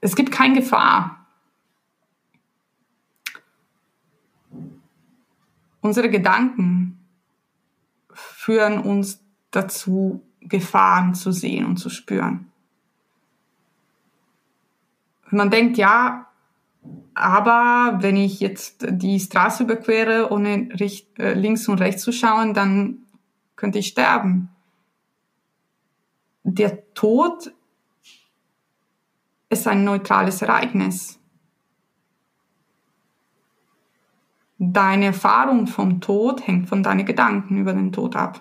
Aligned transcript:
es 0.00 0.16
gibt 0.16 0.32
keine 0.32 0.60
Gefahr. 0.60 1.26
Unsere 5.80 6.10
Gedanken 6.10 6.98
führen 8.12 8.80
uns 8.80 9.22
dazu, 9.50 10.22
Gefahren 10.40 11.14
zu 11.14 11.32
sehen 11.32 11.64
und 11.64 11.76
zu 11.76 11.90
spüren. 11.90 12.50
Wenn 15.28 15.38
man 15.38 15.50
denkt, 15.50 15.76
ja, 15.76 16.26
aber 17.14 17.98
wenn 18.02 18.16
ich 18.16 18.40
jetzt 18.40 18.86
die 18.88 19.18
Straße 19.18 19.64
überquere, 19.64 20.30
ohne 20.30 20.68
äh, 20.78 21.34
links 21.34 21.68
und 21.68 21.80
rechts 21.80 22.02
zu 22.02 22.12
schauen, 22.12 22.54
dann 22.54 22.98
könnte 23.56 23.78
ich 23.78 23.88
sterben. 23.88 24.50
Der 26.44 26.92
Tod 26.94 27.52
ist 29.48 29.66
ein 29.66 29.84
neutrales 29.84 30.42
Ereignis. 30.42 31.20
Deine 34.58 35.06
Erfahrung 35.06 35.66
vom 35.66 36.00
Tod 36.00 36.46
hängt 36.46 36.68
von 36.68 36.82
deinen 36.82 37.04
Gedanken 37.04 37.58
über 37.58 37.74
den 37.74 37.92
Tod 37.92 38.16
ab. 38.16 38.40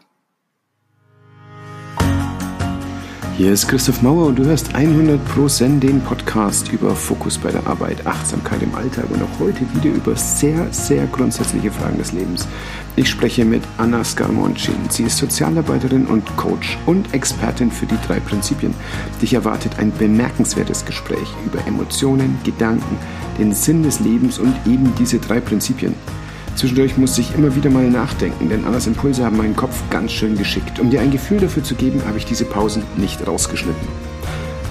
Hier 3.37 3.51
ist 3.51 3.67
Christoph 3.67 4.01
Mauer 4.01 4.27
und 4.27 4.39
du 4.39 4.45
hörst 4.45 4.73
100% 4.75 5.79
den 5.79 5.99
Podcast 5.99 6.71
über 6.71 6.95
Fokus 6.95 7.37
bei 7.37 7.51
der 7.51 7.67
Arbeit, 7.67 8.07
Achtsamkeit 8.07 8.63
im 8.63 8.73
Alltag 8.73 9.11
und 9.11 9.21
auch 9.21 9.39
heute 9.41 9.59
wieder 9.73 9.93
über 9.93 10.15
sehr, 10.15 10.71
sehr 10.71 11.05
grundsätzliche 11.07 11.69
Fragen 11.69 11.97
des 11.97 12.13
Lebens. 12.13 12.47
Ich 12.95 13.09
spreche 13.09 13.43
mit 13.43 13.61
Anna 13.77 14.05
Scarmoncin. 14.05 14.77
Sie 14.87 15.03
ist 15.03 15.17
Sozialarbeiterin 15.17 16.05
und 16.05 16.23
Coach 16.37 16.77
und 16.85 17.13
Expertin 17.13 17.71
für 17.71 17.85
die 17.85 17.99
drei 18.07 18.21
Prinzipien. 18.21 18.73
Dich 19.21 19.33
erwartet 19.33 19.79
ein 19.79 19.91
bemerkenswertes 19.91 20.85
Gespräch 20.85 21.27
über 21.45 21.59
Emotionen, 21.67 22.39
Gedanken, 22.45 22.97
den 23.37 23.53
Sinn 23.53 23.83
des 23.83 23.99
Lebens 23.99 24.39
und 24.39 24.55
eben 24.65 24.93
diese 24.97 25.19
drei 25.19 25.41
Prinzipien. 25.41 25.93
Zwischendurch 26.55 26.97
musste 26.97 27.21
ich 27.21 27.35
immer 27.35 27.55
wieder 27.55 27.69
mal 27.69 27.89
nachdenken, 27.89 28.49
denn 28.49 28.65
Annas 28.65 28.87
Impulse 28.87 29.25
haben 29.25 29.37
meinen 29.37 29.55
Kopf 29.55 29.81
ganz 29.89 30.11
schön 30.11 30.37
geschickt. 30.37 30.79
Um 30.79 30.89
dir 30.89 31.01
ein 31.01 31.11
Gefühl 31.11 31.39
dafür 31.39 31.63
zu 31.63 31.75
geben, 31.75 32.01
habe 32.05 32.17
ich 32.17 32.25
diese 32.25 32.45
Pausen 32.45 32.83
nicht 32.95 33.27
rausgeschnitten. 33.27 33.87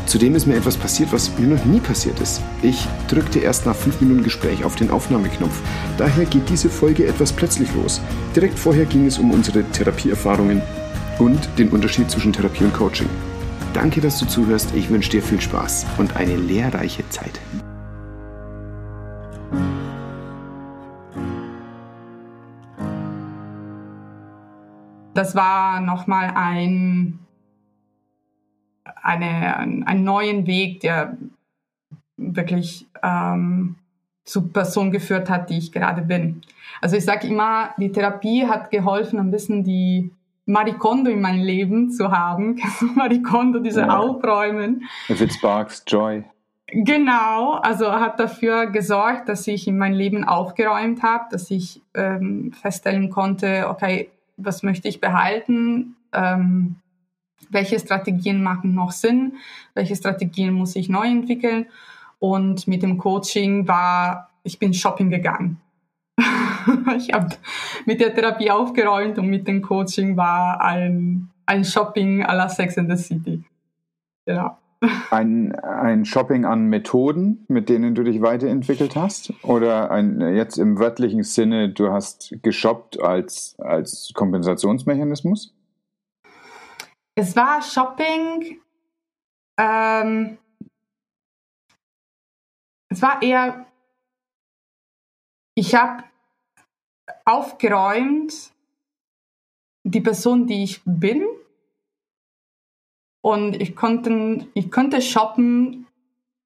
Zudem 0.07 0.35
ist 0.35 0.47
mir 0.47 0.57
etwas 0.57 0.77
passiert, 0.77 1.13
was 1.13 1.39
mir 1.39 1.47
noch 1.47 1.65
nie 1.65 1.81
passiert 1.81 2.21
ist. 2.21 2.41
Ich 2.63 2.87
drückte 3.09 3.39
erst 3.39 3.67
nach 3.67 3.75
fünf 3.75 4.01
Minuten 4.01 4.23
Gespräch 4.23 4.65
auf 4.65 4.77
den 4.77 4.91
Aufnahmeknopf. 4.91 5.61
Daher 5.97 6.25
geht 6.27 6.49
diese 6.49 6.69
Folge 6.69 7.07
etwas 7.07 7.33
plötzlich 7.33 7.69
los. 7.75 8.01
Direkt 8.37 8.59
vorher 8.59 8.85
ging 8.85 9.07
es 9.07 9.19
um 9.19 9.31
unsere 9.31 9.65
Therapieerfahrungen 9.65 10.63
und 11.19 11.49
den 11.59 11.71
Unterschied 11.71 12.11
zwischen 12.11 12.33
Therapie 12.33 12.65
und 12.65 12.75
Coaching. 12.75 13.09
Danke, 13.73 14.01
dass 14.01 14.19
du 14.19 14.27
zuhörst. 14.27 14.75
Ich 14.75 14.91
wünsche 14.91 15.11
dir 15.11 15.23
viel 15.23 15.41
Spaß 15.41 15.87
und 15.99 16.17
eine 16.17 16.37
lehrreiche 16.37 17.09
Zeit. 17.09 17.41
Das 25.15 25.35
war 25.35 25.81
nochmal 25.81 26.33
ein, 26.35 27.19
eine, 29.03 29.59
ein 29.59 30.05
neuen 30.05 30.47
Weg, 30.47 30.81
der 30.81 31.17
wirklich 32.17 32.87
ähm, 33.03 33.77
zur 34.25 34.53
Person 34.53 34.91
geführt 34.91 35.29
hat, 35.29 35.51
die 35.51 35.59
ich 35.59 35.73
gerade 35.73 36.03
bin. 36.03 36.43
Also 36.81 36.97
ich 36.97 37.05
sage 37.05 37.27
immer, 37.27 37.71
die 37.79 37.93
Therapie 37.93 38.47
hat 38.47 38.71
geholfen, 38.71 39.19
ein 39.19 39.31
bisschen 39.31 39.65
die 39.65 40.11
Marikondo 40.47 41.11
in 41.11 41.21
mein 41.21 41.41
Leben 41.41 41.91
zu 41.91 42.11
haben. 42.11 42.61
Marikondo, 42.95 43.61
diese 43.61 43.83
ja. 43.83 43.99
Aufräumen. 43.99 44.85
If 45.09 45.21
it 45.21 45.33
sparks 45.33 45.83
joy. 45.87 46.25
Genau, 46.69 47.55
also 47.55 47.93
hat 47.93 48.19
dafür 48.19 48.67
gesorgt, 48.67 49.29
dass 49.29 49.47
ich 49.47 49.69
in 49.69 49.79
mein 49.79 49.93
Leben 49.93 50.25
aufgeräumt 50.25 51.03
habe, 51.03 51.25
dass 51.31 51.51
ich 51.51 51.83
ähm, 51.95 52.53
feststellen 52.53 53.11
konnte, 53.11 53.69
okay, 53.69 54.11
was 54.37 54.63
möchte 54.63 54.89
ich 54.89 55.01
behalten, 55.01 55.97
ähm, 56.13 56.77
welche 57.51 57.79
Strategien 57.79 58.43
machen 58.43 58.75
noch 58.75 58.93
Sinn, 58.93 59.35
welche 59.75 59.97
Strategien 59.97 60.53
muss 60.53 60.77
ich 60.77 60.89
neu 60.89 61.07
entwickeln. 61.07 61.67
Und 62.19 62.67
mit 62.67 62.83
dem 62.83 62.99
Coaching 62.99 63.69
war, 63.69 64.31
ich 64.43 64.59
bin 64.59 64.73
shopping 64.73 65.11
gegangen. 65.11 65.61
ich 66.97 67.13
habe 67.13 67.29
mit 67.85 68.01
der 68.01 68.15
Therapie 68.15 68.51
aufgeräumt 68.51 69.19
und 69.19 69.27
mit 69.29 69.47
dem 69.47 69.63
Coaching 69.63 70.17
war 70.17 70.61
ein, 70.61 71.31
ein 71.47 71.65
Shopping 71.65 72.25
à 72.25 72.35
la 72.35 72.49
Sex 72.49 72.77
in 72.77 72.89
the 72.89 72.97
City. 72.97 73.45
Genau. 74.27 74.57
Ein, 75.11 75.55
ein 75.55 76.05
Shopping 76.05 76.45
an 76.45 76.67
Methoden, 76.67 77.45
mit 77.49 77.69
denen 77.69 77.95
du 77.95 78.03
dich 78.03 78.21
weiterentwickelt 78.21 78.97
hast? 78.97 79.33
Oder 79.43 79.91
ein, 79.91 80.21
jetzt 80.35 80.59
im 80.59 80.79
wörtlichen 80.79 81.23
Sinne, 81.23 81.69
du 81.71 81.91
hast 81.91 82.35
geshoppt 82.43 83.01
als, 83.01 83.57
als 83.59 84.13
Kompensationsmechanismus? 84.15 85.55
Es 87.17 87.37
war 87.37 87.63
Shopping. 87.63 88.61
Ähm, 89.59 90.39
es 92.89 93.03
war 93.03 93.23
eher, 93.23 93.67
ich 95.55 95.75
habe 95.75 96.05
aufgeräumt, 97.25 98.53
die 99.85 100.01
Person, 100.01 100.47
die 100.47 100.65
ich 100.65 100.83
bin, 100.85 101.25
und 103.25 103.59
ich 103.59 103.75
konnte, 103.75 104.47
ich 104.53 104.71
konnte 104.71 105.01
shoppen, 105.01 105.87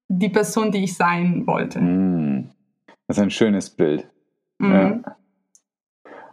die 0.07 0.29
Person, 0.29 0.71
die 0.71 0.85
ich 0.85 0.95
sein 0.95 1.45
wollte. 1.45 1.81
Mm. 1.81 2.51
Das 3.05 3.17
ist 3.17 3.23
ein 3.23 3.31
schönes 3.31 3.69
Bild. 3.69 4.07
Mm. 4.59 4.71
Ja. 4.71 4.99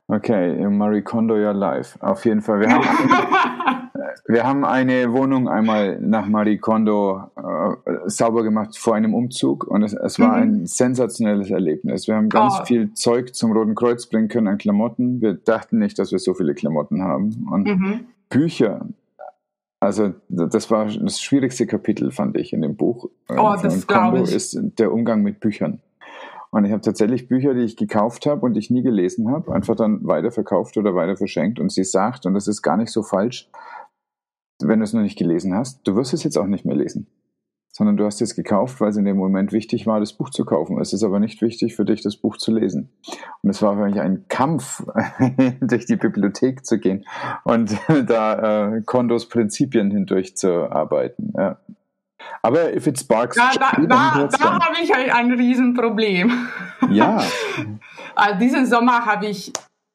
Okay, 0.07 0.65
Marie 0.69 1.03
Kondo 1.03 1.35
Your 1.35 1.53
Life. 1.53 2.01
Auf 2.01 2.25
jeden 2.25 2.43
Fall. 2.43 2.61
Wir 2.61 2.69
haben, 2.69 2.85
wir 4.29 4.45
haben 4.45 4.65
eine 4.65 5.13
Wohnung 5.13 5.49
einmal 5.49 5.99
nach 6.01 6.29
Marie 6.29 6.59
Kondo 6.59 7.25
äh, 7.37 8.09
sauber 8.09 8.45
gemacht 8.45 8.79
vor 8.79 8.95
einem 8.95 9.15
Umzug 9.15 9.65
und 9.67 9.83
es, 9.83 9.95
es 9.95 10.21
war 10.21 10.37
mhm. 10.37 10.43
ein 10.43 10.67
sensationelles 10.67 11.51
Erlebnis. 11.51 12.07
Wir 12.07 12.15
haben 12.15 12.29
ganz 12.29 12.55
oh. 12.61 12.65
viel 12.67 12.93
Zeug 12.93 13.35
zum 13.35 13.51
Roten 13.51 13.75
Kreuz 13.75 14.07
bringen 14.07 14.29
können 14.29 14.47
an 14.47 14.59
Klamotten. 14.59 15.21
Wir 15.21 15.35
dachten 15.35 15.81
nicht, 15.81 15.99
dass 15.99 16.13
wir 16.13 16.21
so 16.21 16.35
viele 16.35 16.55
Klamotten 16.55 17.03
haben. 17.03 17.49
Und 17.51 17.67
mhm. 17.67 18.05
Bücher, 18.29 18.87
also 19.81 20.15
das 20.29 20.71
war 20.71 20.87
das 20.87 21.21
schwierigste 21.21 21.67
Kapitel, 21.67 22.11
fand 22.11 22.37
ich 22.37 22.53
in 22.53 22.63
dem 22.63 22.77
Buch. 22.77 23.11
Oh, 23.29 23.55
ähm, 23.55 23.59
das 23.63 23.87
glaube 23.87 24.21
ich. 24.21 24.33
ist 24.33 24.59
der 24.79 24.93
Umgang 24.93 25.23
mit 25.23 25.41
Büchern. 25.41 25.81
Und 26.51 26.65
ich 26.65 26.73
habe 26.73 26.81
tatsächlich 26.81 27.29
Bücher, 27.29 27.55
die 27.55 27.63
ich 27.63 27.77
gekauft 27.77 28.25
habe 28.25 28.47
und 28.47 28.57
ich 28.57 28.71
nie 28.71 28.83
gelesen 28.83 29.31
habe, 29.31 29.53
einfach 29.53 29.77
dann 29.77 30.07
weiterverkauft 30.07 30.77
oder 30.79 30.95
weiter 30.95 31.17
verschenkt. 31.17 31.61
Und 31.61 31.71
sie 31.71 31.85
sagt, 31.85 32.25
und 32.25 32.35
das 32.35 32.49
ist 32.49 32.63
gar 32.63 32.77
nicht 32.77 32.91
so 32.91 33.03
falsch, 33.03 33.51
wenn 34.63 34.79
du 34.79 34.85
es 34.85 34.95
noch 34.95 35.03
nicht 35.03 35.19
gelesen 35.19 35.55
hast, 35.55 35.87
du 35.87 35.97
wirst 35.97 36.15
es 36.15 36.25
jetzt 36.25 36.39
auch 36.39 36.47
nicht 36.47 36.65
mehr 36.65 36.77
lesen 36.77 37.09
sondern 37.77 37.99
du 37.99 38.07
hast 38.07 38.23
es 38.23 38.35
gekauft, 38.35 38.81
weil 38.81 38.89
es 38.89 38.97
in 38.97 39.05
dem 39.05 39.19
Moment 39.19 39.53
wichtig 39.53 39.87
war, 39.87 40.01
das 40.01 40.15
Buch 40.15 40.31
zu 40.31 40.47
kaufen. 40.47 40.81
Es 40.81 40.95
ist 40.95 41.03
aber 41.03 41.21
nicht 41.21 41.43
wichtig 41.43 41.77
für 41.77 41.85
dich, 41.85 42.01
das 42.01 42.17
Buch 42.17 42.39
zu 42.39 42.51
lesen. 42.51 42.89
Und 43.43 43.51
es 43.51 43.61
war 43.61 43.77
für 43.77 43.85
mich 43.85 44.01
ein 44.01 44.25
Kampf, 44.29 44.83
durch 45.61 45.85
die 45.85 45.97
Bibliothek 45.97 46.65
zu 46.65 46.79
gehen 46.79 47.05
und 47.45 47.77
da 48.07 48.77
äh, 48.77 48.81
Kondos 48.81 49.29
Prinzipien 49.29 49.91
hindurch 49.91 50.39
zu 50.39 50.73
arbeiten. 50.73 51.35
Ja. 51.37 51.59
Aber 52.41 52.75
if 52.75 52.87
it 52.87 52.99
sparks, 52.99 53.37
da, 53.37 53.51
da, 53.53 53.73
da, 53.79 54.27
da 54.27 54.53
habe 54.55 54.77
ich 54.83 54.91
halt 54.95 55.13
ein 55.13 55.33
Riesenproblem. 55.33 56.33
Ja. 56.89 57.23
also 58.15 58.39
diesen 58.41 58.65
Sommer 58.65 59.05
habe 59.05 59.27
ich 59.27 59.53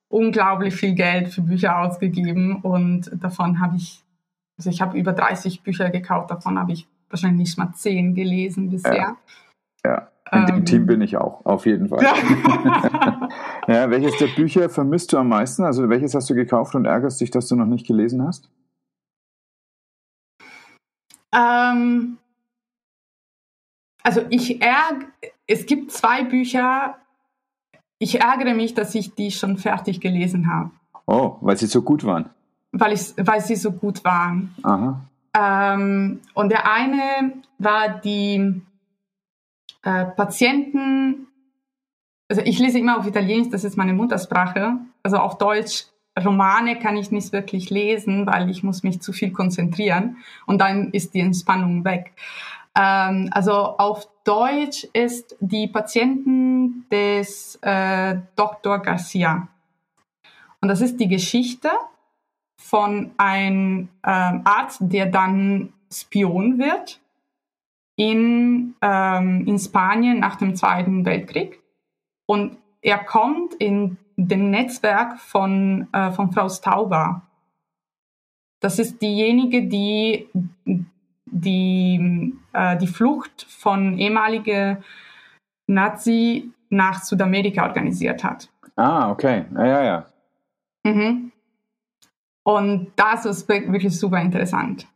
unglaublich 0.07 0.75
viel 0.75 0.93
Geld 0.93 1.29
für 1.29 1.41
Bücher 1.41 1.79
ausgegeben 1.79 2.57
und 2.61 3.09
davon 3.15 3.59
habe 3.59 3.77
ich, 3.77 4.03
also 4.59 4.69
ich 4.69 4.83
habe 4.83 4.99
über 4.99 5.13
30 5.13 5.63
Bücher 5.63 5.89
gekauft, 5.89 6.29
davon 6.29 6.59
habe 6.59 6.73
ich 6.73 6.87
wahrscheinlich 7.11 7.49
nicht 7.49 7.57
mal 7.57 7.73
zehn 7.73 8.15
gelesen 8.15 8.69
bisher. 8.69 9.17
Ja, 9.85 10.09
ja. 10.31 10.39
in 10.39 10.45
dem 10.45 10.55
ähm, 10.57 10.65
Team 10.65 10.85
bin 10.85 11.01
ich 11.01 11.17
auch, 11.17 11.45
auf 11.45 11.65
jeden 11.65 11.89
Fall. 11.89 12.03
Ja. 12.03 13.29
ja, 13.67 13.89
welches 13.89 14.17
der 14.17 14.27
Bücher 14.27 14.69
vermisst 14.69 15.13
du 15.13 15.17
am 15.17 15.29
meisten? 15.29 15.63
Also 15.63 15.89
welches 15.89 16.15
hast 16.15 16.29
du 16.29 16.35
gekauft 16.35 16.75
und 16.75 16.85
ärgerst 16.85 17.21
dich, 17.21 17.31
dass 17.31 17.47
du 17.47 17.55
noch 17.55 17.65
nicht 17.65 17.87
gelesen 17.87 18.25
hast? 18.25 18.49
Ähm, 21.33 22.17
also 24.03 24.21
ich 24.29 24.61
ärgere, 24.61 25.07
es 25.47 25.65
gibt 25.65 25.91
zwei 25.91 26.23
Bücher, 26.23 26.97
ich 27.99 28.19
ärgere 28.19 28.53
mich, 28.53 28.73
dass 28.73 28.95
ich 28.95 29.15
die 29.15 29.31
schon 29.31 29.57
fertig 29.57 30.01
gelesen 30.01 30.51
habe. 30.51 30.71
Oh, 31.05 31.37
weil 31.41 31.57
sie 31.57 31.67
so 31.67 31.81
gut 31.81 32.03
waren. 32.03 32.29
Weil, 32.71 32.93
ich, 32.93 33.13
weil 33.17 33.41
sie 33.41 33.55
so 33.55 33.71
gut 33.71 34.03
waren. 34.03 34.55
Aha. 34.63 35.01
Ähm, 35.37 36.21
und 36.33 36.49
der 36.49 36.71
eine 36.71 37.33
war 37.57 37.89
die 37.99 38.61
äh, 39.83 40.05
Patienten, 40.05 41.27
also 42.29 42.41
ich 42.43 42.59
lese 42.59 42.79
immer 42.79 42.97
auf 42.97 43.07
Italienisch, 43.07 43.49
das 43.49 43.63
ist 43.63 43.77
meine 43.77 43.93
Muttersprache, 43.93 44.77
also 45.03 45.17
auf 45.17 45.37
Deutsch. 45.37 45.85
Romane 46.19 46.77
kann 46.77 46.97
ich 46.97 47.09
nicht 47.09 47.31
wirklich 47.31 47.69
lesen, 47.69 48.27
weil 48.27 48.49
ich 48.49 48.63
muss 48.63 48.83
mich 48.83 49.01
zu 49.01 49.13
viel 49.13 49.31
konzentrieren 49.31 50.17
und 50.45 50.59
dann 50.59 50.91
ist 50.91 51.13
die 51.13 51.21
Entspannung 51.21 51.85
weg. 51.85 52.13
Ähm, 52.75 53.29
also 53.31 53.53
auf 53.53 54.07
Deutsch 54.25 54.85
ist 54.93 55.37
die 55.39 55.67
Patienten 55.67 56.85
des 56.91 57.57
äh, 57.61 58.17
Dr. 58.35 58.79
Garcia. 58.79 59.47
Und 60.59 60.67
das 60.67 60.81
ist 60.81 60.99
die 60.99 61.07
Geschichte 61.07 61.69
von 62.71 63.11
einem 63.17 63.89
ähm, 64.07 64.41
Arzt, 64.45 64.79
der 64.79 65.07
dann 65.07 65.73
Spion 65.91 66.57
wird 66.57 67.01
in, 67.97 68.75
ähm, 68.81 69.45
in 69.45 69.59
Spanien 69.59 70.21
nach 70.21 70.37
dem 70.37 70.55
Zweiten 70.55 71.03
Weltkrieg. 71.03 71.59
Und 72.27 72.55
er 72.81 72.99
kommt 72.99 73.55
in 73.55 73.97
dem 74.15 74.51
Netzwerk 74.51 75.19
von, 75.19 75.89
äh, 75.91 76.11
von 76.11 76.31
Frau 76.31 76.47
Stauber. 76.47 77.23
Das 78.61 78.79
ist 78.79 79.01
diejenige, 79.01 79.63
die 79.63 80.29
die, 81.25 82.33
äh, 82.53 82.77
die 82.77 82.87
Flucht 82.87 83.45
von 83.49 83.97
ehemaligen 83.97 84.77
Nazi 85.67 86.53
nach 86.69 87.03
Südamerika 87.03 87.63
organisiert 87.67 88.23
hat. 88.23 88.49
Ah, 88.77 89.11
okay. 89.11 89.43
Ja, 89.55 89.65
ja, 89.65 89.83
ja. 89.83 90.05
Mhm. 90.85 91.30
Und 92.43 92.91
das 92.95 93.25
ist 93.25 93.47
wirklich 93.47 93.97
super 93.97 94.19
interessant. 94.19 94.87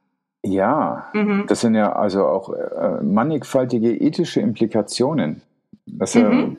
Ja, 0.44 1.07
mhm. 1.13 1.45
das 1.47 1.62
sind 1.62 1.75
ja 1.75 1.94
also 1.94 2.25
auch 2.25 2.53
äh, 2.53 3.01
mannigfaltige 3.01 3.95
ethische 3.95 4.42
Implikationen. 4.42 5.42
Das 5.86 6.15
ist 6.15 6.24
mhm. 6.24 6.57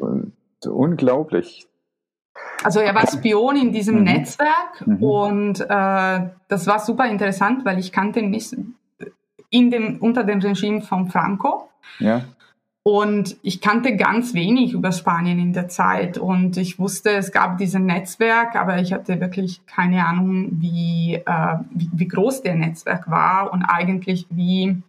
ja 0.62 0.70
unglaublich. 0.70 1.68
Also 2.64 2.80
er 2.80 2.94
war 2.94 3.06
Spion 3.06 3.56
in 3.56 3.72
diesem 3.72 3.98
mhm. 3.98 4.04
Netzwerk 4.04 4.86
mhm. 4.86 5.02
und 5.02 5.60
äh, 5.60 6.20
das 6.48 6.66
war 6.66 6.78
super 6.80 7.08
interessant, 7.08 7.64
weil 7.64 7.78
ich 7.78 7.92
kannte 7.92 8.22
nicht 8.22 8.56
in 9.50 9.70
dem, 9.70 9.98
unter 10.00 10.24
dem 10.24 10.40
Regime 10.40 10.82
von 10.82 11.08
Franco. 11.08 11.68
Ja. 11.98 12.22
Und 12.86 13.36
ich 13.42 13.60
kannte 13.60 13.96
ganz 13.96 14.32
wenig 14.32 14.72
über 14.72 14.92
Spanien 14.92 15.40
in 15.40 15.52
der 15.52 15.66
Zeit 15.66 16.18
und 16.18 16.56
ich 16.56 16.78
wusste, 16.78 17.10
es 17.16 17.32
gab 17.32 17.58
diesen 17.58 17.84
Netzwerk, 17.84 18.54
aber 18.54 18.78
ich 18.78 18.92
hatte 18.92 19.20
wirklich 19.20 19.66
keine 19.66 20.06
Ahnung, 20.06 20.50
wie, 20.52 21.14
äh, 21.16 21.58
wie, 21.70 21.90
wie, 21.92 22.06
groß 22.06 22.42
der 22.42 22.54
Netzwerk 22.54 23.10
war 23.10 23.52
und 23.52 23.64
eigentlich 23.64 24.28
wie 24.30 24.80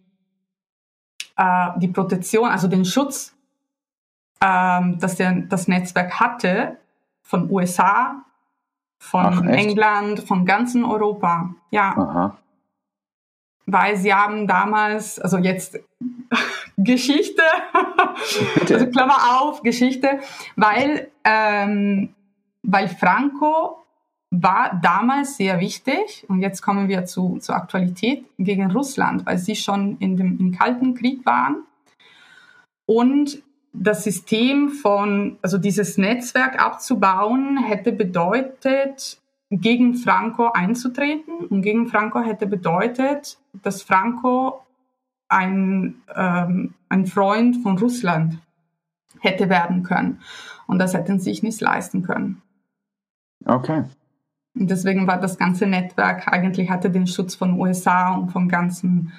äh, 1.36 1.68
die 1.78 1.88
Protektion, 1.88 2.48
also 2.48 2.68
den 2.68 2.84
Schutz, 2.84 3.34
äh, 4.38 4.80
dass 4.98 5.16
der, 5.16 5.32
das 5.32 5.66
Netzwerk 5.66 6.20
hatte 6.20 6.76
von 7.22 7.50
USA, 7.50 8.22
von 9.00 9.24
Ach, 9.24 9.42
England, 9.42 10.20
von 10.20 10.44
ganzen 10.44 10.84
Europa. 10.84 11.52
Ja. 11.72 11.96
Aha 11.98 12.38
weil 13.70 13.96
sie 13.96 14.14
haben 14.14 14.46
damals, 14.46 15.20
also 15.20 15.36
jetzt 15.36 15.78
Geschichte, 16.78 17.42
also 18.70 18.86
Klammer 18.86 19.40
auf, 19.40 19.62
Geschichte, 19.62 20.20
weil, 20.56 21.08
ähm, 21.24 22.14
weil 22.62 22.88
Franco 22.88 23.84
war 24.30 24.78
damals 24.82 25.36
sehr 25.36 25.60
wichtig. 25.60 26.24
Und 26.28 26.40
jetzt 26.40 26.62
kommen 26.62 26.88
wir 26.88 27.04
zu, 27.04 27.38
zur 27.38 27.56
Aktualität 27.56 28.24
gegen 28.38 28.70
Russland, 28.70 29.26
weil 29.26 29.38
sie 29.38 29.56
schon 29.56 29.98
in 29.98 30.16
dem 30.16 30.38
im 30.38 30.52
Kalten 30.52 30.94
Krieg 30.94 31.24
waren. 31.26 31.64
Und 32.86 33.42
das 33.74 34.04
System 34.04 34.70
von, 34.70 35.38
also 35.42 35.58
dieses 35.58 35.98
Netzwerk 35.98 36.58
abzubauen, 36.60 37.58
hätte 37.62 37.92
bedeutet, 37.92 39.18
gegen 39.50 39.94
Franco 39.94 40.50
einzutreten. 40.52 41.46
Und 41.46 41.62
gegen 41.62 41.88
Franco 41.88 42.20
hätte 42.20 42.46
bedeutet, 42.46 43.38
dass 43.62 43.82
Franco 43.82 44.60
ein, 45.28 46.02
ähm, 46.14 46.74
ein 46.88 47.06
Freund 47.06 47.56
von 47.62 47.78
Russland 47.78 48.38
hätte 49.20 49.48
werden 49.48 49.82
können. 49.82 50.20
Und 50.66 50.78
das 50.78 50.94
hätten 50.94 51.18
sie 51.18 51.30
sich 51.30 51.42
nicht 51.42 51.60
leisten 51.60 52.02
können. 52.02 52.42
Okay. 53.44 53.84
Und 54.54 54.70
deswegen 54.70 55.06
war 55.06 55.20
das 55.20 55.38
ganze 55.38 55.66
Netzwerk 55.66 56.28
eigentlich 56.28 56.70
hatte 56.70 56.90
den 56.90 57.06
Schutz 57.06 57.34
von 57.34 57.58
USA 57.58 58.14
und 58.14 58.30
vom 58.30 58.48
ganzen 58.48 59.12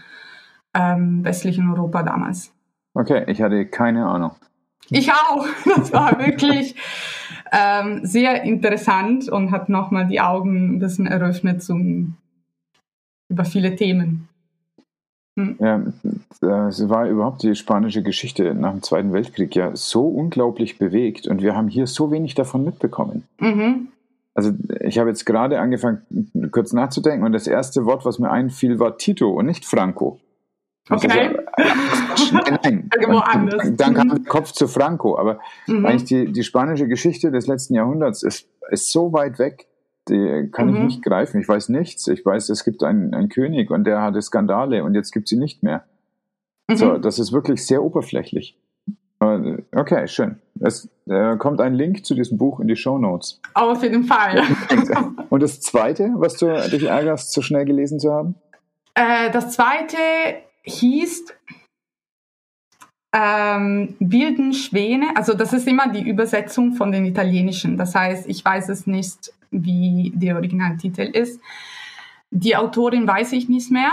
ähm, 0.73 1.23
westlichen 1.23 1.69
Europa 1.69 2.03
damals. 2.03 2.53
Okay, 2.93 3.23
ich 3.27 3.41
hatte 3.41 3.65
keine 3.65 4.05
Ahnung. 4.05 4.31
Ich 4.89 5.11
auch. 5.11 5.45
Das 5.75 5.93
war 5.93 6.19
wirklich 6.25 6.75
ähm, 7.51 8.05
sehr 8.05 8.43
interessant 8.43 9.29
und 9.29 9.51
hat 9.51 9.69
nochmal 9.69 10.07
die 10.07 10.21
Augen 10.21 10.75
ein 10.75 10.79
bisschen 10.79 11.07
eröffnet 11.07 11.63
zum, 11.63 12.15
über 13.29 13.45
viele 13.45 13.75
Themen. 13.75 14.27
Hm. 15.37 15.55
Ja, 15.59 16.67
es 16.67 16.89
war 16.89 17.07
überhaupt 17.07 17.43
die 17.43 17.55
spanische 17.55 18.03
Geschichte 18.03 18.53
nach 18.55 18.71
dem 18.71 18.83
Zweiten 18.83 19.13
Weltkrieg 19.13 19.55
ja 19.55 19.75
so 19.75 20.07
unglaublich 20.07 20.77
bewegt 20.77 21.27
und 21.27 21.41
wir 21.41 21.55
haben 21.55 21.67
hier 21.67 21.87
so 21.87 22.11
wenig 22.11 22.35
davon 22.35 22.63
mitbekommen. 22.65 23.23
Mhm. 23.39 23.89
Also 24.33 24.51
ich 24.79 24.99
habe 24.99 25.09
jetzt 25.09 25.25
gerade 25.25 25.59
angefangen, 25.59 26.01
kurz 26.51 26.71
nachzudenken 26.73 27.25
und 27.25 27.33
das 27.33 27.47
erste 27.47 27.85
Wort, 27.85 28.05
was 28.05 28.19
mir 28.19 28.31
einfiel, 28.31 28.79
war 28.79 28.97
Tito 28.97 29.29
und 29.29 29.45
nicht 29.45 29.65
Franco. 29.65 30.19
Okay. 30.89 31.37
Nein. 31.59 32.89
Dann, 33.01 33.77
dann 33.77 33.93
kam 33.93 34.09
der 34.09 34.19
Kopf 34.25 34.51
zu 34.51 34.67
Franco. 34.67 35.17
Aber 35.17 35.39
mhm. 35.67 35.85
eigentlich 35.85 36.05
die, 36.05 36.31
die 36.31 36.43
spanische 36.43 36.87
Geschichte 36.87 37.31
des 37.31 37.47
letzten 37.47 37.75
Jahrhunderts 37.75 38.23
ist, 38.23 38.47
ist 38.69 38.91
so 38.91 39.13
weit 39.13 39.39
weg, 39.39 39.67
die 40.07 40.49
kann 40.51 40.69
mhm. 40.69 40.75
ich 40.75 40.83
nicht 40.83 41.03
greifen. 41.03 41.39
Ich 41.39 41.47
weiß 41.47 41.69
nichts. 41.69 42.07
Ich 42.07 42.25
weiß, 42.25 42.49
es 42.49 42.63
gibt 42.63 42.83
einen, 42.83 43.13
einen 43.13 43.29
König 43.29 43.71
und 43.71 43.83
der 43.85 44.01
hatte 44.01 44.21
Skandale 44.21 44.83
und 44.83 44.95
jetzt 44.95 45.11
gibt 45.11 45.27
sie 45.27 45.37
nicht 45.37 45.63
mehr. 45.63 45.83
Mhm. 46.67 46.75
So, 46.75 46.97
das 46.97 47.19
ist 47.19 47.31
wirklich 47.31 47.65
sehr 47.65 47.83
oberflächlich. 47.83 48.57
Okay, 49.21 50.07
schön. 50.07 50.39
Es 50.61 50.89
äh, 51.07 51.35
kommt 51.35 51.59
ein 51.59 51.73
Link 51.73 52.05
zu 52.05 52.15
diesem 52.15 52.37
Buch 52.37 52.61
in 52.61 52.69
die 52.69 52.77
Show 52.77 52.97
Notes. 52.97 53.41
Auf 53.53 53.83
jeden 53.83 54.05
Fall. 54.05 54.43
Und 55.29 55.43
das 55.43 55.59
Zweite, 55.59 56.11
was 56.15 56.37
du 56.37 56.45
dich 56.69 56.83
ärgerst, 56.83 57.33
zu 57.33 57.41
schnell 57.41 57.65
gelesen 57.65 57.99
zu 57.99 58.13
haben? 58.13 58.35
Äh, 58.95 59.29
das 59.31 59.51
Zweite 59.51 59.97
hieß 60.63 61.33
ähm, 63.11 63.95
wilden 63.99 64.53
Schwäne, 64.53 65.15
also 65.15 65.33
das 65.33 65.53
ist 65.53 65.67
immer 65.67 65.89
die 65.89 66.07
Übersetzung 66.07 66.73
von 66.73 66.91
den 66.91 67.05
Italienischen. 67.05 67.77
Das 67.77 67.95
heißt, 67.95 68.27
ich 68.27 68.45
weiß 68.45 68.69
es 68.69 68.85
nicht, 68.85 69.33
wie 69.51 70.11
der 70.15 70.35
Originaltitel 70.35 71.01
ist. 71.01 71.41
Die 72.29 72.55
Autorin 72.55 73.07
weiß 73.07 73.31
ich 73.33 73.49
nicht 73.49 73.71
mehr. 73.71 73.91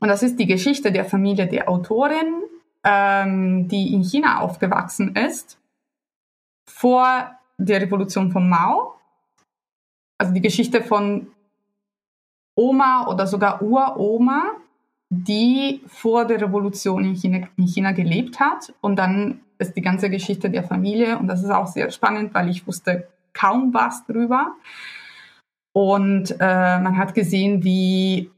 Und 0.00 0.08
das 0.08 0.22
ist 0.22 0.38
die 0.38 0.46
Geschichte 0.46 0.92
der 0.92 1.06
Familie 1.06 1.46
der 1.46 1.68
Autorin, 1.68 2.42
ähm, 2.84 3.68
die 3.68 3.94
in 3.94 4.02
China 4.02 4.40
aufgewachsen 4.40 5.16
ist, 5.16 5.58
vor 6.68 7.30
der 7.56 7.80
Revolution 7.80 8.30
von 8.30 8.46
Mao. 8.46 8.98
Also 10.18 10.34
die 10.34 10.42
Geschichte 10.42 10.82
von 10.82 11.28
Oma 12.54 13.06
oder 13.08 13.26
sogar 13.26 13.62
Uroma, 13.62 14.50
die 15.22 15.82
vor 15.86 16.24
der 16.24 16.40
Revolution 16.40 17.04
in 17.04 17.14
China, 17.14 17.48
in 17.56 17.66
China 17.66 17.92
gelebt 17.92 18.40
hat. 18.40 18.72
Und 18.80 18.96
dann 18.96 19.40
ist 19.58 19.76
die 19.76 19.82
ganze 19.82 20.10
Geschichte 20.10 20.50
der 20.50 20.64
Familie. 20.64 21.18
Und 21.18 21.28
das 21.28 21.42
ist 21.42 21.50
auch 21.50 21.66
sehr 21.66 21.90
spannend, 21.90 22.34
weil 22.34 22.48
ich 22.48 22.66
wusste 22.66 23.08
kaum 23.32 23.72
was 23.72 24.04
drüber. 24.06 24.54
Und 25.72 26.36
äh, 26.40 26.78
man 26.78 26.96
hat 26.96 27.14
gesehen, 27.14 27.64
wie 27.64 28.30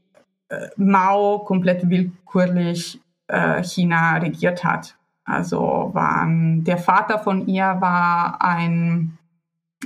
äh, 0.49 0.67
Mao 0.75 1.39
komplett 1.39 1.89
willkürlich 1.89 2.99
äh, 3.27 3.63
China 3.63 4.17
regiert 4.17 4.63
hat. 4.63 4.95
Also 5.23 5.91
waren, 5.93 6.63
der 6.63 6.77
Vater 6.77 7.19
von 7.19 7.47
ihr 7.47 7.77
war 7.79 8.41
ein, 8.41 9.17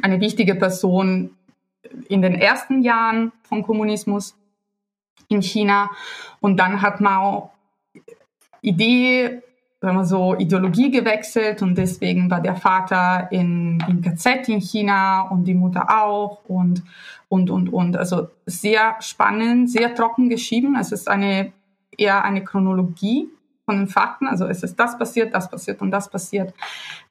eine 0.01 0.19
wichtige 0.21 0.55
Person 0.55 1.31
in 2.07 2.21
den 2.21 2.36
ersten 2.36 2.83
Jahren 2.83 3.31
vom 3.43 3.63
Kommunismus 3.63 4.36
in 5.28 5.42
China. 5.42 5.90
Und 6.40 6.58
dann 6.58 6.82
hat 6.82 7.01
Mao 7.01 7.51
Idee, 8.62 9.42
sagen 9.82 9.98
wir 9.98 10.06
so, 10.06 10.36
Ideologie 10.36 10.92
gewechselt 10.92 11.62
und 11.62 11.75
deswegen 11.75 12.30
war 12.30 12.42
der 12.42 12.56
Vater 12.56 13.32
in, 13.32 13.84
in 13.88 14.01
KZ 14.01 14.48
in 14.50 14.62
China 14.62 15.22
und 15.22 15.46
die 15.46 15.56
Mutter 15.56 15.88
auch 15.90 16.44
und, 16.46 16.84
und, 17.28 17.50
und, 17.50 17.70
und. 17.70 17.98
Also 17.98 18.30
sehr 18.46 18.98
spannend, 19.00 19.72
sehr 19.72 19.96
trocken 19.96 20.30
geschrieben. 20.30 20.75
Es 20.80 20.92
ist 20.92 21.08
eine, 21.08 21.51
eher 21.98 22.24
eine 22.24 22.44
Chronologie 22.44 23.30
von 23.66 23.78
den 23.78 23.88
Fakten. 23.88 24.28
Also 24.28 24.46
es 24.46 24.62
ist 24.62 24.75
das 24.80 24.98
passiert, 24.98 25.34
das 25.34 25.50
passiert 25.50 25.82
und 25.82 25.92
das 25.92 26.10
passiert. 26.10 26.54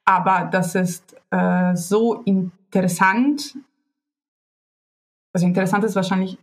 Aber 0.05 0.49
das 0.51 0.75
ist 0.75 1.15
äh, 1.31 1.75
so 1.75 2.21
interessant. 2.23 3.57
Also 5.33 5.45
interessant 5.45 5.83
ist 5.83 5.95
wahrscheinlich 5.95 6.37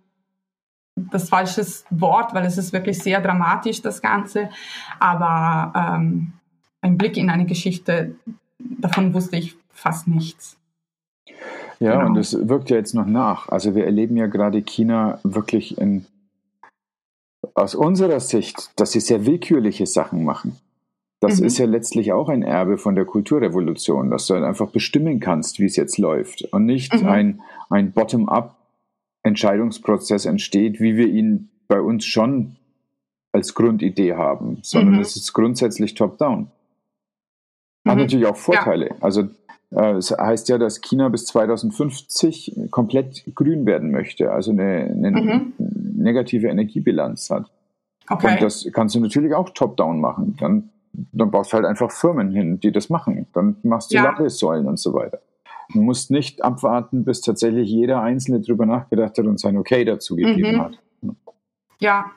das 1.10 1.28
falsche 1.28 1.64
Wort, 1.90 2.34
weil 2.34 2.44
es 2.44 2.58
ist 2.58 2.72
wirklich 2.72 2.98
sehr 2.98 3.20
dramatisch, 3.20 3.82
das 3.82 4.02
Ganze. 4.02 4.50
Aber 4.98 5.72
ähm, 5.74 6.32
ein 6.80 6.98
Blick 6.98 7.16
in 7.16 7.30
eine 7.30 7.46
Geschichte, 7.46 8.14
davon 8.58 9.14
wusste 9.14 9.36
ich 9.36 9.56
fast 9.70 10.08
nichts. 10.08 10.56
Ja, 11.80 11.96
genau. 11.96 12.06
und 12.06 12.16
es 12.16 12.48
wirkt 12.48 12.70
ja 12.70 12.76
jetzt 12.76 12.94
noch 12.94 13.06
nach. 13.06 13.48
Also 13.48 13.74
wir 13.74 13.84
erleben 13.84 14.16
ja 14.16 14.26
gerade 14.26 14.62
China 14.62 15.20
wirklich 15.22 15.78
in 15.78 16.06
aus 17.54 17.74
unserer 17.74 18.20
Sicht, 18.20 18.70
dass 18.76 18.92
sie 18.92 19.00
sehr 19.00 19.26
willkürliche 19.26 19.86
Sachen 19.86 20.24
machen. 20.24 20.56
Das 21.20 21.40
mhm. 21.40 21.46
ist 21.46 21.58
ja 21.58 21.66
letztlich 21.66 22.12
auch 22.12 22.28
ein 22.28 22.42
Erbe 22.42 22.78
von 22.78 22.94
der 22.94 23.04
Kulturrevolution, 23.04 24.10
dass 24.10 24.26
du 24.26 24.34
dann 24.34 24.44
einfach 24.44 24.70
bestimmen 24.70 25.18
kannst, 25.18 25.58
wie 25.58 25.64
es 25.64 25.76
jetzt 25.76 25.98
läuft 25.98 26.42
und 26.52 26.64
nicht 26.66 26.94
mhm. 26.94 27.08
ein, 27.08 27.40
ein 27.70 27.92
Bottom-up 27.92 28.57
Entscheidungsprozess 29.28 30.24
entsteht, 30.24 30.80
wie 30.80 30.96
wir 30.96 31.06
ihn 31.06 31.50
bei 31.68 31.80
uns 31.80 32.04
schon 32.04 32.56
als 33.32 33.54
Grundidee 33.54 34.14
haben, 34.14 34.58
sondern 34.62 34.94
mhm. 34.94 35.00
es 35.00 35.16
ist 35.16 35.32
grundsätzlich 35.32 35.94
top-down. 35.94 36.50
Hat 37.86 37.96
mhm. 37.96 38.02
natürlich 38.02 38.26
auch 38.26 38.36
Vorteile. 38.36 38.88
Ja. 38.88 38.94
Also 39.00 39.28
äh, 39.70 39.92
es 39.92 40.10
heißt 40.10 40.48
ja, 40.48 40.58
dass 40.58 40.80
China 40.80 41.08
bis 41.08 41.26
2050 41.26 42.68
komplett 42.70 43.24
grün 43.34 43.66
werden 43.66 43.90
möchte, 43.90 44.32
also 44.32 44.50
eine, 44.50 44.90
eine 44.90 45.10
mhm. 45.10 45.52
negative 45.58 46.48
Energiebilanz 46.48 47.30
hat. 47.30 47.50
Okay. 48.08 48.32
Und 48.32 48.42
das 48.42 48.66
kannst 48.72 48.94
du 48.94 49.00
natürlich 49.00 49.34
auch 49.34 49.50
top-down 49.50 50.00
machen. 50.00 50.36
Dann, 50.40 50.70
dann 51.12 51.30
baust 51.30 51.52
du 51.52 51.56
halt 51.56 51.66
einfach 51.66 51.90
Firmen 51.92 52.30
hin, 52.30 52.58
die 52.60 52.72
das 52.72 52.88
machen. 52.88 53.26
Dann 53.34 53.56
machst 53.62 53.92
du 53.92 53.96
ja. 53.96 54.04
Ladsäulen 54.04 54.66
und 54.66 54.78
so 54.78 54.94
weiter. 54.94 55.20
Du 55.72 55.82
musst 55.82 56.10
nicht 56.10 56.42
abwarten, 56.42 57.04
bis 57.04 57.20
tatsächlich 57.20 57.68
jeder 57.68 58.00
Einzelne 58.00 58.40
drüber 58.40 58.66
nachgedacht 58.66 59.18
hat 59.18 59.26
und 59.26 59.38
sein 59.38 59.56
Okay 59.56 59.84
dazu 59.84 60.16
gegeben 60.16 60.56
mhm. 60.56 60.60
hat. 60.62 60.78
Ja, 61.80 62.12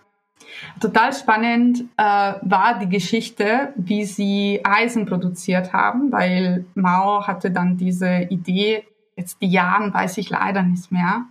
Total 0.79 1.13
spannend 1.13 1.81
äh, 1.97 2.03
war 2.03 2.79
die 2.79 2.89
Geschichte, 2.89 3.73
wie 3.75 4.05
sie 4.05 4.61
Eisen 4.63 5.05
produziert 5.05 5.73
haben, 5.73 6.11
weil 6.11 6.65
Mao 6.73 7.25
hatte 7.27 7.51
dann 7.51 7.77
diese 7.77 8.27
Idee, 8.29 8.83
jetzt 9.15 9.41
die 9.41 9.49
Jahren 9.49 9.93
weiß 9.93 10.17
ich 10.17 10.29
leider 10.29 10.63
nicht 10.63 10.91
mehr, 10.91 11.25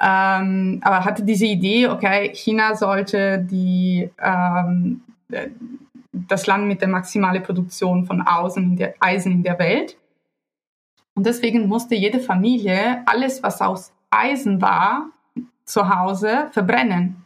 ähm, 0.00 0.80
aber 0.82 1.04
hatte 1.04 1.24
diese 1.24 1.46
Idee, 1.46 1.88
okay, 1.88 2.30
China 2.34 2.74
sollte 2.74 3.38
die, 3.38 4.10
ähm, 4.18 5.02
das 6.12 6.46
Land 6.46 6.66
mit 6.66 6.80
der 6.80 6.88
maximalen 6.88 7.42
Produktion 7.42 8.06
von 8.06 8.22
Eisen 8.22 8.64
in 8.64 8.76
der, 8.76 8.94
Eisen 9.00 9.32
in 9.32 9.42
der 9.42 9.58
Welt. 9.58 9.96
Und 11.16 11.24
deswegen 11.24 11.66
musste 11.66 11.94
jede 11.94 12.20
Familie 12.20 13.02
alles, 13.06 13.42
was 13.42 13.60
aus 13.62 13.92
Eisen 14.10 14.60
war, 14.60 15.08
zu 15.64 15.88
Hause 15.88 16.48
verbrennen. 16.52 17.24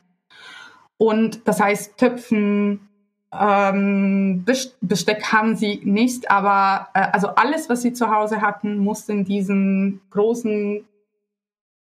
Und 0.97 1.47
das 1.49 1.61
heißt, 1.61 1.99
Töpfen, 1.99 2.89
ähm, 3.33 4.45
Besteck 4.81 5.33
haben 5.33 5.57
sie 5.57 5.81
nicht, 5.83 6.31
aber 6.31 6.89
äh, 6.95 7.09
also 7.13 7.29
alles, 7.29 7.69
was 7.69 7.83
sie 7.83 7.93
zu 7.93 8.11
Hause 8.15 8.41
hatten, 8.41 8.79
musste 8.79 9.13
in 9.13 9.25
diesen 9.25 10.01
großen 10.11 10.85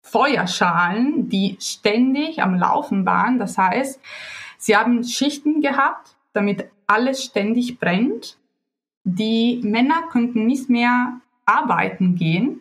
Feuerschalen, 0.03 1.29
die 1.29 1.57
ständig 1.61 2.43
am 2.43 2.57
Laufen 2.57 3.07
waren. 3.07 3.39
Das 3.39 3.57
heißt, 3.57 4.01
sie 4.59 4.77
haben 4.77 5.05
Schichten 5.05 5.61
gehabt, 5.61 6.17
damit 6.33 6.69
alles 6.89 7.25
ständig 7.25 7.79
brennt. 7.79 8.37
Die 9.05 9.61
Männer 9.63 10.03
konnten 10.11 10.47
nicht 10.47 10.69
mehr 10.69 11.21
arbeiten 11.47 12.15
gehen 12.15 12.61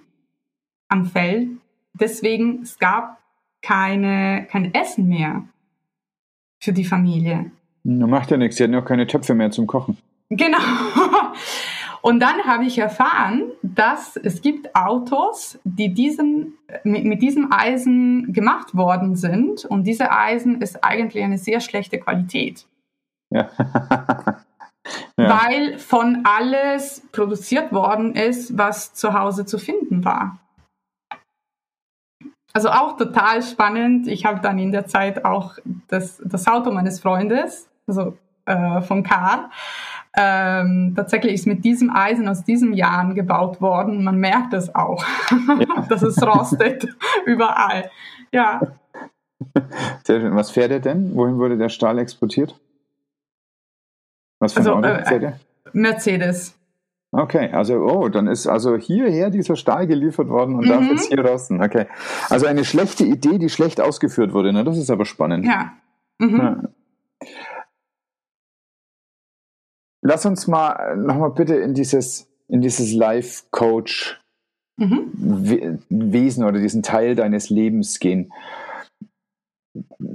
am 0.87 1.05
Feld. 1.05 1.49
Deswegen 1.93 2.61
es 2.63 2.79
gab 2.79 3.19
keine, 3.61 4.47
kein 4.49 4.73
Essen 4.73 5.07
mehr 5.07 5.43
für 6.59 6.73
die 6.73 6.85
Familie. 6.85 7.51
Na, 7.83 8.07
macht 8.07 8.31
ja 8.31 8.37
nichts, 8.37 8.57
sie 8.57 8.63
hatten 8.63 8.75
auch 8.75 8.85
keine 8.85 9.07
Töpfe 9.07 9.33
mehr 9.33 9.51
zum 9.51 9.67
Kochen. 9.67 9.97
Genau. 10.29 10.57
Und 12.01 12.19
dann 12.19 12.43
habe 12.43 12.65
ich 12.65 12.77
erfahren, 12.77 13.43
dass 13.61 14.17
es 14.17 14.41
gibt 14.41 14.75
Autos, 14.75 15.57
die 15.63 15.93
diesen, 15.93 16.55
mit, 16.83 17.05
mit 17.05 17.21
diesem 17.21 17.53
Eisen 17.53 18.33
gemacht 18.33 18.75
worden 18.75 19.15
sind. 19.15 19.63
Und 19.63 19.85
diese 19.85 20.11
Eisen 20.11 20.61
ist 20.61 20.83
eigentlich 20.83 21.23
eine 21.23 21.37
sehr 21.37 21.61
schlechte 21.61 21.99
Qualität. 21.99 22.65
Ja. 23.29 23.49
ja. 25.17 25.41
Weil 25.45 25.77
von 25.79 26.23
alles 26.25 27.01
produziert 27.11 27.71
worden 27.71 28.15
ist, 28.15 28.57
was 28.57 28.93
zu 28.93 29.13
Hause 29.13 29.45
zu 29.45 29.57
finden 29.57 30.03
war. 30.03 30.39
Also 32.53 32.69
auch 32.69 32.97
total 32.97 33.41
spannend. 33.41 34.07
Ich 34.07 34.25
habe 34.25 34.39
dann 34.41 34.59
in 34.59 34.71
der 34.71 34.85
Zeit 34.85 35.25
auch 35.25 35.57
das, 35.87 36.21
das 36.23 36.47
Auto 36.47 36.71
meines 36.71 36.99
Freundes, 36.99 37.67
also 37.87 38.15
äh, 38.45 38.81
von 38.81 39.03
Karl, 39.03 39.49
ähm, 40.15 40.93
tatsächlich 40.95 41.33
ist 41.33 41.47
mit 41.47 41.65
diesem 41.65 41.89
Eisen 41.89 42.27
aus 42.27 42.43
diesem 42.43 42.73
Jahren 42.73 43.15
gebaut 43.15 43.61
worden. 43.61 44.03
Man 44.03 44.17
merkt 44.17 44.53
es 44.53 44.73
auch, 44.75 45.03
ja. 45.59 45.81
dass 45.89 46.03
es 46.03 46.21
rostet 46.21 46.87
überall. 47.25 47.89
Ja. 48.31 48.61
Sehr 50.03 50.21
schön. 50.21 50.35
Was 50.35 50.51
fährt 50.51 50.71
er 50.71 50.79
denn? 50.79 51.15
Wohin 51.15 51.37
wurde 51.39 51.57
der 51.57 51.69
Stahl 51.69 51.97
exportiert? 51.97 52.59
Was 54.43 54.53
für 54.53 54.59
ein 54.59 54.67
also, 54.67 54.77
Auto 54.77 54.87
äh, 54.87 55.23
er? 55.23 55.39
Mercedes. 55.71 56.55
Okay, 57.13 57.51
also 57.53 57.75
oh, 57.75 58.09
dann 58.09 58.27
ist 58.27 58.47
also 58.47 58.75
hierher 58.75 59.29
dieser 59.29 59.55
Stahl 59.55 59.87
geliefert 59.87 60.29
worden 60.29 60.55
und 60.55 60.65
mhm. 60.65 60.69
darf 60.69 60.83
jetzt 60.89 61.07
hier 61.07 61.23
rosten. 61.23 61.63
Okay, 61.63 61.85
also 62.29 62.45
eine 62.47 62.65
schlechte 62.65 63.05
Idee, 63.05 63.37
die 63.37 63.49
schlecht 63.49 63.79
ausgeführt 63.79 64.33
wurde. 64.33 64.51
Ne? 64.51 64.63
Das 64.63 64.77
ist 64.77 64.89
aber 64.89 65.05
spannend. 65.05 65.45
Ja. 65.45 65.73
Mhm. 66.19 66.37
ja. 66.37 66.63
Lass 70.01 70.25
uns 70.25 70.47
mal 70.47 70.97
nochmal 70.97 71.31
bitte 71.31 71.55
in 71.55 71.73
dieses 71.73 72.27
in 72.49 72.61
dieses 72.61 72.91
Life 72.93 73.43
Coach 73.51 74.19
mhm. 74.77 75.79
Wesen 75.89 76.43
oder 76.43 76.59
diesen 76.59 76.83
Teil 76.83 77.15
deines 77.15 77.49
Lebens 77.49 77.99
gehen. 77.99 78.33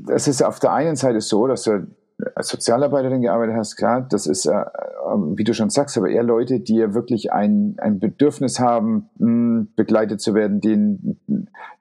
Es 0.09 0.29
ist 0.29 0.43
auf 0.43 0.59
der 0.59 0.73
einen 0.73 0.97
Seite 0.97 1.21
so, 1.21 1.47
dass 1.47 1.63
du 1.63 1.87
als 2.35 2.49
Sozialarbeiterin 2.49 3.23
gearbeitet 3.23 3.57
hast, 3.57 3.77
klar, 3.77 4.07
das 4.09 4.27
ist, 4.27 4.47
äh, 4.47 4.65
wie 5.37 5.45
du 5.45 5.55
schon 5.55 5.71
sagst, 5.71 5.97
aber 5.97 6.09
eher 6.09 6.25
Leute, 6.25 6.61
die 6.61 6.77
ja 6.77 6.95
wirklich 6.95 7.33
ein, 7.33 7.77
ein 7.79 8.01
Bedürfnis 8.01 8.59
haben, 8.59 9.09
mh, 9.19 9.27
hm, 9.27 9.69
begleitet 9.77 10.21
zu 10.21 10.35
werden, 10.35 10.61
denen, 10.61 11.21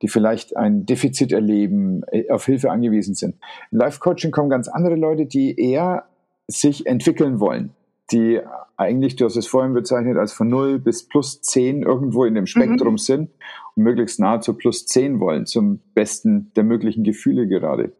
die 0.01 0.07
vielleicht 0.07 0.55
ein 0.55 0.85
Defizit 0.85 1.31
erleben, 1.31 2.03
äh, 2.11 2.29
auf 2.29 2.45
Hilfe 2.45 2.69
angewiesen 2.69 3.15
sind. 3.15 3.35
In 3.71 3.79
Life-Coaching 3.79 4.31
kommen 4.31 4.49
ganz 4.49 4.67
andere 4.67 4.95
Leute, 4.95 5.25
die 5.25 5.59
eher 5.59 6.05
sich 6.47 6.85
entwickeln 6.85 7.39
wollen, 7.39 7.71
die 8.11 8.39
eigentlich, 8.77 9.15
du 9.15 9.25
hast 9.25 9.35
es 9.35 9.47
vorhin 9.47 9.73
bezeichnet, 9.73 10.17
als 10.17 10.33
von 10.33 10.47
0 10.47 10.79
bis 10.79 11.07
plus 11.07 11.41
10 11.41 11.81
irgendwo 11.81 12.25
in 12.25 12.35
dem 12.35 12.45
Spektrum 12.45 12.93
mhm. 12.93 12.97
sind 12.97 13.29
und 13.75 13.83
möglichst 13.83 14.19
nahe 14.19 14.39
zu 14.39 14.53
plus 14.53 14.85
10 14.85 15.19
wollen, 15.19 15.47
zum 15.47 15.79
besten 15.95 16.51
der 16.55 16.63
möglichen 16.63 17.03
Gefühle 17.03 17.47
gerade. 17.47 17.91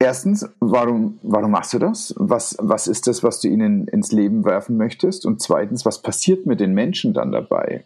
Erstens, 0.00 0.48
warum, 0.60 1.18
warum 1.22 1.50
machst 1.50 1.74
du 1.74 1.80
das? 1.80 2.14
Was, 2.16 2.56
was 2.60 2.86
ist 2.86 3.08
das, 3.08 3.24
was 3.24 3.40
du 3.40 3.48
ihnen 3.48 3.88
ins 3.88 4.12
Leben 4.12 4.44
werfen 4.44 4.76
möchtest? 4.76 5.26
Und 5.26 5.42
zweitens, 5.42 5.84
was 5.84 6.02
passiert 6.02 6.46
mit 6.46 6.60
den 6.60 6.72
Menschen 6.72 7.14
dann 7.14 7.32
dabei? 7.32 7.84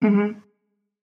Mhm. 0.00 0.42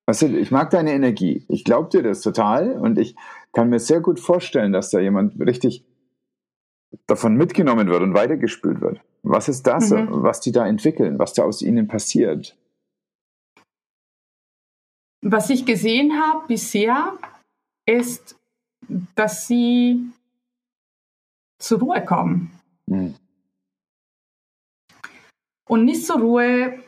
Weißt 0.08 0.24
du, 0.24 0.38
ich 0.38 0.52
mag 0.52 0.70
deine 0.72 0.92
Energie. 0.92 1.46
Ich 1.48 1.64
glaube 1.64 1.90
dir 1.90 2.04
das 2.04 2.22
total 2.22 2.74
und 2.74 3.00
ich 3.00 3.16
kann 3.54 3.70
mir 3.70 3.80
sehr 3.80 4.02
gut 4.02 4.20
vorstellen, 4.20 4.74
dass 4.74 4.90
da 4.90 5.00
jemand 5.00 5.40
richtig 5.40 5.86
davon 7.08 7.36
mitgenommen 7.36 7.88
wird 7.88 8.02
und 8.02 8.14
weitergespült 8.14 8.82
wird. 8.82 9.00
Was 9.24 9.48
ist 9.48 9.68
das, 9.68 9.92
mhm. 9.92 10.08
was 10.10 10.42
die 10.42 10.52
da 10.52 10.68
entwickeln, 10.68 11.18
was 11.18 11.34
da 11.34 11.44
aus 11.44 11.62
ihnen 11.62 11.88
passiert? 11.88 12.58
Was 15.22 15.50
ich 15.50 15.66
gesehen 15.66 16.20
habe 16.20 16.48
bisher, 16.48 17.14
ist, 17.86 18.36
dass 19.16 19.48
sie 19.48 20.12
zur 21.62 21.80
Ruhe 21.80 22.04
kommen. 22.04 22.52
Mhm. 22.88 23.16
Und 25.68 25.86
nicht 25.86 26.06
zur 26.06 26.20
Ruhe, 26.20 26.84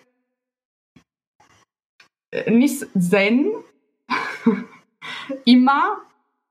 äh, 2.32 2.51
nicht 2.51 2.86
Zen, 3.00 3.51
immer, 5.46 6.01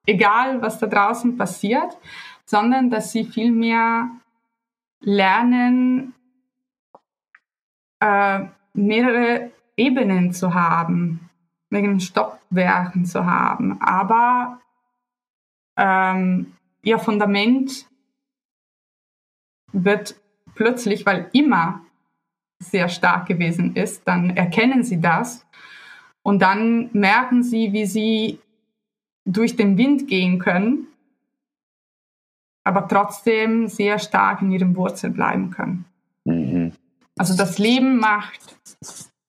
egal 0.07 0.63
was 0.63 0.79
da 0.79 0.87
draußen 0.87 1.37
passiert, 1.37 1.99
sondern 2.47 2.91
dass 2.91 3.13
sie 3.13 3.25
vielmehr 3.25 4.09
lernen, 5.01 6.15
äh, 8.01 8.47
mehrere 8.73 9.51
Ebenen 9.77 10.33
zu 10.33 10.55
haben, 10.55 11.29
wegen 11.71 12.01
Stockwerken 12.01 13.05
zu 13.07 13.27
haben, 13.27 13.81
aber 13.81 14.61
ähm, 15.77 16.55
ihr 16.83 16.99
Fundament 16.99 17.87
wird 19.73 20.17
plötzlich, 20.55 21.07
weil 21.07 21.29
immer 21.33 21.85
sehr 22.59 22.89
stark 22.89 23.27
gewesen 23.27 23.75
ist, 23.75 24.07
dann 24.07 24.37
erkennen 24.37 24.85
sie 24.85 25.01
das 25.01 25.47
und 26.23 26.41
dann 26.41 26.91
merken 26.93 27.43
sie, 27.43 27.73
wie 27.73 27.87
sie 27.87 28.39
durch 29.25 29.57
den 29.57 29.77
Wind 29.77 30.09
gehen 30.09 30.39
können, 30.39 30.87
aber 32.65 32.87
trotzdem 32.87 33.69
sehr 33.69 33.99
stark 33.99 34.43
in 34.43 34.53
ihrem 34.53 34.77
Wurzel 34.77 35.11
bleiben 35.11 35.51
können. 35.51 35.85
Mhm. 36.25 36.73
Also 37.19 37.37
das 37.37 37.59
Leben 37.59 37.99
macht 37.99 38.57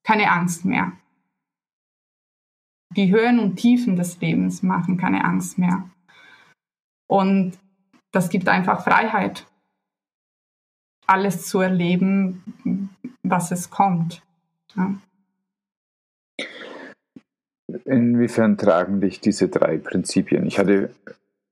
keine 0.03 0.31
Angst 0.31 0.65
mehr. 0.65 0.93
Die 2.95 3.11
Höhen 3.11 3.39
und 3.39 3.55
Tiefen 3.55 3.95
des 3.95 4.19
Lebens 4.21 4.61
machen 4.61 4.97
keine 4.97 5.25
Angst 5.25 5.57
mehr. 5.57 5.89
Und 7.07 7.57
das 8.11 8.29
gibt 8.29 8.47
einfach 8.47 8.83
Freiheit, 8.83 9.47
alles 11.13 11.45
zu 11.45 11.59
erleben, 11.59 12.89
was 13.21 13.51
es 13.51 13.69
kommt. 13.69 14.21
Ja. 14.75 14.95
Inwiefern 17.85 18.57
tragen 18.57 18.99
dich 18.99 19.19
diese 19.19 19.47
drei 19.47 19.77
Prinzipien? 19.77 20.45
Ich 20.45 20.59
hatte 20.59 20.93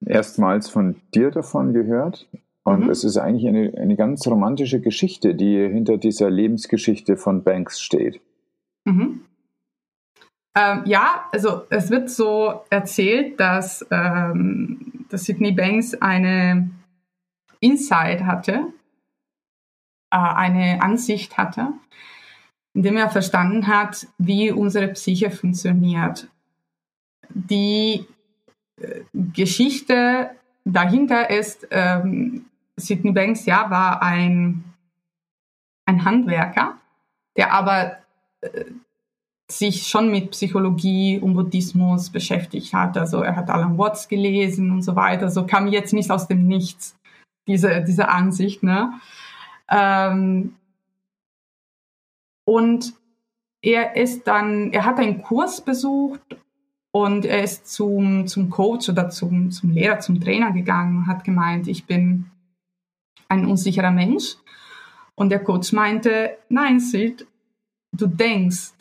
erstmals 0.05 0.69
von 0.69 0.95
dir 1.13 1.31
davon 1.31 1.73
gehört 1.73 2.27
und 2.63 2.85
mhm. 2.85 2.89
es 2.89 3.03
ist 3.03 3.17
eigentlich 3.17 3.47
eine, 3.47 3.73
eine 3.77 3.95
ganz 3.95 4.27
romantische 4.27 4.81
Geschichte, 4.81 5.35
die 5.35 5.57
hinter 5.67 5.97
dieser 5.97 6.29
Lebensgeschichte 6.29 7.17
von 7.17 7.43
Banks 7.43 7.79
steht. 7.79 8.19
Mhm. 8.85 9.21
Ähm, 10.57 10.81
ja, 10.85 11.25
also 11.31 11.63
es 11.69 11.89
wird 11.89 12.09
so 12.09 12.61
erzählt, 12.69 13.39
dass, 13.39 13.85
ähm, 13.89 15.05
dass 15.09 15.23
Sidney 15.23 15.53
Banks 15.53 15.93
eine 15.95 16.69
Insight 17.61 18.23
hatte, 18.23 18.67
eine 20.11 20.81
Ansicht 20.81 21.37
hatte, 21.37 21.73
indem 22.73 22.97
er 22.97 23.09
verstanden 23.09 23.67
hat, 23.67 24.07
wie 24.17 24.51
unsere 24.51 24.89
Psyche 24.89 25.31
funktioniert. 25.31 26.27
Die 27.29 28.05
äh, 28.77 29.01
Geschichte 29.13 30.31
dahinter 30.65 31.29
ist, 31.29 31.67
ähm, 31.71 32.45
Sidney 32.77 33.11
Banks 33.11 33.45
ja 33.45 33.69
war 33.69 34.01
ein, 34.01 34.63
ein 35.85 36.05
Handwerker, 36.05 36.77
der 37.37 37.53
aber 37.53 37.97
äh, 38.41 38.65
sich 39.51 39.87
schon 39.87 40.09
mit 40.09 40.31
Psychologie 40.31 41.19
und 41.19 41.33
Buddhismus 41.33 42.09
beschäftigt 42.09 42.73
hat. 42.73 42.97
Also 42.97 43.21
er 43.21 43.35
hat 43.35 43.49
Alan 43.49 43.77
Watts 43.77 44.07
gelesen 44.07 44.71
und 44.71 44.81
so 44.81 44.95
weiter. 44.95 45.29
So 45.29 45.45
kam 45.45 45.67
jetzt 45.67 45.93
nicht 45.93 46.09
aus 46.09 46.27
dem 46.27 46.47
Nichts 46.47 46.95
diese, 47.47 47.83
diese 47.83 48.09
Ansicht. 48.09 48.63
Ne? 48.63 48.93
Ähm, 49.71 50.55
und 52.45 52.93
er 53.61 53.95
ist 53.95 54.27
dann, 54.27 54.73
er 54.73 54.85
hat 54.85 54.99
einen 54.99 55.21
Kurs 55.21 55.61
besucht 55.61 56.21
und 56.91 57.25
er 57.25 57.43
ist 57.43 57.67
zum, 57.67 58.27
zum 58.27 58.49
Coach 58.49 58.89
oder 58.89 59.09
zum, 59.09 59.51
zum 59.51 59.71
Lehrer, 59.71 59.99
zum 59.99 60.19
Trainer 60.19 60.51
gegangen 60.51 60.97
und 60.97 61.07
hat 61.07 61.23
gemeint, 61.23 61.67
ich 61.67 61.85
bin 61.85 62.29
ein 63.29 63.45
unsicherer 63.45 63.91
Mensch. 63.91 64.35
Und 65.15 65.29
der 65.29 65.43
Coach 65.43 65.71
meinte, 65.71 66.37
nein, 66.49 66.79
Sid, 66.79 67.27
du 67.93 68.07
denkst, 68.07 68.73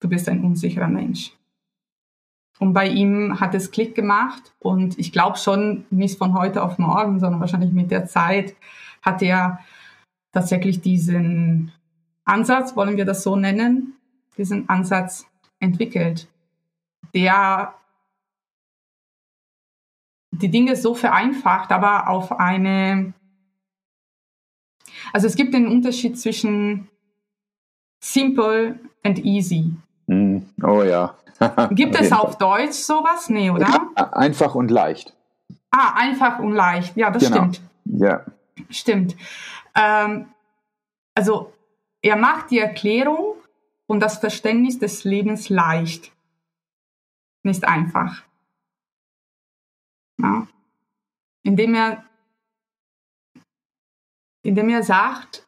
du 0.00 0.08
bist 0.08 0.28
ein 0.28 0.44
unsicherer 0.44 0.88
Mensch. 0.88 1.32
Und 2.58 2.74
bei 2.74 2.86
ihm 2.86 3.40
hat 3.40 3.54
es 3.54 3.70
Klick 3.70 3.94
gemacht 3.94 4.54
und 4.60 4.98
ich 4.98 5.10
glaube 5.10 5.36
schon 5.36 5.84
nicht 5.90 6.18
von 6.18 6.34
heute 6.34 6.62
auf 6.62 6.78
morgen, 6.78 7.18
sondern 7.18 7.40
wahrscheinlich 7.40 7.72
mit 7.72 7.90
der 7.90 8.06
Zeit 8.06 8.54
hat 9.00 9.20
er 9.22 9.58
tatsächlich 10.32 10.80
diesen 10.80 11.72
Ansatz, 12.24 12.76
wollen 12.76 12.96
wir 12.96 13.04
das 13.04 13.22
so 13.22 13.36
nennen, 13.36 13.94
diesen 14.36 14.68
Ansatz 14.68 15.26
entwickelt, 15.60 16.28
der 17.14 17.74
die 20.32 20.50
Dinge 20.50 20.76
so 20.76 20.94
vereinfacht, 20.94 21.70
aber 21.70 22.08
auf 22.08 22.32
eine, 22.32 23.12
also 25.12 25.26
es 25.26 25.36
gibt 25.36 25.52
den 25.54 25.66
Unterschied 25.68 26.18
zwischen 26.18 26.88
simple 28.02 28.80
and 29.04 29.18
easy. 29.24 29.72
Mm, 30.06 30.38
oh 30.62 30.82
ja. 30.82 31.14
Gibt 31.70 31.98
es 32.00 32.12
auf 32.12 32.38
Deutsch 32.38 32.72
sowas? 32.72 33.28
Nee, 33.28 33.50
oder? 33.50 33.88
Einfach 34.12 34.54
und 34.54 34.70
leicht. 34.70 35.14
Ah, 35.70 35.94
einfach 35.96 36.38
und 36.38 36.52
leicht. 36.52 36.96
Ja, 36.96 37.10
das 37.10 37.24
genau. 37.24 37.36
stimmt. 37.36 37.60
Ja. 37.84 38.24
Stimmt. 38.70 39.16
Ähm, 39.74 40.32
also, 41.14 41.52
er 42.02 42.16
macht 42.16 42.50
die 42.50 42.58
Erklärung 42.58 43.36
und 43.86 44.00
das 44.00 44.18
Verständnis 44.18 44.78
des 44.78 45.04
Lebens 45.04 45.48
leicht. 45.48 46.12
Nicht 47.42 47.64
einfach. 47.64 48.24
Ja. 50.18 50.46
Indem 51.42 51.74
er, 51.74 52.04
indem 54.42 54.68
er 54.68 54.82
sagt, 54.82 55.46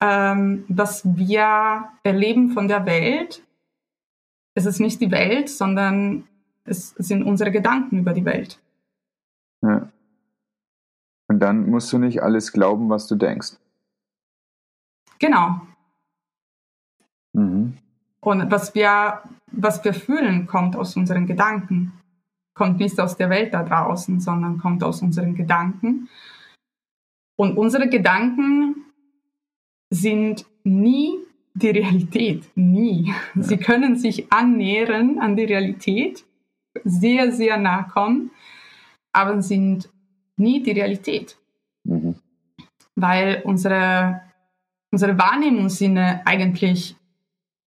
ähm, 0.00 0.64
was 0.68 1.02
wir 1.16 1.92
erleben 2.02 2.50
von 2.50 2.68
der 2.68 2.86
Welt, 2.86 3.46
es 4.54 4.66
ist 4.66 4.80
nicht 4.80 5.00
die 5.00 5.10
Welt, 5.10 5.48
sondern 5.48 6.28
es 6.64 6.90
sind 6.90 7.22
unsere 7.22 7.50
Gedanken 7.50 7.98
über 7.98 8.12
die 8.12 8.24
Welt. 8.24 8.58
Ja. 9.62 9.88
Und 11.32 11.38
dann 11.40 11.70
musst 11.70 11.90
du 11.90 11.96
nicht 11.96 12.22
alles 12.22 12.52
glauben, 12.52 12.90
was 12.90 13.06
du 13.06 13.14
denkst. 13.14 13.52
Genau. 15.18 15.62
Mhm. 17.32 17.78
Und 18.20 18.50
was 18.50 18.74
wir, 18.74 19.22
was 19.50 19.82
wir 19.82 19.94
fühlen, 19.94 20.46
kommt 20.46 20.76
aus 20.76 20.94
unseren 20.94 21.26
Gedanken. 21.26 21.94
Kommt 22.54 22.80
nicht 22.80 23.00
aus 23.00 23.16
der 23.16 23.30
Welt 23.30 23.54
da 23.54 23.62
draußen, 23.62 24.20
sondern 24.20 24.58
kommt 24.58 24.84
aus 24.84 25.00
unseren 25.00 25.34
Gedanken. 25.34 26.10
Und 27.38 27.56
unsere 27.56 27.88
Gedanken 27.88 28.84
sind 29.88 30.44
nie 30.64 31.16
die 31.54 31.70
Realität. 31.70 32.50
Nie. 32.56 33.14
Ja. 33.34 33.42
Sie 33.42 33.56
können 33.56 33.96
sich 33.96 34.30
annähern 34.30 35.18
an 35.18 35.34
die 35.34 35.44
Realität, 35.44 36.26
sehr, 36.84 37.32
sehr 37.32 37.56
nah 37.56 37.84
kommen, 37.84 38.32
aber 39.14 39.40
sind 39.40 39.88
nie 40.36 40.62
die 40.62 40.72
Realität. 40.72 41.36
Mhm. 41.84 42.14
Weil 42.94 43.42
unsere, 43.44 44.22
unsere 44.90 45.16
Wahrnehmungssinne 45.18 46.22
eigentlich 46.24 46.96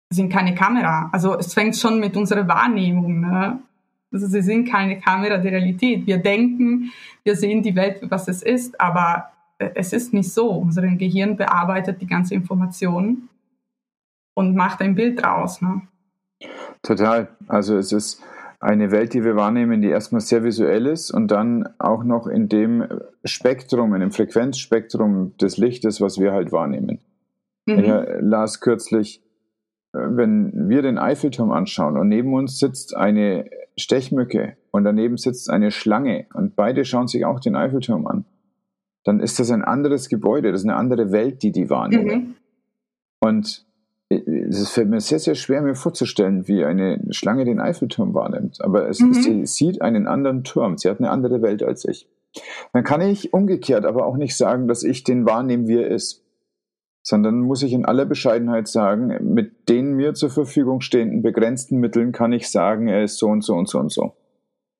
sind 0.10 0.32
keine 0.32 0.54
Kamera. 0.54 1.10
Also 1.12 1.38
es 1.38 1.54
fängt 1.54 1.76
schon 1.76 1.99
mit 1.99 2.15
unserer 2.15 2.47
Wahrnehmung. 2.47 3.21
Ne? 3.21 3.60
Also 4.12 4.28
sie 4.28 4.41
sind 4.41 4.69
keine 4.69 4.99
Kamera 4.99 5.38
der 5.38 5.52
Realität. 5.52 6.06
Wir 6.06 6.17
denken, 6.17 6.91
wir 7.23 7.36
sehen 7.36 7.63
die 7.63 7.76
Welt, 7.76 7.99
was 8.04 8.28
es 8.28 8.43
ist, 8.43 8.80
aber 8.80 9.32
es 9.58 9.93
ist 9.93 10.13
nicht 10.13 10.32
so. 10.32 10.49
Unser 10.49 10.82
Gehirn 10.84 11.38
bearbeitet 11.38 12.02
die 12.02 12.08
ganze 12.08 12.36
Information 12.36 13.30
und 14.36 14.56
macht 14.56 14.82
ein 14.82 14.95
Bild 14.95 15.21
draus. 15.21 15.62
Ne? 15.62 15.82
Total. 16.82 17.30
Also 17.47 17.78
es 17.78 17.91
ist 17.91 18.21
eine 18.63 18.91
Welt, 18.91 19.13
die 19.13 19.23
wir 19.23 19.36
wahrnehmen, 19.36 19.82
die 19.82 19.89
erstmal 19.89 20.21
sehr 20.21 20.43
visuell 20.43 20.88
ist 20.88 21.12
und 21.12 21.30
dann 21.30 21.67
auch 21.80 22.04
noch 22.04 22.28
in 22.28 22.49
dem 22.49 22.88
Spektrum, 23.23 23.93
in 23.93 24.02
dem 24.02 24.12
Frequenzspektrum 24.12 25.36
des 25.38 25.58
Lichtes, 25.58 26.02
was 26.02 26.19
wir 26.19 26.32
halt 26.32 26.52
wahrnehmen. 26.52 26.99
Mhm. 27.65 27.80
Ich 27.80 27.93
las 28.19 28.62
kürzlich, 28.62 29.21
äh, 29.93 29.99
wenn 29.99 30.69
wir 30.69 30.82
den 30.82 30.97
Eiffelturm 30.97 31.52
anschauen 31.52 31.97
und 31.97 32.10
neben 32.10 32.34
uns 32.34 32.60
sitzt 32.60 32.95
eine 32.95 33.49
Stechmücke 33.78 34.58
und 34.71 34.84
daneben 34.84 35.17
sitzt 35.17 35.49
eine 35.49 35.71
Schlange 35.71 36.28
und 36.34 36.56
beide 36.56 36.86
schauen 36.86 37.08
sich 37.08 37.26
auch 37.26 37.39
den 37.39 37.56
Eiffelturm 37.56 38.08
an 38.08 38.26
dann 39.04 39.19
ist 39.19 39.39
das 39.39 39.52
ein 39.52 39.63
anderes 39.63 40.10
Gebäude, 40.10 40.52
das 40.52 40.62
ist 40.62 40.67
eine 40.67 40.78
andere 40.78 41.12
Welt, 41.12 41.43
die 41.43 41.52
die 41.52 41.69
wahrnehmen. 41.69 42.06
Mhm. 42.06 42.36
Und 43.19 43.62
es 44.62 44.70
fällt 44.70 44.89
mir 44.89 45.00
sehr, 45.00 45.20
sehr 45.20 45.36
schwer, 45.36 45.62
mir 45.62 45.76
vorzustellen, 45.76 46.48
wie 46.48 46.63
eine 46.63 47.00
Schlange 47.10 47.46
den 47.46 47.60
Eiffelturm 47.60 48.13
wahrnimmt. 48.13 48.62
Aber 48.62 48.88
es, 48.88 49.00
mhm. 49.00 49.13
sie 49.13 49.46
sieht 49.46 49.82
einen 49.82 50.08
anderen 50.08 50.44
Turm. 50.44 50.78
Sie 50.78 50.89
hat 50.89 51.00
eine 51.00 51.10
andere 51.10 51.42
Welt 51.42 51.63
als 51.63 51.86
ich. 51.86 52.08
Dann 52.74 52.84
kann 52.84 53.02
ich 53.02 53.34
umgekehrt 53.34 53.86
aber 53.86 54.06
auch 54.06 54.18
nicht 54.18 54.36
sagen, 54.36 54.68
dass 54.68 54.84
ich 54.84 55.04
den 55.04 55.26
wahrnehme, 55.26 55.68
wie 55.68 55.78
er 55.78 55.88
ist. 55.88 56.24
Sondern 57.04 57.42
muss 57.42 57.63
ich 57.63 57.74
in 57.74 57.86
aller 57.86 58.06
Bescheidenheit 58.06 58.68
sagen, 58.68 59.34
mit 59.34 59.68
den 59.70 59.94
mir 59.94 60.13
zur 60.13 60.30
Verfügung 60.30 60.82
stehenden 60.82 61.22
begrenzten 61.22 61.80
Mitteln 61.80 62.13
kann 62.13 62.32
ich 62.32 62.50
sagen, 62.50 62.88
er 62.88 63.04
ist 63.04 63.18
so 63.18 63.28
und 63.28 63.44
so 63.44 63.56
und 63.56 63.68
so 63.68 63.80
und 63.80 63.92
so. 63.92 64.13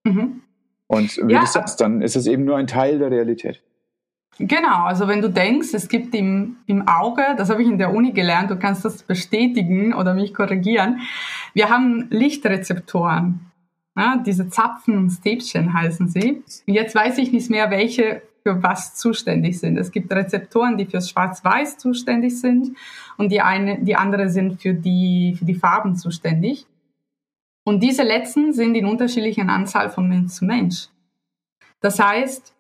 Mhm. 0.06 0.42
Und 0.88 1.18
wie 1.28 1.34
ja. 1.34 1.42
du 1.42 1.48
sagst, 1.48 1.82
dann 1.82 2.02
ist 2.02 2.16
es 2.16 2.28
eben 2.28 2.46
nur 2.46 2.56
ein 2.56 2.68
Teil 2.68 3.00
der 3.00 3.12
Realität. 3.12 3.62
Genau, 4.40 4.84
also 4.86 5.08
wenn 5.08 5.22
du 5.22 5.30
denkst, 5.30 5.74
es 5.74 5.88
gibt 5.88 6.16
im, 6.16 6.58
im 6.66 6.88
Auge, 6.88 7.24
das 7.38 7.50
habe 7.50 7.62
ich 7.62 7.70
in 7.70 7.78
der 7.78 7.94
Uni 7.94 8.12
gelernt, 8.12 8.50
du 8.50 8.58
kannst 8.58 8.84
das 8.84 9.04
bestätigen 9.04 9.94
oder 9.94 10.14
mich 10.14 10.34
korrigieren, 10.34 11.02
wir 11.54 11.70
haben 11.70 12.08
Lichtrezeptoren. 12.10 13.52
Ja, 13.96 14.22
diese 14.26 14.50
Zapfen 14.50 14.98
und 14.98 15.12
Stäbchen 15.12 15.72
heißen 15.72 16.10
sie. 16.10 16.44
Jetzt 16.66 16.96
weiß 16.96 17.20
ich 17.20 17.32
nicht 17.32 17.52
mehr, 17.52 17.70
welche 17.70 18.24
für 18.42 18.62
was 18.62 18.96
zuständig 18.96 19.60
sind. 19.60 19.78
Es 19.78 19.92
gibt 19.92 20.12
Rezeptoren, 20.12 20.78
die 20.78 20.86
fürs 20.86 21.10
Schwarz-Weiß 21.10 21.78
zuständig 21.78 22.40
sind 22.40 22.76
und 23.18 23.32
die 23.32 23.42
eine, 23.42 23.80
die 23.84 23.96
andere 23.96 24.30
sind 24.30 24.62
für 24.62 24.74
die, 24.74 25.36
für 25.38 25.46
die 25.46 25.56
Farben 25.56 25.96
zuständig. 25.96 26.66
Und 27.64 27.82
diese 27.82 28.04
letzten 28.04 28.52
sind 28.52 28.76
in 28.76 28.86
unterschiedlichen 28.86 29.50
Anzahl 29.50 29.90
von 29.90 30.10
Mensch 30.10 30.34
zu 30.34 30.46
Mensch. 30.46 30.90
Das 31.80 32.00
heißt, 32.00 32.53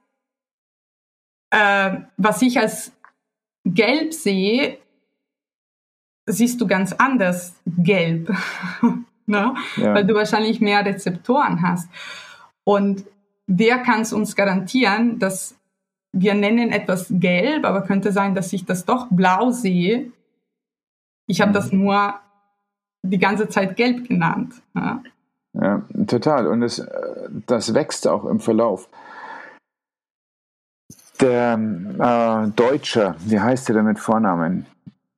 äh, 1.53 2.01
was 2.17 2.41
ich 2.41 2.59
als 2.59 2.91
gelb 3.63 4.11
sehe, 4.11 4.79
siehst 6.25 6.59
du 6.59 6.67
ganz 6.67 6.93
anders 6.93 7.55
gelb, 7.65 8.31
ne? 9.27 9.53
Ja. 9.77 9.93
weil 9.93 10.05
du 10.05 10.15
wahrscheinlich 10.15 10.61
mehr 10.61 10.83
Rezeptoren 10.83 11.61
hast. 11.61 11.89
Und 12.63 13.05
wer 13.45 13.79
kann 13.79 14.01
es 14.01 14.13
uns 14.13 14.35
garantieren, 14.35 15.19
dass 15.19 15.55
wir 16.11 16.33
nennen 16.33 16.71
etwas 16.71 17.07
gelb, 17.09 17.65
aber 17.65 17.81
könnte 17.81 18.11
sein, 18.11 18.33
dass 18.33 18.51
ich 18.53 18.65
das 18.65 18.85
doch 18.85 19.07
blau 19.09 19.51
sehe. 19.51 20.11
Ich 21.27 21.41
habe 21.41 21.51
das 21.51 21.71
mhm. 21.71 21.83
nur 21.83 22.15
die 23.03 23.19
ganze 23.19 23.47
Zeit 23.49 23.75
gelb 23.75 24.07
genannt. 24.07 24.55
Ja, 24.73 25.03
ja 25.53 25.81
total. 26.07 26.47
Und 26.47 26.63
es, 26.63 26.85
das 27.47 27.73
wächst 27.73 28.07
auch 28.07 28.25
im 28.25 28.39
Verlauf. 28.39 28.89
Der 31.21 31.53
äh, 31.53 32.49
Deutscher, 32.55 33.15
wie 33.19 33.39
heißt 33.39 33.67
der 33.69 33.75
denn 33.75 33.85
mit 33.85 33.99
Vornamen? 33.99 34.65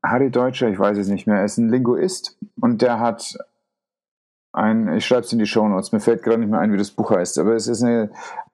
Harry 0.03 0.29
Deutscher, 0.29 0.67
ich 0.69 0.77
weiß 0.77 0.97
es 0.97 1.07
nicht 1.07 1.25
mehr, 1.25 1.43
ist 1.43 1.57
ein 1.57 1.69
Linguist 1.69 2.37
und 2.59 2.81
der 2.81 2.99
hat 2.99 3.37
ein, 4.53 4.93
ich 4.93 5.05
schreibe 5.05 5.21
es 5.21 5.33
in 5.33 5.39
die 5.39 5.45
Show 5.45 5.67
Notes, 5.67 5.91
mir 5.91 5.99
fällt 5.99 6.23
gerade 6.23 6.39
nicht 6.39 6.49
mehr 6.49 6.59
ein, 6.59 6.71
wie 6.71 6.77
das 6.77 6.91
Buch 6.91 7.11
heißt, 7.11 7.39
aber 7.39 7.55
es 7.55 7.67
ist 7.67 7.81
eine, 7.81 8.11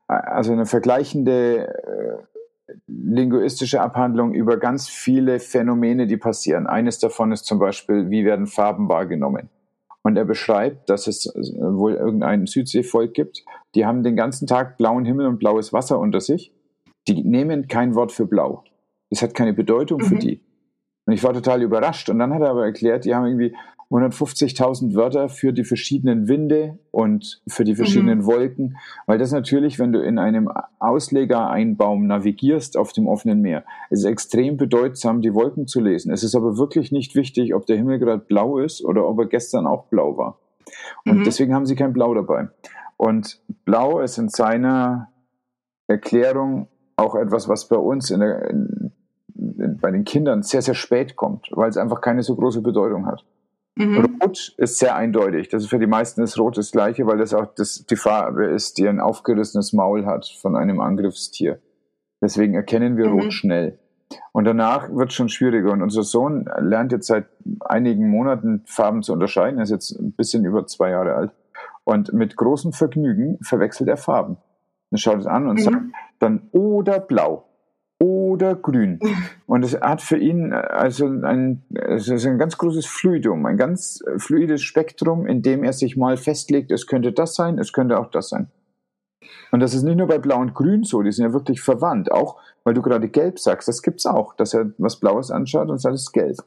also 0.08 0.52
eine 0.52 0.66
vergleichende 0.66 1.68
äh, 1.68 2.76
linguistische 2.88 3.82
Abhandlung 3.82 4.34
über 4.34 4.58
ganz 4.58 4.88
viele 4.88 5.40
Phänomene, 5.40 6.08
die 6.08 6.18
passieren. 6.18 6.68
Eines 6.68 7.00
davon 7.00 7.32
ist 7.32 7.46
zum 7.46 7.60
Beispiel, 7.60 8.10
wie 8.10 8.26
werden 8.26 8.48
Farben 8.48 8.90
wahrgenommen? 8.90 9.50
Und 10.04 10.18
er 10.18 10.26
beschreibt, 10.26 10.90
dass 10.90 11.08
es 11.08 11.28
äh, 11.28 11.40
wohl 11.60 11.94
irgendein 11.94 12.48
Südseevolk 12.48 13.14
gibt, 13.14 13.44
die 13.76 13.86
haben 13.86 14.04
den 14.04 14.16
ganzen 14.16 14.48
Tag 14.48 14.78
blauen 14.78 15.06
Himmel 15.06 15.28
und 15.28 15.38
blaues 15.38 15.74
Wasser 15.74 16.00
unter 16.00 16.22
sich. 16.22 16.52
Die 17.08 17.24
nehmen 17.24 17.68
kein 17.68 17.96
Wort 17.96 18.12
für 18.12 18.26
blau. 18.26 18.64
Das 19.10 19.22
hat 19.22 19.34
keine 19.34 19.54
Bedeutung 19.54 20.02
mhm. 20.02 20.06
für 20.06 20.16
die. 20.16 20.42
Und 21.06 21.14
ich 21.14 21.24
war 21.24 21.34
total 21.34 21.62
überrascht. 21.62 22.10
Und 22.10 22.20
dann 22.20 22.34
hat 22.34 22.42
er 22.42 22.50
aber 22.50 22.66
erklärt, 22.66 23.06
die 23.06 23.16
haben 23.16 23.26
irgendwie 23.26 23.56
150.000 23.92 24.96
Wörter 24.96 25.28
für 25.28 25.52
die 25.52 25.66
verschiedenen 25.66 26.30
Winde 26.30 26.80
und 26.92 27.42
für 27.48 27.66
die 27.66 27.76
verschiedenen 27.76 28.20
mhm. 28.20 28.26
Wolken, 28.26 28.78
weil 29.06 29.18
das 29.18 29.34
natürlich, 29.34 29.80
wenn 29.80 29.92
du 29.92 30.02
in 30.02 30.18
einem 30.18 30.50
Auslegereinbaum 30.80 32.08
navigierst 32.08 32.78
auf 32.78 32.94
dem 32.94 33.08
offenen 33.08 33.42
Meer, 33.42 33.66
es 33.90 34.00
ist 34.00 34.06
extrem 34.06 34.56
bedeutsam, 34.56 35.22
die 35.22 35.34
Wolken 35.34 35.68
zu 35.68 35.82
lesen. 35.82 36.14
Es 36.14 36.24
ist 36.24 36.36
aber 36.36 36.58
wirklich 36.58 36.94
nicht 36.94 37.16
wichtig, 37.16 37.54
ob 37.54 37.66
der 37.66 37.76
Himmel 37.76 38.00
gerade 38.00 38.24
blau 38.24 38.60
ist 38.60 38.82
oder 38.82 39.06
ob 39.06 39.20
er 39.20 39.26
gestern 39.26 39.68
auch 39.68 39.88
blau 39.88 40.18
war. 40.18 40.40
Und 41.04 41.20
mhm. 41.20 41.24
deswegen 41.26 41.54
haben 41.54 41.66
sie 41.66 41.76
kein 41.76 41.92
Blau 41.92 42.14
dabei. 42.14 42.48
Und 42.96 43.42
Blau 43.66 44.00
ist 44.00 44.18
in 44.18 44.30
seiner 44.30 45.10
Erklärung 45.88 46.68
auch 47.02 47.16
etwas, 47.16 47.50
was 47.50 47.68
bei 47.68 47.78
uns 47.78 48.12
in 48.12 48.20
der, 48.20 48.50
in, 48.50 48.92
bei 49.82 49.92
den 49.92 50.06
Kindern 50.06 50.44
sehr, 50.44 50.62
sehr 50.62 50.76
spät 50.76 51.16
kommt, 51.16 51.50
weil 51.52 51.70
es 51.70 51.78
einfach 51.78 52.02
keine 52.02 52.24
so 52.24 52.36
große 52.36 52.62
Bedeutung 52.62 53.08
hat. 53.08 53.26
Mhm. 53.76 54.16
Rot 54.22 54.54
ist 54.58 54.78
sehr 54.78 54.96
eindeutig. 54.96 55.50
Das 55.50 55.64
ist 55.64 55.70
für 55.70 55.80
die 55.80 55.88
meisten 55.88 56.22
ist 56.22 56.38
Rot 56.38 56.58
das 56.58 56.72
Gleiche, 56.72 57.06
weil 57.08 57.18
das 57.18 57.34
auch 57.34 57.48
das, 57.56 57.86
die 57.86 57.96
Farbe 57.96 58.46
ist, 58.46 58.78
die 58.78 58.88
ein 58.88 59.00
aufgerissenes 59.00 59.74
Maul 59.74 60.06
hat 60.06 60.28
von 60.42 60.56
einem 60.56 60.82
Angriffstier. 60.82 61.60
Deswegen 62.22 62.54
erkennen 62.54 62.98
wir 62.98 63.10
mhm. 63.10 63.20
Rot 63.20 63.34
schnell. 63.34 63.80
Und 64.34 64.44
danach 64.46 64.90
wird 64.90 65.10
es 65.10 65.16
schon 65.16 65.30
schwieriger. 65.30 65.72
Und 65.72 65.82
unser 65.82 66.04
Sohn 66.04 66.50
lernt 66.60 66.92
jetzt 66.92 67.08
seit 67.08 67.28
einigen 67.62 68.10
Monaten 68.10 68.62
Farben 68.66 69.04
zu 69.04 69.14
unterscheiden. 69.14 69.58
Er 69.58 69.64
ist 69.64 69.72
jetzt 69.72 69.92
ein 69.92 70.12
bisschen 70.12 70.44
über 70.44 70.68
zwei 70.68 70.90
Jahre 70.90 71.16
alt. 71.16 71.32
Und 71.86 72.14
mit 72.14 72.36
großem 72.36 72.74
Vergnügen 72.74 73.40
verwechselt 73.42 73.90
er 73.90 73.98
Farben. 73.98 74.38
Er 74.92 74.98
schaut 74.98 75.20
es 75.20 75.26
an 75.26 75.48
und 75.48 75.60
mhm. 75.60 75.64
sagt 75.64 75.82
dann 76.22 76.50
oder 76.52 77.00
blau 77.00 77.46
oder 78.00 78.56
grün. 78.56 79.00
Und 79.46 79.64
es 79.64 79.80
hat 79.80 80.02
für 80.02 80.18
ihn 80.18 80.54
also 80.54 81.06
ein, 81.08 81.64
es 81.74 82.08
ist 82.08 82.26
ein 82.26 82.38
ganz 82.38 82.58
großes 82.58 82.86
Fluidum, 82.86 83.46
ein 83.46 83.58
ganz 83.58 84.04
fluides 84.18 84.62
Spektrum, 84.62 85.28
in 85.28 85.42
dem 85.42 85.64
er 85.64 85.74
sich 85.74 85.98
mal 85.98 86.18
festlegt, 86.18 86.72
es 86.72 86.88
könnte 86.88 87.12
das 87.12 87.36
sein, 87.36 87.60
es 87.60 87.74
könnte 87.74 88.00
auch 88.00 88.10
das 88.10 88.30
sein. 88.30 88.50
Und 89.52 89.60
das 89.60 89.74
ist 89.74 89.84
nicht 89.84 89.98
nur 89.98 90.08
bei 90.08 90.18
Blau 90.18 90.40
und 90.40 90.54
Grün 90.54 90.84
so, 90.84 91.02
die 91.04 91.12
sind 91.12 91.26
ja 91.26 91.34
wirklich 91.34 91.62
verwandt. 91.62 92.12
Auch 92.12 92.40
weil 92.64 92.74
du 92.74 92.82
gerade 92.82 93.10
Gelb 93.10 93.40
sagst, 93.40 93.68
das 93.68 93.82
gibt's 93.82 94.06
auch, 94.06 94.34
dass 94.36 94.54
er 94.54 94.72
was 94.78 95.00
Blaues 95.00 95.32
anschaut 95.32 95.70
und 95.70 95.80
sagt, 95.80 95.96
es 95.96 96.04
ist 96.04 96.14
gelb. 96.14 96.38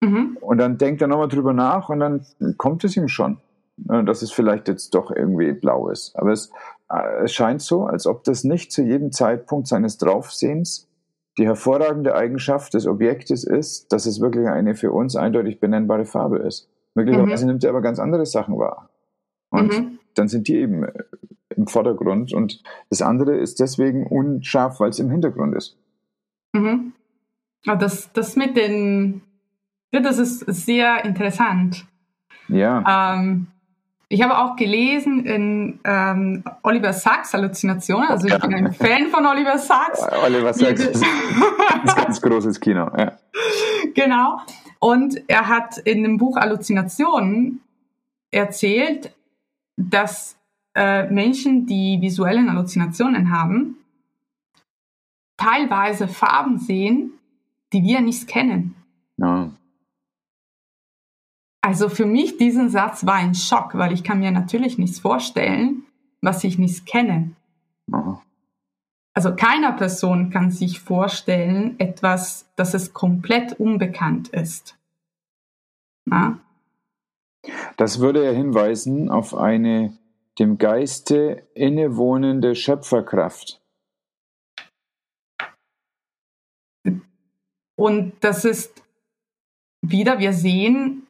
Mhm. 0.00 0.38
Und 0.40 0.58
dann 0.58 0.78
denkt 0.78 1.02
er 1.02 1.08
nochmal 1.08 1.28
drüber 1.28 1.52
nach 1.52 1.88
und 1.88 2.00
dann 2.00 2.26
kommt 2.56 2.84
es 2.84 2.96
ihm 2.96 3.08
schon, 3.08 3.38
dass 3.76 4.22
es 4.22 4.32
vielleicht 4.32 4.68
jetzt 4.68 4.94
doch 4.94 5.10
irgendwie 5.10 5.52
blau 5.52 5.88
ist. 5.88 6.16
Aber 6.16 6.32
es 6.32 6.48
äh, 6.48 6.52
es 7.22 7.32
scheint 7.32 7.62
so, 7.62 7.84
als 7.84 8.06
ob 8.06 8.24
das 8.24 8.44
nicht 8.44 8.72
zu 8.72 8.82
jedem 8.82 9.12
Zeitpunkt 9.12 9.68
seines 9.68 9.98
Draufsehens 9.98 10.88
die 11.38 11.46
hervorragende 11.46 12.14
Eigenschaft 12.14 12.74
des 12.74 12.86
Objektes 12.86 13.44
ist, 13.44 13.92
dass 13.92 14.06
es 14.06 14.20
wirklich 14.20 14.48
eine 14.48 14.74
für 14.74 14.92
uns 14.92 15.16
eindeutig 15.16 15.60
benennbare 15.60 16.04
Farbe 16.04 16.38
ist. 16.38 16.68
Möglicherweise 16.94 17.44
mhm. 17.44 17.52
nimmt 17.52 17.64
er 17.64 17.70
aber 17.70 17.82
ganz 17.82 17.98
andere 17.98 18.26
Sachen 18.26 18.58
wahr. 18.58 18.90
Und 19.50 19.72
mhm. 19.72 19.98
dann 20.14 20.28
sind 20.28 20.48
die 20.48 20.56
eben 20.56 20.84
äh, 20.84 20.92
im 21.56 21.66
Vordergrund 21.66 22.32
und 22.32 22.62
das 22.88 23.02
andere 23.02 23.36
ist 23.36 23.60
deswegen 23.60 24.06
unscharf, 24.06 24.80
weil 24.80 24.90
es 24.90 24.98
im 24.98 25.10
Hintergrund 25.10 25.54
ist. 25.54 25.76
Mhm. 26.52 26.92
Aber 27.66 27.76
das, 27.76 28.12
das 28.12 28.36
mit 28.36 28.56
den, 28.56 29.22
das 29.92 30.18
ist 30.18 30.40
sehr 30.40 31.04
interessant. 31.04 31.86
Ja. 32.48 33.14
Ähm, 33.14 33.48
ich 34.12 34.22
habe 34.22 34.36
auch 34.38 34.56
gelesen 34.56 35.24
in 35.24 35.78
ähm, 35.84 36.42
Oliver 36.64 36.92
Sacks 36.92 37.32
Halluzinationen. 37.32 38.08
Also 38.08 38.26
ich 38.26 38.36
bin 38.40 38.52
ein 38.52 38.72
Fan 38.72 39.06
von 39.06 39.24
Oliver 39.24 39.56
Sacks. 39.56 40.00
Oliver 40.24 40.52
Sacks 40.52 40.84
ist 40.84 41.04
ein 41.04 41.94
ganz 41.94 42.20
großes 42.20 42.60
Kino. 42.60 42.90
Ja. 42.98 43.12
Genau. 43.94 44.40
Und 44.78 45.20
er 45.28 45.48
hat 45.48 45.78
in 45.78 46.02
dem 46.02 46.16
Buch 46.16 46.36
Halluzinationen 46.36 47.60
erzählt, 48.30 49.12
dass 49.76 50.36
äh, 50.74 51.08
Menschen, 51.10 51.66
die 51.66 51.98
visuelle 52.00 52.46
Halluzinationen 52.48 53.30
haben, 53.30 53.78
teilweise 55.36 56.06
Farben 56.08 56.58
sehen, 56.58 57.12
die 57.72 57.82
wir 57.82 58.00
nicht 58.00 58.28
kennen. 58.28 58.74
Ja. 59.16 59.50
Also 61.62 61.88
für 61.88 62.06
mich 62.06 62.38
diesen 62.38 62.70
Satz 62.70 63.04
war 63.04 63.14
ein 63.14 63.34
Schock, 63.34 63.76
weil 63.76 63.92
ich 63.92 64.02
kann 64.02 64.20
mir 64.20 64.30
natürlich 64.30 64.78
nichts 64.78 64.98
vorstellen, 64.98 65.84
was 66.22 66.42
ich 66.44 66.58
nicht 66.58 66.86
kenne. 66.86 67.32
Aha. 67.92 68.22
Also 69.14 69.34
keiner 69.34 69.72
Person 69.72 70.30
kann 70.30 70.50
sich 70.50 70.80
vorstellen 70.80 71.78
etwas, 71.78 72.48
dass 72.56 72.74
es 72.74 72.94
komplett 72.94 73.58
unbekannt 73.58 74.28
ist. 74.28 74.78
Na? 76.06 76.38
Das 77.76 78.00
würde 78.00 78.24
ja 78.24 78.30
hinweisen 78.30 79.10
auf 79.10 79.34
eine 79.34 79.98
dem 80.38 80.58
Geiste 80.58 81.46
innewohnende 81.54 82.54
Schöpferkraft. 82.54 83.60
Und 87.76 88.12
das 88.20 88.44
ist 88.44 88.82
wieder, 89.82 90.18
wir 90.18 90.32
sehen 90.32 91.06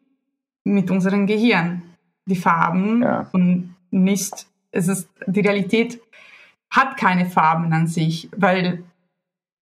mit 0.71 0.91
unserem 0.91 1.27
Gehirn. 1.27 1.83
Die 2.27 2.37
Farben 2.37 3.03
ja. 3.03 3.29
und 3.33 3.75
nicht, 3.91 4.47
es 4.71 4.89
ist, 4.89 5.09
die 5.27 5.41
Realität 5.41 6.01
hat 6.71 6.97
keine 6.97 7.27
Farben 7.27 7.73
an 7.73 7.87
sich, 7.87 8.29
weil 8.37 8.85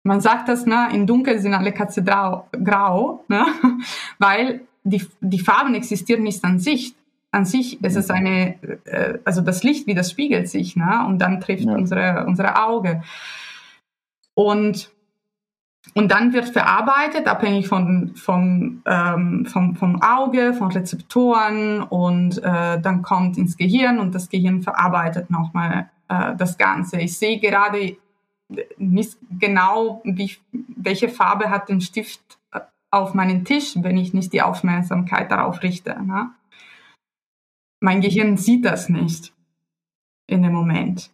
man 0.05 0.21
sagt 0.21 0.49
das, 0.49 0.67
ne, 0.67 0.89
in 0.93 1.07
Dunkel 1.07 1.41
sind 1.41 1.55
alle 1.55 1.73
Katze 1.73 2.05
grau, 2.05 2.49
grau 2.53 3.25
ne, 3.29 3.47
weil 4.19 4.61
die, 4.85 5.05
die 5.21 5.39
Farben 5.39 5.75
existieren 5.75 6.23
nicht 6.23 6.45
an 6.45 6.59
sich. 6.59 6.95
An 7.31 7.47
sich 7.47 7.83
ist 7.83 7.97
es 7.97 8.11
eine, 8.11 8.57
äh, 8.85 9.19
also 9.25 9.41
das 9.41 9.63
Licht 9.63 9.87
widerspiegelt 9.87 10.49
sich, 10.49 10.77
ne, 10.77 11.05
und 11.09 11.19
dann 11.19 11.41
trifft 11.41 11.65
ja. 11.65 11.75
unsere, 11.75 12.27
unsere 12.27 12.63
Auge. 12.63 13.03
Und 14.35 14.91
und 15.95 16.11
dann 16.11 16.33
wird 16.33 16.49
verarbeitet, 16.49 17.27
abhängig 17.27 17.69
von, 17.69 18.15
vom, 18.15 18.83
ähm, 18.87 19.47
vom, 19.47 19.75
vom 19.75 20.01
Auge, 20.01 20.55
von 20.55 20.71
Rezeptoren 20.71 21.83
und 21.83 22.39
äh, 22.39 22.81
dann 22.81 23.03
kommt 23.03 23.37
ins 23.37 23.57
Gehirn 23.57 23.99
und 23.99 24.15
das 24.15 24.29
Gehirn 24.29 24.63
verarbeitet 24.63 25.29
nochmal 25.31 25.91
äh, 26.09 26.35
das 26.37 26.57
Ganze. 26.57 27.01
Ich 27.01 27.19
sehe 27.19 27.41
gerade 27.41 27.97
nicht 28.79 29.19
genau, 29.39 30.01
wie, 30.05 30.37
welche 30.53 31.09
Farbe 31.09 31.51
hat 31.51 31.69
den 31.69 31.81
Stift 31.81 32.39
äh, 32.53 32.61
auf 32.91 33.13
meinen 33.13 33.45
Tisch, 33.45 33.75
wenn 33.77 33.97
ich 33.97 34.15
nicht 34.15 34.33
die 34.33 34.43
Aufmerksamkeit 34.43 35.31
darauf 35.31 35.63
richte. 35.63 36.01
Ne? 36.03 36.31
Mein 37.81 38.01
Gehirn 38.01 38.37
sieht 38.37 38.65
das 38.65 38.89
nicht 38.89 39.33
in 40.27 40.43
dem 40.43 40.53
Moment. 40.53 41.11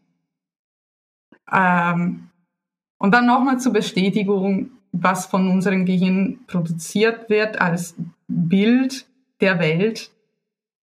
Ähm, 1.50 2.27
und 2.98 3.14
dann 3.14 3.26
nochmal 3.26 3.58
zur 3.58 3.72
Bestätigung, 3.72 4.70
was 4.92 5.26
von 5.26 5.48
unserem 5.50 5.84
Gehirn 5.84 6.40
produziert 6.46 7.30
wird 7.30 7.60
als 7.60 7.94
Bild 8.26 9.06
der 9.40 9.58
Welt, 9.58 10.10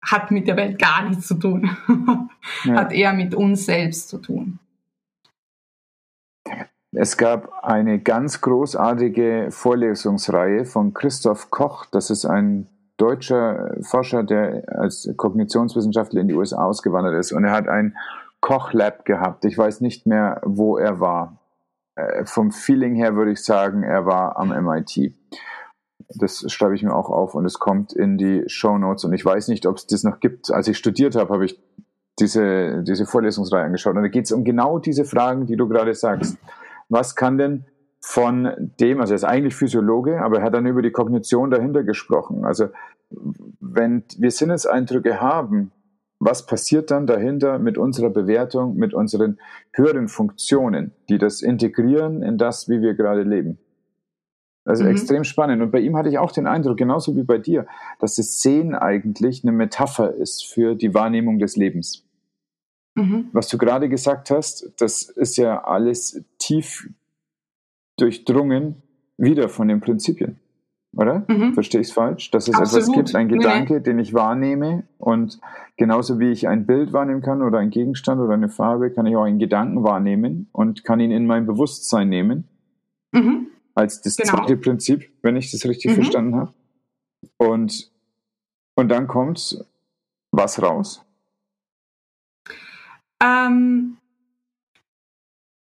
hat 0.03 0.31
mit 0.31 0.47
der 0.47 0.57
Welt 0.57 0.79
gar 0.79 1.07
nichts 1.07 1.27
zu 1.27 1.35
tun. 1.35 1.69
ja. 2.65 2.75
Hat 2.75 2.91
eher 2.91 3.13
mit 3.13 3.35
uns 3.35 3.65
selbst 3.65 4.09
zu 4.09 4.17
tun. 4.17 4.59
Es 6.93 7.15
gab 7.15 7.63
eine 7.63 7.99
ganz 7.99 8.41
großartige 8.41 9.47
Vorlesungsreihe 9.49 10.65
von 10.65 10.93
Christoph 10.93 11.49
Koch. 11.49 11.85
Das 11.85 12.09
ist 12.09 12.25
ein 12.25 12.67
deutscher 12.97 13.77
Forscher, 13.81 14.23
der 14.23 14.63
als 14.67 15.09
Kognitionswissenschaftler 15.15 16.19
in 16.19 16.27
die 16.27 16.33
USA 16.33 16.65
ausgewandert 16.65 17.15
ist. 17.15 17.31
Und 17.31 17.45
er 17.45 17.53
hat 17.53 17.69
ein 17.69 17.95
Kochlab 18.41 19.05
gehabt. 19.05 19.45
Ich 19.45 19.57
weiß 19.57 19.79
nicht 19.79 20.05
mehr, 20.05 20.41
wo 20.43 20.77
er 20.77 20.99
war. 20.99 21.40
Äh, 21.95 22.25
vom 22.25 22.51
Feeling 22.51 22.95
her 22.95 23.15
würde 23.15 23.31
ich 23.31 23.43
sagen, 23.43 23.83
er 23.83 24.05
war 24.05 24.37
am 24.37 24.49
MIT. 24.49 25.13
Das 26.15 26.51
schreibe 26.51 26.75
ich 26.75 26.83
mir 26.83 26.93
auch 26.93 27.09
auf 27.09 27.35
und 27.35 27.45
es 27.45 27.59
kommt 27.59 27.93
in 27.93 28.17
die 28.17 28.43
Show 28.47 28.77
Notes. 28.77 29.05
Und 29.05 29.13
ich 29.13 29.23
weiß 29.23 29.47
nicht, 29.47 29.65
ob 29.65 29.77
es 29.77 29.87
das 29.87 30.03
noch 30.03 30.19
gibt. 30.19 30.51
Als 30.51 30.67
ich 30.67 30.77
studiert 30.77 31.15
habe, 31.15 31.33
habe 31.33 31.45
ich 31.45 31.59
diese, 32.19 32.83
diese 32.83 33.05
Vorlesungsreihe 33.05 33.65
angeschaut. 33.65 33.95
Und 33.95 34.03
da 34.03 34.09
geht 34.09 34.25
es 34.25 34.31
um 34.31 34.43
genau 34.43 34.79
diese 34.79 35.05
Fragen, 35.05 35.45
die 35.45 35.55
du 35.55 35.67
gerade 35.67 35.93
sagst. 35.93 36.37
Was 36.89 37.15
kann 37.15 37.37
denn 37.37 37.65
von 38.01 38.71
dem, 38.79 38.99
also 38.99 39.13
er 39.13 39.15
ist 39.15 39.23
eigentlich 39.23 39.55
Physiologe, 39.55 40.21
aber 40.21 40.39
er 40.39 40.43
hat 40.43 40.53
dann 40.53 40.65
über 40.65 40.81
die 40.81 40.91
Kognition 40.91 41.51
dahinter 41.51 41.83
gesprochen. 41.83 42.45
Also 42.45 42.69
wenn 43.59 44.03
wir 44.17 44.31
Sinneseindrücke 44.31 45.21
haben, 45.21 45.71
was 46.23 46.45
passiert 46.45 46.91
dann 46.91 47.07
dahinter 47.07 47.57
mit 47.57 47.79
unserer 47.79 48.11
Bewertung, 48.11 48.75
mit 48.75 48.93
unseren 48.93 49.39
höheren 49.73 50.07
Funktionen, 50.07 50.91
die 51.09 51.17
das 51.17 51.41
integrieren 51.41 52.21
in 52.21 52.37
das, 52.37 52.69
wie 52.69 52.79
wir 52.79 52.93
gerade 52.93 53.23
leben? 53.23 53.57
Also 54.63 54.83
mhm. 54.83 54.91
extrem 54.91 55.23
spannend. 55.23 55.63
Und 55.63 55.71
bei 55.71 55.79
ihm 55.79 55.97
hatte 55.97 56.09
ich 56.09 56.19
auch 56.19 56.31
den 56.31 56.45
Eindruck, 56.45 56.77
genauso 56.77 57.15
wie 57.15 57.23
bei 57.23 57.39
dir, 57.39 57.65
dass 57.99 58.17
das 58.17 58.39
Sehen 58.39 58.75
eigentlich 58.75 59.43
eine 59.43 59.51
Metapher 59.51 60.13
ist 60.13 60.45
für 60.45 60.75
die 60.75 60.93
Wahrnehmung 60.93 61.39
des 61.39 61.55
Lebens. 61.55 62.05
Mhm. 62.93 63.29
Was 63.33 63.47
du 63.47 63.57
gerade 63.57 63.89
gesagt 63.89 64.29
hast, 64.29 64.71
das 64.77 65.01
ist 65.01 65.37
ja 65.37 65.63
alles 65.63 66.23
tief 66.37 66.87
durchdrungen 67.97 68.83
wieder 69.17 69.49
von 69.49 69.67
den 69.67 69.81
Prinzipien. 69.81 70.39
Oder? 70.93 71.25
Mhm. 71.27 71.53
Verstehe 71.53 71.81
ich 71.81 71.87
es 71.87 71.93
falsch? 71.93 72.31
Dass 72.31 72.47
es 72.47 72.55
Absolut. 72.55 72.83
etwas 72.83 72.95
gibt, 72.95 73.15
ein 73.15 73.29
Gedanke, 73.29 73.75
nee. 73.75 73.79
den 73.79 73.99
ich 73.99 74.13
wahrnehme 74.13 74.83
und 74.97 75.39
genauso 75.77 76.19
wie 76.19 76.31
ich 76.31 76.47
ein 76.47 76.65
Bild 76.65 76.91
wahrnehmen 76.91 77.21
kann 77.21 77.41
oder 77.41 77.59
ein 77.59 77.69
Gegenstand 77.69 78.19
oder 78.19 78.33
eine 78.33 78.49
Farbe, 78.49 78.91
kann 78.91 79.05
ich 79.05 79.15
auch 79.15 79.23
einen 79.23 79.39
Gedanken 79.39 79.83
wahrnehmen 79.83 80.49
und 80.51 80.83
kann 80.83 80.99
ihn 80.99 81.11
in 81.11 81.25
mein 81.25 81.45
Bewusstsein 81.45 82.09
nehmen. 82.09 82.47
Mhm. 83.13 83.47
Als 83.73 84.01
das 84.01 84.17
genau. 84.17 84.37
zweite 84.37 84.57
Prinzip, 84.57 85.09
wenn 85.21 85.37
ich 85.37 85.51
das 85.51 85.65
richtig 85.65 85.91
mhm. 85.91 85.95
verstanden 85.95 86.35
habe. 86.35 86.53
Und, 87.37 87.91
und 88.75 88.89
dann 88.89 89.07
kommt 89.07 89.65
was 90.31 90.61
raus? 90.61 91.05
Ähm, 93.23 93.97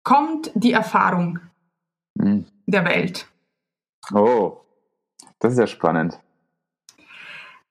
kommt 0.03 0.51
die 0.55 0.71
Erfahrung 0.71 1.39
mhm. 2.15 2.45
der 2.65 2.85
Welt. 2.85 3.27
Oh, 4.13 4.61
das 5.41 5.53
ist 5.53 5.59
ja 5.59 5.67
spannend. 5.67 6.19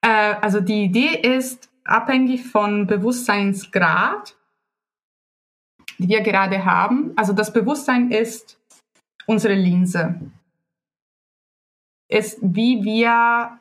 Äh, 0.03 0.35
also 0.41 0.61
die 0.61 0.85
Idee 0.85 1.15
ist 1.15 1.71
abhängig 1.85 2.47
von 2.47 2.87
Bewusstseinsgrad, 2.87 4.37
die 5.99 6.09
wir 6.09 6.21
gerade 6.21 6.65
haben. 6.65 7.13
Also 7.17 7.33
das 7.33 7.53
Bewusstsein 7.53 8.11
ist 8.11 8.59
unsere 9.27 9.55
Linse. 9.55 10.21
Ist, 12.09 12.39
wie 12.43 12.83
wir 12.83 13.61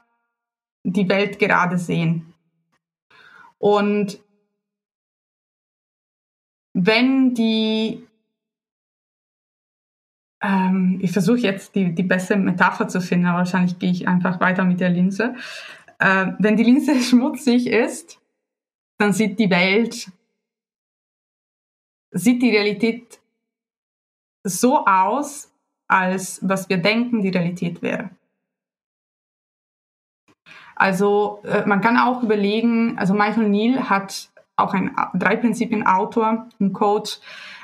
die 0.84 1.08
Welt 1.08 1.38
gerade 1.38 1.78
sehen. 1.78 2.34
Und 3.60 4.20
wenn 6.74 7.36
die 7.36 8.09
ähm, 10.42 11.00
ich 11.02 11.12
versuche 11.12 11.40
jetzt 11.40 11.76
die, 11.76 11.94
die 11.94 12.04
beste 12.04 12.36
Metapher 12.38 12.88
zu 12.88 13.02
finden, 13.02 13.26
aber 13.26 13.40
wahrscheinlich 13.40 13.80
gehe 13.80 13.92
ich 13.92 14.08
einfach 14.08 14.40
weiter 14.40 14.64
mit 14.64 14.80
der 14.80 14.90
Linse. 14.90 15.36
Äh, 16.00 16.34
wenn 16.40 16.56
die 16.56 16.64
Linse 16.64 16.96
schmutzig 17.02 17.68
ist, 17.68 18.20
dann 18.98 19.14
sieht 19.14 19.40
die 19.40 19.50
Welt, 19.50 20.12
sieht 22.12 22.42
die 22.42 22.52
Realität 22.52 23.20
so 24.44 24.86
aus, 24.86 25.52
als 25.88 26.40
was 26.42 26.70
wir 26.70 26.78
denken, 26.78 27.22
die 27.22 27.30
Realität 27.30 27.82
wäre. 27.82 28.12
Also 30.76 31.42
äh, 31.44 31.66
man 31.66 31.82
kann 31.82 31.98
auch 31.98 32.24
überlegen, 32.24 32.98
also 32.98 33.14
Michael 33.14 33.50
Neal 33.50 33.90
hat 33.90 34.30
auch 34.56 34.74
ein 34.74 34.96
drei 35.14 35.36
Prinzipien 35.36 35.86
Autor, 35.86 36.48
ein 36.60 36.74
Coach, 36.74 37.20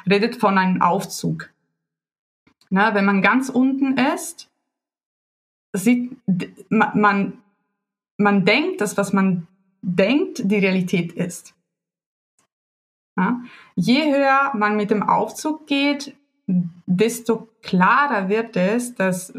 redet 0.10 0.36
von 0.36 0.58
einem 0.58 0.82
Aufzug. 0.82 1.50
Na, 2.76 2.94
wenn 2.94 3.06
man 3.06 3.22
ganz 3.22 3.48
unten 3.48 3.98
ist, 3.98 4.52
sieht 5.72 6.18
man, 6.68 7.42
man 8.18 8.44
denkt, 8.44 8.82
dass 8.82 8.98
was 8.98 9.14
man 9.14 9.48
denkt, 9.82 10.42
die 10.44 10.58
Realität 10.58 11.14
ist. 11.14 11.56
Ja? 13.16 13.40
Je 13.78 14.14
höher 14.14 14.52
man 14.56 14.76
mit 14.76 14.92
dem 14.92 15.04
Aufzug 15.04 15.68
geht, 15.68 16.18
desto 16.48 17.48
klarer 17.62 18.28
wird 18.28 18.58
es, 18.58 18.94
dass 18.94 19.34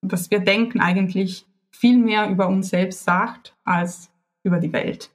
was 0.00 0.30
wir 0.30 0.38
denken 0.38 0.78
eigentlich 0.78 1.44
viel 1.72 1.98
mehr 1.98 2.30
über 2.30 2.46
uns 2.46 2.68
selbst 2.68 3.02
sagt 3.02 3.56
als 3.64 4.12
über 4.44 4.60
die 4.60 4.72
Welt. 4.72 5.10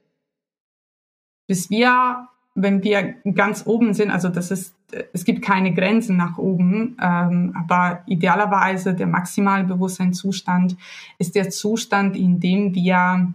Bis 1.46 1.70
wir 1.70 2.28
wenn 2.54 2.82
wir 2.82 3.14
ganz 3.34 3.66
oben 3.66 3.94
sind, 3.94 4.10
also 4.10 4.28
das 4.28 4.50
ist, 4.50 4.74
es 5.12 5.24
gibt 5.24 5.42
keine 5.42 5.72
Grenzen 5.72 6.16
nach 6.16 6.38
oben, 6.38 6.96
ähm, 7.00 7.52
aber 7.56 8.02
idealerweise 8.06 8.94
der 8.94 9.06
maximale 9.06 9.64
Bewusstseinszustand 9.64 10.76
ist 11.18 11.34
der 11.34 11.50
Zustand, 11.50 12.16
in 12.16 12.40
dem 12.40 12.74
wir 12.74 13.32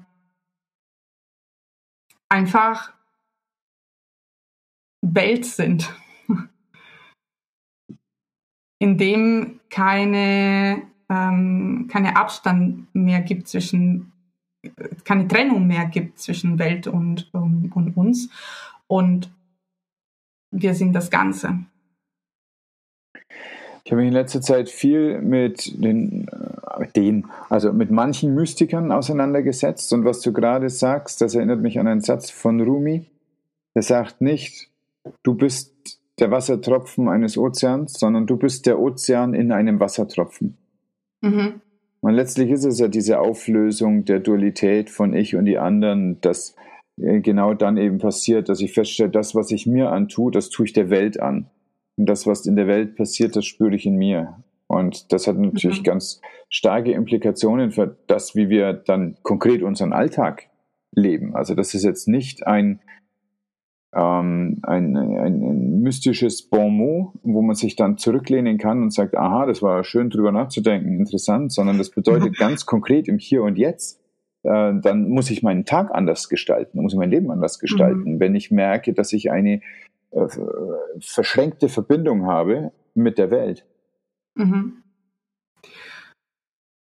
einfach 2.29 2.93
Welt 5.01 5.45
sind, 5.45 5.93
in 8.79 8.97
dem 8.97 9.59
keine, 9.69 10.83
ähm, 11.09 11.87
keine 11.91 12.17
Abstand 12.17 12.93
mehr 12.93 13.21
gibt 13.21 13.47
zwischen, 13.47 14.11
keine 15.03 15.27
Trennung 15.27 15.65
mehr 15.65 15.85
gibt 15.85 16.19
zwischen 16.19 16.59
Welt 16.59 16.87
und, 16.87 17.33
und, 17.33 17.71
und 17.71 17.97
uns. 17.97 18.29
Und 18.87 19.31
wir 20.51 20.73
sind 20.73 20.93
das 20.93 21.09
Ganze. 21.09 21.59
Ich 23.83 23.91
habe 23.91 24.01
mich 24.01 24.09
in 24.09 24.13
letzter 24.13 24.41
Zeit 24.41 24.69
viel 24.69 25.21
mit 25.21 25.81
den, 25.81 26.27
äh, 26.27 26.87
den, 26.93 27.27
also 27.49 27.71
mit 27.71 27.89
manchen 27.89 28.35
Mystikern 28.35 28.91
auseinandergesetzt 28.91 29.93
und 29.93 30.03
was 30.03 30.19
du 30.19 30.33
gerade 30.33 30.69
sagst, 30.69 31.21
das 31.21 31.35
erinnert 31.35 31.61
mich 31.61 31.79
an 31.79 31.87
einen 31.87 32.01
Satz 32.01 32.29
von 32.29 32.59
Rumi. 32.59 33.05
Er 33.73 33.83
sagt 33.83 34.19
nicht, 34.19 34.69
du 35.23 35.35
bist 35.35 36.01
der 36.19 36.31
Wassertropfen 36.31 37.07
eines 37.07 37.37
Ozeans, 37.37 37.93
sondern 37.93 38.25
du 38.25 38.35
bist 38.35 38.65
der 38.65 38.79
Ozean 38.79 39.33
in 39.33 39.51
einem 39.51 39.79
Wassertropfen. 39.79 40.57
Mhm. 41.21 41.61
Und 42.01 42.13
letztlich 42.13 42.51
ist 42.51 42.65
es 42.65 42.79
ja 42.79 42.87
diese 42.87 43.19
Auflösung 43.19 44.05
der 44.05 44.19
Dualität 44.19 44.89
von 44.89 45.13
ich 45.13 45.35
und 45.35 45.45
die 45.45 45.57
anderen, 45.57 46.19
dass 46.21 46.55
genau 46.97 47.53
dann 47.53 47.77
eben 47.77 47.99
passiert, 47.99 48.49
dass 48.49 48.59
ich 48.59 48.73
feststelle, 48.73 49.09
das, 49.09 49.35
was 49.35 49.51
ich 49.51 49.67
mir 49.67 49.91
antue, 49.91 50.31
das 50.31 50.49
tue 50.49 50.65
ich 50.65 50.73
der 50.73 50.89
Welt 50.89 51.19
an. 51.19 51.49
Und 51.95 52.07
das, 52.09 52.27
was 52.27 52.45
in 52.45 52.55
der 52.55 52.67
Welt 52.67 52.95
passiert, 52.95 53.35
das 53.35 53.45
spüre 53.45 53.75
ich 53.75 53.85
in 53.85 53.95
mir. 53.95 54.43
Und 54.67 55.11
das 55.13 55.27
hat 55.27 55.37
natürlich 55.37 55.79
mhm. 55.79 55.85
ganz 55.85 56.21
starke 56.49 56.91
Implikationen 56.91 57.71
für 57.71 57.97
das, 58.07 58.35
wie 58.35 58.49
wir 58.49 58.73
dann 58.73 59.17
konkret 59.23 59.63
unseren 59.63 59.93
Alltag 59.93 60.49
leben. 60.91 61.35
Also 61.35 61.55
das 61.55 61.73
ist 61.73 61.83
jetzt 61.83 62.07
nicht 62.07 62.45
ein, 62.45 62.81
ähm, 63.93 64.59
ein, 64.63 64.97
ein, 64.97 65.23
ein 65.43 65.79
mystisches 65.81 66.49
Bonmot, 66.49 67.13
wo 67.23 67.41
man 67.41 67.55
sich 67.55 67.75
dann 67.75 67.97
zurücklehnen 67.97 68.57
kann 68.57 68.81
und 68.81 68.93
sagt, 68.93 69.15
aha, 69.15 69.45
das 69.45 69.61
war 69.61 69.83
schön 69.83 70.09
drüber 70.09 70.31
nachzudenken, 70.31 70.99
interessant, 70.99 71.53
sondern 71.53 71.77
das 71.77 71.91
bedeutet 71.91 72.37
ganz 72.37 72.65
konkret 72.65 73.07
im 73.07 73.19
Hier 73.19 73.43
und 73.43 73.57
Jetzt 73.57 74.01
äh, 74.47 74.79
dann 74.79 75.09
muss 75.09 75.29
ich 75.29 75.43
meinen 75.43 75.65
Tag 75.65 75.91
anders 75.93 76.29
gestalten, 76.29 76.81
muss 76.81 76.93
ich 76.93 76.99
mein 76.99 77.11
Leben 77.11 77.29
anders 77.31 77.59
gestalten. 77.59 78.13
Mhm. 78.13 78.19
Wenn 78.19 78.35
ich 78.35 78.49
merke, 78.49 78.93
dass 78.93 79.11
ich 79.11 79.29
eine 79.29 79.61
äh, 80.11 80.27
verschränkte 80.99 81.67
Verbindung 81.67 82.25
habe 82.25 82.71
mit 82.93 83.17
der 83.17 83.29
Welt. 83.29 83.65
Mhm. 84.35 84.83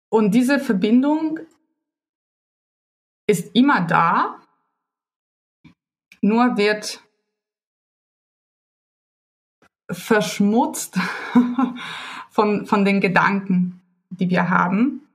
Und 0.08 0.32
diese 0.34 0.60
Verbindung 0.60 1.40
ist 3.26 3.54
immer 3.56 3.84
da, 3.84 4.40
nur 6.22 6.56
wird 6.56 7.02
verschmutzt 9.90 10.98
von, 12.30 12.66
von 12.66 12.84
den 12.84 13.00
Gedanken, 13.00 13.80
die 14.10 14.30
wir 14.30 14.48
haben. 14.48 15.05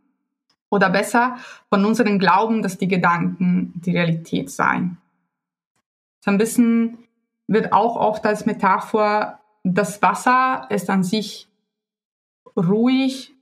Oder 0.71 0.89
besser 0.89 1.38
von 1.69 1.86
unseren 1.86 2.17
Glauben, 2.17 2.63
dass 2.63 2.77
die 2.77 2.88
Gedanken 2.88 3.73
die 3.75 3.91
Realität 3.91 4.49
seien. 4.49 4.97
So 6.23 6.31
ein 6.31 6.38
bisschen 6.38 6.97
wird 7.47 7.73
auch 7.73 7.97
oft 7.97 8.25
als 8.25 8.45
Metapher, 8.45 9.39
das 9.63 10.01
Wasser 10.01 10.67
ist 10.69 10.89
an 10.89 11.03
sich 11.03 11.47
ruhig, 12.55 13.34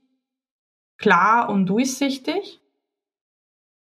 klar 0.98 1.48
und 1.48 1.66
durchsichtig. 1.66 2.60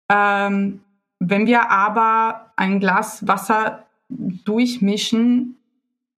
Ähm, 0.09 0.81
wenn 1.19 1.45
wir 1.45 1.69
aber 1.69 2.51
ein 2.55 2.79
Glas 2.79 3.27
Wasser 3.27 3.85
durchmischen, 4.09 5.57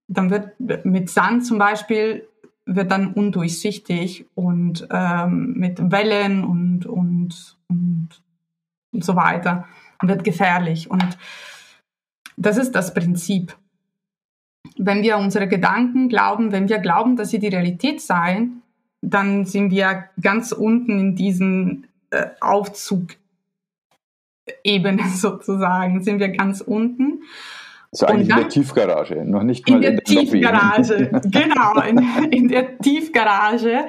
dann 0.07 0.29
wird 0.29 0.59
mit 0.85 1.09
Sand 1.09 1.45
zum 1.45 1.57
Beispiel 1.57 2.27
wird 2.67 2.91
dann 2.91 3.13
undurchsichtig 3.13 4.25
und 4.35 4.87
ähm, 4.91 5.53
mit 5.53 5.91
Wellen 5.91 6.43
und, 6.43 6.85
und, 6.85 7.57
und, 7.67 8.09
und 8.91 9.03
so 9.03 9.15
weiter 9.15 9.65
und 10.01 10.09
wird 10.09 10.23
gefährlich. 10.23 10.91
Und 10.91 11.17
das 12.35 12.57
ist 12.57 12.73
das 12.73 12.93
Prinzip. 12.93 13.55
Wenn 14.77 15.01
wir 15.01 15.17
unsere 15.17 15.47
Gedanken 15.47 16.09
glauben, 16.09 16.51
wenn 16.51 16.69
wir 16.69 16.79
glauben, 16.79 17.15
dass 17.15 17.29
sie 17.29 17.39
die 17.39 17.47
Realität 17.47 18.01
seien, 18.01 18.61
dann 19.01 19.45
sind 19.45 19.71
wir 19.71 20.09
ganz 20.21 20.51
unten 20.51 20.99
in 20.99 21.15
diesen 21.15 21.87
äh, 22.09 22.27
Aufzug 22.41 23.15
Ebene 24.63 25.07
sozusagen, 25.15 26.03
sind 26.03 26.19
wir 26.19 26.29
ganz 26.29 26.61
unten. 26.61 27.23
So 27.91 28.05
eigentlich 28.05 28.27
dann, 28.27 28.37
in 28.39 28.43
der 28.43 28.49
Tiefgarage, 28.49 29.25
noch 29.25 29.43
nicht 29.43 29.67
mal 29.69 29.75
in 29.75 29.81
der, 29.81 29.89
in 29.91 29.95
der 29.97 30.03
Tiefgarage, 30.03 31.21
genau, 31.31 31.81
in, 31.81 32.31
in, 32.31 32.47
der 32.49 32.77
Tiefgarage. 32.79 33.87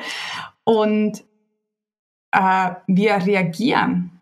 Und 0.64 1.24
äh, 2.32 2.70
wir 2.86 3.14
reagieren, 3.26 4.20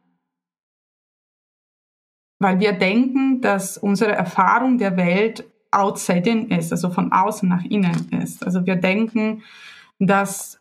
weil 2.38 2.60
wir 2.60 2.72
denken, 2.72 3.40
dass 3.40 3.76
unsere 3.78 4.12
Erfahrung 4.12 4.78
der 4.78 4.96
Welt 4.96 5.44
outside 5.70 6.30
in 6.30 6.50
ist, 6.50 6.72
also 6.72 6.90
von 6.90 7.12
außen 7.12 7.48
nach 7.48 7.64
innen 7.64 8.08
ist. 8.22 8.44
Also 8.44 8.64
wir 8.64 8.76
denken, 8.76 9.42
dass 9.98 10.60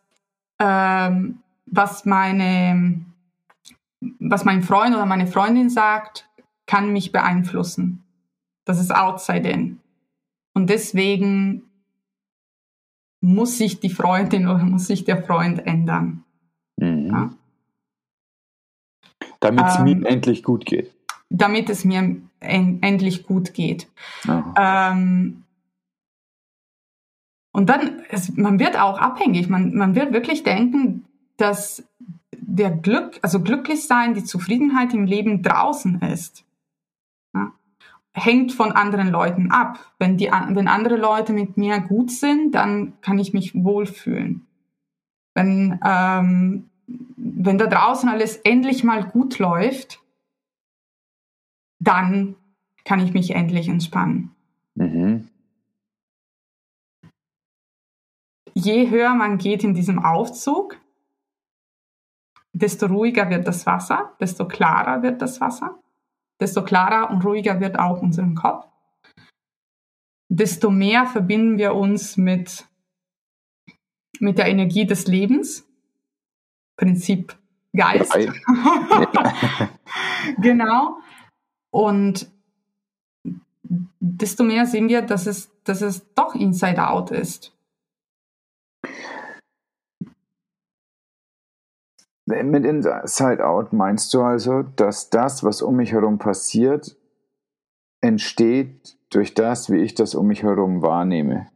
ähm, 0.58 1.38
was 1.66 2.04
meine 2.04 3.04
was 4.20 4.44
mein 4.44 4.62
Freund 4.62 4.94
oder 4.94 5.06
meine 5.06 5.26
Freundin 5.26 5.70
sagt, 5.70 6.28
kann 6.66 6.92
mich 6.92 7.12
beeinflussen. 7.12 8.05
Das 8.66 8.78
ist 8.78 8.94
outside 8.94 9.48
in. 9.48 9.80
Und 10.52 10.68
deswegen 10.68 11.62
muss 13.22 13.56
sich 13.58 13.80
die 13.80 13.90
Freundin 13.90 14.48
oder 14.48 14.64
muss 14.64 14.86
sich 14.86 15.04
der 15.04 15.22
Freund 15.22 15.66
ändern. 15.66 16.24
Mhm. 16.76 17.06
Ja? 17.06 17.30
Damit 19.40 19.66
es 19.66 19.78
ähm, 19.78 19.84
mir 19.84 20.06
endlich 20.06 20.42
gut 20.42 20.66
geht. 20.66 20.92
Damit 21.30 21.70
es 21.70 21.84
mir 21.84 22.16
en 22.40 22.82
endlich 22.82 23.26
gut 23.26 23.54
geht. 23.54 23.88
Ähm, 24.26 25.44
und 27.52 27.68
dann, 27.68 28.02
es, 28.10 28.36
man 28.36 28.58
wird 28.58 28.78
auch 28.78 28.98
abhängig. 28.98 29.48
Man, 29.48 29.74
man 29.74 29.94
wird 29.94 30.12
wirklich 30.12 30.42
denken, 30.42 31.04
dass 31.36 31.84
der 32.32 32.70
Glück, 32.70 33.18
also 33.22 33.40
glücklich 33.40 33.86
sein, 33.86 34.14
die 34.14 34.24
Zufriedenheit 34.24 34.94
im 34.94 35.04
Leben 35.04 35.42
draußen 35.42 36.00
ist, 36.02 36.45
hängt 38.16 38.52
von 38.52 38.72
anderen 38.72 39.10
Leuten 39.10 39.50
ab. 39.50 39.78
Wenn, 39.98 40.16
die, 40.16 40.26
wenn 40.26 40.68
andere 40.68 40.96
Leute 40.96 41.32
mit 41.32 41.56
mir 41.56 41.80
gut 41.80 42.10
sind, 42.10 42.54
dann 42.54 42.98
kann 43.02 43.18
ich 43.18 43.34
mich 43.34 43.54
wohlfühlen. 43.54 44.46
Wenn, 45.34 45.78
ähm, 45.86 46.70
wenn 46.86 47.58
da 47.58 47.66
draußen 47.66 48.08
alles 48.08 48.36
endlich 48.38 48.84
mal 48.84 49.04
gut 49.04 49.38
läuft, 49.38 50.00
dann 51.78 52.36
kann 52.84 53.00
ich 53.00 53.12
mich 53.12 53.32
endlich 53.32 53.68
entspannen. 53.68 54.34
Mhm. 54.74 55.28
Je 58.54 58.88
höher 58.88 59.14
man 59.14 59.36
geht 59.36 59.62
in 59.62 59.74
diesem 59.74 60.02
Aufzug, 60.02 60.80
desto 62.54 62.86
ruhiger 62.86 63.28
wird 63.28 63.46
das 63.46 63.66
Wasser, 63.66 64.12
desto 64.18 64.48
klarer 64.48 65.02
wird 65.02 65.20
das 65.20 65.42
Wasser, 65.42 65.78
desto 66.40 66.64
klarer 66.64 67.10
und 67.10 67.24
ruhiger 67.24 67.60
wird 67.60 67.78
auch 67.78 68.02
unser 68.02 68.26
Kopf, 68.34 68.66
desto 70.28 70.70
mehr 70.70 71.06
verbinden 71.06 71.58
wir 71.58 71.74
uns 71.74 72.16
mit, 72.16 72.66
mit 74.20 74.38
der 74.38 74.48
Energie 74.48 74.86
des 74.86 75.06
Lebens, 75.06 75.66
Prinzip 76.76 77.36
Geist. 77.74 78.16
genau. 80.38 80.98
Und 81.70 82.30
desto 84.00 84.44
mehr 84.44 84.66
sehen 84.66 84.88
wir, 84.88 85.02
dass 85.02 85.26
es, 85.26 85.50
dass 85.64 85.82
es 85.82 86.12
doch 86.14 86.34
Inside 86.34 86.88
Out 86.88 87.10
ist. 87.10 87.55
Mit 92.26 92.64
Inside 92.64 93.46
Out 93.46 93.72
meinst 93.72 94.12
du 94.12 94.22
also, 94.22 94.62
dass 94.62 95.10
das, 95.10 95.44
was 95.44 95.62
um 95.62 95.76
mich 95.76 95.92
herum 95.92 96.18
passiert, 96.18 96.96
entsteht 98.00 98.98
durch 99.10 99.34
das, 99.34 99.70
wie 99.70 99.78
ich 99.78 99.94
das 99.94 100.16
um 100.16 100.26
mich 100.26 100.42
herum 100.42 100.82
wahrnehme? 100.82 101.48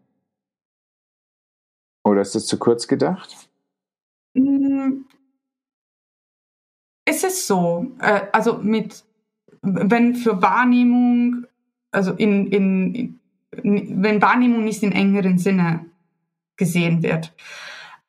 Oder 2.04 2.20
ist 2.20 2.36
das 2.36 2.46
zu 2.46 2.58
kurz 2.58 2.86
gedacht? 2.86 3.50
Mm. 4.34 5.02
Es 7.04 7.24
ist 7.24 7.48
so, 7.48 7.90
äh, 7.98 8.28
also 8.32 8.58
mit, 8.58 9.04
wenn 9.62 10.14
für 10.14 10.40
Wahrnehmung, 10.40 11.46
also 11.90 12.12
in, 12.12 12.46
in 12.46 13.20
wenn 13.52 14.22
Wahrnehmung 14.22 14.62
nicht 14.62 14.82
im 14.84 14.92
engeren 14.92 15.38
Sinne 15.38 15.86
gesehen 16.56 17.02
wird, 17.02 17.34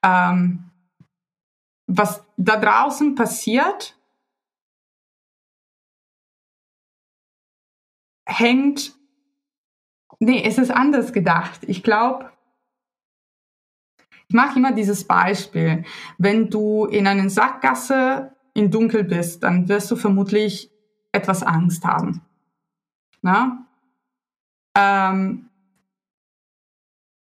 ähm, 0.04 0.71
was 1.98 2.24
da 2.38 2.58
draußen 2.58 3.16
passiert, 3.16 3.98
hängt, 8.26 8.96
nee, 10.20 10.44
es 10.46 10.58
ist 10.58 10.72
anders 10.72 11.12
gedacht. 11.12 11.62
Ich 11.68 11.84
glaube, 11.84 12.32
ich 14.28 14.36
mache 14.36 14.58
immer 14.58 14.72
dieses 14.72 15.06
Beispiel. 15.06 15.84
Wenn 16.18 16.50
du 16.50 16.86
in 16.86 17.08
einer 17.08 17.30
Sackgasse 17.30 18.34
in 18.54 18.72
Dunkel 18.72 19.04
bist, 19.04 19.44
dann 19.44 19.68
wirst 19.68 19.92
du 19.92 19.98
vermutlich 19.98 20.72
etwas 21.12 21.44
Angst 21.44 21.84
haben. 21.84 22.22
Na? 23.22 23.68
Ähm, 24.78 25.51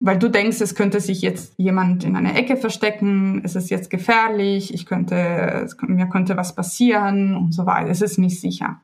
weil 0.01 0.19
du 0.19 0.31
denkst, 0.31 0.63
es 0.63 0.75
könnte 0.75 0.99
sich 1.01 1.21
jetzt 1.21 1.59
jemand 1.59 2.05
in 2.05 2.17
einer 2.17 2.35
Ecke 2.35 2.57
verstecken, 2.57 3.43
es 3.45 3.55
ist 3.55 3.69
jetzt 3.69 3.91
gefährlich, 3.91 4.73
ich 4.73 4.87
könnte, 4.87 5.69
mir 5.83 6.09
könnte 6.09 6.39
was 6.39 6.55
passieren 6.55 7.37
und 7.37 7.53
so 7.53 7.67
weiter. 7.67 7.91
Es 7.91 8.01
ist 8.01 8.17
nicht 8.17 8.41
sicher. 8.41 8.81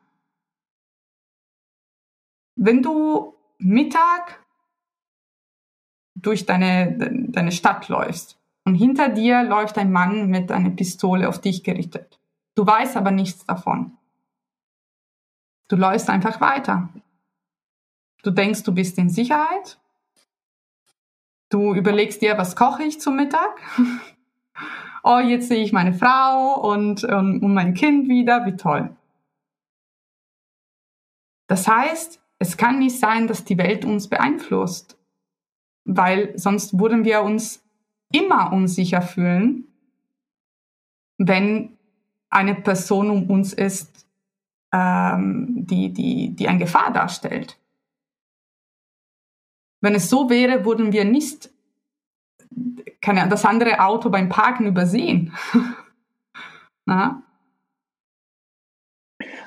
Wenn 2.54 2.82
du 2.82 3.34
Mittag 3.58 4.44
durch 6.14 6.44
deine, 6.44 6.98
deine 7.28 7.52
Stadt 7.52 7.88
läufst 7.88 8.38
und 8.64 8.74
hinter 8.74 9.08
dir 9.08 9.42
läuft 9.42 9.78
ein 9.78 9.92
Mann 9.92 10.28
mit 10.28 10.52
einer 10.52 10.70
Pistole 10.70 11.28
auf 11.28 11.40
dich 11.40 11.64
gerichtet. 11.64 12.18
Du 12.54 12.66
weißt 12.66 12.96
aber 12.96 13.10
nichts 13.10 13.46
davon. 13.46 13.96
Du 15.68 15.76
läufst 15.76 16.10
einfach 16.10 16.40
weiter. 16.42 16.90
Du 18.22 18.30
denkst, 18.30 18.64
du 18.64 18.72
bist 18.72 18.98
in 18.98 19.08
Sicherheit 19.08 19.78
Du 21.56 21.74
überlegst 21.74 22.20
dir, 22.20 22.36
was 22.36 22.54
koche 22.54 22.82
ich 22.82 23.00
zum 23.00 23.16
Mittag? 23.16 23.62
oh, 25.02 25.20
jetzt 25.20 25.48
sehe 25.48 25.62
ich 25.64 25.72
meine 25.72 25.94
Frau 25.94 26.60
und, 26.60 27.02
und, 27.02 27.42
und 27.42 27.54
mein 27.54 27.72
Kind 27.72 28.10
wieder, 28.10 28.44
wie 28.44 28.56
toll. 28.56 28.94
Das 31.46 31.66
heißt, 31.66 32.20
es 32.38 32.58
kann 32.58 32.78
nicht 32.78 32.98
sein, 32.98 33.26
dass 33.26 33.46
die 33.46 33.56
Welt 33.56 33.86
uns 33.86 34.06
beeinflusst, 34.08 34.98
weil 35.86 36.38
sonst 36.38 36.78
würden 36.78 37.06
wir 37.06 37.22
uns 37.22 37.64
immer 38.12 38.52
unsicher 38.52 39.00
fühlen, 39.00 39.64
wenn 41.16 41.78
eine 42.28 42.54
Person 42.54 43.08
um 43.08 43.30
uns 43.30 43.54
ist, 43.54 44.06
ähm, 44.74 45.64
die, 45.66 45.90
die, 45.90 46.36
die 46.36 46.48
eine 46.48 46.58
Gefahr 46.58 46.92
darstellt. 46.92 47.58
Wenn 49.80 49.94
es 49.94 50.08
so 50.08 50.30
wäre, 50.30 50.64
würden 50.64 50.92
wir 50.92 51.04
nicht 51.04 51.50
keine, 53.00 53.28
das 53.28 53.44
andere 53.44 53.80
Auto 53.80 54.10
beim 54.10 54.28
Parken 54.28 54.66
übersehen. 54.66 55.32
Na? 56.86 57.22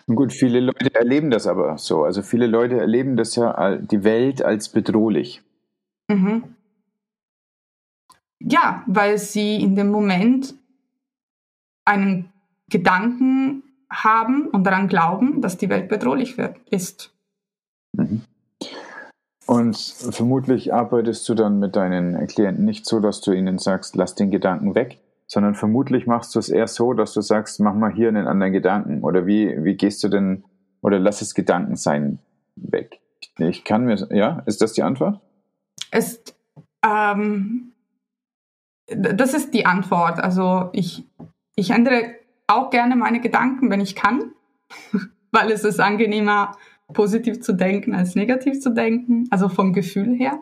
Gut, 0.08 0.34
viele 0.34 0.60
Leute 0.60 0.96
erleben 0.96 1.30
das 1.30 1.46
aber 1.46 1.78
so. 1.78 2.04
Also 2.04 2.22
viele 2.22 2.48
Leute 2.48 2.80
erleben 2.80 3.16
das 3.16 3.36
ja 3.36 3.76
die 3.76 4.04
Welt 4.04 4.42
als 4.42 4.70
bedrohlich. 4.70 5.44
Mhm. 6.08 6.56
Ja, 8.40 8.84
weil 8.88 9.18
sie 9.18 9.58
in 9.58 9.76
dem 9.76 9.92
Moment 9.92 10.56
einen 11.86 12.32
Gedanken 12.70 13.64
haben 13.90 14.48
und 14.48 14.64
daran 14.64 14.88
glauben, 14.88 15.42
dass 15.42 15.58
die 15.58 15.70
Welt 15.70 15.90
bedrohlich 15.90 16.38
wird, 16.38 16.58
ist. 16.70 17.14
Und 19.50 19.78
vermutlich 19.78 20.76
arbeitest 20.76 21.28
du 21.28 21.34
dann 21.34 21.58
mit 21.58 21.76
deinen 21.76 22.28
Klienten 22.28 22.66
nicht 22.66 22.86
so, 22.86 23.00
dass 23.00 23.20
du 23.20 23.32
ihnen 23.32 23.58
sagst, 23.58 23.96
lass 23.96 24.14
den 24.14 24.30
Gedanken 24.30 24.76
weg, 24.76 25.00
sondern 25.26 25.56
vermutlich 25.56 26.06
machst 26.06 26.36
du 26.36 26.40
es 26.40 26.50
eher 26.50 26.68
so, 26.68 26.94
dass 26.94 27.16
du 27.16 27.22
sagst, 27.22 27.60
mach 27.60 27.74
mal 27.74 27.92
hier 27.92 28.10
einen 28.10 28.28
anderen 28.28 28.54
Gedanken. 28.54 29.04
Oder 29.04 29.26
wie, 29.26 29.64
wie 29.64 29.74
gehst 29.74 30.04
du 30.04 30.08
denn, 30.08 30.44
oder 30.82 31.00
lass 31.00 31.24
es 31.24 31.34
Gedanken 31.34 31.78
sein 31.78 32.20
weg. 32.58 33.00
Ich 33.40 33.64
kann 33.64 33.86
mir, 33.86 33.96
ja, 34.12 34.44
ist 34.46 34.62
das 34.62 34.74
die 34.74 34.84
Antwort? 34.84 35.20
ist, 35.92 36.36
ähm, 36.86 37.72
das 38.86 39.34
ist 39.34 39.56
die 39.56 39.66
Antwort. 39.66 40.20
Also 40.20 40.70
ich, 40.74 41.08
ich 41.56 41.72
ändere 41.72 42.14
auch 42.46 42.70
gerne 42.70 42.96
meine 42.96 43.20
Gedanken, 43.20 43.72
wenn 43.72 43.82
ich 43.82 43.96
kann, 43.96 44.32
weil 45.32 45.50
es 45.50 45.64
ist 45.64 45.80
angenehmer, 45.80 46.52
positiv 46.94 47.42
zu 47.42 47.54
denken 47.54 47.94
als 47.94 48.16
negativ 48.16 48.60
zu 48.60 48.72
denken, 48.72 49.28
also 49.30 49.50
vom 49.50 49.74
Gefühl 49.74 50.16
her. 50.16 50.40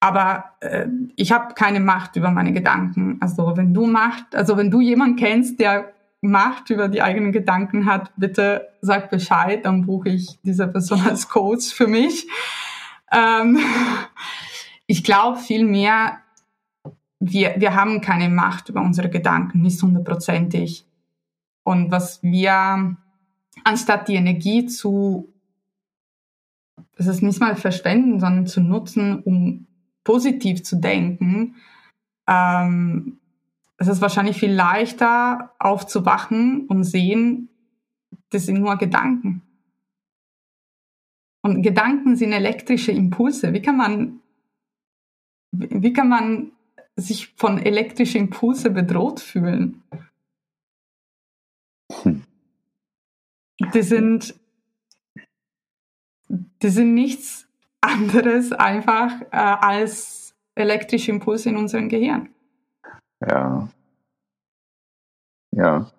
Aber 0.00 0.44
äh, 0.60 0.86
ich 1.16 1.32
habe 1.32 1.54
keine 1.54 1.80
Macht 1.80 2.16
über 2.16 2.30
meine 2.30 2.52
Gedanken. 2.52 3.18
Also 3.20 3.56
wenn 3.56 3.74
du 3.74 3.86
Macht, 3.86 4.34
also 4.34 4.56
wenn 4.56 4.70
du 4.70 4.80
jemanden 4.80 5.16
kennst, 5.16 5.60
der 5.60 5.92
Macht 6.22 6.70
über 6.70 6.88
die 6.88 7.02
eigenen 7.02 7.32
Gedanken 7.32 7.86
hat, 7.86 8.12
bitte 8.16 8.68
sag 8.80 9.10
Bescheid, 9.10 9.64
dann 9.64 9.86
buche 9.86 10.10
ich 10.10 10.38
diese 10.42 10.68
Person 10.68 11.00
als 11.02 11.28
Coach 11.28 11.72
für 11.72 11.86
mich. 11.86 12.26
Ähm, 13.12 13.58
ich 14.86 15.04
glaube 15.04 15.38
vielmehr, 15.38 16.18
wir, 17.20 17.54
wir 17.58 17.74
haben 17.74 18.00
keine 18.00 18.28
Macht 18.28 18.70
über 18.70 18.80
unsere 18.80 19.10
Gedanken, 19.10 19.60
nicht 19.60 19.82
hundertprozentig. 19.82 20.86
Und 21.62 21.90
was 21.90 22.22
wir, 22.22 22.96
anstatt 23.64 24.08
die 24.08 24.14
Energie 24.14 24.66
zu, 24.66 25.32
das 26.96 27.06
ist 27.06 27.22
nicht 27.22 27.40
mal 27.40 27.56
verschwenden, 27.56 28.20
sondern 28.20 28.46
zu 28.46 28.60
nutzen, 28.60 29.22
um 29.22 29.66
positiv 30.04 30.62
zu 30.62 30.76
denken, 30.76 31.56
ähm, 32.26 33.18
es 33.76 33.88
ist 33.88 34.02
wahrscheinlich 34.02 34.38
viel 34.38 34.52
leichter 34.52 35.54
aufzuwachen 35.58 36.66
und 36.66 36.84
sehen, 36.84 37.48
das 38.28 38.46
sind 38.46 38.60
nur 38.60 38.76
Gedanken. 38.76 39.42
Und 41.42 41.62
Gedanken 41.62 42.16
sind 42.16 42.32
elektrische 42.32 42.92
Impulse. 42.92 43.54
Wie 43.54 43.62
kann 43.62 43.76
man, 43.78 44.20
wie 45.52 45.92
kann 45.92 46.08
man 46.08 46.52
sich 46.96 47.28
von 47.36 47.58
elektrischen 47.58 48.22
Impulse 48.22 48.70
bedroht 48.70 49.20
fühlen? 49.20 49.82
Die 53.74 53.82
sind, 53.82 54.34
die 56.28 56.68
sind 56.68 56.94
nichts 56.94 57.46
anderes 57.80 58.52
einfach 58.52 59.20
äh, 59.30 59.36
als 59.36 60.34
elektrische 60.54 61.10
Impulse 61.10 61.50
in 61.50 61.56
unserem 61.56 61.88
Gehirn. 61.88 62.30
Ja. 63.26 63.68
Ja. 65.52 65.90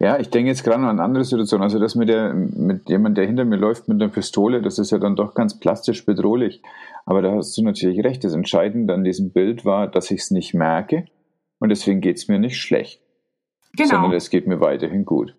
Ja, 0.00 0.18
ich 0.18 0.30
denke 0.30 0.48
jetzt 0.48 0.62
gerade 0.62 0.76
an 0.76 0.88
eine 0.88 1.02
andere 1.02 1.24
Situation. 1.24 1.62
Also 1.62 1.78
das 1.78 1.94
mit 1.94 2.08
der, 2.08 2.32
mit 2.32 2.88
jemand, 2.88 3.18
der 3.18 3.26
hinter 3.26 3.44
mir 3.44 3.56
läuft 3.56 3.88
mit 3.88 4.00
einer 4.00 4.10
Pistole, 4.10 4.62
das 4.62 4.78
ist 4.78 4.92
ja 4.92 4.98
dann 4.98 5.16
doch 5.16 5.34
ganz 5.34 5.58
plastisch 5.58 6.06
bedrohlich. 6.06 6.62
Aber 7.04 7.22
da 7.22 7.32
hast 7.32 7.56
du 7.58 7.62
natürlich 7.62 8.04
recht. 8.04 8.22
Das 8.24 8.34
Entscheidende 8.34 8.94
an 8.94 9.04
diesem 9.04 9.30
Bild 9.30 9.64
war, 9.64 9.88
dass 9.88 10.10
ich 10.10 10.20
es 10.20 10.30
nicht 10.30 10.54
merke 10.54 11.06
und 11.58 11.70
deswegen 11.70 12.00
geht 12.00 12.16
es 12.16 12.28
mir 12.28 12.38
nicht 12.38 12.60
schlecht. 12.60 13.02
Genau. 13.76 13.90
Sondern 13.90 14.12
es 14.12 14.30
geht 14.30 14.46
mir 14.46 14.60
weiterhin 14.60 15.04
gut. 15.04 15.34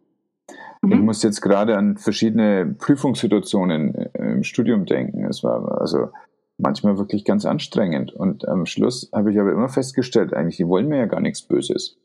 Mhm. 0.81 0.91
Ich 0.91 0.99
muss 0.99 1.23
jetzt 1.23 1.41
gerade 1.41 1.77
an 1.77 1.97
verschiedene 1.97 2.75
Prüfungssituationen 2.77 3.95
äh, 3.95 4.33
im 4.33 4.43
Studium 4.43 4.85
denken. 4.85 5.25
Es 5.25 5.43
war 5.43 5.81
also 5.81 6.09
manchmal 6.57 6.97
wirklich 6.97 7.25
ganz 7.25 7.45
anstrengend. 7.45 8.13
Und 8.13 8.47
am 8.47 8.65
Schluss 8.65 9.09
habe 9.13 9.31
ich 9.31 9.39
aber 9.39 9.51
immer 9.51 9.69
festgestellt, 9.69 10.33
eigentlich, 10.33 10.57
die 10.57 10.67
wollen 10.67 10.87
mir 10.87 10.97
ja 10.97 11.05
gar 11.05 11.21
nichts 11.21 11.41
Böses. 11.41 11.97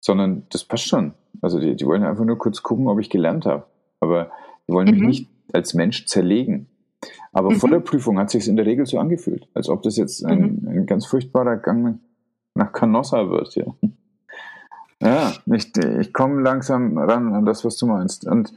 Sondern 0.00 0.46
das 0.50 0.64
passt 0.64 0.88
schon. 0.88 1.14
Also 1.42 1.58
die, 1.58 1.76
die 1.76 1.86
wollen 1.86 2.02
einfach 2.02 2.24
nur 2.24 2.38
kurz 2.38 2.62
gucken, 2.62 2.88
ob 2.88 2.98
ich 3.00 3.10
gelernt 3.10 3.46
habe. 3.46 3.66
Aber 4.00 4.30
die 4.66 4.72
wollen 4.72 4.88
mhm. 4.88 4.94
mich 4.94 5.02
nicht 5.02 5.30
als 5.52 5.74
Mensch 5.74 6.06
zerlegen. 6.06 6.66
Aber 7.32 7.50
mhm. 7.50 7.56
vor 7.56 7.70
der 7.70 7.80
Prüfung 7.80 8.18
hat 8.18 8.30
sich 8.30 8.48
in 8.48 8.56
der 8.56 8.66
Regel 8.66 8.86
so 8.86 8.98
angefühlt, 8.98 9.48
als 9.54 9.68
ob 9.68 9.82
das 9.82 9.96
jetzt 9.96 10.24
ein, 10.24 10.60
mhm. 10.62 10.68
ein 10.68 10.86
ganz 10.86 11.06
furchtbarer 11.06 11.56
Gang 11.56 12.00
nach 12.54 12.72
Canossa 12.72 13.30
wird. 13.30 13.54
Ja, 13.54 13.64
ja 15.02 15.32
ich, 15.46 15.76
ich 15.76 16.12
komme 16.12 16.42
langsam 16.42 16.98
ran 16.98 17.34
an 17.34 17.44
das, 17.44 17.64
was 17.64 17.76
du 17.76 17.86
meinst. 17.86 18.26
Und 18.26 18.52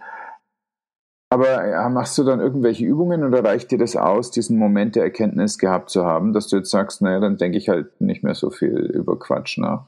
aber 1.34 1.68
ja, 1.68 1.89
machst 1.89 2.16
du 2.20 2.24
dann 2.24 2.39
irgendwelche 2.39 2.86
Übungen 2.86 3.24
oder 3.24 3.44
reicht 3.44 3.72
dir 3.72 3.80
das 3.80 3.96
aus, 3.96 4.30
diesen 4.30 4.60
Moment 4.60 4.96
der 4.96 5.02
Erkenntnis 5.02 5.58
gehabt 5.58 5.89
zu 5.89 6.06
haben, 6.06 6.32
dass 6.32 6.48
du 6.48 6.58
jetzt 6.58 6.70
sagst, 6.70 7.02
naja, 7.02 7.20
dann 7.20 7.38
denke 7.38 7.58
ich 7.58 7.70
halt 7.70 8.00
nicht 8.00 8.24
mehr 8.24 8.36
so 8.36 8.52
viel 8.52 8.76
über 8.76 9.18
Quatsch 9.18 9.58
nach? 9.58 9.88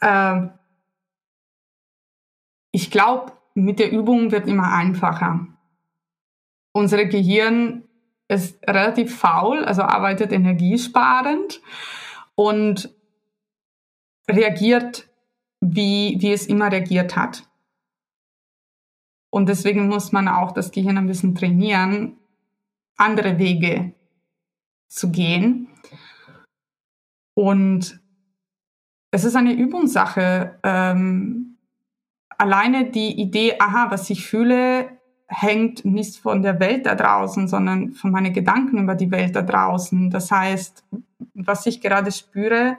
Ähm, 0.00 0.52
ich 2.70 2.92
glaube, 2.92 3.32
mit 3.54 3.80
der 3.80 3.90
Übung 3.90 4.30
wird 4.30 4.46
immer 4.46 4.72
einfacher. 4.72 5.48
Unser 6.72 7.04
Gehirn 7.06 7.82
ist 8.28 8.64
relativ 8.68 9.18
faul, 9.18 9.64
also 9.64 9.82
arbeitet 9.82 10.30
energiesparend 10.30 11.60
und 12.36 12.94
reagiert, 14.30 15.08
wie, 15.60 16.16
wie 16.20 16.32
es 16.32 16.46
immer 16.46 16.70
reagiert 16.72 17.16
hat. 17.16 17.48
Und 19.30 19.48
deswegen 19.48 19.86
muss 19.86 20.12
man 20.12 20.28
auch 20.28 20.52
das 20.52 20.72
Gehirn 20.72 20.98
ein 20.98 21.06
bisschen 21.06 21.34
trainieren, 21.34 22.16
andere 22.96 23.38
Wege 23.38 23.94
zu 24.88 25.10
gehen. 25.10 25.68
Und 27.34 28.00
es 29.12 29.24
ist 29.24 29.36
eine 29.36 29.52
Übungssache. 29.52 30.58
Ähm, 30.62 31.56
alleine 32.36 32.90
die 32.90 33.20
Idee, 33.20 33.56
aha, 33.58 33.90
was 33.90 34.10
ich 34.10 34.26
fühle, 34.26 34.98
hängt 35.28 35.84
nicht 35.84 36.16
von 36.16 36.42
der 36.42 36.58
Welt 36.58 36.86
da 36.86 36.96
draußen, 36.96 37.46
sondern 37.46 37.92
von 37.92 38.10
meinen 38.10 38.32
Gedanken 38.32 38.78
über 38.78 38.96
die 38.96 39.12
Welt 39.12 39.36
da 39.36 39.42
draußen. 39.42 40.10
Das 40.10 40.30
heißt, 40.30 40.84
was 41.34 41.66
ich 41.66 41.80
gerade 41.80 42.10
spüre, 42.10 42.78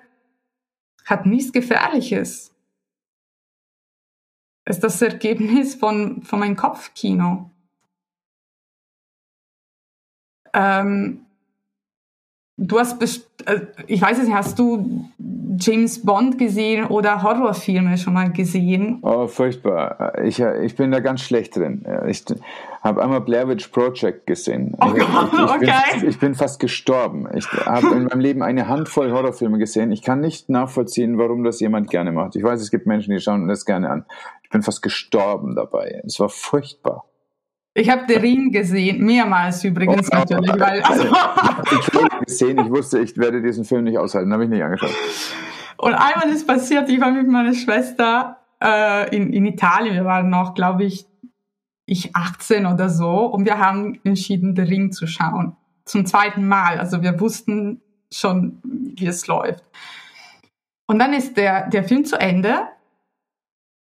hat 1.12 1.26
nichts 1.26 1.52
Gefährliches 1.52 2.56
ist 4.66 4.84
das 4.84 5.02
Ergebnis 5.02 5.76
von, 5.76 6.24
von 6.24 6.40
meinem 6.40 6.56
Kopfkino. 6.56 7.52
Ähm, 10.54 11.26
du 12.62 12.80
hast, 12.80 13.02
äh, 13.46 13.62
ich 13.88 14.02
weiß 14.02 14.20
es 14.20 14.26
nicht, 14.26 14.36
hast 14.36 14.58
du 14.60 15.06
James 15.60 16.04
Bond 16.04 16.38
gesehen 16.38 16.86
oder 16.86 17.24
Horrorfilme 17.24 17.98
schon 17.98 18.14
mal 18.14 18.32
gesehen? 18.32 19.00
Oh, 19.02 19.28
furchtbar. 19.28 20.14
Ich, 20.24 20.40
ich 20.40 20.76
bin 20.76 20.92
da 20.92 21.00
ganz 21.00 21.22
schlecht 21.22 21.56
drin. 21.56 21.86
Ich 22.08 22.24
habe 22.82 23.04
einmal 23.04 23.22
Blair 23.22 23.48
Witch 23.48 23.68
Project 23.68 24.26
gesehen. 24.28 24.76
Oh 24.80 24.88
ich, 24.88 25.04
ich, 25.04 25.04
ich, 25.04 25.40
okay. 25.40 25.74
bin, 26.00 26.10
ich 26.10 26.20
bin 26.20 26.36
fast 26.36 26.60
gestorben. 26.60 27.28
Ich 27.36 27.48
habe 27.66 27.88
in 27.88 28.06
meinem 28.06 28.22
Leben 28.22 28.44
eine 28.44 28.68
Handvoll 28.68 29.12
Horrorfilme 29.12 29.58
gesehen. 29.58 29.92
Ich 29.92 30.02
kann 30.02 30.22
nicht 30.22 30.50
nachvollziehen, 30.50 31.18
warum 31.18 31.44
das 31.44 31.60
jemand 31.60 31.90
gerne 31.90 32.12
macht. 32.12 32.36
Ich 32.36 32.44
weiß, 32.44 32.62
es 32.62 32.72
gibt 32.72 32.88
Menschen, 32.88 33.14
die 33.14 33.20
schauen 33.20 33.48
das 33.48 33.66
gerne 33.66 33.90
an. 33.90 34.06
Ich 34.44 34.50
bin 34.50 34.62
fast 34.62 34.82
gestorben 34.82 35.56
dabei. 35.56 36.02
Es 36.06 36.20
war 36.20 36.30
furchtbar. 36.30 37.06
Ich 37.74 37.90
habe 37.90 38.06
den 38.06 38.20
Ring 38.20 38.52
gesehen, 38.52 39.04
mehrmals 39.04 39.64
übrigens 39.64 40.10
oh, 40.12 40.16
natürlich. 40.16 40.60
Weil, 40.60 40.82
also 40.82 41.06
ich 41.06 41.12
habe 41.14 42.26
gesehen, 42.26 42.60
ich 42.60 42.70
wusste, 42.70 43.00
ich 43.00 43.18
werde 43.18 43.42
diesen 43.42 43.64
Film 43.64 43.86
nicht 43.86 43.98
aushalten, 43.98 44.34
habe 44.34 44.44
ich 44.44 44.50
nicht 44.50 44.64
angeschaut. 44.64 44.94
Und 45.78 45.94
einmal 45.94 46.30
ist 46.30 46.46
passiert, 46.46 46.90
ich 46.90 47.00
war 47.00 47.12
mit 47.12 47.28
meiner 47.28 47.54
Schwester 47.54 48.38
äh, 48.62 49.16
in, 49.16 49.32
in 49.32 49.46
Italien, 49.46 49.96
wir 49.96 50.06
waren 50.06 50.30
noch, 50.30 50.54
glaube 50.54 50.84
ich, 50.84 51.08
ich 51.86 52.16
18 52.16 52.66
oder 52.66 52.90
so, 52.90 53.26
und 53.26 53.46
wir 53.46 53.58
haben 53.58 54.00
entschieden, 54.04 54.54
den 54.54 54.68
Ring 54.68 54.92
zu 54.92 55.08
schauen. 55.08 55.56
Zum 55.86 56.06
zweiten 56.06 56.48
Mal. 56.48 56.78
Also 56.78 57.02
wir 57.02 57.20
wussten 57.20 57.82
schon, 58.14 58.60
wie 58.64 59.08
es 59.08 59.28
läuft. 59.28 59.64
Und 60.88 61.00
dann 61.00 61.14
ist 61.14 61.38
der, 61.38 61.70
der 61.70 61.86
Film 61.86 62.04
zu 62.04 62.20
Ende 62.20 62.68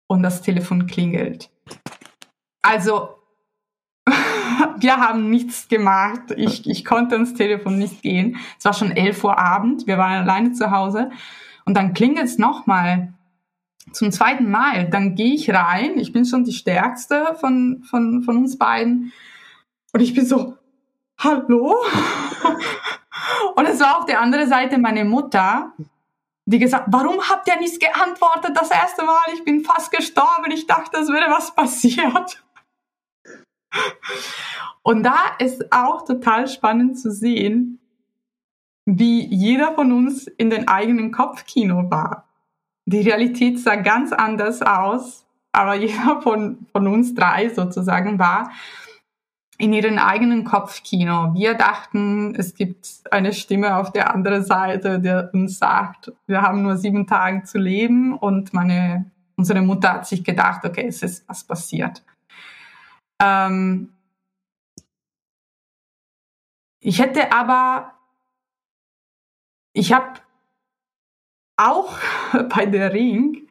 und 0.08 0.22
das 0.22 0.42
Telefon 0.42 0.86
klingelt. 0.86 1.50
Also 2.62 3.23
wir 4.78 4.96
haben 4.96 5.30
nichts 5.30 5.68
gemacht. 5.68 6.32
Ich, 6.36 6.68
ich 6.68 6.84
konnte 6.84 7.14
ans 7.14 7.34
Telefon 7.34 7.78
nicht 7.78 8.02
gehen. 8.02 8.36
Es 8.58 8.64
war 8.64 8.72
schon 8.72 8.92
11 8.92 9.24
Uhr 9.24 9.38
Abend. 9.38 9.86
Wir 9.86 9.98
waren 9.98 10.22
alleine 10.22 10.52
zu 10.52 10.70
Hause. 10.70 11.10
Und 11.64 11.76
dann 11.76 11.94
klingelt 11.94 12.26
es 12.26 12.38
nochmal. 12.38 13.12
Zum 13.92 14.10
zweiten 14.12 14.50
Mal. 14.50 14.88
Dann 14.88 15.14
gehe 15.14 15.34
ich 15.34 15.50
rein. 15.50 15.98
Ich 15.98 16.12
bin 16.12 16.24
schon 16.24 16.44
die 16.44 16.52
Stärkste 16.52 17.36
von, 17.40 17.84
von, 17.88 18.22
von 18.22 18.38
uns 18.38 18.58
beiden. 18.58 19.12
Und 19.92 20.00
ich 20.00 20.14
bin 20.14 20.26
so, 20.26 20.56
hallo? 21.18 21.76
Und 23.56 23.66
es 23.66 23.80
war 23.80 23.98
auf 23.98 24.06
der 24.06 24.20
anderen 24.20 24.48
Seite 24.48 24.78
meine 24.78 25.04
Mutter, 25.04 25.72
die 26.46 26.58
gesagt, 26.58 26.86
warum 26.88 27.22
habt 27.22 27.48
ihr 27.48 27.58
nicht 27.58 27.80
geantwortet 27.80 28.52
das 28.54 28.70
erste 28.70 29.04
Mal? 29.04 29.22
Ich 29.34 29.44
bin 29.44 29.64
fast 29.64 29.90
gestorben. 29.90 30.50
Ich 30.50 30.66
dachte, 30.66 30.98
es 30.98 31.08
wäre 31.08 31.30
was 31.30 31.54
passiert. 31.54 32.43
Und 34.82 35.02
da 35.02 35.18
ist 35.38 35.72
auch 35.72 36.04
total 36.04 36.48
spannend 36.48 36.98
zu 36.98 37.10
sehen, 37.10 37.80
wie 38.86 39.24
jeder 39.24 39.74
von 39.74 39.92
uns 39.92 40.26
in 40.26 40.50
den 40.50 40.68
eigenen 40.68 41.10
Kopfkino 41.10 41.90
war. 41.90 42.28
Die 42.86 43.00
Realität 43.00 43.58
sah 43.58 43.76
ganz 43.76 44.12
anders 44.12 44.60
aus, 44.60 45.26
aber 45.52 45.74
jeder 45.74 46.20
von, 46.22 46.66
von 46.72 46.86
uns 46.86 47.14
drei 47.14 47.48
sozusagen 47.48 48.18
war 48.18 48.50
in 49.56 49.72
ihren 49.72 49.98
eigenen 49.98 50.44
Kopfkino. 50.44 51.32
Wir 51.34 51.54
dachten, 51.54 52.34
es 52.34 52.54
gibt 52.54 52.88
eine 53.10 53.32
Stimme 53.32 53.76
auf 53.76 53.92
der 53.92 54.12
anderen 54.12 54.44
Seite, 54.44 55.00
der 55.00 55.30
uns 55.32 55.58
sagt, 55.58 56.12
wir 56.26 56.42
haben 56.42 56.62
nur 56.62 56.76
sieben 56.76 57.06
Tage 57.06 57.44
zu 57.44 57.58
leben 57.58 58.14
und 58.14 58.52
meine, 58.52 59.10
unsere 59.36 59.62
Mutter 59.62 59.94
hat 59.94 60.06
sich 60.06 60.24
gedacht, 60.24 60.64
okay, 60.64 60.86
es 60.88 61.02
ist 61.02 61.28
was 61.28 61.44
passiert. 61.44 62.02
Ähm 63.20 63.94
ich 66.80 67.00
hätte 67.00 67.32
aber, 67.32 67.94
ich 69.72 69.92
habe 69.92 70.20
auch 71.56 71.98
bei 72.54 72.66
der 72.66 72.92
Ring 72.92 73.48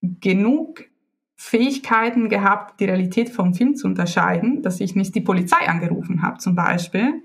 genug 0.00 0.84
Fähigkeiten 1.36 2.28
gehabt, 2.28 2.80
die 2.80 2.86
Realität 2.86 3.28
vom 3.28 3.54
Film 3.54 3.76
zu 3.76 3.86
unterscheiden, 3.86 4.62
dass 4.62 4.80
ich 4.80 4.94
nicht 4.94 5.14
die 5.14 5.20
Polizei 5.20 5.68
angerufen 5.68 6.22
habe 6.22 6.38
zum 6.38 6.54
Beispiel 6.54 7.22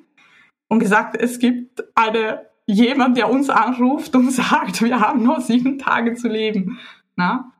und 0.67 0.79
gesagt, 0.79 1.15
es 1.15 1.39
gibt 1.39 1.83
eine 1.95 2.45
jemand, 2.65 3.17
der 3.17 3.29
uns 3.29 3.49
anruft 3.49 4.15
und 4.15 4.31
sagt, 4.31 4.81
wir 4.81 4.99
haben 4.99 5.23
nur 5.23 5.41
sieben 5.41 5.77
Tage 5.77 6.13
zu 6.13 6.27
leben. 6.27 6.79
Na? 7.15 7.51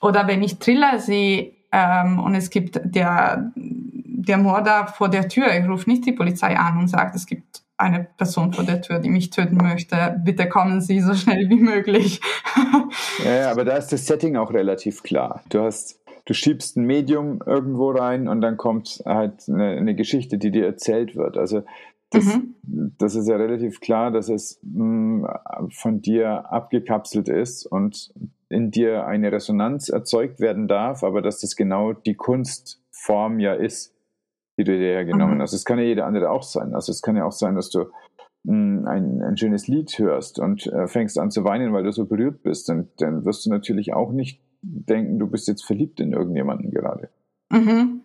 Oder 0.00 0.26
wenn 0.26 0.42
ich 0.42 0.58
Thriller 0.58 0.98
sehe 0.98 1.53
ähm, 1.76 2.20
und 2.20 2.36
es 2.36 2.50
gibt 2.50 2.80
der, 2.84 3.50
der 3.56 4.38
Mörder 4.38 4.86
vor 4.86 5.08
der 5.08 5.28
Tür, 5.28 5.46
ich 5.52 5.68
rufe 5.68 5.90
nicht 5.90 6.06
die 6.06 6.12
Polizei 6.12 6.56
an 6.56 6.78
und 6.78 6.88
sagt, 6.88 7.16
es 7.16 7.26
gibt 7.26 7.62
eine 7.76 8.06
Person 8.16 8.52
vor 8.52 8.64
der 8.64 8.80
Tür, 8.80 9.00
die 9.00 9.08
mich 9.08 9.30
töten 9.30 9.56
möchte. 9.56 10.20
Bitte 10.24 10.48
kommen 10.48 10.80
Sie 10.80 11.00
so 11.00 11.14
schnell 11.14 11.48
wie 11.48 11.58
möglich. 11.58 12.20
ja, 13.24 13.50
aber 13.50 13.64
da 13.64 13.76
ist 13.76 13.88
das 13.88 14.06
Setting 14.06 14.36
auch 14.36 14.52
relativ 14.52 15.02
klar. 15.02 15.42
Du 15.48 15.62
hast, 15.62 16.00
du 16.26 16.32
schiebst 16.32 16.76
ein 16.76 16.84
Medium 16.84 17.40
irgendwo 17.44 17.90
rein 17.90 18.28
und 18.28 18.40
dann 18.40 18.56
kommt 18.56 19.02
halt 19.04 19.48
eine, 19.48 19.70
eine 19.70 19.96
Geschichte, 19.96 20.38
die 20.38 20.52
dir 20.52 20.66
erzählt 20.66 21.16
wird. 21.16 21.36
Also 21.36 21.64
das, 22.10 22.24
mhm. 22.26 22.54
das 22.98 23.16
ist 23.16 23.26
ja 23.26 23.34
relativ 23.34 23.80
klar, 23.80 24.12
dass 24.12 24.28
es 24.28 24.60
mh, 24.62 25.26
mm, 25.26 25.70
von 25.70 26.00
dir 26.00 26.52
abgekapselt 26.52 27.28
ist 27.28 27.66
und 27.66 28.14
in 28.54 28.70
dir 28.70 29.06
eine 29.06 29.32
Resonanz 29.32 29.88
erzeugt 29.88 30.40
werden 30.40 30.68
darf, 30.68 31.02
aber 31.02 31.20
dass 31.20 31.40
das 31.40 31.56
genau 31.56 31.92
die 31.92 32.14
Kunstform 32.14 33.40
ja 33.40 33.54
ist 33.54 33.94
die 34.58 34.64
du 34.64 34.78
dir 34.78 34.94
hergenommen 34.94 35.38
mhm. 35.38 35.42
hast. 35.42 35.52
Es 35.52 35.64
kann 35.64 35.78
ja 35.78 35.84
jeder 35.84 36.06
andere 36.06 36.30
auch 36.30 36.42
sein. 36.42 36.74
Also 36.74 36.92
es 36.92 37.02
kann 37.02 37.16
ja 37.16 37.24
auch 37.24 37.32
sein, 37.32 37.54
dass 37.54 37.70
du 37.70 37.86
mh, 38.44 38.52
hm, 38.52 38.86
ein, 38.86 39.22
ein 39.22 39.36
schönes 39.36 39.66
Lied 39.66 39.98
hörst 39.98 40.38
und 40.38 40.66
äh, 40.66 40.86
fängst 40.86 41.18
an 41.18 41.30
zu 41.30 41.44
weinen, 41.44 41.72
weil 41.72 41.84
du 41.84 41.92
so 41.92 42.06
berührt 42.06 42.42
bist. 42.42 42.70
Und 42.70 42.88
dann 42.98 43.24
wirst 43.24 43.46
du 43.46 43.50
natürlich 43.50 43.94
auch 43.94 44.12
nicht 44.12 44.40
denken, 44.62 45.18
du 45.18 45.26
bist 45.26 45.48
jetzt 45.48 45.64
verliebt 45.64 46.00
in 46.00 46.12
irgendjemanden 46.12 46.70
gerade. 46.70 47.10
Mhm. 47.50 48.02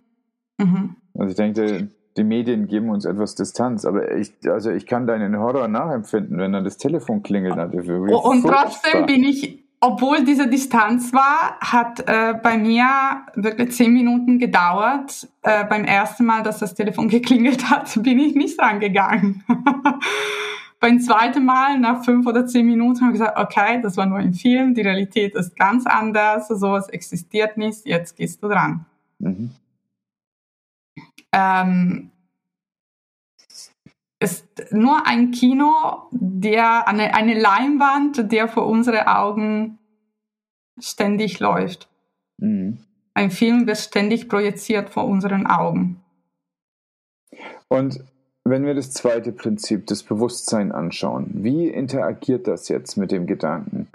Mhm. 0.58 0.96
Also 1.18 1.30
ich 1.30 1.36
denke, 1.36 1.90
die 2.18 2.24
Medien 2.24 2.68
geben 2.68 2.90
uns 2.90 3.06
etwas 3.06 3.36
Distanz, 3.36 3.86
aber 3.86 4.18
ich, 4.18 4.34
also 4.50 4.72
ich 4.72 4.86
kann 4.86 5.08
deinen 5.08 5.38
Horror 5.38 5.68
nachempfinden, 5.68 6.38
wenn 6.38 6.52
dann 6.52 6.64
das 6.64 6.78
Telefon 6.78 7.22
klingelt. 7.22 7.56
Und 7.56 8.42
trotzdem 8.42 9.06
bin 9.06 9.24
ich 9.24 9.59
obwohl 9.82 10.26
diese 10.26 10.48
Distanz 10.48 11.14
war, 11.14 11.58
hat 11.62 12.02
äh, 12.02 12.34
bei 12.42 12.58
mir 12.58 13.24
wirklich 13.36 13.72
zehn 13.72 13.94
Minuten 13.94 14.38
gedauert. 14.38 15.28
Äh, 15.42 15.64
beim 15.66 15.86
ersten 15.86 16.26
Mal, 16.26 16.44
dass 16.44 16.60
das 16.60 16.76
Telefon 16.76 17.08
geklingelt 17.10 17.70
hat, 17.70 18.02
bin 18.04 18.20
ich 18.20 18.36
nicht 18.36 18.60
rangegangen. 18.60 19.44
beim 20.80 21.00
zweiten 21.00 21.46
Mal, 21.46 21.80
nach 21.80 22.04
fünf 22.04 22.28
oder 22.28 22.46
zehn 22.46 22.66
Minuten, 22.66 23.02
habe 23.02 23.14
ich 23.14 23.20
gesagt, 23.20 23.38
okay, 23.38 23.82
das 23.82 23.96
war 23.96 24.06
nur 24.06 24.18
ein 24.18 24.34
Film, 24.34 24.74
die 24.74 24.82
Realität 24.82 25.36
ist 25.36 25.56
ganz 25.56 25.86
anders, 25.86 26.50
sowas 26.50 26.90
existiert 26.90 27.58
nicht, 27.58 27.86
jetzt 27.86 28.18
gehst 28.18 28.44
du 28.44 28.50
dran. 28.50 28.86
Mhm. 29.20 29.52
Ähm, 31.32 32.12
ist 34.20 34.46
nur 34.72 35.08
ein 35.08 35.32
Kino, 35.32 35.72
der 36.12 36.88
eine, 36.88 37.14
eine 37.14 37.40
Leinwand, 37.40 38.32
der 38.32 38.48
vor 38.48 38.68
unsere 38.68 39.08
Augen 39.08 39.80
ständig 40.78 41.40
läuft. 41.40 41.90
Mhm. 42.38 42.80
Ein 43.14 43.32
Film 43.32 43.68
wird 43.68 43.78
ständig 43.78 44.30
projiziert 44.30 44.90
vor 44.90 45.06
unseren 45.06 45.46
Augen. 45.48 46.02
Und 47.68 48.04
wenn 48.44 48.66
wir 48.66 48.74
das 48.74 48.92
zweite 48.92 49.32
Prinzip, 49.32 49.88
das 49.88 50.04
Bewusstsein 50.04 50.72
anschauen, 50.72 51.30
wie 51.36 51.68
interagiert 51.68 52.48
das 52.48 52.68
jetzt 52.68 52.98
mit 52.98 53.12
dem 53.12 53.28
Gedanken? 53.28 53.88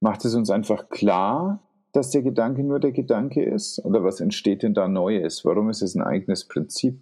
Macht 0.00 0.24
es 0.24 0.34
uns 0.34 0.50
einfach 0.50 0.88
klar, 0.88 1.60
dass 1.92 2.10
der 2.10 2.22
Gedanke 2.22 2.62
nur 2.62 2.80
der 2.80 2.92
Gedanke 2.92 3.42
ist? 3.42 3.84
Oder 3.84 4.04
was 4.04 4.20
entsteht 4.20 4.62
denn 4.62 4.74
da 4.74 4.88
Neues? 4.88 5.44
Warum 5.44 5.70
ist 5.70 5.82
es 5.82 5.94
ein 5.94 6.02
eigenes 6.02 6.46
Prinzip? 6.46 7.00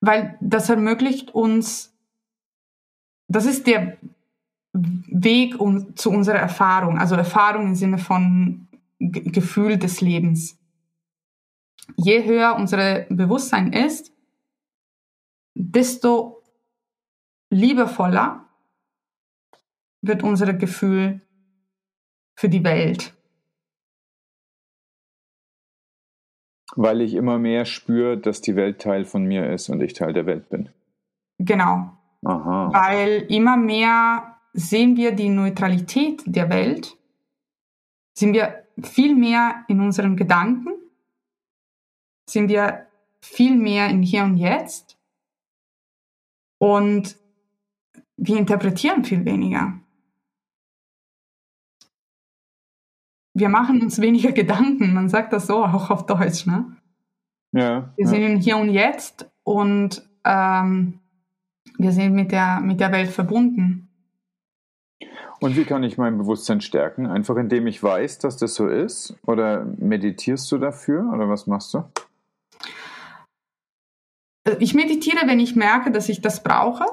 Weil 0.00 0.38
das 0.40 0.68
ermöglicht 0.68 1.34
uns, 1.34 1.94
das 3.28 3.46
ist 3.46 3.66
der 3.66 3.98
Weg 4.72 5.56
zu 5.96 6.10
unserer 6.10 6.38
Erfahrung, 6.38 6.98
also 6.98 7.14
Erfahrung 7.14 7.68
im 7.68 7.74
Sinne 7.74 7.98
von 7.98 8.68
G 9.00 9.20
Gefühl 9.30 9.78
des 9.78 10.00
Lebens. 10.00 10.58
Je 11.96 12.24
höher 12.24 12.56
unser 12.56 13.06
Bewusstsein 13.08 13.72
ist, 13.72 14.12
desto 15.54 16.42
liebevoller 17.50 18.48
wird 20.02 20.22
unser 20.22 20.52
Gefühl 20.52 21.20
für 22.36 22.48
die 22.48 22.62
Welt. 22.62 23.17
Weil 26.76 27.00
ich 27.00 27.14
immer 27.14 27.38
mehr 27.38 27.64
spüre, 27.64 28.18
dass 28.18 28.40
die 28.40 28.56
Welt 28.56 28.80
Teil 28.80 29.04
von 29.04 29.24
mir 29.24 29.50
ist 29.50 29.68
und 29.68 29.80
ich 29.80 29.94
Teil 29.94 30.12
der 30.12 30.26
Welt 30.26 30.48
bin. 30.48 30.68
Genau. 31.38 31.92
Aha. 32.24 32.70
Weil 32.72 33.26
immer 33.28 33.56
mehr 33.56 34.36
sehen 34.52 34.96
wir 34.96 35.12
die 35.12 35.28
Neutralität 35.28 36.22
der 36.26 36.50
Welt, 36.50 36.96
sind 38.16 38.34
wir 38.34 38.64
viel 38.82 39.14
mehr 39.14 39.64
in 39.68 39.80
unseren 39.80 40.16
Gedanken, 40.16 40.72
sind 42.28 42.48
wir 42.48 42.86
viel 43.20 43.56
mehr 43.56 43.88
in 43.88 44.02
Hier 44.02 44.24
und 44.24 44.36
Jetzt 44.36 44.98
und 46.58 47.16
wir 48.16 48.36
interpretieren 48.36 49.04
viel 49.04 49.24
weniger. 49.24 49.80
Wir 53.38 53.48
machen 53.48 53.80
uns 53.82 54.00
weniger 54.00 54.32
Gedanken. 54.32 54.94
Man 54.94 55.08
sagt 55.08 55.32
das 55.32 55.46
so 55.46 55.64
auch 55.64 55.90
auf 55.90 56.06
Deutsch, 56.06 56.46
ne? 56.46 56.76
Ja. 57.52 57.92
Wir 57.96 58.04
ja. 58.04 58.10
sind 58.10 58.38
Hier 58.38 58.56
und 58.56 58.70
Jetzt 58.70 59.30
und 59.42 60.08
ähm, 60.24 61.00
wir 61.78 61.92
sind 61.92 62.14
mit 62.14 62.32
der, 62.32 62.60
mit 62.60 62.80
der 62.80 62.92
Welt 62.92 63.10
verbunden. 63.10 63.88
Und 65.40 65.56
wie 65.56 65.64
kann 65.64 65.84
ich 65.84 65.96
mein 65.96 66.18
Bewusstsein 66.18 66.60
stärken? 66.60 67.06
Einfach 67.06 67.36
indem 67.36 67.66
ich 67.68 67.82
weiß, 67.82 68.18
dass 68.18 68.36
das 68.36 68.54
so 68.54 68.66
ist? 68.66 69.16
Oder 69.24 69.64
meditierst 69.78 70.50
du 70.50 70.58
dafür? 70.58 71.10
Oder 71.14 71.28
was 71.28 71.46
machst 71.46 71.74
du? 71.74 71.84
Äh, 74.44 74.56
ich 74.58 74.74
meditiere, 74.74 75.26
wenn 75.26 75.40
ich 75.40 75.54
merke, 75.54 75.92
dass 75.92 76.08
ich 76.08 76.20
das 76.20 76.42
brauche. 76.42 76.84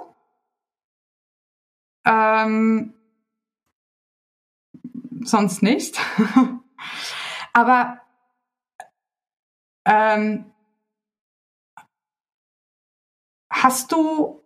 Ähm, 2.06 2.93
sonst 5.28 5.61
nicht. 5.63 5.99
Aber 7.53 8.01
ähm, 9.86 10.51
hast 13.51 13.91
du 13.91 14.43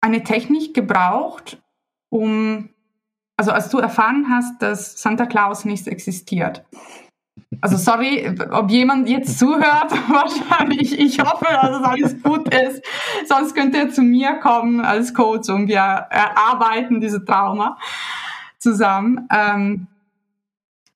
eine 0.00 0.24
Technik 0.24 0.74
gebraucht, 0.74 1.62
um, 2.10 2.70
also 3.36 3.52
als 3.52 3.68
du 3.68 3.78
erfahren 3.78 4.28
hast, 4.28 4.60
dass 4.60 5.00
Santa 5.00 5.26
Claus 5.26 5.64
nicht 5.64 5.86
existiert? 5.86 6.64
Also 7.62 7.76
sorry, 7.76 8.28
ob 8.50 8.70
jemand 8.70 9.08
jetzt 9.08 9.38
zuhört, 9.38 9.90
wahrscheinlich. 10.08 10.98
Ich 10.98 11.18
hoffe, 11.20 11.46
dass 11.48 11.82
alles 11.82 12.22
gut 12.22 12.52
ist. 12.52 12.84
Sonst 13.26 13.54
könnt 13.54 13.74
ihr 13.74 13.90
zu 13.90 14.02
mir 14.02 14.34
kommen 14.40 14.80
als 14.80 15.14
Coach 15.14 15.48
und 15.48 15.68
wir 15.68 15.78
erarbeiten 15.78 17.00
diese 17.00 17.24
Trauma 17.24 17.78
zusammen. 18.58 19.26
Ähm, 19.30 19.86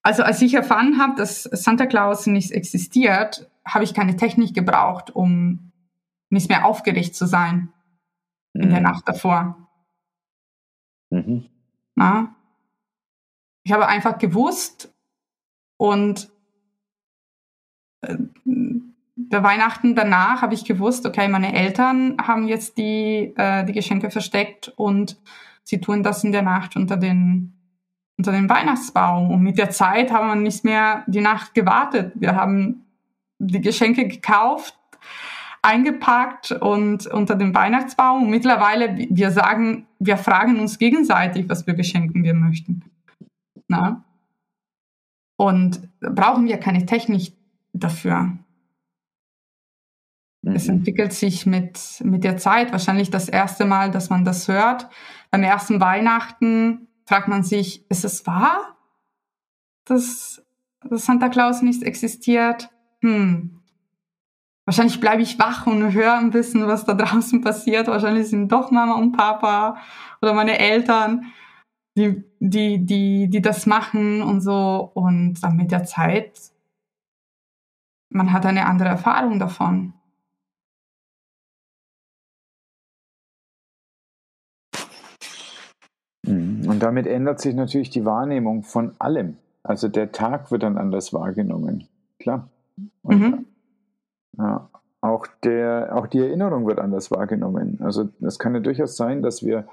also 0.03 0.23
als 0.23 0.43
ich 0.43 0.55
erfahren 0.55 0.99
habe, 0.99 1.15
dass 1.17 1.45
Santa 1.45 1.87
Claus 1.87 2.27
nicht 2.27 2.53
existiert, 2.53 3.49
habe 3.65 3.85
ich 3.85 3.95
keine 3.95 4.17
Technik 4.17 4.55
gebraucht, 4.55 5.11
um 5.11 5.73
nicht 6.29 6.49
mehr 6.49 6.67
aufgeregt 6.67 7.17
zu 7.17 7.27
sein 7.27 7.73
mhm. 8.53 8.63
in 8.63 8.71
der 8.71 8.81
mhm. 8.81 8.85
Nacht 8.85 9.09
davor. 9.09 9.69
Mhm. 11.11 11.47
Na? 11.95 12.35
Ich 13.65 13.73
habe 13.73 13.87
einfach 13.89 14.19
gewusst, 14.19 14.93
und 15.77 16.31
äh, 18.07 18.17
der 19.17 19.43
Weihnachten 19.43 19.95
danach 19.95 20.43
habe 20.43 20.55
ich 20.55 20.65
gewusst, 20.65 21.07
okay, 21.07 21.27
meine 21.29 21.55
Eltern 21.55 22.17
haben 22.23 22.47
jetzt 22.47 22.77
die, 22.77 23.33
äh, 23.37 23.65
die 23.65 23.73
Geschenke 23.73 24.11
versteckt 24.11 24.73
und 24.77 25.19
sie 25.65 25.81
tun 25.81 26.03
das 26.03 26.23
in 26.23 26.33
der 26.33 26.43
Nacht 26.43 26.77
unter 26.77 26.97
den, 26.97 27.55
unter 28.19 28.33
den 28.33 28.49
Weihnachtsbaum. 28.49 29.31
Und 29.31 29.43
mit 29.43 29.59
der 29.59 29.71
Zeit 29.71 30.13
haben 30.13 30.29
wir 30.29 30.37
nicht 30.37 30.65
mehr 30.65 31.03
die 31.07 31.23
Nacht 31.23 31.55
gewartet. 31.55 32.13
Wir 32.15 32.37
haben 32.37 32.85
die 33.39 33.61
Geschenke 33.61 34.07
gekauft, 34.07 34.79
eingepackt 35.63 36.53
und 36.53 37.07
unter 37.07 37.35
dem 37.35 37.55
Weihnachtsbaum. 37.55 38.25
Und 38.25 38.31
mittlerweile, 38.31 38.97
wir 39.11 39.31
sagen, 39.31 39.87
wir 39.99 40.19
fragen 40.19 40.61
uns 40.61 40.79
gegenseitig, 40.79 41.49
was 41.49 41.63
für 41.65 41.75
Geschenken 41.75 42.23
wir 42.23 42.35
möchten. 42.35 42.85
Na? 43.67 44.05
Und 45.37 45.89
brauchen 46.01 46.47
wir 46.47 46.59
keine 46.59 46.87
Technik 46.87 47.33
dafür. 47.83 48.39
Mhm. 50.47 50.55
Es 50.55 50.69
entwickelt 50.69 51.13
sich 51.13 51.47
mit, 51.47 51.79
mit 52.05 52.25
der 52.25 52.37
Zeit. 52.37 52.73
Wahrscheinlich 52.73 53.11
das 53.11 53.29
erste 53.29 53.65
Mal, 53.65 53.91
dass 53.91 54.11
man 54.11 54.25
das 54.25 54.49
hört. 54.49 54.89
Beim 55.31 55.43
ersten 55.43 55.81
Weihnachten 55.81 56.89
fragt 57.05 57.29
man 57.29 57.43
sich, 57.43 57.89
ist 57.91 58.05
es 58.05 58.27
wahr, 58.27 58.77
dass, 59.85 60.43
dass 60.89 61.05
Santa 61.05 61.29
Claus 61.29 61.63
nicht 61.63 61.83
existiert? 61.83 62.71
Hm. 63.03 63.61
Wahrscheinlich 64.65 65.01
bleibe 65.01 65.23
ich 65.23 65.39
wach 65.39 65.67
und 65.67 65.93
höre 65.93 66.19
ein 66.19 66.31
bisschen, 66.31 66.67
was 66.67 66.85
da 66.85 66.95
draußen 66.95 67.41
passiert. 67.41 67.89
Wahrscheinlich 67.89 68.29
sind 68.29 68.51
doch 68.51 68.71
Mama 68.71 68.95
und 68.95 69.13
Papa 69.13 69.79
oder 70.21 70.33
meine 70.33 70.59
Eltern, 70.59 71.33
die, 71.97 72.25
die, 72.41 72.85
die, 72.85 73.29
die 73.29 73.43
das 73.43 73.67
machen 73.67 74.23
und 74.23 74.41
so. 74.41 74.91
Und 74.95 75.43
dann 75.43 75.57
mit 75.57 75.71
der 75.71 75.85
Zeit, 75.85 76.39
man 78.17 78.33
hat 78.33 78.47
eine 78.47 78.67
andere 78.67 78.89
Erfahrung 78.89 79.39
davon. 79.39 79.93
Mhm. 86.27 86.69
Und 86.69 86.83
damit 86.83 87.07
ändert 87.07 87.41
sich 87.41 87.55
natürlich 87.55 87.91
die 87.91 88.05
Wahrnehmung 88.05 88.63
von 88.63 88.95
allem. 88.99 89.37
Also 89.63 89.89
der 89.89 90.13
Tag 90.13 90.51
wird 90.51 90.63
dann 90.63 90.79
anders 90.79 91.13
wahrgenommen. 91.13 91.89
Klar. 92.19 92.49
Mhm. 93.03 93.47
Ja, 94.39 94.69
auch, 95.01 95.27
der, 95.45 95.97
auch 95.97 96.07
die 96.07 96.21
Erinnerung 96.21 96.67
wird 96.67 96.79
anders 96.79 97.11
wahrgenommen. 97.11 97.79
Also 97.83 98.09
es 98.21 98.39
kann 98.39 98.55
ja 98.55 98.61
durchaus 98.61 98.97
sein, 98.97 99.23
dass 99.23 99.45
wir 99.45 99.69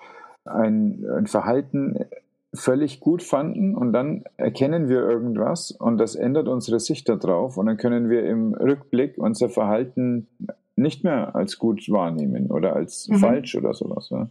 ein, 0.46 1.06
ein 1.18 1.28
Verhalten 1.28 2.06
völlig 2.54 3.00
gut 3.00 3.24
fanden 3.24 3.76
und 3.76 3.94
dann 3.94 4.24
erkennen 4.38 4.88
wir 4.88 5.00
irgendwas 5.00 5.72
und 5.72 5.98
das 5.98 6.16
ändert 6.16 6.48
unsere 6.48 6.80
Sicht 6.80 7.10
darauf 7.10 7.58
und 7.58 7.66
dann 7.66 7.78
können 7.78 8.10
wir 8.10 8.26
im 8.26 8.54
Rückblick 8.54 9.18
unser 9.18 9.50
Verhalten 9.50 10.28
nicht 10.76 11.04
mehr 11.04 11.36
als 11.36 11.58
gut 11.58 11.90
wahrnehmen 11.90 12.52
oder 12.52 12.76
als 12.76 13.08
mhm. 13.08 13.18
falsch 13.18 13.56
oder 13.56 13.74
sowas. 13.74 14.10
Ja. 14.10 14.30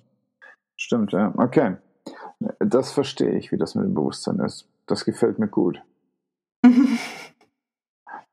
Stimmt, 0.76 1.12
ja. 1.12 1.32
Okay. 1.36 1.76
Das 2.58 2.92
verstehe 2.92 3.36
ich, 3.36 3.52
wie 3.52 3.56
das 3.56 3.74
mit 3.74 3.84
dem 3.84 3.94
Bewusstsein 3.94 4.38
ist. 4.40 4.68
Das 4.86 5.04
gefällt 5.04 5.38
mir 5.38 5.48
gut. 5.48 5.82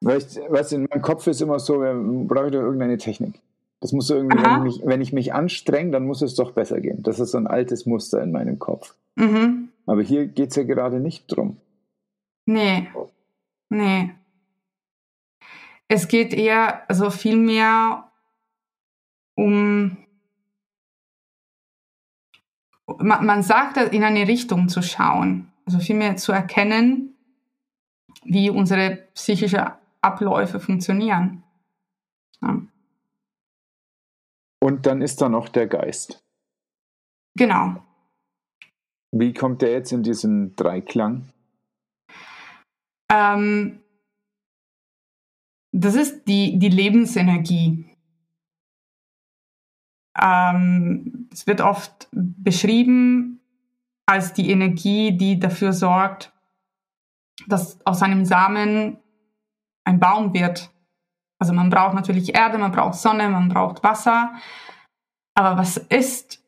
weißt, 0.01 0.39
weißt, 0.49 0.73
in 0.73 0.87
meinem 0.89 1.01
Kopf 1.01 1.27
ist 1.27 1.41
immer 1.41 1.59
so, 1.59 1.77
brauche 1.77 2.47
ich 2.47 2.51
doch 2.51 2.61
irgendeine 2.61 2.97
Technik. 2.97 3.41
Das 3.81 3.93
muss 3.93 4.09
irgendwie, 4.09 4.37
wenn 4.43 4.57
ich, 4.57 4.63
mich, 4.63 4.81
wenn 4.85 5.01
ich 5.01 5.13
mich 5.13 5.33
anstrenge, 5.33 5.91
dann 5.91 6.05
muss 6.05 6.21
es 6.21 6.35
doch 6.35 6.51
besser 6.51 6.81
gehen. 6.81 7.01
Das 7.01 7.19
ist 7.19 7.31
so 7.31 7.37
ein 7.37 7.47
altes 7.47 7.85
Muster 7.85 8.21
in 8.21 8.31
meinem 8.31 8.59
Kopf. 8.59 8.95
Mhm. 9.15 9.68
Aber 9.89 10.03
hier 10.03 10.27
geht 10.27 10.51
es 10.51 10.55
ja 10.55 10.63
gerade 10.63 10.99
nicht 10.99 11.25
drum. 11.27 11.57
Nee. 12.45 12.91
Nee. 13.69 14.13
Es 15.87 16.07
geht 16.07 16.31
eher, 16.31 16.87
also 16.87 17.09
viel 17.09 17.37
mehr 17.37 18.11
um 19.35 19.97
man, 22.97 23.25
man 23.25 23.41
sagt, 23.41 23.77
in 23.77 24.03
eine 24.03 24.27
Richtung 24.27 24.69
zu 24.69 24.83
schauen, 24.83 25.51
also 25.65 25.79
vielmehr 25.79 26.17
zu 26.17 26.31
erkennen, 26.33 27.15
wie 28.23 28.51
unsere 28.51 29.07
psychischen 29.15 29.71
Abläufe 30.01 30.59
funktionieren. 30.59 31.43
Ja. 32.41 32.61
Und 34.61 34.85
dann 34.85 35.01
ist 35.01 35.19
da 35.19 35.29
noch 35.29 35.49
der 35.49 35.65
Geist. 35.65 36.23
Genau. 37.35 37.81
Wie 39.11 39.33
kommt 39.33 39.61
der 39.61 39.71
jetzt 39.71 39.91
in 39.91 40.03
diesen 40.03 40.55
Dreiklang? 40.55 41.29
Ähm, 43.11 43.79
das 45.71 45.95
ist 45.95 46.27
die, 46.27 46.59
die 46.59 46.69
Lebensenergie. 46.69 47.95
Ähm, 50.21 51.29
es 51.31 51.47
wird 51.47 51.61
oft 51.61 52.07
beschrieben 52.11 53.39
als 54.05 54.33
die 54.33 54.49
Energie, 54.49 55.15
die 55.15 55.39
dafür 55.39 55.71
sorgt, 55.71 56.33
dass 57.47 57.79
aus 57.85 58.01
einem 58.01 58.25
Samen 58.25 58.97
ein 59.85 59.99
Baum 59.99 60.33
wird. 60.33 60.71
Also 61.39 61.53
man 61.53 61.69
braucht 61.69 61.93
natürlich 61.93 62.35
Erde, 62.35 62.57
man 62.57 62.71
braucht 62.71 62.95
Sonne, 62.95 63.29
man 63.29 63.49
braucht 63.49 63.83
Wasser. 63.83 64.33
Aber 65.35 65.57
was 65.57 65.77
ist, 65.77 66.38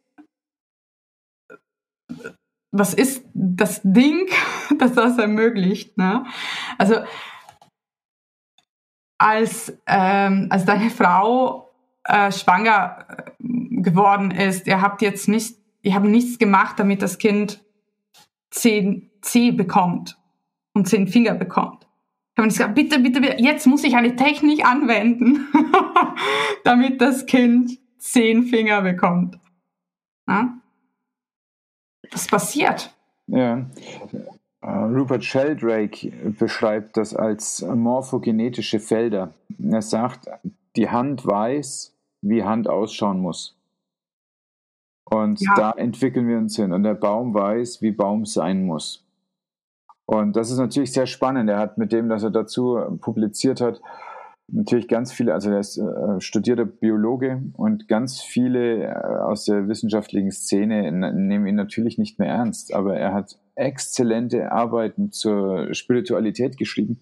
was 2.72 2.94
ist 2.94 3.26
das 3.34 3.82
Ding, 3.84 4.28
das 4.80 4.94
das 4.94 5.18
ermöglicht? 5.18 5.98
Ne? 5.98 6.26
Also 6.78 6.96
als, 9.18 9.78
ähm, 9.86 10.48
als 10.50 10.66
deine 10.66 10.90
Frau 10.90 11.70
äh, 12.06 12.32
schwanger 12.32 13.06
äh, 13.10 13.82
geworden 13.82 14.32
ist, 14.32 14.68
ihr 14.68 14.82
habt 14.82 15.02
jetzt 15.02 15.28
nicht, 15.28 15.58
ihr 15.84 15.94
habt 15.94 16.06
nichts 16.06 16.40
gemacht, 16.40 16.80
damit 16.80 17.02
das 17.02 17.18
Kind 17.20 17.64
zehn 18.50 19.12
C 19.22 19.52
bekommt 19.52 20.18
und 20.74 20.88
zehn 20.88 21.08
Finger 21.08 21.36
bekommt. 21.36 21.88
Ich 22.34 22.38
habe 22.38 22.48
gesagt, 22.48 22.76
bitte, 22.76 23.00
bitte, 23.00 23.22
bitte, 23.22 23.44
jetzt 23.44 23.68
muss 23.68 23.84
ich 23.84 23.96
eine 23.96 24.16
Technik 24.16 24.66
anwenden, 24.66 25.48
damit 26.64 27.02
das 27.02 27.26
Kind 27.26 27.78
zehn 27.98 28.44
Finger 28.44 28.82
bekommt. 28.82 29.38
Ja? 30.28 30.61
Was 32.12 32.28
passiert? 32.28 32.94
Ja. 33.28 33.66
Uh, 34.64 34.86
Rupert 34.94 35.24
Sheldrake 35.24 36.12
beschreibt 36.38 36.98
das 36.98 37.16
als 37.16 37.62
morphogenetische 37.62 38.80
Felder. 38.80 39.34
Er 39.60 39.82
sagt, 39.82 40.28
die 40.76 40.90
Hand 40.90 41.26
weiß, 41.26 41.96
wie 42.22 42.44
Hand 42.44 42.68
ausschauen 42.68 43.20
muss. 43.20 43.58
Und 45.06 45.42
ja. 45.42 45.54
da 45.56 45.72
entwickeln 45.72 46.28
wir 46.28 46.38
uns 46.38 46.56
hin. 46.56 46.74
Und 46.74 46.84
der 46.84 46.94
Baum 46.94 47.34
weiß, 47.34 47.82
wie 47.82 47.92
Baum 47.92 48.26
sein 48.26 48.66
muss. 48.66 49.04
Und 50.06 50.36
das 50.36 50.52
ist 50.52 50.58
natürlich 50.58 50.94
sehr 50.94 51.08
spannend. 51.08 51.50
Er 51.50 51.58
hat 51.58 51.78
mit 51.78 51.92
dem, 51.92 52.10
dass 52.10 52.24
er 52.24 52.32
dazu 52.32 52.80
publiziert 53.02 53.62
hat, 53.62 53.82
natürlich 54.52 54.88
ganz 54.88 55.12
viele, 55.12 55.34
also 55.34 55.50
er 55.50 55.60
ist 55.60 55.78
äh, 55.78 56.20
studierter 56.20 56.66
Biologe 56.66 57.42
und 57.54 57.88
ganz 57.88 58.22
viele 58.22 58.84
äh, 58.84 58.92
aus 58.92 59.46
der 59.46 59.68
wissenschaftlichen 59.68 60.32
Szene 60.32 60.92
nehmen 60.92 61.48
ihn 61.48 61.56
natürlich 61.56 61.98
nicht 61.98 62.20
mehr 62.20 62.30
ernst, 62.30 62.74
aber 62.74 62.98
er 62.98 63.14
hat 63.14 63.40
exzellente 63.56 64.52
Arbeiten 64.52 65.12
zur 65.12 65.74
Spiritualität 65.74 66.58
geschrieben. 66.58 67.00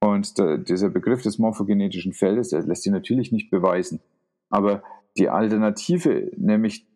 Und 0.00 0.38
der, 0.38 0.58
dieser 0.58 0.88
Begriff 0.88 1.22
des 1.22 1.38
morphogenetischen 1.38 2.12
Feldes, 2.12 2.48
der 2.48 2.62
lässt 2.62 2.82
sich 2.82 2.92
natürlich 2.92 3.32
nicht 3.32 3.50
beweisen. 3.50 4.00
Aber 4.48 4.82
die 5.16 5.28
Alternative, 5.28 6.30
nämlich 6.36 6.86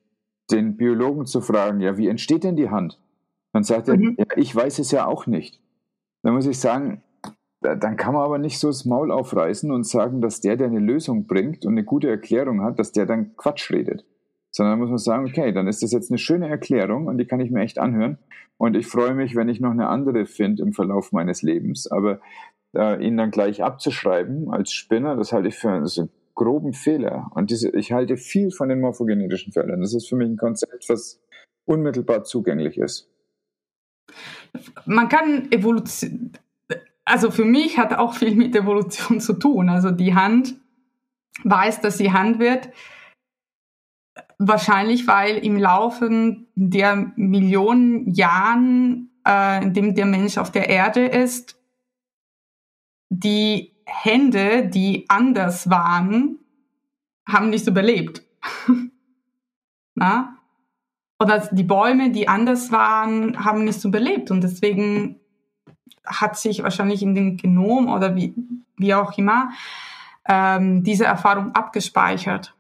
den 0.50 0.76
Biologen 0.76 1.26
zu 1.26 1.40
fragen, 1.40 1.80
ja, 1.80 1.96
wie 1.96 2.08
entsteht 2.08 2.44
denn 2.44 2.56
die 2.56 2.70
Hand? 2.70 3.00
Dann 3.52 3.62
sagt 3.62 3.88
mhm. 3.88 4.16
er, 4.16 4.26
ja, 4.26 4.36
ich 4.36 4.54
weiß 4.54 4.78
es 4.78 4.90
ja 4.90 5.06
auch 5.06 5.26
nicht. 5.26 5.60
Dann 6.22 6.34
muss 6.34 6.46
ich 6.46 6.58
sagen, 6.58 7.02
dann 7.64 7.96
kann 7.96 8.14
man 8.14 8.22
aber 8.22 8.38
nicht 8.38 8.58
so 8.58 8.68
das 8.68 8.84
Maul 8.84 9.10
aufreißen 9.10 9.70
und 9.70 9.86
sagen, 9.86 10.20
dass 10.20 10.40
der, 10.40 10.56
der 10.56 10.66
eine 10.66 10.80
Lösung 10.80 11.26
bringt 11.26 11.64
und 11.64 11.72
eine 11.72 11.84
gute 11.84 12.08
Erklärung 12.08 12.62
hat, 12.62 12.78
dass 12.78 12.92
der 12.92 13.06
dann 13.06 13.36
Quatsch 13.36 13.70
redet. 13.70 14.04
Sondern 14.50 14.78
muss 14.78 14.90
man 14.90 14.98
sagen, 14.98 15.26
okay, 15.26 15.52
dann 15.52 15.66
ist 15.66 15.82
das 15.82 15.92
jetzt 15.92 16.10
eine 16.10 16.18
schöne 16.18 16.48
Erklärung 16.48 17.06
und 17.06 17.18
die 17.18 17.26
kann 17.26 17.40
ich 17.40 17.50
mir 17.50 17.62
echt 17.62 17.78
anhören. 17.78 18.18
Und 18.56 18.76
ich 18.76 18.86
freue 18.86 19.14
mich, 19.14 19.34
wenn 19.34 19.48
ich 19.48 19.60
noch 19.60 19.70
eine 19.70 19.88
andere 19.88 20.26
finde 20.26 20.62
im 20.62 20.72
Verlauf 20.72 21.10
meines 21.10 21.42
Lebens. 21.42 21.90
Aber 21.90 22.20
äh, 22.76 23.04
ihn 23.04 23.16
dann 23.16 23.30
gleich 23.30 23.62
abzuschreiben 23.62 24.50
als 24.50 24.72
Spinner, 24.72 25.16
das 25.16 25.32
halte 25.32 25.48
ich 25.48 25.56
für 25.56 25.70
also 25.70 26.08
groben 26.34 26.72
Fehler. 26.72 27.30
Und 27.34 27.50
diese, 27.50 27.70
ich 27.70 27.92
halte 27.92 28.16
viel 28.16 28.50
von 28.50 28.68
den 28.68 28.80
morphogenetischen 28.80 29.52
Fehlern. 29.52 29.80
Das 29.80 29.94
ist 29.94 30.08
für 30.08 30.16
mich 30.16 30.28
ein 30.28 30.36
Konzept, 30.36 30.88
was 30.88 31.20
unmittelbar 31.64 32.24
zugänglich 32.24 32.78
ist. 32.78 33.10
Man 34.86 35.08
kann 35.08 35.50
Evolution, 35.50 36.32
also 37.04 37.30
für 37.30 37.44
mich 37.44 37.78
hat 37.78 37.94
auch 37.94 38.14
viel 38.14 38.34
mit 38.34 38.56
Evolution 38.56 39.20
zu 39.20 39.34
tun. 39.34 39.68
Also 39.68 39.90
die 39.90 40.14
Hand 40.14 40.54
weiß, 41.42 41.80
dass 41.80 41.98
sie 41.98 42.12
Hand 42.12 42.38
wird. 42.38 42.70
Wahrscheinlich, 44.38 45.06
weil 45.06 45.38
im 45.38 45.56
Laufe 45.58 46.36
der 46.54 47.12
Millionen 47.16 48.12
Jahren, 48.12 49.10
äh, 49.26 49.62
in 49.62 49.74
dem 49.74 49.94
der 49.94 50.06
Mensch 50.06 50.38
auf 50.38 50.50
der 50.50 50.68
Erde 50.68 51.06
ist, 51.06 51.58
die 53.10 53.72
Hände, 53.86 54.66
die 54.66 55.04
anders 55.08 55.70
waren, 55.70 56.38
haben 57.28 57.50
nicht 57.50 57.66
überlebt. 57.66 58.22
Na? 59.94 60.38
Oder 61.20 61.48
die 61.52 61.62
Bäume, 61.62 62.10
die 62.10 62.28
anders 62.28 62.72
waren, 62.72 63.44
haben 63.44 63.64
nicht 63.64 63.84
überlebt. 63.84 64.30
Und 64.30 64.42
deswegen 64.42 65.20
hat 66.04 66.38
sich 66.38 66.62
wahrscheinlich 66.62 67.02
in 67.02 67.14
dem 67.14 67.36
Genom 67.36 67.88
oder 67.88 68.14
wie, 68.14 68.34
wie 68.76 68.94
auch 68.94 69.16
immer, 69.16 69.50
ähm, 70.26 70.82
diese 70.82 71.04
Erfahrung 71.04 71.52
abgespeichert. 71.54 72.54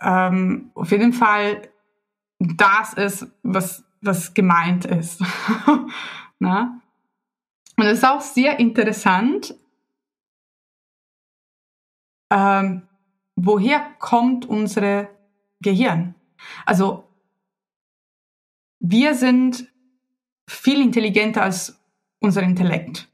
Ähm, 0.00 0.70
auf 0.74 0.90
jeden 0.90 1.12
Fall, 1.12 1.62
das 2.38 2.94
ist, 2.94 3.26
was, 3.42 3.84
was 4.00 4.34
gemeint 4.34 4.84
ist. 4.84 5.22
Na? 6.38 6.80
Und 7.76 7.86
es 7.86 7.98
ist 7.98 8.04
auch 8.04 8.20
sehr 8.20 8.58
interessant, 8.58 9.54
ähm, 12.30 12.82
woher 13.36 13.80
kommt 13.98 14.46
unsere 14.46 15.08
Gehirn? 15.60 16.14
Also 16.66 17.08
wir 18.80 19.14
sind 19.14 19.72
viel 20.48 20.80
intelligenter 20.80 21.42
als 21.42 21.78
unser 22.20 22.42
Intellekt. 22.42 23.08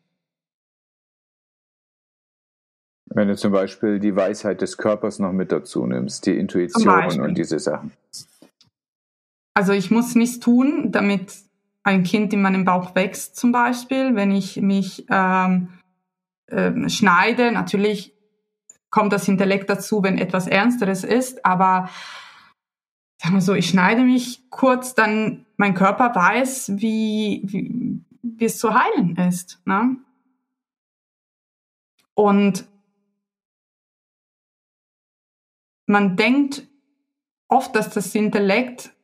Wenn 3.13 3.29
du 3.29 3.37
zum 3.37 3.53
Beispiel 3.53 3.99
die 3.99 4.15
Weisheit 4.15 4.61
des 4.61 4.77
Körpers 4.77 5.19
noch 5.19 5.33
mit 5.33 5.51
dazu 5.51 5.85
nimmst, 5.85 6.27
die 6.27 6.37
Intuition 6.37 7.21
und 7.21 7.37
diese 7.37 7.59
Sachen. 7.59 7.93
Also 9.55 9.73
ich 9.73 9.91
muss 9.91 10.15
nichts 10.15 10.39
tun, 10.39 10.93
damit 10.93 11.35
ein 11.83 12.05
Kind 12.05 12.33
in 12.33 12.43
meinem 12.43 12.65
Bauch 12.65 12.95
wächst 12.95 13.37
zum 13.37 13.51
Beispiel. 13.51 14.15
Wenn 14.15 14.31
ich 14.31 14.61
mich 14.61 15.07
ähm, 15.11 15.71
äh, 16.47 16.89
schneide, 16.89 17.51
natürlich 17.51 18.15
kommt 18.91 19.13
das 19.13 19.27
Intellekt 19.29 19.71
dazu, 19.71 20.03
wenn 20.03 20.19
etwas 20.19 20.47
Ernsteres 20.47 21.05
ist, 21.05 21.45
aber 21.45 21.89
sagen 23.21 23.35
wir 23.35 23.41
so, 23.41 23.55
ich 23.55 23.69
schneide 23.69 24.03
mich 24.03 24.49
kurz, 24.51 24.95
dann 24.95 25.47
mein 25.61 25.75
Körper 25.75 26.15
weiß, 26.15 26.79
wie, 26.79 27.43
wie, 27.45 28.47
es 28.47 28.59
zu 28.59 28.73
heilen 28.73 29.15
ist. 29.17 29.61
Ne? 29.67 29.99
Und 32.15 32.67
man 35.85 36.17
denkt 36.17 36.67
oft, 37.47 37.77
dass 37.77 37.91
das 37.91 38.15
Intellekt 38.15 38.95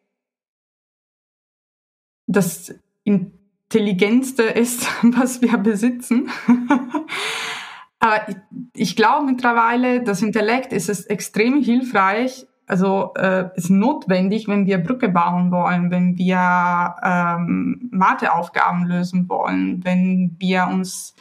das 2.27 2.75
Intelligenzste 3.05 4.45
ist, 4.45 4.87
was 5.03 5.43
wir 5.43 5.59
besitzen. 5.59 6.31
Aber 7.99 8.31
ich, 8.31 8.37
ich 8.73 8.97
glaube 8.97 9.27
mittlerweile, 9.27 10.03
das 10.03 10.23
Intellekt 10.23 10.73
ist 10.73 10.89
es 10.89 11.05
extrem 11.05 11.63
hilfreich, 11.63 12.47
also 12.67 13.15
äh, 13.15 13.49
ist 13.55 13.71
notwendig, 13.71 14.49
wenn 14.49 14.67
wir 14.67 14.79
Brücke 14.79 15.09
bauen 15.09 15.53
wollen, 15.53 15.91
wenn 15.91 16.19
wir 16.19 16.97
ähm, 17.03 17.89
Matheaufgaben 17.93 18.85
lösen 18.87 19.29
wollen, 19.29 19.85
wenn 19.85 20.35
wir 20.39 20.67
uns 20.67 21.15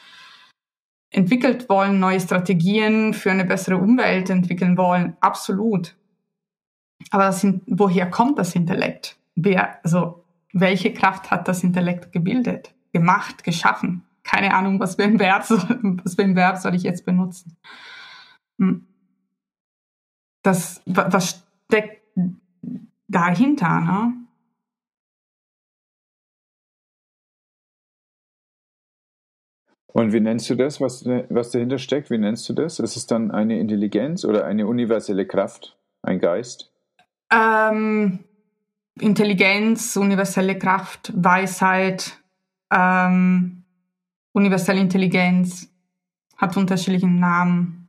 entwickelt 1.12 1.70
wollen, 1.70 2.00
neue 2.00 2.20
Strategien 2.20 3.14
für 3.14 3.32
eine 3.32 3.46
bessere 3.46 3.78
Umwelt 3.78 4.30
entwickeln 4.30 4.76
wollen, 4.76 5.16
absolut. 5.22 5.96
Aber 7.12 7.32
sind, 7.32 7.62
woher 7.68 8.10
kommt 8.10 8.40
das 8.40 8.56
Intellekt? 8.56 9.18
Wer, 9.36 9.84
also 9.84 10.24
welche 10.52 10.94
Kraft 10.94 11.30
hat 11.30 11.48
das 11.48 11.64
Intellekt 11.64 12.12
gebildet, 12.12 12.74
gemacht, 12.92 13.44
geschaffen? 13.44 14.04
Keine 14.24 14.56
Ahnung, 14.56 14.80
was 14.80 14.96
für 14.96 15.04
ein 15.04 15.20
Verb, 15.20 15.48
Verb 16.36 16.58
soll 16.58 16.74
ich 16.74 16.84
jetzt 16.84 17.06
benutzen? 17.06 17.56
Hm. 18.58 18.88
Das, 20.46 20.82
was 20.86 21.44
steckt 21.66 22.04
dahinter, 23.08 23.82
ne? 23.82 24.14
Und 29.88 30.14
wie 30.14 30.20
nennst 30.20 30.50
du 30.50 30.56
das, 30.56 30.80
was, 30.82 31.06
was 31.06 31.52
dahinter 31.52 31.80
steckt? 31.80 32.12
Wie 32.12 32.18
nennst 32.18 32.48
du 32.50 32.54
das? 32.54 32.80
Ist 32.80 32.96
es 32.96 33.08
dann 33.08 33.32
eine 33.32 33.58
Intelligenz 33.60 34.24
oder 34.26 34.46
eine 34.46 34.68
universelle 34.68 35.26
Kraft, 35.26 35.80
ein 36.04 36.20
Geist? 36.20 36.72
Ähm, 37.32 38.20
Intelligenz, 39.00 39.96
universelle 39.96 40.60
Kraft, 40.60 41.12
Weisheit, 41.16 42.22
ähm, 42.72 43.64
universelle 44.34 44.82
Intelligenz, 44.82 45.74
hat 46.38 46.56
unterschiedliche 46.56 47.08
Namen. 47.08 47.88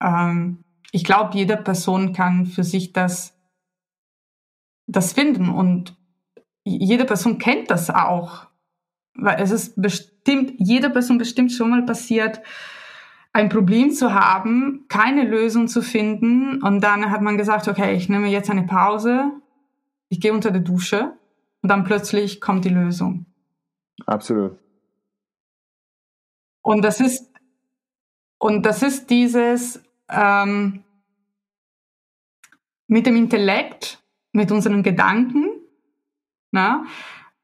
Ähm, 0.00 0.62
ich 0.92 1.04
glaube, 1.04 1.36
jede 1.36 1.56
Person 1.56 2.12
kann 2.12 2.46
für 2.46 2.64
sich 2.64 2.92
das, 2.92 3.38
das 4.86 5.12
finden 5.12 5.48
und 5.48 5.96
jede 6.64 7.04
Person 7.04 7.38
kennt 7.38 7.70
das 7.70 7.90
auch. 7.90 8.46
Weil 9.14 9.40
es 9.40 9.50
ist 9.50 9.80
bestimmt, 9.80 10.54
jeder 10.58 10.90
Person 10.90 11.18
bestimmt 11.18 11.52
schon 11.52 11.70
mal 11.70 11.84
passiert, 11.84 12.40
ein 13.32 13.48
Problem 13.48 13.90
zu 13.90 14.14
haben, 14.14 14.86
keine 14.88 15.24
Lösung 15.24 15.68
zu 15.68 15.82
finden 15.82 16.62
und 16.62 16.80
dann 16.80 17.10
hat 17.10 17.20
man 17.20 17.36
gesagt, 17.36 17.68
okay, 17.68 17.94
ich 17.94 18.08
nehme 18.08 18.28
jetzt 18.28 18.50
eine 18.50 18.62
Pause, 18.62 19.30
ich 20.08 20.20
gehe 20.20 20.32
unter 20.32 20.50
die 20.50 20.64
Dusche 20.64 21.12
und 21.62 21.68
dann 21.68 21.84
plötzlich 21.84 22.40
kommt 22.40 22.64
die 22.64 22.70
Lösung. 22.70 23.26
Absolut. 24.06 24.58
Und 26.62 26.82
das 26.82 27.00
ist, 27.00 27.30
und 28.38 28.64
das 28.64 28.82
ist 28.82 29.10
dieses, 29.10 29.82
ähm, 30.08 30.84
mit 32.86 33.06
dem 33.06 33.16
Intellekt, 33.16 34.02
mit 34.32 34.52
unseren 34.52 34.82
Gedanken, 34.82 35.46
na, 36.50 36.84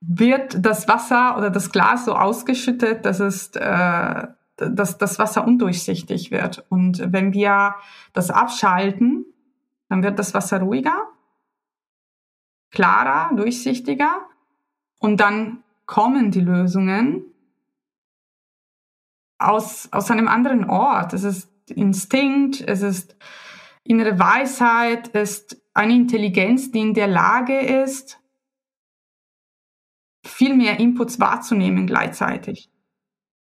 wird 0.00 0.64
das 0.64 0.88
Wasser 0.88 1.36
oder 1.36 1.50
das 1.50 1.70
Glas 1.70 2.04
so 2.04 2.14
ausgeschüttet, 2.14 3.04
dass 3.04 3.20
es 3.20 3.50
äh, 3.56 4.26
dass 4.56 4.98
das 4.98 5.18
Wasser 5.18 5.46
undurchsichtig 5.46 6.30
wird. 6.30 6.64
Und 6.68 7.12
wenn 7.12 7.32
wir 7.32 7.74
das 8.12 8.30
abschalten, 8.30 9.24
dann 9.88 10.02
wird 10.02 10.18
das 10.18 10.34
Wasser 10.34 10.60
ruhiger, 10.60 11.08
klarer, 12.70 13.34
durchsichtiger 13.34 14.26
und 14.98 15.20
dann 15.20 15.62
kommen 15.86 16.30
die 16.30 16.40
Lösungen 16.40 17.24
aus, 19.38 19.88
aus 19.92 20.10
einem 20.10 20.28
anderen 20.28 20.68
Ort. 20.68 21.12
Es 21.12 21.24
ist 21.24 21.51
Instinkt, 21.72 22.60
es 22.60 22.82
ist 22.82 23.16
innere 23.84 24.18
Weisheit, 24.18 25.10
es 25.14 25.38
ist 25.38 25.62
eine 25.74 25.94
Intelligenz, 25.94 26.70
die 26.70 26.80
in 26.80 26.94
der 26.94 27.08
Lage 27.08 27.58
ist, 27.58 28.20
viel 30.24 30.54
mehr 30.54 30.78
Inputs 30.78 31.18
wahrzunehmen 31.18 31.86
gleichzeitig. 31.86 32.70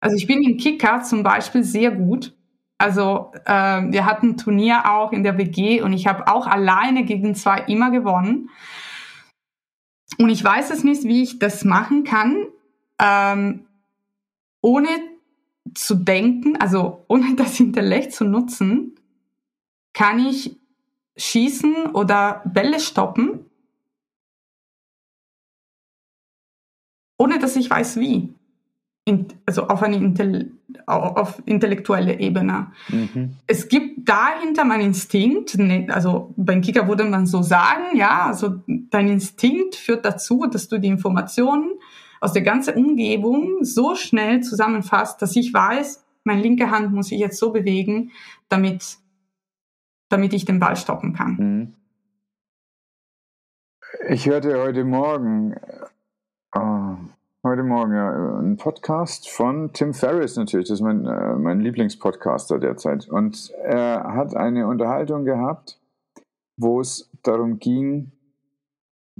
Also 0.01 0.17
ich 0.17 0.27
bin 0.27 0.43
im 0.43 0.57
Kicker 0.57 1.03
zum 1.03 1.23
Beispiel 1.23 1.63
sehr 1.63 1.91
gut. 1.91 2.35
Also 2.79 3.33
äh, 3.45 3.53
wir 3.53 4.07
hatten 4.07 4.39
Turnier 4.39 4.91
auch 4.91 5.13
in 5.13 5.23
der 5.23 5.37
WG 5.37 5.83
und 5.83 5.93
ich 5.93 6.07
habe 6.07 6.27
auch 6.29 6.47
alleine 6.47 7.05
gegen 7.05 7.35
zwei 7.35 7.59
immer 7.67 7.91
gewonnen. 7.91 8.49
Und 10.19 10.31
ich 10.31 10.43
weiß 10.43 10.71
es 10.71 10.83
nicht, 10.83 11.05
wie 11.05 11.23
ich 11.23 11.39
das 11.39 11.65
machen 11.65 12.05
kann, 12.05 12.47
ähm, 12.99 13.67
ohne 14.63 14.89
zu 15.75 15.95
denken, 15.95 16.57
also 16.57 17.05
ohne 17.09 17.35
das 17.37 17.61
Intellekt 17.61 18.13
zu 18.13 18.25
nutzen, 18.25 18.95
kann 19.93 20.19
ich 20.19 20.57
schießen 21.17 21.87
oder 21.93 22.43
Bälle 22.47 22.81
stoppen, 22.81 23.41
ohne 27.19 27.39
dass 27.39 27.57
ich 27.57 27.69
weiß 27.69 27.99
wie. 27.99 28.35
In, 29.07 29.27
also 29.47 29.67
auf 29.67 29.83
eine 29.83 29.97
Intell 29.97 30.53
auf 30.87 31.43
intellektuelle 31.47 32.21
Ebene. 32.21 32.73
Mhm. 32.89 33.37
Es 33.47 33.69
gibt 33.69 34.09
dahinter 34.09 34.65
mein 34.65 34.83
Instinkt, 34.83 35.57
ne, 35.59 35.87
also 35.91 36.35
beim 36.37 36.61
Kicker 36.61 36.87
würde 36.87 37.05
man 37.05 37.27
so 37.27 37.43
sagen, 37.43 37.97
ja, 37.97 38.27
also 38.27 38.63
dein 38.67 39.09
Instinkt 39.09 39.75
führt 39.75 40.05
dazu, 40.05 40.47
dass 40.51 40.69
du 40.69 40.79
die 40.79 40.89
Informationen 40.89 41.73
aus 42.21 42.35
der 42.35 42.43
ganzen 42.43 42.75
Umgebung 42.75 43.65
so 43.65 43.95
schnell 43.95 44.41
zusammenfasst, 44.43 45.21
dass 45.23 45.35
ich 45.37 45.53
weiß, 45.53 46.05
meine 46.25 46.43
linke 46.43 46.71
Hand 46.71 46.93
muss 46.93 47.11
ich 47.11 47.19
jetzt 47.19 47.39
so 47.39 47.51
bewegen, 47.51 48.13
damit, 48.49 48.99
damit 50.11 50.35
ich 50.35 50.45
den 50.45 50.61
Ball 50.61 50.77
stoppen 50.77 51.15
kann. 51.15 51.37
Mhm. 51.39 51.75
Ich 54.09 54.27
hörte 54.27 54.61
heute 54.63 54.85
Morgen, 54.85 55.57
oh, 56.55 56.97
heute 57.43 57.63
Morgen 57.63 57.95
ja 57.95 58.39
einen 58.39 58.57
Podcast 58.57 59.29
von 59.29 59.73
Tim 59.73 59.95
Ferriss 59.95 60.37
natürlich, 60.37 60.69
das 60.69 60.79
ist 60.79 60.85
mein, 60.85 61.07
äh, 61.07 61.35
mein 61.37 61.61
Lieblingspodcaster 61.61 62.59
derzeit. 62.59 63.09
Und 63.09 63.51
er 63.63 64.15
hat 64.15 64.37
eine 64.37 64.69
Unterhaltung 64.69 65.25
gehabt, 65.25 65.81
wo 66.57 66.81
es 66.81 67.11
darum 67.23 67.59
ging, 67.59 68.13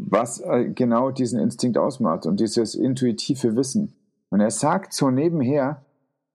was 0.09 0.41
äh, 0.41 0.71
genau 0.75 1.11
diesen 1.11 1.41
Instinkt 1.41 1.79
ausmacht 1.79 2.27
und 2.27 2.41
dieses 2.41 2.75
intuitive 2.75 3.57
Wissen. 3.57 3.95
Und 4.31 4.41
er 4.41 4.51
sagt 4.51 4.93
so 4.93 5.11
nebenher, 5.11 5.85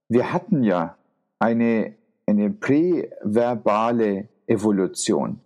wir 0.09 0.31
hatten 0.31 0.63
ja 0.63 0.97
eine, 1.39 1.93
eine 2.27 2.49
präverbale 2.51 4.29
Evolution. 4.47 5.39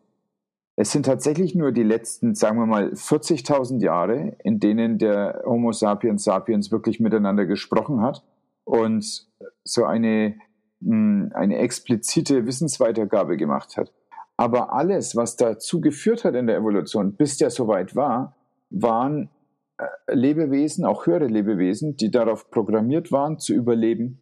Es 0.75 0.91
sind 0.91 1.05
tatsächlich 1.05 1.55
nur 1.55 1.71
die 1.71 1.83
letzten, 1.83 2.35
sagen 2.35 2.57
wir 2.57 2.65
mal, 2.65 2.91
40.000 2.93 3.81
Jahre, 3.81 4.37
in 4.43 4.59
denen 4.59 4.97
der 4.97 5.43
Homo 5.45 5.71
sapiens 5.71 6.23
sapiens 6.23 6.71
wirklich 6.71 6.99
miteinander 6.99 7.45
gesprochen 7.45 8.01
hat 8.01 8.23
und 8.63 9.27
so 9.63 9.83
eine 9.83 10.35
mh, 10.79 11.35
eine 11.35 11.57
explizite 11.57 12.45
Wissensweitergabe 12.45 13.37
gemacht 13.37 13.77
hat. 13.77 13.91
Aber 14.39 14.71
alles, 14.71 15.17
was 15.17 15.35
dazu 15.35 15.81
geführt 15.81 16.23
hat 16.23 16.33
in 16.33 16.47
der 16.47 16.55
Evolution, 16.55 17.11
bis 17.11 17.35
der 17.35 17.49
soweit 17.49 17.93
war, 17.97 18.37
waren 18.69 19.29
äh, 19.77 19.83
Lebewesen, 20.15 20.85
auch 20.85 21.07
höhere 21.07 21.27
Lebewesen, 21.27 21.97
die 21.97 22.09
darauf 22.09 22.49
programmiert 22.49 23.11
waren, 23.11 23.37
zu 23.39 23.53
überleben 23.53 24.21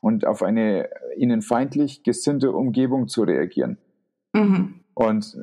und 0.00 0.24
auf 0.24 0.44
eine 0.44 0.88
ihnen 1.16 1.42
feindlich 1.42 2.04
gesinnte 2.04 2.52
Umgebung 2.52 3.08
zu 3.08 3.24
reagieren. 3.24 3.78
Mhm. 4.32 4.84
Und 4.94 5.36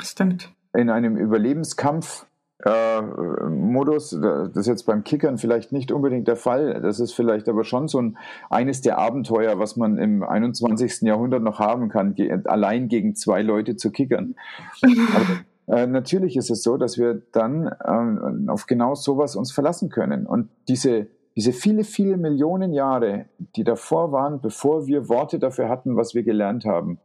Stimmt. 0.00 0.50
in 0.72 0.88
einem 0.88 1.18
Überlebenskampf 1.18 2.26
äh, 2.66 3.02
Modus, 3.48 4.10
das 4.10 4.56
ist 4.56 4.66
jetzt 4.66 4.86
beim 4.86 5.04
Kickern 5.04 5.38
vielleicht 5.38 5.70
nicht 5.70 5.92
unbedingt 5.92 6.26
der 6.26 6.36
Fall. 6.36 6.80
Das 6.80 6.98
ist 6.98 7.12
vielleicht 7.12 7.48
aber 7.48 7.62
schon 7.62 7.86
so 7.86 8.00
ein, 8.00 8.18
eines 8.50 8.80
der 8.80 8.98
Abenteuer, 8.98 9.58
was 9.60 9.76
man 9.76 9.98
im 9.98 10.24
21. 10.24 11.02
Jahrhundert 11.02 11.42
noch 11.42 11.60
haben 11.60 11.88
kann, 11.88 12.16
allein 12.46 12.88
gegen 12.88 13.14
zwei 13.14 13.42
Leute 13.42 13.76
zu 13.76 13.92
kickern. 13.92 14.34
aber, 14.82 15.78
äh, 15.78 15.86
natürlich 15.86 16.36
ist 16.36 16.50
es 16.50 16.62
so, 16.62 16.76
dass 16.76 16.98
wir 16.98 17.22
dann 17.30 17.66
äh, 17.68 18.50
auf 18.50 18.66
genau 18.66 18.96
sowas 18.96 19.36
uns 19.36 19.52
verlassen 19.52 19.88
können. 19.88 20.26
Und 20.26 20.48
diese, 20.66 21.06
diese 21.36 21.52
viele, 21.52 21.84
viele 21.84 22.16
Millionen 22.16 22.72
Jahre, 22.72 23.26
die 23.54 23.62
davor 23.62 24.10
waren, 24.10 24.40
bevor 24.40 24.88
wir 24.88 25.08
Worte 25.08 25.38
dafür 25.38 25.68
hatten, 25.68 25.96
was 25.96 26.14
wir 26.14 26.24
gelernt 26.24 26.64
haben, 26.64 26.98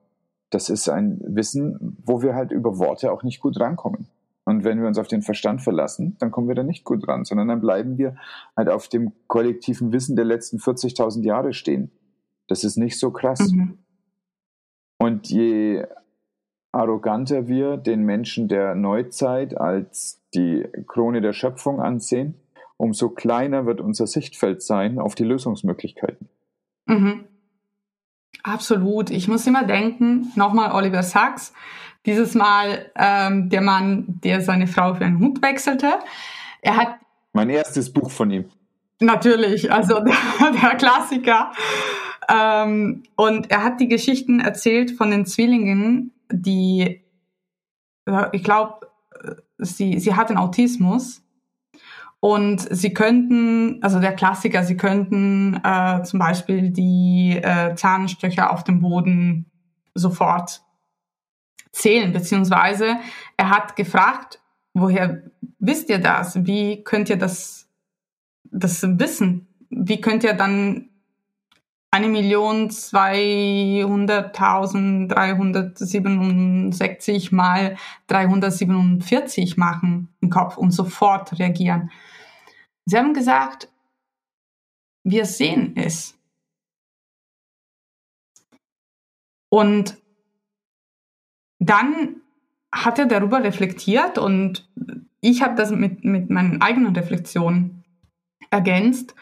das 0.49 0.69
ist 0.69 0.89
ein 0.89 1.21
Wissen, 1.23 1.97
wo 2.03 2.23
wir 2.23 2.33
halt 2.33 2.51
über 2.51 2.79
Worte 2.79 3.11
auch 3.11 3.21
nicht 3.21 3.41
gut 3.41 3.59
rankommen. 3.59 4.07
Und 4.51 4.65
wenn 4.65 4.81
wir 4.81 4.87
uns 4.89 4.97
auf 4.97 5.07
den 5.07 5.21
Verstand 5.21 5.61
verlassen, 5.61 6.17
dann 6.19 6.29
kommen 6.29 6.49
wir 6.49 6.55
da 6.55 6.63
nicht 6.63 6.83
gut 6.83 7.07
ran, 7.07 7.23
sondern 7.23 7.47
dann 7.47 7.61
bleiben 7.61 7.97
wir 7.97 8.17
halt 8.57 8.67
auf 8.67 8.89
dem 8.89 9.13
kollektiven 9.27 9.93
Wissen 9.93 10.17
der 10.17 10.25
letzten 10.25 10.57
40.000 10.57 11.23
Jahre 11.23 11.53
stehen. 11.53 11.89
Das 12.49 12.65
ist 12.65 12.75
nicht 12.75 12.99
so 12.99 13.11
krass. 13.11 13.49
Mhm. 13.49 13.77
Und 14.97 15.29
je 15.29 15.85
arroganter 16.73 17.47
wir 17.47 17.77
den 17.77 18.03
Menschen 18.03 18.49
der 18.49 18.75
Neuzeit 18.75 19.57
als 19.57 20.21
die 20.33 20.67
Krone 20.85 21.21
der 21.21 21.31
Schöpfung 21.31 21.79
ansehen, 21.79 22.35
umso 22.75 23.09
kleiner 23.09 23.65
wird 23.65 23.79
unser 23.79 24.05
Sichtfeld 24.05 24.61
sein 24.61 24.99
auf 24.99 25.15
die 25.15 25.23
Lösungsmöglichkeiten. 25.23 26.27
Mhm. 26.87 27.23
Absolut. 28.43 29.11
Ich 29.11 29.29
muss 29.29 29.47
immer 29.47 29.63
denken, 29.63 30.29
nochmal 30.35 30.73
Oliver 30.73 31.03
Sacks, 31.03 31.53
dieses 32.05 32.35
Mal 32.35 32.91
ähm, 32.95 33.49
der 33.49 33.61
Mann, 33.61 34.05
der 34.23 34.41
seine 34.41 34.67
Frau 34.67 34.95
für 34.95 35.05
einen 35.05 35.19
Hund 35.19 35.41
wechselte. 35.41 35.99
Er 36.61 36.77
hat 36.77 36.95
mein 37.33 37.49
erstes 37.49 37.91
Buch 37.91 38.11
von 38.11 38.31
ihm. 38.31 38.45
Natürlich, 38.99 39.71
also 39.71 39.99
der, 40.03 40.51
der 40.61 40.75
Klassiker. 40.75 41.51
Ähm, 42.29 43.03
und 43.15 43.49
er 43.51 43.63
hat 43.63 43.79
die 43.79 43.87
Geschichten 43.87 44.39
erzählt 44.39 44.91
von 44.91 45.11
den 45.11 45.25
Zwillingen, 45.25 46.11
die, 46.31 47.03
ich 48.31 48.43
glaube, 48.43 48.87
sie, 49.57 49.99
sie 49.99 50.15
hatten 50.15 50.37
Autismus. 50.37 51.23
Und 52.19 52.59
sie 52.69 52.93
könnten, 52.93 53.81
also 53.81 53.99
der 53.99 54.13
Klassiker, 54.13 54.63
sie 54.63 54.77
könnten 54.77 55.59
äh, 55.63 56.03
zum 56.03 56.19
Beispiel 56.19 56.69
die 56.69 57.39
äh, 57.41 57.73
Zahnstöcher 57.73 58.51
auf 58.51 58.63
dem 58.63 58.79
Boden 58.79 59.49
sofort 59.95 60.61
zählen, 61.71 62.13
beziehungsweise 62.13 62.97
er 63.37 63.49
hat 63.49 63.75
gefragt, 63.75 64.39
woher 64.73 65.23
wisst 65.59 65.89
ihr 65.89 65.99
das? 65.99 66.45
Wie 66.45 66.83
könnt 66.83 67.09
ihr 67.09 67.17
das, 67.17 67.67
das 68.43 68.83
wissen? 68.83 69.47
Wie 69.69 69.99
könnt 70.01 70.23
ihr 70.23 70.33
dann 70.33 70.89
eine 71.91 72.07
Million 72.07 72.69
zweihunderttausend 72.69 75.11
dreihundertsiebenundsechzig 75.11 77.31
mal 77.31 77.77
347 78.07 79.57
machen 79.57 80.09
im 80.21 80.29
Kopf 80.29 80.57
und 80.57 80.71
sofort 80.71 81.39
reagieren? 81.39 81.89
Sie 82.85 82.97
haben 82.97 83.13
gesagt, 83.13 83.69
wir 85.03 85.25
sehen 85.25 85.73
es. 85.75 86.17
Und 89.49 90.00
dann 91.61 92.21
hat 92.73 92.97
er 92.97 93.05
darüber 93.05 93.43
reflektiert 93.43 94.17
und 94.17 94.67
ich 95.21 95.43
habe 95.43 95.55
das 95.55 95.69
mit, 95.71 96.03
mit 96.03 96.29
meinen 96.29 96.61
eigenen 96.61 96.95
Reflexionen 96.95 97.83
ergänzt. 98.49 99.13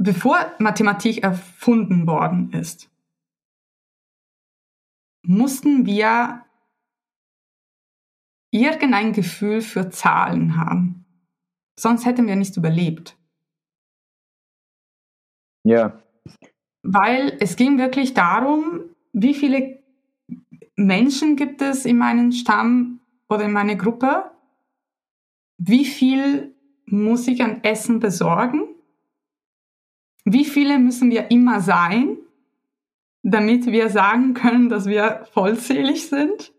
Bevor 0.00 0.36
Mathematik 0.60 1.24
erfunden 1.24 2.06
worden 2.06 2.52
ist, 2.52 2.88
mussten 5.26 5.84
wir 5.84 6.44
irgendein 8.52 9.12
Gefühl 9.12 9.60
für 9.60 9.90
Zahlen 9.90 10.56
haben. 10.56 11.04
Sonst 11.78 12.06
hätten 12.06 12.28
wir 12.28 12.36
nicht 12.36 12.56
überlebt. 12.56 13.16
Ja. 15.64 16.00
Weil 16.84 17.36
es 17.40 17.56
ging 17.56 17.78
wirklich 17.78 18.14
darum, 18.14 18.94
wie 19.12 19.34
viele 19.34 19.77
Menschen 20.76 21.36
gibt 21.36 21.60
es 21.60 21.84
in 21.84 21.98
meinem 21.98 22.32
Stamm 22.32 23.00
oder 23.28 23.44
in 23.44 23.52
meiner 23.52 23.74
Gruppe? 23.74 24.30
Wie 25.58 25.84
viel 25.84 26.54
muss 26.86 27.26
ich 27.26 27.42
an 27.42 27.64
Essen 27.64 27.98
besorgen? 27.98 28.62
Wie 30.24 30.44
viele 30.44 30.78
müssen 30.78 31.10
wir 31.10 31.30
immer 31.30 31.60
sein, 31.60 32.18
damit 33.22 33.66
wir 33.66 33.90
sagen 33.90 34.34
können, 34.34 34.68
dass 34.68 34.86
wir 34.86 35.26
vollzählig 35.32 36.08
sind? 36.08 36.52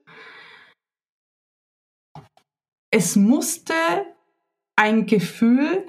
Es 2.92 3.16
musste 3.16 3.74
ein 4.76 5.06
Gefühl 5.06 5.86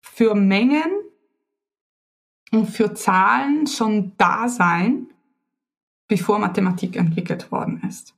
für 0.00 0.34
Mengen 0.34 0.90
und 2.52 2.66
für 2.66 2.94
Zahlen 2.94 3.66
schon 3.66 4.16
da 4.16 4.48
sein, 4.48 5.09
bevor 6.10 6.38
Mathematik 6.38 6.96
entwickelt 6.96 7.50
worden 7.50 7.82
ist. 7.88 8.14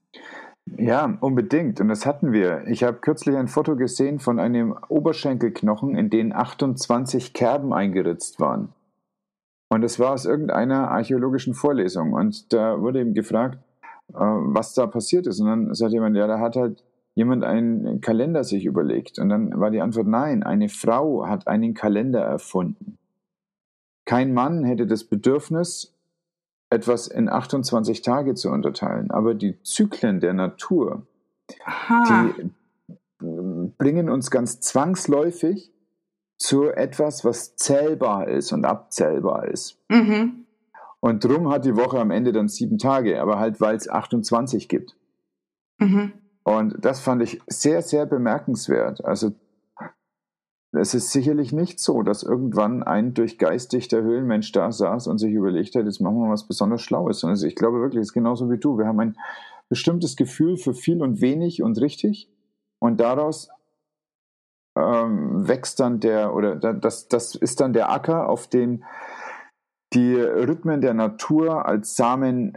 Ja, 0.79 1.17
unbedingt. 1.21 1.81
Und 1.81 1.89
das 1.89 2.07
hatten 2.07 2.33
wir. 2.33 2.67
Ich 2.67 2.83
habe 2.83 2.99
kürzlich 2.99 3.37
ein 3.37 3.49
Foto 3.49 3.77
gesehen 3.77 4.19
von 4.19 4.41
einem 4.41 4.75
Oberschenkelknochen, 4.89 5.97
in 5.97 6.09
den 6.09 6.33
28 6.33 7.35
Kerben 7.35 7.73
eingeritzt 7.73 8.41
waren. 8.41 8.71
Und 9.69 9.85
es 9.85 9.99
war 9.99 10.13
aus 10.13 10.25
irgendeiner 10.25 10.91
archäologischen 10.91 11.55
Vorlesung. 11.55 12.15
Und 12.15 12.53
da 12.53 12.81
wurde 12.81 13.01
ihm 13.01 13.13
gefragt, 13.15 13.59
äh, 14.09 14.19
was 14.19 14.75
da 14.75 14.87
passiert 14.87 15.27
ist. 15.27 15.41
Und 15.41 15.47
dann 15.47 15.75
sagt 15.75 15.93
jemand, 15.93 16.17
ja, 16.17 16.27
da 16.27 16.41
hat 16.41 16.57
halt 16.57 16.83
jemand 17.15 17.45
einen 17.45 18.01
Kalender 18.01 18.43
sich 18.43 18.65
überlegt. 18.65 19.19
Und 19.19 19.29
dann 19.29 19.61
war 19.61 19.71
die 19.71 19.83
Antwort, 19.83 20.07
nein, 20.07 20.43
eine 20.43 20.71
Frau 20.71 21.27
hat 21.27 21.47
einen 21.47 21.75
Kalender 21.75 22.21
erfunden. 22.21 22.97
Kein 24.07 24.33
Mann 24.33 24.65
hätte 24.65 24.87
das 24.87 25.05
Bedürfnis, 25.05 25.95
etwas 26.73 27.07
in 27.07 27.29
28 27.29 28.03
Tage 28.03 28.35
zu 28.35 28.51
unterteilen. 28.51 29.11
Aber 29.11 29.35
die 29.35 29.63
Zyklen 29.63 30.21
der 30.21 30.33
Natur, 30.33 31.07
Aha. 31.65 32.31
die 32.31 32.51
bringen 33.79 34.09
uns 34.09 34.31
ganz 34.31 34.61
zwangsläufig 34.61 35.71
zu 36.39 36.71
etwas, 36.71 37.25
was 37.25 37.55
zählbar 37.57 38.29
ist 38.29 38.53
und 38.53 38.65
abzählbar 38.65 39.47
ist. 39.47 39.79
Mhm. 39.89 40.47
Und 41.01 41.25
drum 41.25 41.51
hat 41.51 41.65
die 41.65 41.77
Woche 41.77 42.01
am 42.01 42.11
Ende 42.11 42.33
dann 42.33 42.49
sieben 42.49 42.79
Tage, 42.79 43.21
aber 43.21 43.39
halt, 43.39 43.61
weil 43.61 43.77
es 43.77 43.89
28 43.89 44.69
gibt. 44.69 44.97
Mhm. 45.79 46.13
Und 46.45 46.85
das 46.85 47.01
fand 47.01 47.23
ich 47.23 47.41
sehr, 47.47 47.83
sehr 47.83 48.07
bemerkenswert. 48.07 49.05
Also 49.05 49.33
es 50.73 50.95
ist 50.95 51.11
sicherlich 51.11 51.53
nicht 51.53 51.81
so, 51.81 52.03
dass 52.03 52.23
irgendwann 52.23 52.83
ein 52.83 53.13
durchgeistigter 53.13 54.03
Höhlenmensch 54.03 54.53
da 54.53 54.73
saß 54.73 55.07
und 55.07 55.19
sich 55.19 55.33
überlegt 55.33 55.75
hat, 55.75 55.85
jetzt 55.85 56.01
machen 56.01 56.19
wir 56.19 56.31
was 56.31 56.49
besonders 56.49 56.81
Schlaues. 56.81 57.25
Also 57.25 57.47
ich 57.47 57.57
glaube 57.57 57.81
wirklich, 57.81 58.01
es 58.01 58.09
ist 58.09 58.15
genauso 58.15 58.51
wie 58.51 58.59
du. 58.59 58.79
Wir 58.79 58.87
haben 58.87 59.01
ein 59.01 59.17
bestimmtes 59.69 60.17
Gefühl 60.17 60.57
für 60.57 60.73
viel 60.73 61.03
und 61.03 61.21
wenig 61.21 61.63
und 61.63 61.79
richtig 61.81 62.31
und 62.79 63.01
daraus 63.01 63.51
ähm, 64.77 65.47
wächst 65.47 65.79
dann 65.79 66.01
der, 66.01 66.35
oder 66.35 66.57
das, 66.57 67.09
das 67.09 67.35
ist 67.35 67.61
dann 67.61 67.75
der 67.75 67.91
Acker, 67.91 68.29
auf 68.29 68.47
den 68.49 68.85
die 69.93 70.15
Rhythmen 70.15 70.81
der 70.81 70.95
Natur 70.95 71.67
als 71.67 71.97
Samen 71.97 72.57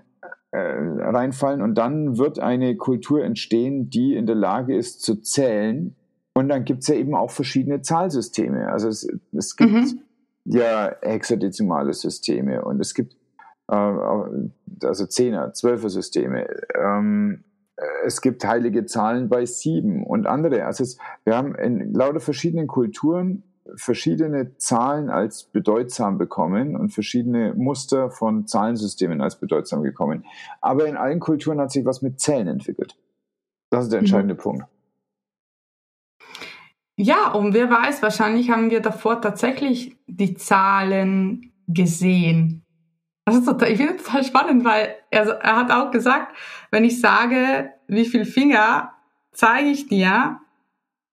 äh, 0.51 0.57
reinfallen 0.57 1.61
und 1.61 1.75
dann 1.75 2.17
wird 2.17 2.39
eine 2.39 2.77
Kultur 2.77 3.25
entstehen, 3.25 3.89
die 3.89 4.15
in 4.15 4.25
der 4.25 4.35
Lage 4.35 4.73
ist 4.73 5.01
zu 5.01 5.21
zählen 5.21 5.97
und 6.35 6.49
dann 6.49 6.65
gibt 6.65 6.81
es 6.81 6.89
ja 6.89 6.95
eben 6.95 7.15
auch 7.15 7.31
verschiedene 7.31 7.81
Zahlsysteme. 7.81 8.69
Also 8.71 8.89
es, 8.89 9.07
es 9.31 9.55
gibt 9.55 9.71
mhm. 9.71 10.01
ja 10.43 10.93
hexadezimale 11.01 11.93
Systeme 11.93 12.63
und 12.63 12.79
es 12.81 12.93
gibt 12.93 13.15
äh, 13.69 13.75
also 13.75 15.05
Zehner, 15.07 15.53
Zwölfer 15.53 15.89
Systeme. 15.89 16.47
Ähm, 16.75 17.45
es 18.05 18.21
gibt 18.21 18.45
heilige 18.45 18.85
Zahlen 18.85 19.29
bei 19.29 19.45
sieben 19.45 20.05
und 20.05 20.27
andere. 20.27 20.65
Also 20.65 20.83
es, 20.83 20.97
wir 21.23 21.35
haben 21.35 21.55
in 21.55 21.93
lauter 21.93 22.19
verschiedenen 22.19 22.67
Kulturen 22.67 23.43
verschiedene 23.75 24.57
Zahlen 24.57 25.09
als 25.09 25.45
bedeutsam 25.45 26.17
bekommen 26.17 26.75
und 26.75 26.89
verschiedene 26.89 27.53
Muster 27.55 28.11
von 28.11 28.45
Zahlensystemen 28.45 29.21
als 29.21 29.39
bedeutsam 29.39 29.83
gekommen. 29.83 30.25
Aber 30.61 30.85
in 30.85 30.97
allen 30.97 31.19
Kulturen 31.19 31.59
hat 31.59 31.71
sich 31.71 31.85
was 31.85 32.01
mit 32.01 32.19
Zellen 32.19 32.47
entwickelt. 32.47 32.95
Das 33.71 33.85
ist 33.85 33.91
der 33.91 33.99
mhm. 33.99 34.05
entscheidende 34.05 34.35
mhm. 34.35 34.39
Punkt. 34.39 34.65
Ja, 36.97 37.31
und 37.31 37.53
wer 37.53 37.69
weiß, 37.69 38.01
wahrscheinlich 38.01 38.49
haben 38.49 38.69
wir 38.69 38.81
davor 38.81 39.21
tatsächlich 39.21 39.97
die 40.07 40.35
Zahlen 40.35 41.51
gesehen. 41.67 42.63
Das 43.25 43.35
ist 43.35 43.45
total, 43.45 43.71
ich 43.71 43.77
finde 43.77 43.95
es 43.95 44.03
total 44.03 44.23
spannend, 44.23 44.63
weil 44.63 44.95
er, 45.09 45.27
er 45.27 45.55
hat 45.57 45.71
auch 45.71 45.91
gesagt, 45.91 46.35
wenn 46.71 46.85
ich 46.85 47.01
sage, 47.01 47.71
wie 47.87 48.05
viel 48.05 48.23
Finger 48.23 48.93
zeige 49.31 49.69
ich 49.69 49.87
dir, 49.87 50.39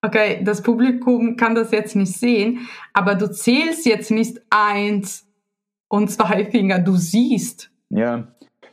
okay, 0.05 0.43
das 0.45 0.63
Publikum 0.63 1.37
kann 1.37 1.55
das 1.55 1.71
jetzt 1.73 1.97
nicht 1.97 2.13
sehen, 2.13 2.69
aber 2.93 3.15
du 3.15 3.31
zählst 3.31 3.87
jetzt 3.87 4.11
nicht 4.11 4.41
eins 4.51 5.27
und 5.89 6.11
zwei 6.11 6.45
Finger, 6.45 6.79
du 6.79 6.97
siehst. 6.97 7.71
Ja, 7.89 8.29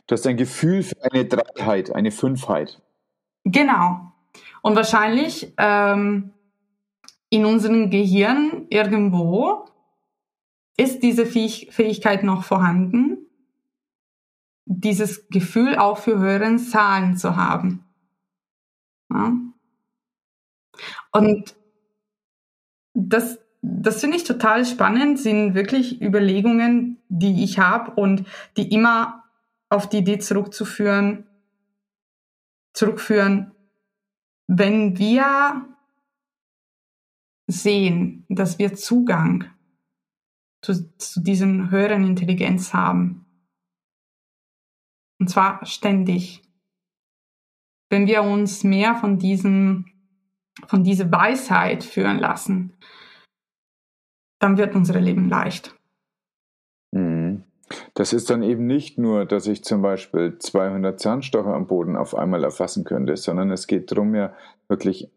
du 0.06 0.12
hast 0.12 0.26
ein 0.26 0.36
Gefühl 0.36 0.82
für 0.82 0.96
eine 1.02 1.24
Dreiheit, 1.24 1.94
eine 1.94 2.10
Fünfheit. 2.10 2.80
Genau. 3.44 4.12
Und 4.62 4.76
wahrscheinlich 4.76 5.52
ähm, 5.56 6.32
in 7.30 7.44
unserem 7.44 7.90
Gehirn 7.90 8.66
irgendwo 8.68 9.66
ist 10.76 11.02
diese 11.02 11.26
Fähigkeit 11.26 12.24
noch 12.24 12.44
vorhanden, 12.44 13.18
dieses 14.64 15.28
Gefühl 15.28 15.76
auch 15.76 15.98
für 15.98 16.18
höheren 16.18 16.58
Zahlen 16.58 17.16
zu 17.16 17.36
haben. 17.36 17.84
Ja? 19.12 19.32
Und 21.12 21.54
das, 22.94 23.38
das 23.62 24.00
finde 24.00 24.16
ich 24.16 24.24
total 24.24 24.64
spannend, 24.64 25.18
sind 25.18 25.54
wirklich 25.54 26.00
Überlegungen, 26.00 26.98
die 27.08 27.44
ich 27.44 27.58
habe 27.58 27.92
und 27.92 28.24
die 28.56 28.72
immer 28.72 29.24
auf 29.68 29.88
die 29.88 29.98
Idee 29.98 30.18
zurückzuführen, 30.18 31.26
zurückführen, 32.72 33.52
wenn 34.46 34.98
wir 34.98 35.69
sehen, 37.50 38.24
dass 38.28 38.58
wir 38.58 38.74
Zugang 38.74 39.50
zu, 40.62 40.96
zu 40.98 41.20
diesen 41.20 41.70
höheren 41.70 42.04
Intelligenz 42.04 42.74
haben. 42.74 43.26
Und 45.18 45.28
zwar 45.28 45.64
ständig. 45.66 46.42
Wenn 47.90 48.06
wir 48.06 48.22
uns 48.22 48.64
mehr 48.64 48.94
von 48.94 49.18
diesem, 49.18 49.86
von 50.66 50.84
dieser 50.84 51.10
Weisheit 51.10 51.84
führen 51.84 52.18
lassen, 52.18 52.72
dann 54.38 54.56
wird 54.56 54.74
unser 54.74 54.98
Leben 55.00 55.28
leicht. 55.28 55.76
Mhm. 56.92 57.44
Das 57.94 58.12
ist 58.12 58.30
dann 58.30 58.42
eben 58.42 58.66
nicht 58.66 58.98
nur, 58.98 59.26
dass 59.26 59.46
ich 59.46 59.62
zum 59.62 59.82
Beispiel 59.82 60.38
200 60.38 60.98
Zahnstocher 60.98 61.54
am 61.54 61.66
Boden 61.66 61.96
auf 61.96 62.16
einmal 62.16 62.42
erfassen 62.42 62.84
könnte, 62.84 63.16
sondern 63.16 63.50
es 63.50 63.66
geht 63.66 63.92
darum, 63.92 64.14
ja 64.14 64.34
wirklich 64.68 65.10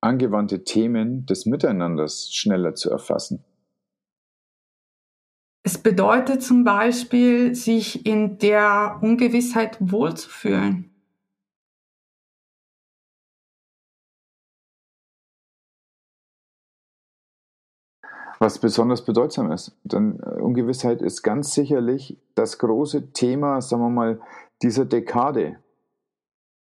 angewandte 0.00 0.64
Themen 0.64 1.26
des 1.26 1.46
Miteinanders 1.46 2.32
schneller 2.32 2.74
zu 2.74 2.90
erfassen. 2.90 3.44
Es 5.64 5.76
bedeutet 5.76 6.42
zum 6.42 6.64
Beispiel, 6.64 7.54
sich 7.54 8.06
in 8.06 8.38
der 8.38 8.98
Ungewissheit 9.02 9.76
wohlzufühlen. 9.80 10.90
Was 18.38 18.60
besonders 18.60 19.04
bedeutsam 19.04 19.50
ist. 19.50 19.76
Denn 19.82 20.20
äh, 20.20 20.40
Ungewissheit 20.40 21.02
ist 21.02 21.22
ganz 21.22 21.52
sicherlich 21.52 22.16
das 22.36 22.58
große 22.58 23.12
Thema, 23.12 23.60
sagen 23.60 23.82
wir 23.82 23.90
mal, 23.90 24.20
dieser 24.62 24.84
Dekade. 24.84 25.58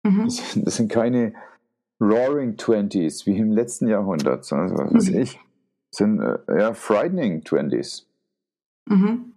Mhm. 0.03 0.25
Das, 0.25 0.75
sind 0.75 0.91
keine 0.91 1.33
Roaring 2.01 2.57
Twenties 2.57 3.25
wie 3.27 3.37
im 3.37 3.51
letzten 3.51 3.87
Jahrhundert, 3.87 4.43
sondern 4.43 4.75
was 4.75 4.93
weiß 4.93 5.09
mhm. 5.11 5.19
ich, 5.19 5.39
sind 5.91 6.19
äh, 6.19 6.59
ja 6.59 6.73
frightening 6.73 7.43
Twenties. 7.43 8.07
Mhm. 8.89 9.33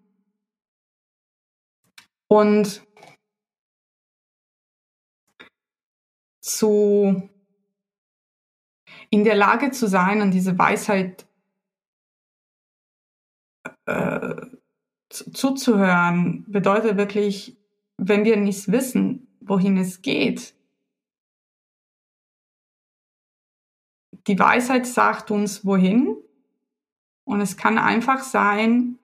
Und 2.29 2.83
zu 6.41 7.29
in 9.11 9.25
der 9.25 9.37
Lage 9.37 9.71
zu 9.71 9.87
sein, 9.87 10.23
an 10.23 10.33
diese 10.33 10.59
Weisheit 10.59 11.27
äh, 13.87 14.35
zuzuhören, 15.09 16.45
bedeutet 16.49 16.97
wirklich, 16.97 17.57
wenn 17.97 18.25
wir 18.25 18.37
nicht 18.37 18.73
wissen, 18.73 19.29
wohin 19.41 19.77
es 19.77 20.03
geht, 20.03 20.55
die 24.27 24.39
Weisheit 24.39 24.87
sagt 24.87 25.31
uns 25.31 25.65
wohin 25.65 26.17
und 27.25 27.41
es 27.41 27.57
kann 27.57 27.79
einfach 27.79 28.23
sein, 28.23 28.99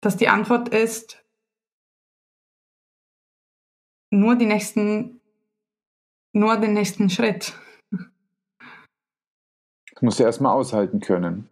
dass 0.00 0.16
die 0.16 0.28
Antwort 0.28 0.68
ist, 0.68 1.24
nur 4.10 4.36
die 4.36 4.46
nächsten, 4.46 5.20
nur 6.32 6.56
den 6.56 6.72
nächsten 6.74 7.10
Schritt. 7.10 7.54
Das 9.92 10.02
musst 10.02 10.20
du 10.20 10.24
erstmal 10.24 10.54
aushalten 10.54 11.00
können. 11.00 11.48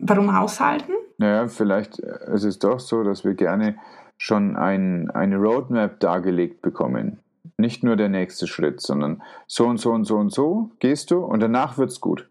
Warum 0.00 0.30
aushalten? 0.30 0.92
Naja, 1.18 1.48
vielleicht 1.48 1.98
ist 1.98 2.44
es 2.44 2.60
doch 2.60 2.78
so, 2.78 3.02
dass 3.02 3.24
wir 3.24 3.34
gerne 3.34 3.78
schon 4.18 4.56
ein, 4.56 5.10
eine 5.10 5.36
Roadmap 5.36 6.00
dargelegt 6.00 6.60
bekommen. 6.60 7.20
Nicht 7.56 7.82
nur 7.82 7.96
der 7.96 8.08
nächste 8.08 8.46
Schritt, 8.46 8.80
sondern 8.80 9.22
so 9.46 9.66
und 9.66 9.78
so 9.78 9.92
und 9.92 10.04
so 10.04 10.16
und 10.16 10.32
so 10.32 10.70
gehst 10.80 11.10
du 11.10 11.20
und 11.20 11.40
danach 11.40 11.78
wird's 11.78 12.00
gut. 12.00 12.28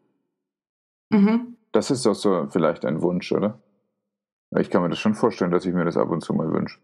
Mhm. 1.10 1.56
Das 1.72 1.90
ist 1.90 2.06
doch 2.06 2.14
so 2.14 2.48
vielleicht 2.50 2.86
ein 2.86 3.02
Wunsch, 3.02 3.32
oder? 3.32 3.60
Ich 4.58 4.70
kann 4.70 4.82
mir 4.82 4.90
das 4.90 5.00
schon 5.00 5.16
vorstellen, 5.16 5.52
dass 5.52 5.66
ich 5.66 5.74
mir 5.74 5.86
das 5.86 5.98
ab 5.98 6.10
und 6.10 6.22
zu 6.22 6.34
mal 6.34 6.52
wünsche. 6.52 6.80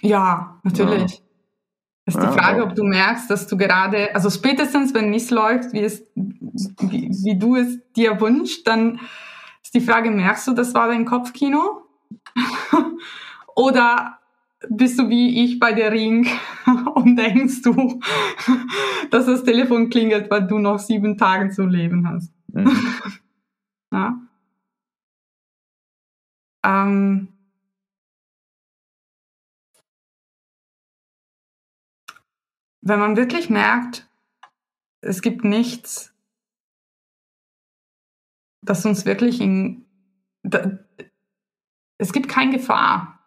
Ja, 0.00 0.60
natürlich. 0.62 1.18
Ja. 1.18 1.24
Das 2.04 2.14
ist 2.14 2.22
die 2.22 2.38
Frage, 2.38 2.62
ob 2.62 2.74
du 2.74 2.84
merkst, 2.84 3.30
dass 3.30 3.46
du 3.46 3.58
gerade, 3.58 4.14
also 4.14 4.30
spätestens, 4.30 4.94
wenn 4.94 5.10
nichts 5.10 5.30
läuft, 5.30 5.74
wie, 5.74 5.82
es, 5.82 6.06
wie, 6.14 7.10
wie 7.10 7.38
du 7.38 7.56
es 7.56 7.78
dir 7.92 8.18
wünschst, 8.18 8.66
dann 8.66 8.98
ist 9.62 9.74
die 9.74 9.82
Frage, 9.82 10.10
merkst 10.10 10.48
du, 10.48 10.54
das 10.54 10.72
war 10.72 10.88
dein 10.88 11.04
Kopfkino? 11.04 11.82
Oder 13.58 14.20
bist 14.68 15.00
du 15.00 15.08
wie 15.08 15.44
ich 15.44 15.58
bei 15.58 15.72
der 15.72 15.90
Ring 15.90 16.28
und 16.94 17.16
denkst 17.16 17.62
du, 17.62 18.00
dass 19.10 19.26
das 19.26 19.42
Telefon 19.42 19.90
klingelt, 19.90 20.30
weil 20.30 20.46
du 20.46 20.60
noch 20.60 20.78
sieben 20.78 21.18
Tage 21.18 21.50
zu 21.50 21.66
leben 21.66 22.08
hast? 22.08 22.32
Mhm. 22.52 22.70
Ja? 23.90 24.20
Ähm, 26.62 27.28
wenn 32.82 32.98
man 32.98 33.16
wirklich 33.16 33.48
merkt, 33.48 34.06
es 35.00 35.22
gibt 35.22 35.42
nichts, 35.42 36.12
das 38.60 38.84
uns 38.84 39.06
wirklich 39.06 39.40
in, 39.40 39.86
da, 40.42 40.78
es 41.96 42.12
gibt 42.12 42.28
keine 42.28 42.52
Gefahr. 42.52 43.17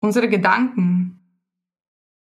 Unsere 0.00 0.28
Gedanken 0.28 1.20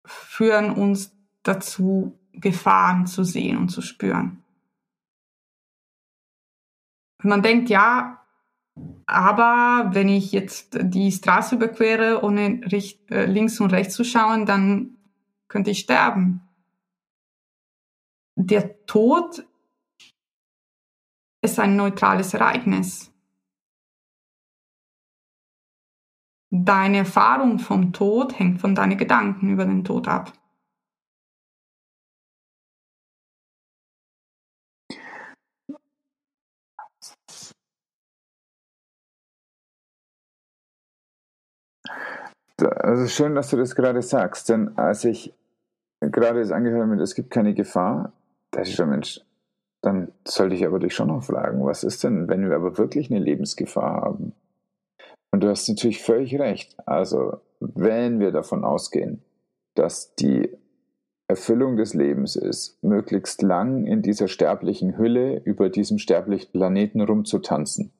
führen 0.06 0.72
uns 0.72 1.16
dazu, 1.42 2.18
Gefahren 2.34 3.06
zu 3.06 3.24
sehen 3.24 3.58
und 3.58 3.70
zu 3.70 3.82
spüren. 3.82 4.44
Man 7.22 7.42
denkt, 7.42 7.70
ja, 7.70 8.24
aber 9.06 9.94
wenn 9.94 10.10
ich 10.10 10.32
jetzt 10.32 10.78
die 10.82 11.12
Straße 11.12 11.56
überquere, 11.56 12.24
ohne 12.24 12.62
äh, 12.72 13.26
links 13.26 13.60
und 13.60 13.72
rechts 13.72 13.94
zu 13.94 14.04
schauen, 14.04 14.46
dann 14.46 14.98
könnte 15.48 15.72
ich 15.72 15.80
sterben. 15.80 16.42
Der 18.36 18.84
Tod 18.88 19.46
ist 21.42 21.60
ein 21.60 21.76
neutrales 21.76 22.34
Ereignis. 22.34 23.12
Deine 26.56 26.97
Erfahrung 26.97 27.58
vom 27.58 27.93
Tod 27.93 28.38
hängt 28.38 28.62
von 28.62 28.76
deinen 28.76 28.95
Gedanken 28.95 29.49
über 29.49 29.66
den 29.66 29.84
Tod 29.84 30.08
ab. 30.08 30.34
Also 42.62 43.08
schön, 43.08 43.34
dass 43.34 43.49
du 43.49 43.58
das 43.58 43.74
gerade 43.76 44.04
sagst, 44.04 44.49
denn 44.49 44.78
als 44.78 45.06
ich 45.06 45.34
gerade 46.01 46.39
es 46.39 46.51
angehört 46.51 46.84
habe, 46.84 47.01
es 47.01 47.16
gibt 47.16 47.32
keine 47.32 47.56
Gefahr, 47.56 48.14
da 48.51 48.62
ist 48.62 48.74
schon 48.74 48.91
Mensch, 48.91 49.22
dann 49.82 50.12
sollte 50.28 50.54
ich 50.54 50.68
aber 50.68 50.78
dich 50.78 50.93
schon 50.93 51.08
noch 51.08 51.24
fragen, 51.24 51.66
was 51.66 51.84
ist 51.84 52.04
denn, 52.04 52.28
wenn 52.28 52.47
wir 52.47 52.56
aber 52.56 52.78
wirklich 52.78 53.10
eine 53.10 53.20
Lebensgefahr 53.20 54.04
haben? 54.04 54.34
Und 55.34 55.44
du 55.44 55.50
hast 55.50 55.68
natürlich 55.68 56.04
völlig 56.04 56.38
recht. 56.38 56.78
Also, 56.86 57.38
wenn 57.60 58.20
wir 58.20 58.32
davon 58.32 58.64
ausgehen, 58.64 59.24
dass 59.74 60.14
die 60.14 60.56
Erfüllung 61.28 61.76
des 61.76 61.96
Lebens 61.96 62.36
ist, 62.36 62.78
möglichst 62.84 63.42
lang 63.42 63.88
in 63.88 64.04
dieser 64.04 64.28
sterblichen 64.28 64.96
Hülle 64.96 65.42
über 65.44 65.72
diesem 65.72 65.98
sterblichen 65.98 66.52
Planeten 66.52 67.02
rumzutanzen, 67.02 67.92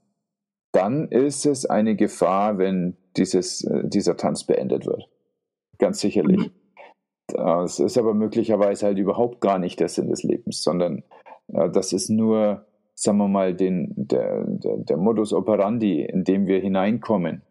dann 0.74 1.08
ist 1.08 1.48
es 1.48 1.66
eine 1.66 1.96
Gefahr, 1.96 2.60
wenn 2.60 2.98
dieses, 3.18 3.64
äh, 3.64 3.82
dieser 3.84 4.16
Tanz 4.16 4.44
beendet 4.44 4.86
wird. 4.86 5.10
Ganz 5.80 6.02
sicherlich. 6.02 6.38
Mhm. 6.38 6.52
Das 7.30 7.80
ist 7.80 7.98
aber 7.98 8.14
möglicherweise 8.14 8.86
halt 8.86 9.00
überhaupt 9.00 9.42
gar 9.42 9.58
nicht 9.58 9.80
der 9.80 9.90
Sinn 9.90 10.10
des 10.10 10.22
Lebens, 10.22 10.62
sondern 10.62 11.02
äh, 11.48 11.72
das 11.72 11.94
ist 11.94 12.10
nur 12.10 12.68
sagen 12.96 13.18
wir 13.18 13.28
mal, 13.28 13.54
den, 13.54 13.94
der, 13.96 14.44
der, 14.46 14.78
der 14.78 14.98
Modus 14.98 15.34
operandi, 15.34 16.02
in 16.04 16.24
dem 16.24 16.48
wir 16.48 16.60
hineinkommen 16.60 17.42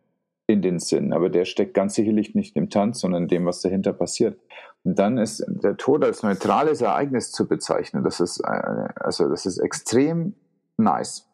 in 0.46 0.62
den 0.62 0.78
Sinn. 0.78 1.12
Aber 1.12 1.30
der 1.30 1.44
steckt 1.44 1.74
ganz 1.74 1.94
sicherlich 1.94 2.34
nicht 2.34 2.56
im 2.56 2.70
Tanz, 2.70 3.00
sondern 3.00 3.24
in 3.24 3.28
dem, 3.28 3.46
was 3.46 3.60
dahinter 3.60 3.92
passiert. 3.92 4.38
Und 4.84 4.98
dann 4.98 5.18
ist 5.18 5.44
der 5.48 5.76
Tod 5.76 6.04
als 6.04 6.22
neutrales 6.22 6.80
Ereignis 6.80 7.30
zu 7.30 7.46
bezeichnen. 7.46 8.02
Das 8.04 8.20
ist, 8.20 8.40
äh, 8.40 8.88
also 8.96 9.28
das 9.28 9.46
ist 9.46 9.58
extrem 9.58 10.34
nice. 10.76 11.28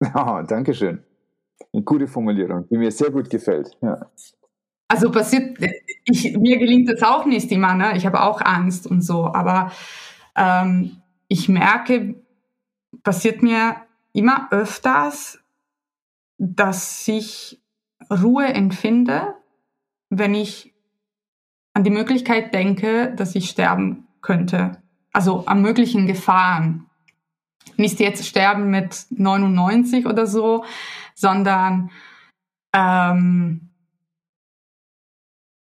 Ja, 0.14 0.42
danke 0.42 0.74
schön. 0.74 1.02
Eine 1.72 1.82
gute 1.82 2.06
Formulierung, 2.06 2.68
die 2.68 2.76
mir 2.76 2.90
sehr 2.90 3.10
gut 3.10 3.30
gefällt. 3.30 3.70
Ja. 3.80 4.10
Also 4.88 5.10
passiert, 5.10 5.58
ich, 6.04 6.36
mir 6.36 6.58
gelingt 6.58 6.90
das 6.90 7.02
auch 7.02 7.24
nicht 7.24 7.50
immer, 7.50 7.74
ne? 7.74 7.96
Ich 7.96 8.04
habe 8.04 8.20
auch 8.22 8.42
Angst 8.42 8.86
und 8.86 9.00
so, 9.00 9.24
aber 9.24 9.72
ähm, 10.36 11.00
ich 11.28 11.48
merke, 11.48 12.14
passiert 13.02 13.42
mir 13.42 13.76
immer 14.12 14.48
öfters, 14.50 15.38
dass 16.38 17.06
ich 17.08 17.60
Ruhe 18.10 18.46
empfinde, 18.46 19.34
wenn 20.10 20.34
ich 20.34 20.74
an 21.74 21.84
die 21.84 21.90
Möglichkeit 21.90 22.54
denke, 22.54 23.14
dass 23.14 23.34
ich 23.34 23.50
sterben 23.50 24.06
könnte. 24.22 24.82
Also 25.12 25.46
an 25.46 25.62
möglichen 25.62 26.06
Gefahren. 26.06 26.86
Nicht 27.76 28.00
jetzt 28.00 28.26
sterben 28.26 28.70
mit 28.70 29.06
99 29.10 30.06
oder 30.06 30.26
so, 30.26 30.64
sondern 31.14 31.90
ähm, 32.72 33.68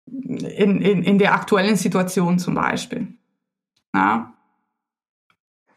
in, 0.06 0.80
in, 0.80 1.02
in 1.02 1.18
der 1.18 1.34
aktuellen 1.34 1.76
Situation 1.76 2.38
zum 2.38 2.54
Beispiel. 2.54 3.14
Ja? 3.94 4.33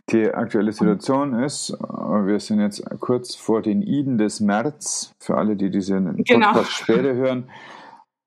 Die 0.10 0.34
aktuelle 0.34 0.72
Situation 0.72 1.34
ist, 1.44 1.72
äh, 1.72 1.78
wir 2.26 2.40
sind 2.40 2.62
jetzt 2.62 2.84
kurz 3.02 3.36
vor 3.36 3.62
den 3.62 3.82
Iden 3.82 4.18
des 4.18 4.40
März, 4.40 5.14
für 5.20 5.36
alle, 5.36 5.58
die 5.58 5.70
diesen 5.70 6.24
genau. 6.24 6.54
Podcast 6.54 6.72
später 6.72 7.14
hören. 7.14 7.50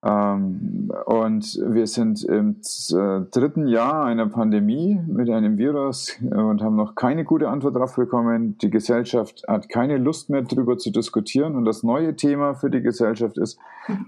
Ähm, 0.03 0.91
und 1.07 1.61
wir 1.63 1.87
sind 1.87 2.23
im 2.25 2.57
äh, 2.91 3.21
dritten 3.31 3.67
Jahr 3.67 4.05
einer 4.05 4.27
Pandemie 4.29 4.99
mit 5.07 5.29
einem 5.31 5.59
Virus 5.59 6.17
und 6.23 6.63
haben 6.63 6.77
noch 6.77 6.95
keine 6.95 7.25
gute 7.25 7.49
Antwort 7.49 7.77
darauf 7.77 7.97
bekommen. 7.97 8.57
Die 8.59 8.71
Gesellschaft 8.71 9.43
hat 9.47 9.69
keine 9.69 9.99
Lust 9.99 10.31
mehr 10.31 10.43
darüber 10.43 10.79
zu 10.79 10.91
diskutieren. 10.91 11.55
Und 11.55 11.65
das 11.65 11.83
neue 11.83 12.17
Thema 12.17 12.55
für 12.55 12.71
die 12.71 12.81
Gesellschaft 12.81 13.37
ist, 13.37 13.59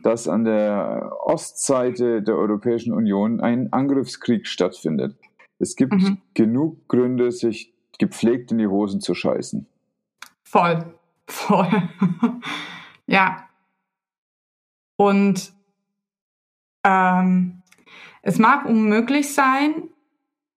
dass 0.02 0.28
an 0.28 0.44
der 0.44 1.12
Ostseite 1.24 2.22
der 2.22 2.36
Europäischen 2.36 2.92
Union 2.92 3.40
ein 3.40 3.72
Angriffskrieg 3.72 4.46
stattfindet. 4.46 5.14
Es 5.62 5.76
gibt 5.76 5.92
mhm. 5.92 6.18
genug 6.34 6.88
Gründe, 6.88 7.30
sich 7.30 7.72
gepflegt 8.00 8.50
in 8.50 8.58
die 8.58 8.66
Hosen 8.66 9.00
zu 9.00 9.14
scheißen. 9.14 9.68
Voll, 10.42 10.98
voll. 11.28 11.88
ja. 13.06 13.48
Und 14.96 15.52
ähm, 16.82 17.62
es 18.22 18.40
mag 18.40 18.66
unmöglich 18.66 19.32
sein 19.32 19.84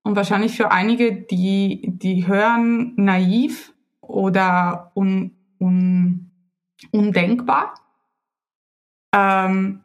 und 0.01 0.15
wahrscheinlich 0.15 0.57
für 0.57 0.71
einige, 0.71 1.13
die, 1.13 1.83
die 1.85 2.25
hören 2.25 2.95
naiv 2.95 3.75
oder 4.01 4.91
un, 4.95 5.35
un, 5.59 6.31
undenkbar. 6.91 7.75
Ähm, 9.13 9.83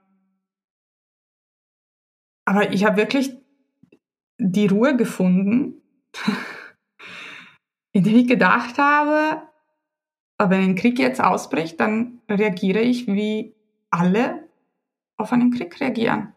aber 2.46 2.72
ich 2.72 2.86
habe 2.86 2.96
wirklich 2.96 3.39
die 4.40 4.66
Ruhe 4.66 4.96
gefunden, 4.96 5.82
indem 7.92 8.16
ich 8.16 8.26
gedacht 8.26 8.78
habe, 8.78 9.42
wenn 10.38 10.60
ein 10.60 10.74
Krieg 10.74 10.98
jetzt 10.98 11.20
ausbricht, 11.20 11.78
dann 11.78 12.22
reagiere 12.28 12.80
ich 12.80 13.06
wie 13.06 13.54
alle 13.90 14.48
auf 15.18 15.32
einen 15.32 15.50
Krieg 15.50 15.78
reagieren. 15.80 16.32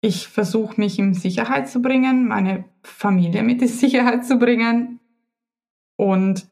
Ich 0.00 0.28
versuche 0.28 0.80
mich 0.80 0.98
in 0.98 1.14
Sicherheit 1.14 1.68
zu 1.68 1.82
bringen, 1.82 2.28
meine 2.28 2.68
Familie 2.82 3.42
mit 3.42 3.62
in 3.62 3.68
Sicherheit 3.68 4.24
zu 4.24 4.38
bringen 4.38 5.00
und 5.96 6.48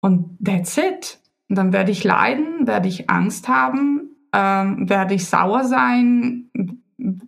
und 0.00 0.38
that's 0.44 0.76
it. 0.76 1.18
Und 1.48 1.56
dann 1.56 1.72
werde 1.72 1.90
ich 1.90 2.04
leiden, 2.04 2.66
werde 2.66 2.86
ich 2.86 3.10
Angst 3.10 3.48
haben, 3.48 4.07
ähm, 4.32 4.88
werde 4.88 5.14
ich 5.14 5.26
sauer 5.26 5.64
sein, 5.64 6.50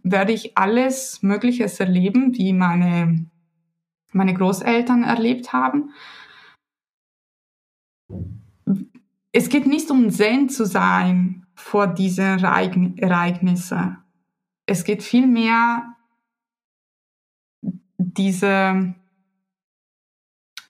werde 0.02 0.32
ich 0.32 0.56
alles 0.56 1.22
Mögliches 1.22 1.80
erleben, 1.80 2.34
wie 2.34 2.52
meine, 2.52 3.26
meine 4.12 4.34
Großeltern 4.34 5.04
erlebt 5.04 5.52
haben. 5.52 5.90
Es 9.32 9.48
geht 9.48 9.66
nicht 9.66 9.90
um 9.90 10.10
Zen 10.10 10.48
zu 10.48 10.66
sein 10.66 11.46
vor 11.54 11.86
diesen 11.86 12.42
Ereignissen. 12.42 13.98
Es 14.66 14.84
geht 14.84 15.02
vielmehr 15.02 15.96
diese, 17.96 18.94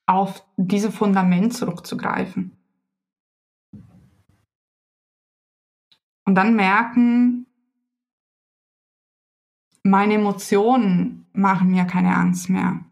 auf 0.07 0.45
diese 0.57 0.93
Fundament 0.93 1.55
zurückzugreifen. 1.55 2.60
Und 6.31 6.36
dann 6.36 6.55
merken, 6.55 7.44
meine 9.82 10.15
Emotionen 10.15 11.27
machen 11.32 11.73
mir 11.73 11.86
keine 11.86 12.15
Angst 12.15 12.48
mehr. 12.48 12.85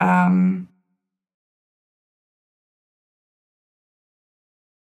Ähm 0.00 0.66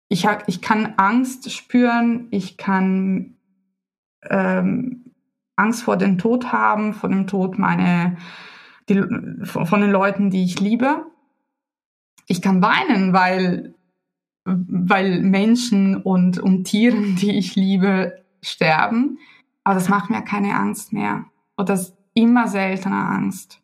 ich, 0.07 0.27
hab, 0.27 0.47
ich 0.47 0.61
kann 0.61 0.93
Angst 0.97 1.51
spüren, 1.51 2.27
ich 2.29 2.57
kann 2.57 3.39
ähm, 4.21 5.15
Angst 5.55 5.81
vor 5.81 5.97
dem 5.97 6.19
Tod 6.19 6.51
haben, 6.51 6.93
vor 6.93 7.09
dem 7.09 7.25
Tod 7.25 7.57
meine, 7.57 8.17
die, 8.87 9.01
von 9.45 9.81
den 9.81 9.89
Leuten, 9.89 10.29
die 10.29 10.43
ich 10.43 10.59
liebe. 10.59 11.07
Ich 12.27 12.43
kann 12.43 12.61
weinen, 12.61 13.11
weil 13.11 13.74
weil 14.45 15.21
Menschen 15.21 16.01
und, 16.01 16.37
und 16.37 16.65
Tieren, 16.65 17.15
die 17.19 17.37
ich 17.37 17.55
liebe, 17.55 18.23
sterben. 18.41 19.19
Aber 19.63 19.75
das 19.75 19.89
macht 19.89 20.09
mir 20.09 20.21
keine 20.21 20.55
Angst 20.55 20.93
mehr. 20.93 21.25
Oder 21.57 21.65
das 21.67 21.97
immer 22.13 22.47
seltener 22.47 23.09
Angst. 23.09 23.61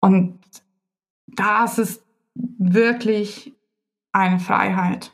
Und 0.00 0.38
das 1.26 1.78
ist 1.78 2.04
wirklich 2.34 3.54
eine 4.12 4.38
Freiheit. 4.38 5.12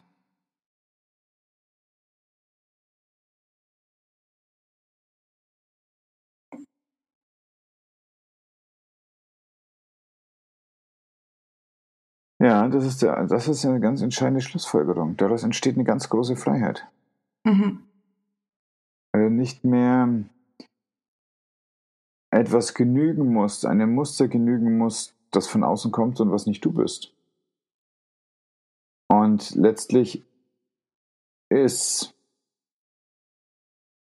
Ja, 12.40 12.69
das 12.69 12.85
ist, 12.85 13.02
der, 13.02 13.27
das 13.27 13.48
ist 13.48 13.65
eine 13.65 13.81
ganz 13.81 14.01
entscheidende 14.01 14.40
Schlussfolgerung. 14.40 15.16
Daraus 15.16 15.43
entsteht 15.43 15.74
eine 15.74 15.85
ganz 15.85 16.09
große 16.09 16.36
Freiheit. 16.36 16.86
Mhm. 17.44 17.82
Weil 19.12 19.24
du 19.24 19.31
nicht 19.31 19.65
mehr 19.65 20.24
etwas 22.31 22.74
genügen 22.74 23.32
musst, 23.32 23.66
einem 23.66 23.94
Muster 23.94 24.28
genügen 24.28 24.78
musst, 24.78 25.15
das 25.31 25.47
von 25.48 25.65
außen 25.65 25.90
kommt 25.90 26.20
und 26.20 26.31
was 26.31 26.47
nicht 26.47 26.65
du 26.65 26.73
bist. 26.73 27.12
Und 29.09 29.55
letztlich 29.55 30.24
ist 31.48 32.15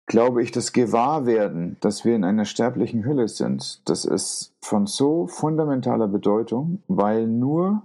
glaube 0.07 0.43
ich, 0.43 0.53
das 0.53 0.73
Gewahrwerden, 0.73 1.77
dass 1.81 2.05
wir 2.05 2.15
in 2.15 2.25
einer 2.25 2.45
sterblichen 2.45 3.05
Hülle 3.05 3.29
sind, 3.29 3.81
das 3.89 4.05
ist 4.05 4.55
von 4.63 4.87
so 4.87 5.27
fundamentaler 5.27 6.09
Bedeutung, 6.09 6.83
weil 6.89 7.27
nur 7.27 7.83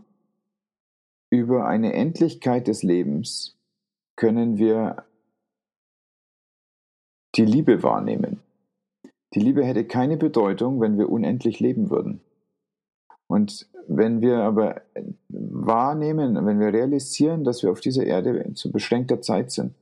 über 1.31 1.65
eine 1.65 1.93
Endlichkeit 1.93 2.67
des 2.67 2.83
Lebens 2.83 3.57
können 4.15 4.57
wir 4.57 5.05
die 7.35 7.45
Liebe 7.45 7.81
wahrnehmen. 7.81 8.41
Die 9.33 9.39
Liebe 9.39 9.63
hätte 9.63 9.85
keine 9.85 10.17
Bedeutung, 10.17 10.81
wenn 10.81 10.97
wir 10.99 11.09
unendlich 11.09 11.61
leben 11.61 11.89
würden. 11.89 12.19
Und 13.27 13.69
wenn 13.87 14.19
wir 14.19 14.39
aber 14.39 14.81
wahrnehmen, 15.29 16.45
wenn 16.45 16.59
wir 16.59 16.73
realisieren, 16.73 17.45
dass 17.45 17.63
wir 17.63 17.71
auf 17.71 17.79
dieser 17.79 18.05
Erde 18.05 18.53
zu 18.53 18.71
beschränkter 18.71 19.21
Zeit 19.21 19.51
sind, 19.51 19.73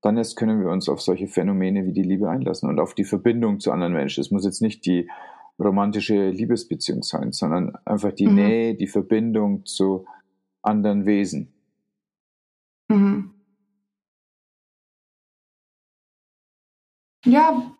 dann 0.00 0.16
erst 0.16 0.36
können 0.36 0.60
wir 0.60 0.70
uns 0.70 0.88
auf 0.88 1.00
solche 1.00 1.26
Phänomene 1.26 1.86
wie 1.86 1.92
die 1.92 2.02
Liebe 2.02 2.30
einlassen 2.30 2.68
und 2.68 2.78
auf 2.78 2.94
die 2.94 3.04
Verbindung 3.04 3.58
zu 3.58 3.72
anderen 3.72 3.94
Menschen. 3.94 4.20
Es 4.20 4.30
muss 4.30 4.44
jetzt 4.44 4.62
nicht 4.62 4.86
die 4.86 5.10
romantische 5.58 6.30
Liebesbeziehung 6.30 7.02
sein, 7.02 7.32
sondern 7.32 7.74
einfach 7.84 8.12
die 8.12 8.28
mhm. 8.28 8.34
Nähe, 8.34 8.74
die 8.74 8.86
Verbindung 8.86 9.64
zu 9.66 10.06
anderen 10.64 11.06
Wesen. 11.06 11.52
Mhm. 12.88 13.30
Ja, 17.24 17.74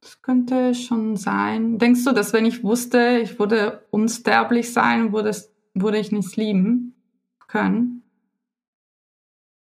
das 0.00 0.22
könnte 0.22 0.74
schon 0.74 1.16
sein. 1.16 1.78
Denkst 1.78 2.04
du, 2.04 2.12
dass 2.12 2.32
wenn 2.32 2.46
ich 2.46 2.62
wusste, 2.62 3.20
ich 3.22 3.38
würde 3.38 3.84
unsterblich 3.90 4.72
sein, 4.72 5.12
würde, 5.12 5.30
es, 5.30 5.52
würde 5.74 5.98
ich 5.98 6.12
nichts 6.12 6.36
lieben 6.36 6.94
können? 7.46 8.02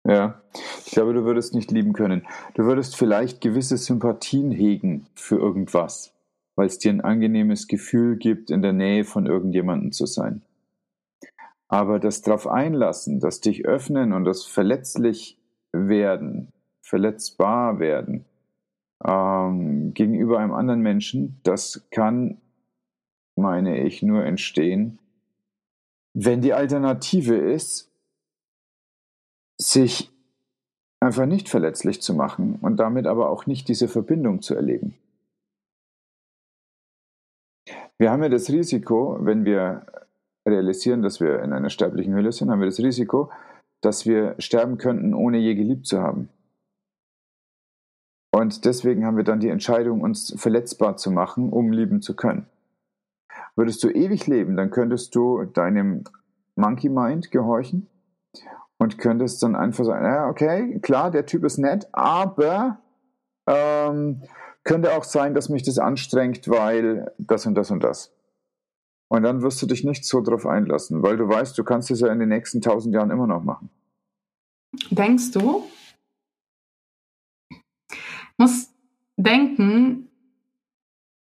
Ja, 0.07 0.41
ich 0.85 0.91
glaube, 0.91 1.13
du 1.13 1.23
würdest 1.23 1.53
nicht 1.53 1.71
lieben 1.71 1.93
können. 1.93 2.25
Du 2.53 2.63
würdest 2.63 2.95
vielleicht 2.95 3.41
gewisse 3.41 3.77
Sympathien 3.77 4.51
hegen 4.51 5.07
für 5.13 5.35
irgendwas, 5.35 6.13
weil 6.55 6.67
es 6.67 6.79
dir 6.79 6.91
ein 6.91 7.01
angenehmes 7.01 7.67
Gefühl 7.67 8.17
gibt, 8.17 8.49
in 8.49 8.61
der 8.61 8.73
Nähe 8.73 9.03
von 9.03 9.25
irgendjemandem 9.25 9.91
zu 9.91 10.05
sein. 10.05 10.41
Aber 11.69 11.99
das 11.99 12.23
darauf 12.23 12.47
einlassen, 12.47 13.19
das 13.19 13.41
dich 13.41 13.65
öffnen 13.65 14.11
und 14.11 14.25
das 14.25 14.43
verletzlich 14.43 15.37
werden, 15.71 16.51
verletzbar 16.81 17.79
werden 17.79 18.25
ähm, 19.05 19.93
gegenüber 19.93 20.39
einem 20.39 20.53
anderen 20.53 20.81
Menschen, 20.81 21.39
das 21.43 21.87
kann, 21.91 22.41
meine 23.35 23.83
ich, 23.83 24.01
nur 24.01 24.25
entstehen, 24.25 24.99
wenn 26.13 26.41
die 26.41 26.53
Alternative 26.53 27.35
ist, 27.35 27.91
sich 29.57 30.11
einfach 30.99 31.27
nicht 31.27 31.49
verletzlich 31.49 32.01
zu 32.01 32.13
machen 32.13 32.57
und 32.61 32.77
damit 32.77 33.05
aber 33.05 33.29
auch 33.29 33.45
nicht 33.45 33.67
diese 33.67 33.87
Verbindung 33.87 34.41
zu 34.41 34.55
erleben. 34.55 34.95
Wir 37.97 38.11
haben 38.11 38.23
ja 38.23 38.29
das 38.29 38.49
Risiko, 38.49 39.17
wenn 39.21 39.45
wir 39.45 39.85
realisieren, 40.47 41.01
dass 41.01 41.19
wir 41.19 41.41
in 41.41 41.53
einer 41.53 41.69
sterblichen 41.69 42.13
Hülle 42.13 42.31
sind, 42.31 42.49
haben 42.49 42.59
wir 42.59 42.67
das 42.67 42.79
Risiko, 42.79 43.31
dass 43.81 44.05
wir 44.05 44.35
sterben 44.39 44.77
könnten, 44.77 45.13
ohne 45.13 45.37
je 45.37 45.55
geliebt 45.55 45.87
zu 45.87 46.01
haben. 46.01 46.29
Und 48.31 48.65
deswegen 48.65 49.05
haben 49.05 49.17
wir 49.17 49.23
dann 49.23 49.39
die 49.39 49.49
Entscheidung, 49.49 50.01
uns 50.01 50.33
verletzbar 50.37 50.97
zu 50.97 51.11
machen, 51.11 51.51
um 51.51 51.71
lieben 51.71 52.01
zu 52.01 52.15
können. 52.15 52.45
Würdest 53.55 53.83
du 53.83 53.89
ewig 53.89 54.27
leben, 54.27 54.55
dann 54.55 54.69
könntest 54.69 55.15
du 55.15 55.45
deinem 55.45 56.03
Monkey 56.55 56.89
Mind 56.89 57.31
gehorchen 57.31 57.87
und 58.77 58.97
könntest 58.97 59.41
dann 59.43 59.55
einfach 59.55 59.83
sagen, 59.83 60.05
ja, 60.05 60.29
okay, 60.29 60.79
klar, 60.79 61.11
der 61.11 61.25
Typ 61.25 61.43
ist 61.43 61.57
nett, 61.57 61.87
aber 61.91 62.79
ähm, 63.47 64.21
könnte 64.63 64.95
auch 64.95 65.03
sein, 65.03 65.33
dass 65.33 65.49
mich 65.49 65.63
das 65.63 65.79
anstrengt, 65.79 66.47
weil 66.47 67.11
das 67.17 67.45
und 67.45 67.55
das 67.55 67.71
und 67.71 67.83
das. 67.83 68.13
Und 69.09 69.23
dann 69.23 69.41
wirst 69.41 69.61
du 69.61 69.65
dich 69.65 69.83
nicht 69.83 70.05
so 70.05 70.21
drauf 70.21 70.45
einlassen, 70.45 71.03
weil 71.03 71.17
du 71.17 71.27
weißt, 71.27 71.57
du 71.57 71.63
kannst 71.63 71.91
es 71.91 71.99
ja 71.99 72.07
in 72.07 72.19
den 72.19 72.29
nächsten 72.29 72.61
tausend 72.61 72.93
Jahren 72.93 73.09
immer 73.09 73.27
noch 73.27 73.43
machen. 73.43 73.69
Denkst 74.91 75.31
du? 75.31 75.63
Muss 78.37 78.69
denken, 79.17 80.09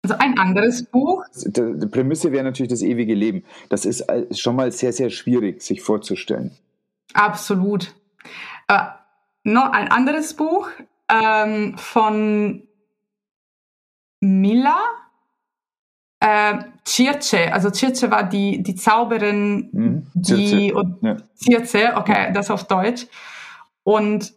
also 0.03 0.15
ein 0.19 0.37
anderes 0.37 0.83
Buch. 0.83 1.23
Die 1.33 1.87
Prämisse 1.87 2.31
wäre 2.31 2.43
natürlich 2.43 2.69
das 2.69 2.81
ewige 2.81 3.15
Leben. 3.15 3.43
Das 3.69 3.85
ist 3.85 4.05
schon 4.37 4.55
mal 4.55 4.71
sehr, 4.71 4.93
sehr 4.93 5.09
schwierig, 5.09 5.61
sich 5.61 5.81
vorzustellen. 5.81 6.51
Absolut. 7.13 7.95
Äh, 8.67 8.83
noch 9.43 9.71
ein 9.71 9.87
anderes 9.87 10.33
Buch 10.33 10.69
ähm, 11.09 11.77
von 11.77 12.67
Miller 14.19 14.81
äh, 16.19 16.59
Circe, 16.85 17.53
also 17.53 17.71
Circe 17.71 18.09
war 18.09 18.23
die, 18.23 18.63
die 18.63 18.75
Zauberin, 18.75 19.69
mhm. 19.71 20.07
die, 20.13 20.71
Circe. 20.71 20.97
Ja. 21.01 21.17
Circe, 21.35 21.95
okay, 21.95 22.31
das 22.33 22.49
auf 22.49 22.65
Deutsch. 22.65 23.07
Und 23.83 24.33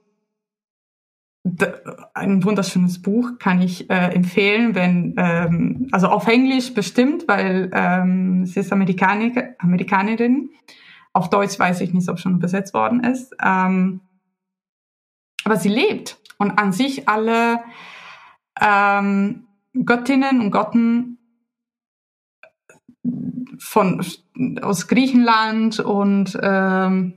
ein 2.14 2.44
wunderschönes 2.44 3.00
Buch 3.00 3.38
kann 3.38 3.62
ich 3.62 3.88
äh, 3.88 4.14
empfehlen, 4.14 4.74
wenn 4.74 5.14
ähm, 5.16 5.88
also 5.90 6.08
auf 6.08 6.28
Englisch 6.28 6.74
bestimmt, 6.74 7.26
weil 7.28 7.70
ähm, 7.72 8.44
sie 8.44 8.60
ist 8.60 8.72
Amerikaner, 8.72 9.54
Amerikanerin. 9.58 10.50
Auf 11.12 11.30
Deutsch 11.30 11.58
weiß 11.58 11.80
ich 11.80 11.94
nicht, 11.94 12.08
ob 12.08 12.18
schon 12.18 12.36
übersetzt 12.36 12.74
worden 12.74 13.02
ist. 13.02 13.34
Ähm, 13.42 14.02
aber 15.44 15.56
sie 15.56 15.70
lebt 15.70 16.18
und 16.38 16.58
an 16.58 16.72
sich 16.72 17.08
alle 17.08 17.60
ähm, 18.60 19.46
Göttinnen 19.84 20.40
und 20.40 20.50
Götten 20.50 21.19
von, 23.58 24.04
aus 24.62 24.88
Griechenland 24.88 25.80
und 25.80 26.38
ähm, 26.42 27.14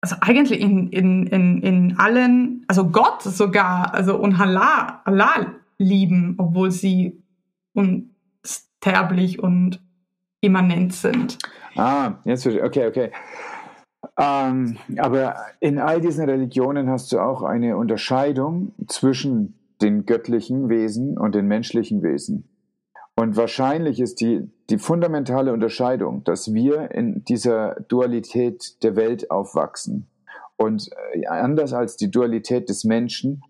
also 0.00 0.16
eigentlich 0.20 0.60
in, 0.60 0.88
in, 0.88 1.26
in, 1.28 1.62
in 1.62 1.98
allen, 1.98 2.64
also 2.66 2.88
Gott 2.88 3.22
sogar, 3.22 3.94
also 3.94 4.16
und 4.16 4.38
Allah, 4.40 5.00
Allah 5.04 5.54
lieben, 5.78 6.34
obwohl 6.38 6.70
sie 6.70 7.22
unsterblich 7.72 9.38
und 9.38 9.80
immanent 10.40 10.92
sind. 10.92 11.38
Ah, 11.76 12.14
jetzt. 12.24 12.46
Okay, 12.46 12.86
okay. 12.86 13.12
Ähm, 14.18 14.76
aber 14.98 15.36
in 15.60 15.78
all 15.78 16.00
diesen 16.00 16.28
Religionen 16.28 16.90
hast 16.90 17.12
du 17.12 17.20
auch 17.20 17.42
eine 17.42 17.76
Unterscheidung 17.76 18.74
zwischen 18.88 19.54
den 19.82 20.06
göttlichen 20.06 20.68
Wesen 20.68 21.18
und 21.18 21.34
den 21.34 21.46
menschlichen 21.46 22.02
Wesen. 22.02 22.48
Und 23.14 23.36
wahrscheinlich 23.36 24.00
ist 24.00 24.20
die, 24.20 24.48
die 24.70 24.78
fundamentale 24.78 25.52
Unterscheidung, 25.52 26.24
dass 26.24 26.54
wir 26.54 26.92
in 26.92 27.24
dieser 27.24 27.76
Dualität 27.88 28.82
der 28.82 28.96
Welt 28.96 29.30
aufwachsen. 29.30 30.08
Und 30.56 30.90
äh, 31.12 31.26
anders 31.26 31.72
als 31.72 31.96
die 31.96 32.10
Dualität 32.10 32.68
des 32.68 32.84
Menschen, 32.84 33.42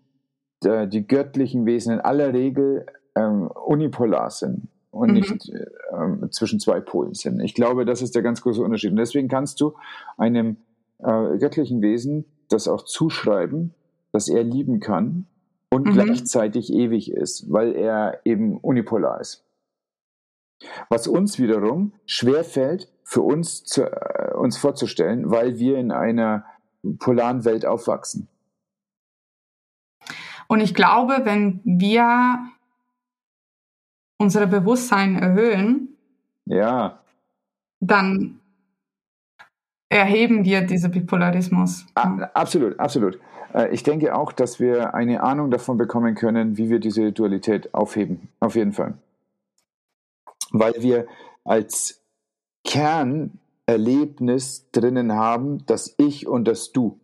die 0.63 1.05
göttlichen 1.05 1.65
Wesen 1.65 1.93
in 1.93 1.99
aller 1.99 2.33
Regel 2.33 2.85
ähm, 3.15 3.47
unipolar 3.47 4.29
sind 4.29 4.69
und 4.91 5.09
mhm. 5.09 5.15
nicht 5.15 5.49
äh, 5.49 6.29
zwischen 6.29 6.59
zwei 6.59 6.79
Polen 6.79 7.13
sind. 7.13 7.41
Ich 7.41 7.53
glaube, 7.53 7.85
das 7.85 8.01
ist 8.01 8.15
der 8.15 8.21
ganz 8.21 8.41
große 8.41 8.61
Unterschied. 8.61 8.91
Und 8.91 8.97
deswegen 8.97 9.27
kannst 9.27 9.59
du 9.59 9.73
einem 10.17 10.57
äh, 10.99 11.37
göttlichen 11.37 11.81
Wesen 11.81 12.25
das 12.49 12.67
auch 12.67 12.85
zuschreiben, 12.85 13.73
dass 14.11 14.29
er 14.29 14.43
lieben 14.43 14.79
kann 14.79 15.27
und 15.73 15.87
mhm. 15.87 15.93
gleichzeitig 15.93 16.71
ewig 16.71 17.11
ist, 17.11 17.51
weil 17.51 17.75
er 17.75 18.19
eben 18.25 18.57
unipolar 18.57 19.19
ist. 19.19 19.43
Was 20.89 21.07
uns 21.07 21.39
wiederum 21.39 21.93
schwerfällt, 22.05 22.89
für 23.03 23.21
uns, 23.21 23.63
zu, 23.63 23.83
äh, 23.83 24.33
uns 24.35 24.57
vorzustellen, 24.57 25.29
weil 25.31 25.57
wir 25.57 25.77
in 25.77 25.91
einer 25.91 26.45
polaren 26.99 27.43
Welt 27.43 27.65
aufwachsen. 27.65 28.27
Und 30.47 30.61
ich 30.61 30.75
glaube, 30.75 31.21
wenn 31.23 31.59
wir 31.63 32.39
unser 34.19 34.45
Bewusstsein 34.45 35.15
erhöhen, 35.15 35.97
ja. 36.45 36.99
dann 37.79 38.39
erheben 39.89 40.45
wir 40.45 40.61
diesen 40.61 40.91
Bipolarismus. 40.91 41.85
A 41.95 42.29
absolut, 42.33 42.79
absolut. 42.79 43.19
Äh, 43.53 43.73
ich 43.73 43.83
denke 43.83 44.15
auch, 44.15 44.31
dass 44.31 44.59
wir 44.59 44.93
eine 44.93 45.23
Ahnung 45.23 45.51
davon 45.51 45.77
bekommen 45.77 46.15
können, 46.15 46.57
wie 46.57 46.69
wir 46.69 46.79
diese 46.79 47.11
Dualität 47.11 47.73
aufheben. 47.73 48.29
Auf 48.39 48.55
jeden 48.55 48.73
Fall 48.73 48.95
weil 50.53 50.81
wir 50.81 51.07
als 51.43 52.01
Kernerlebnis 52.63 54.71
drinnen 54.71 55.11
haben, 55.11 55.65
das 55.65 55.93
Ich 55.97 56.25
und 56.27 56.47
das 56.47 56.71
Du. 56.71 57.01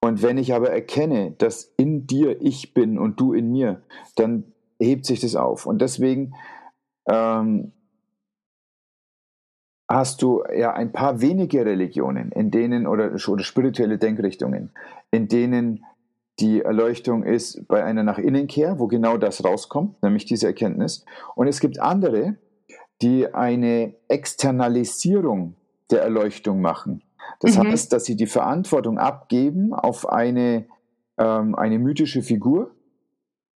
Und 0.00 0.22
wenn 0.22 0.38
ich 0.38 0.52
aber 0.52 0.70
erkenne, 0.70 1.30
dass 1.38 1.72
in 1.76 2.08
dir 2.08 2.42
ich 2.42 2.74
bin 2.74 2.98
und 2.98 3.20
du 3.20 3.34
in 3.34 3.52
mir, 3.52 3.82
dann 4.16 4.52
hebt 4.80 5.06
sich 5.06 5.20
das 5.20 5.36
auf. 5.36 5.66
Und 5.66 5.80
deswegen 5.80 6.34
ähm, 7.06 7.70
hast 9.92 10.22
du 10.22 10.42
ja 10.56 10.72
ein 10.72 10.92
paar 10.92 11.20
wenige 11.20 11.64
Religionen, 11.64 12.32
in 12.32 12.50
denen 12.50 12.86
oder, 12.86 13.12
oder 13.28 13.44
spirituelle 13.44 13.98
Denkrichtungen, 13.98 14.70
in 15.10 15.28
denen 15.28 15.84
die 16.40 16.62
Erleuchtung 16.62 17.24
ist 17.24 17.66
bei 17.68 17.84
einer 17.84 18.02
nach 18.02 18.18
Innenkehr, 18.18 18.78
wo 18.78 18.86
genau 18.86 19.16
das 19.16 19.44
rauskommt, 19.44 20.02
nämlich 20.02 20.24
diese 20.24 20.46
Erkenntnis. 20.46 21.04
Und 21.34 21.46
es 21.46 21.60
gibt 21.60 21.78
andere, 21.78 22.36
die 23.02 23.32
eine 23.32 23.94
Externalisierung 24.08 25.54
der 25.90 26.02
Erleuchtung 26.02 26.60
machen. 26.60 27.02
Das 27.40 27.58
mhm. 27.58 27.68
heißt, 27.68 27.92
dass 27.92 28.04
sie 28.04 28.16
die 28.16 28.26
Verantwortung 28.26 28.98
abgeben 28.98 29.74
auf 29.74 30.08
eine, 30.08 30.66
ähm, 31.18 31.54
eine 31.54 31.78
mythische 31.78 32.22
Figur 32.22 32.74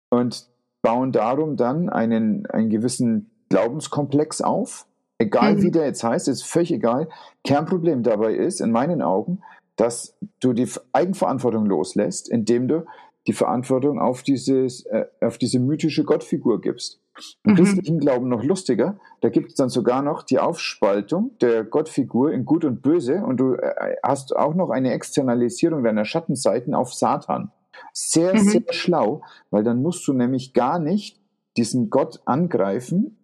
und 0.10 0.48
bauen 0.82 1.12
darum 1.12 1.56
dann 1.56 1.90
einen, 1.90 2.46
einen 2.48 2.70
gewissen 2.70 3.32
Glaubenskomplex 3.50 4.42
auf. 4.42 4.88
Egal 5.18 5.56
mhm. 5.56 5.62
wie 5.64 5.72
der 5.72 5.86
jetzt 5.86 6.04
heißt, 6.04 6.28
ist 6.28 6.44
völlig 6.44 6.72
egal. 6.72 7.08
Kernproblem 7.44 8.04
dabei 8.04 8.34
ist, 8.34 8.60
in 8.60 8.72
meinen 8.72 9.02
Augen, 9.02 9.42
dass 9.76 10.18
du 10.40 10.54
die 10.54 10.68
Eigenverantwortung 10.94 11.66
loslässt, 11.66 12.30
indem 12.30 12.68
du 12.68 12.86
die 13.28 13.34
Verantwortung 13.34 14.00
auf, 14.00 14.24
dieses, 14.24 14.86
äh, 14.86 15.06
auf 15.22 15.38
diese 15.38 15.60
mythische 15.60 16.04
Gottfigur 16.04 16.62
gibst. 16.62 17.00
Im 17.44 17.54
mhm. 17.54 17.56
christlichen 17.56 18.00
Glauben 18.00 18.28
noch 18.28 18.44
lustiger, 18.44 19.00
da 19.22 19.30
gibt 19.30 19.50
es 19.50 19.56
dann 19.56 19.70
sogar 19.70 20.02
noch 20.02 20.24
die 20.24 20.40
Aufspaltung 20.40 21.32
der 21.40 21.64
Gottfigur 21.64 22.32
in 22.32 22.46
Gut 22.46 22.66
und 22.66 22.82
Böse 22.82 23.24
und 23.24 23.38
du 23.38 23.54
äh, 23.54 23.96
hast 24.04 24.36
auch 24.36 24.54
noch 24.54 24.70
eine 24.70 24.92
Externalisierung 24.92 25.84
deiner 25.84 26.06
Schattenseiten 26.06 26.76
auf 26.76 26.94
Satan. 26.94 27.52
Sehr, 27.94 28.34
mhm. 28.34 28.40
sehr 28.40 28.64
schlau, 28.72 29.24
weil 29.50 29.64
dann 29.64 29.82
musst 29.82 30.06
du 30.08 30.14
nämlich 30.14 30.54
gar 30.54 30.78
nicht 30.78 31.22
diesen 31.56 31.90
Gott 31.90 32.20
angreifen, 32.26 33.18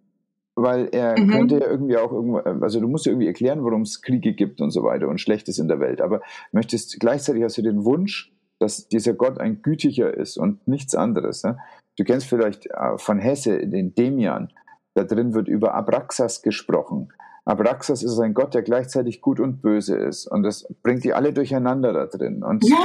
weil 0.54 0.88
er 0.92 1.18
mhm. 1.18 1.30
könnte 1.30 1.60
ja 1.60 1.66
irgendwie 1.66 1.96
auch 1.96 2.12
irgendwo, 2.12 2.38
also 2.38 2.80
du 2.80 2.88
musst 2.88 3.06
ja 3.06 3.12
irgendwie 3.12 3.26
erklären, 3.26 3.64
warum 3.64 3.82
es 3.82 4.02
Kriege 4.02 4.34
gibt 4.34 4.60
und 4.60 4.70
so 4.70 4.82
weiter 4.82 5.08
und 5.08 5.20
Schlechtes 5.20 5.58
in 5.58 5.68
der 5.68 5.80
Welt, 5.80 6.00
aber 6.00 6.20
möchtest 6.52 7.00
gleichzeitig 7.00 7.42
hast 7.42 7.58
du 7.58 7.62
den 7.62 7.84
Wunsch, 7.84 8.32
dass 8.58 8.88
dieser 8.88 9.14
Gott 9.14 9.38
ein 9.38 9.62
gütiger 9.62 10.14
ist 10.14 10.36
und 10.36 10.66
nichts 10.68 10.94
anderes. 10.94 11.42
Ne? 11.42 11.58
Du 11.98 12.04
kennst 12.04 12.26
vielleicht 12.26 12.66
äh, 12.66 12.96
von 12.96 13.18
Hesse 13.18 13.66
den 13.66 13.94
Demian, 13.94 14.52
da 14.94 15.04
drin 15.04 15.34
wird 15.34 15.48
über 15.48 15.74
Abraxas 15.74 16.42
gesprochen. 16.42 17.12
Abraxas 17.44 18.04
ist 18.04 18.20
ein 18.20 18.34
Gott, 18.34 18.54
der 18.54 18.62
gleichzeitig 18.62 19.20
gut 19.20 19.40
und 19.40 19.62
böse 19.62 19.96
ist. 19.96 20.26
Und 20.28 20.44
das 20.44 20.72
bringt 20.82 21.02
die 21.02 21.12
alle 21.12 21.32
durcheinander 21.32 21.92
da 21.92 22.06
drin. 22.06 22.44
Und 22.44 22.64
ja, 22.68 22.76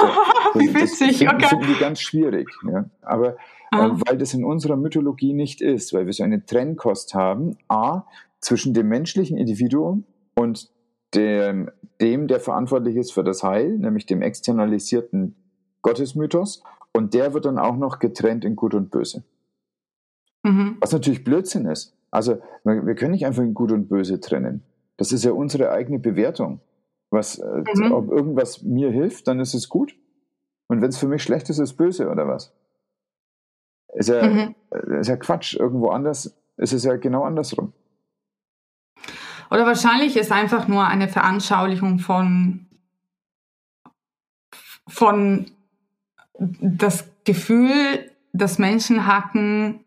das, 0.53 0.63
wie 0.63 0.73
witzig. 0.73 1.19
Das 1.19 1.33
okay. 1.33 1.47
finden 1.47 1.67
die 1.67 1.79
ganz 1.79 1.99
schwierig. 1.99 2.49
Ja? 2.67 2.85
Aber 3.01 3.37
äh, 3.71 3.89
weil 4.07 4.17
das 4.17 4.33
in 4.33 4.43
unserer 4.43 4.75
Mythologie 4.75 5.33
nicht 5.33 5.61
ist, 5.61 5.93
weil 5.93 6.05
wir 6.05 6.13
so 6.13 6.23
eine 6.23 6.45
Trennkost 6.45 7.13
haben, 7.13 7.57
a, 7.67 8.03
zwischen 8.39 8.73
dem 8.73 8.87
menschlichen 8.87 9.37
Individuum 9.37 10.05
und 10.35 10.69
dem, 11.13 11.69
dem, 12.01 12.27
der 12.27 12.39
verantwortlich 12.39 12.95
ist 12.95 13.11
für 13.11 13.23
das 13.23 13.43
Heil, 13.43 13.77
nämlich 13.77 14.05
dem 14.05 14.21
externalisierten 14.21 15.35
Gottesmythos, 15.81 16.63
und 16.93 17.13
der 17.13 17.33
wird 17.33 17.45
dann 17.45 17.59
auch 17.59 17.77
noch 17.77 17.99
getrennt 17.99 18.43
in 18.43 18.55
Gut 18.55 18.73
und 18.73 18.89
Böse. 18.89 19.23
Mhm. 20.43 20.77
Was 20.79 20.91
natürlich 20.91 21.23
Blödsinn 21.23 21.65
ist. 21.65 21.95
Also 22.09 22.37
wir 22.63 22.95
können 22.95 23.11
nicht 23.11 23.25
einfach 23.25 23.43
in 23.43 23.53
Gut 23.53 23.71
und 23.71 23.87
Böse 23.87 24.19
trennen. 24.19 24.63
Das 24.97 25.11
ist 25.11 25.23
ja 25.23 25.31
unsere 25.31 25.71
eigene 25.71 25.99
Bewertung. 25.99 26.59
Was, 27.09 27.37
äh, 27.37 27.63
mhm. 27.75 27.91
Ob 27.91 28.09
irgendwas 28.09 28.63
mir 28.63 28.91
hilft, 28.91 29.27
dann 29.27 29.39
ist 29.39 29.53
es 29.53 29.69
gut. 29.69 29.95
Und 30.67 30.81
wenn 30.81 30.89
es 30.89 30.97
für 30.97 31.07
mich 31.07 31.23
schlecht 31.23 31.49
ist, 31.49 31.59
ist 31.59 31.71
es 31.71 31.77
böse 31.77 32.09
oder 32.09 32.27
was? 32.27 32.53
Ist 33.97 34.09
ja, 34.09 34.27
mhm. 34.27 34.55
ist 34.99 35.07
ja 35.07 35.17
Quatsch. 35.17 35.55
Irgendwo 35.55 35.89
anders 35.89 36.37
ist 36.57 36.73
es 36.73 36.83
ja 36.83 36.95
genau 36.97 37.23
andersrum. 37.23 37.73
Oder 39.49 39.65
wahrscheinlich 39.65 40.17
ist 40.17 40.31
einfach 40.31 40.67
nur 40.67 40.85
eine 40.85 41.07
Veranschaulichung 41.07 41.97
von, 41.99 42.67
von 44.87 45.49
das 46.37 47.09
Gefühl, 47.23 48.11
dass 48.33 48.59
Menschen 48.59 49.07
hacken 49.07 49.83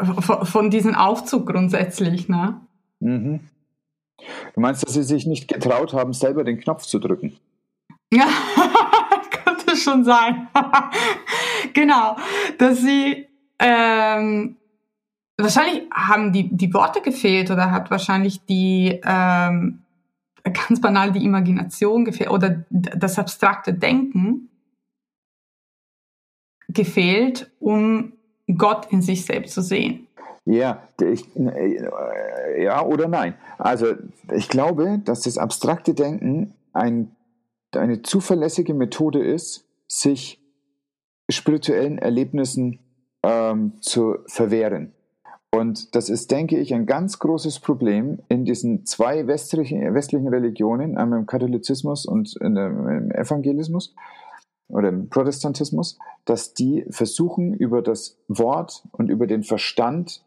von, 0.00 0.46
von 0.46 0.70
diesem 0.70 0.96
Aufzug 0.96 1.46
grundsätzlich, 1.46 2.28
ne? 2.28 2.60
Mhm. 2.98 3.40
Du 4.54 4.60
meinst, 4.60 4.84
dass 4.84 4.94
sie 4.94 5.04
sich 5.04 5.26
nicht 5.26 5.46
getraut 5.46 5.92
haben, 5.92 6.12
selber 6.12 6.42
den 6.42 6.58
Knopf 6.58 6.86
zu 6.86 6.98
drücken? 6.98 7.36
Ja, 8.12 8.26
schon 9.88 10.04
sein. 10.04 10.48
genau, 11.74 12.16
dass 12.58 12.80
sie 12.80 13.26
ähm, 13.58 14.56
wahrscheinlich 15.36 15.88
haben 15.92 16.32
die, 16.32 16.48
die 16.54 16.72
Worte 16.74 17.00
gefehlt 17.00 17.50
oder 17.50 17.70
hat 17.70 17.90
wahrscheinlich 17.90 18.44
die 18.44 19.00
ähm, 19.04 19.82
ganz 20.42 20.80
banal 20.80 21.12
die 21.12 21.24
Imagination 21.24 22.04
gefehlt 22.04 22.30
oder 22.30 22.64
das 22.70 23.18
abstrakte 23.18 23.74
Denken 23.74 24.48
gefehlt, 26.68 27.50
um 27.60 28.12
Gott 28.56 28.86
in 28.90 29.02
sich 29.02 29.24
selbst 29.24 29.54
zu 29.54 29.62
sehen. 29.62 30.06
Ja, 30.44 30.82
ich, 31.00 31.26
ja 32.58 32.82
oder 32.82 33.08
nein. 33.08 33.34
Also 33.58 33.94
ich 34.32 34.48
glaube, 34.48 35.00
dass 35.04 35.22
das 35.22 35.36
abstrakte 35.36 35.92
Denken 35.92 36.54
ein, 36.72 37.14
eine 37.74 38.02
zuverlässige 38.02 38.72
Methode 38.72 39.22
ist, 39.22 39.67
sich 39.88 40.40
spirituellen 41.30 41.98
Erlebnissen 41.98 42.80
ähm, 43.22 43.72
zu 43.80 44.18
verwehren. 44.26 44.92
Und 45.50 45.94
das 45.94 46.10
ist, 46.10 46.30
denke 46.30 46.58
ich, 46.58 46.74
ein 46.74 46.86
ganz 46.86 47.18
großes 47.18 47.60
Problem 47.60 48.18
in 48.28 48.44
diesen 48.44 48.84
zwei 48.84 49.26
westlichen, 49.26 49.94
westlichen 49.94 50.28
Religionen, 50.28 50.98
einmal 50.98 51.20
im 51.20 51.26
Katholizismus 51.26 52.04
und 52.04 52.36
im 52.36 53.10
Evangelismus 53.10 53.94
oder 54.68 54.90
im 54.90 55.08
Protestantismus, 55.08 55.98
dass 56.26 56.52
die 56.52 56.84
versuchen, 56.90 57.54
über 57.54 57.80
das 57.80 58.18
Wort 58.28 58.84
und 58.92 59.08
über 59.08 59.26
den 59.26 59.42
Verstand 59.42 60.22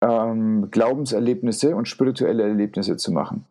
ähm, 0.00 0.70
Glaubenserlebnisse 0.70 1.74
und 1.74 1.88
spirituelle 1.88 2.44
Erlebnisse 2.44 2.96
zu 2.96 3.10
machen. 3.10 3.44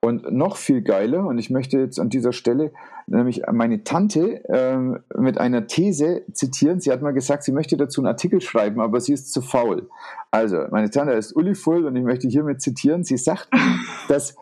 Und 0.00 0.30
noch 0.32 0.56
viel 0.56 0.82
geiler, 0.82 1.26
und 1.26 1.38
ich 1.38 1.50
möchte 1.50 1.78
jetzt 1.78 1.98
an 1.98 2.10
dieser 2.10 2.32
Stelle 2.32 2.72
nämlich 3.06 3.42
meine 3.52 3.84
Tante 3.84 4.44
äh, 4.48 4.78
mit 5.18 5.38
einer 5.38 5.66
These 5.66 6.22
zitieren. 6.32 6.80
Sie 6.80 6.90
hat 6.90 7.02
mal 7.02 7.12
gesagt, 7.12 7.44
sie 7.44 7.52
möchte 7.52 7.76
dazu 7.76 8.00
einen 8.00 8.08
Artikel 8.08 8.40
schreiben, 8.40 8.80
aber 8.80 9.00
sie 9.00 9.12
ist 9.12 9.32
zu 9.32 9.42
faul. 9.42 9.88
Also, 10.30 10.64
meine 10.70 10.90
Tante 10.90 11.12
ist 11.14 11.34
Uli 11.34 11.54
Full 11.54 11.86
und 11.86 11.96
ich 11.96 12.04
möchte 12.04 12.28
hiermit 12.28 12.60
zitieren. 12.60 13.04
Sie 13.04 13.16
sagt, 13.16 13.48
dass 14.08 14.36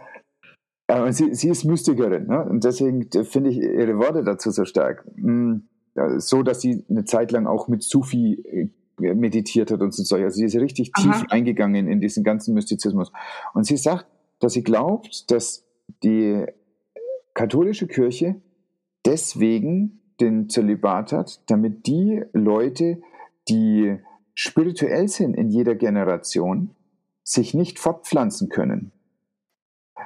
äh, 0.88 1.12
sie, 1.12 1.34
sie 1.34 1.48
ist 1.48 1.64
Mystikerin 1.64 2.26
ne? 2.26 2.44
und 2.44 2.64
deswegen 2.64 3.08
finde 3.24 3.50
ich 3.50 3.58
ihre 3.58 3.98
Worte 3.98 4.24
dazu 4.24 4.50
so 4.50 4.64
stark. 4.64 5.04
Hm, 5.16 5.68
so, 6.16 6.42
dass 6.42 6.60
sie 6.60 6.84
eine 6.88 7.04
Zeit 7.04 7.32
lang 7.32 7.46
auch 7.46 7.68
mit 7.68 7.82
Sufi 7.82 8.42
äh, 8.44 8.68
meditiert 9.14 9.70
hat 9.70 9.80
und 9.80 9.94
so. 9.94 10.16
Also 10.16 10.36
sie 10.36 10.44
ist 10.44 10.56
richtig 10.56 10.90
Aha. 10.94 11.02
tief 11.02 11.24
eingegangen 11.30 11.88
in 11.88 12.00
diesen 12.00 12.24
ganzen 12.24 12.54
Mystizismus. 12.54 13.12
Und 13.54 13.66
sie 13.66 13.76
sagt, 13.76 14.06
dass 14.42 14.54
sie 14.54 14.64
glaubt, 14.64 15.30
dass 15.30 15.64
die 16.02 16.44
katholische 17.32 17.86
Kirche 17.86 18.40
deswegen 19.06 20.00
den 20.20 20.48
Zölibat 20.48 21.12
hat, 21.12 21.40
damit 21.48 21.86
die 21.86 22.22
Leute, 22.32 23.00
die 23.48 23.98
spirituell 24.34 25.06
sind 25.06 25.34
in 25.34 25.48
jeder 25.48 25.76
Generation, 25.76 26.74
sich 27.22 27.54
nicht 27.54 27.78
fortpflanzen 27.78 28.48
können, 28.48 28.90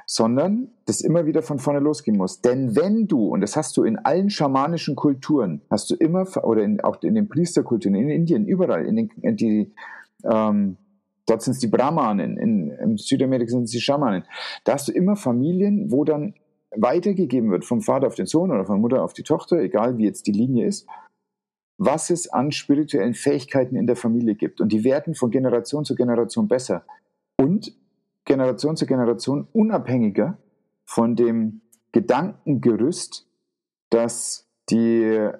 sondern 0.05 0.69
das 0.85 1.01
immer 1.01 1.25
wieder 1.25 1.41
von 1.41 1.57
vorne 1.57 1.79
losgehen 1.79 2.17
muss. 2.17 2.39
Denn 2.41 2.75
wenn 2.75 3.07
du, 3.07 3.29
und 3.29 3.41
das 3.41 3.55
hast 3.55 3.75
du 3.75 3.83
in 3.83 3.97
allen 3.97 4.29
schamanischen 4.29 4.95
Kulturen, 4.95 5.61
hast 5.71 5.89
du 5.89 5.95
immer, 5.95 6.27
oder 6.43 6.61
in, 6.61 6.79
auch 6.81 7.01
in 7.01 7.15
den 7.15 7.27
Priesterkulturen, 7.27 7.95
in 7.95 8.09
Indien, 8.09 8.45
überall, 8.45 8.85
in, 8.85 8.97
den, 8.97 9.09
in 9.23 9.35
die 9.35 9.73
ähm, 10.23 10.77
Dort 11.27 11.41
sind 11.41 11.53
es 11.53 11.59
die 11.59 11.67
Brahmanen, 11.67 12.37
in, 12.37 12.71
in 12.71 12.97
Südamerika 12.97 13.51
sind 13.51 13.63
es 13.63 13.71
die 13.71 13.81
Schamanen. 13.81 14.23
Da 14.63 14.73
hast 14.73 14.87
du 14.87 14.93
immer 14.93 15.17
Familien, 15.17 15.91
wo 15.91 16.05
dann 16.05 16.33
weitergegeben 16.75 17.51
wird 17.51 17.65
vom 17.65 17.81
Vater 17.81 18.07
auf 18.07 18.15
den 18.15 18.25
Sohn 18.25 18.49
oder 18.49 18.65
von 18.65 18.79
Mutter 18.79 19.03
auf 19.03 19.13
die 19.13 19.23
Tochter, 19.23 19.57
egal 19.59 19.97
wie 19.97 20.05
jetzt 20.05 20.25
die 20.27 20.31
Linie 20.31 20.65
ist, 20.65 20.87
was 21.77 22.09
es 22.09 22.29
an 22.29 22.51
spirituellen 22.51 23.13
Fähigkeiten 23.13 23.75
in 23.75 23.87
der 23.87 23.97
Familie 23.97 24.35
gibt. 24.35 24.61
Und 24.61 24.71
die 24.71 24.83
werden 24.85 25.15
von 25.15 25.29
Generation 25.29 25.83
zu 25.83 25.95
Generation 25.95 26.47
besser 26.47 26.85
und 27.37 27.75
Generation 28.23 28.77
zu 28.77 28.85
Generation 28.85 29.47
unabhängiger 29.51 30.37
von 30.85 31.15
dem 31.15 31.61
Gedankengerüst, 31.91 33.27
dass 33.89 34.47
die, 34.69 35.03
äh, 35.03 35.31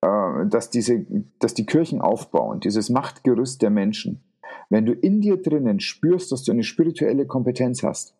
dass 0.00 0.70
diese, 0.70 1.06
dass 1.38 1.54
die 1.54 1.66
Kirchen 1.66 2.00
aufbauen, 2.00 2.60
dieses 2.60 2.90
Machtgerüst 2.90 3.62
der 3.62 3.70
Menschen 3.70 4.22
wenn 4.70 4.86
du 4.86 4.92
in 4.92 5.20
dir 5.20 5.40
drinnen 5.40 5.80
spürst, 5.80 6.32
dass 6.32 6.44
du 6.44 6.52
eine 6.52 6.62
spirituelle 6.62 7.26
Kompetenz 7.26 7.82
hast 7.82 8.14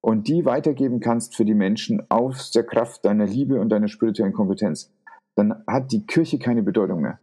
und 0.00 0.28
die 0.28 0.44
weitergeben 0.44 1.00
kannst 1.00 1.36
für 1.36 1.44
die 1.44 1.54
Menschen 1.54 2.02
aus 2.10 2.50
der 2.50 2.64
Kraft 2.64 3.04
deiner 3.04 3.26
Liebe 3.26 3.60
und 3.60 3.68
deiner 3.68 3.88
spirituellen 3.88 4.32
Kompetenz, 4.32 4.92
dann 5.36 5.62
hat 5.66 5.92
die 5.92 6.06
Kirche 6.06 6.38
keine 6.38 6.62
Bedeutung 6.62 7.00
mehr. 7.00 7.20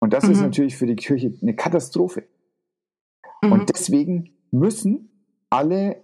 Und 0.00 0.12
das 0.12 0.24
mhm. 0.24 0.32
ist 0.32 0.40
natürlich 0.40 0.76
für 0.76 0.86
die 0.86 0.96
Kirche 0.96 1.34
eine 1.40 1.54
Katastrophe. 1.54 2.24
Mhm. 3.42 3.52
Und 3.52 3.68
deswegen 3.70 4.30
müssen 4.50 5.10
alle 5.50 6.02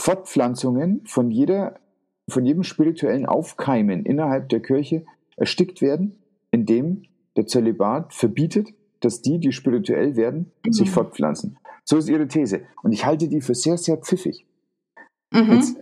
Fortpflanzungen 0.00 1.02
von 1.06 1.30
jeder, 1.30 1.80
von 2.28 2.44
jedem 2.44 2.62
spirituellen 2.62 3.26
Aufkeimen 3.26 4.04
innerhalb 4.04 4.48
der 4.48 4.60
Kirche 4.60 5.04
erstickt 5.36 5.82
werden, 5.82 6.18
indem 6.50 7.04
der 7.36 7.46
Zölibat 7.46 8.14
verbietet, 8.14 8.74
dass 9.00 9.22
die, 9.22 9.38
die 9.38 9.52
spirituell 9.52 10.16
werden, 10.16 10.52
mhm. 10.64 10.72
sich 10.72 10.90
fortpflanzen. 10.90 11.58
So 11.84 11.96
ist 11.96 12.08
ihre 12.08 12.28
These. 12.28 12.62
Und 12.82 12.92
ich 12.92 13.06
halte 13.06 13.28
die 13.28 13.40
für 13.40 13.54
sehr, 13.54 13.78
sehr 13.78 13.96
pfiffig. 13.96 14.46
Mhm. 15.30 15.52
Jetzt, 15.52 15.78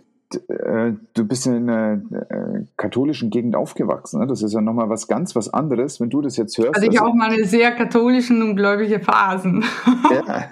äh, 0.48 0.92
du 1.14 1.24
bist 1.24 1.46
in 1.46 1.68
einer 1.68 2.00
äh, 2.30 2.64
katholischen 2.76 3.30
Gegend 3.30 3.56
aufgewachsen. 3.56 4.20
Ne? 4.20 4.26
Das 4.26 4.42
ist 4.42 4.52
ja 4.52 4.60
nochmal 4.60 4.88
was 4.88 5.08
ganz 5.08 5.34
was 5.34 5.52
anderes, 5.52 6.00
wenn 6.00 6.10
du 6.10 6.20
das 6.20 6.36
jetzt 6.36 6.58
hörst. 6.58 6.76
Also 6.76 6.88
ich 6.88 7.00
also, 7.00 7.10
auch 7.10 7.14
meine 7.14 7.44
sehr 7.44 7.72
katholischen 7.72 8.42
und 8.42 8.56
gläubige 8.56 9.00
Phasen. 9.00 9.64
Ja, 10.10 10.48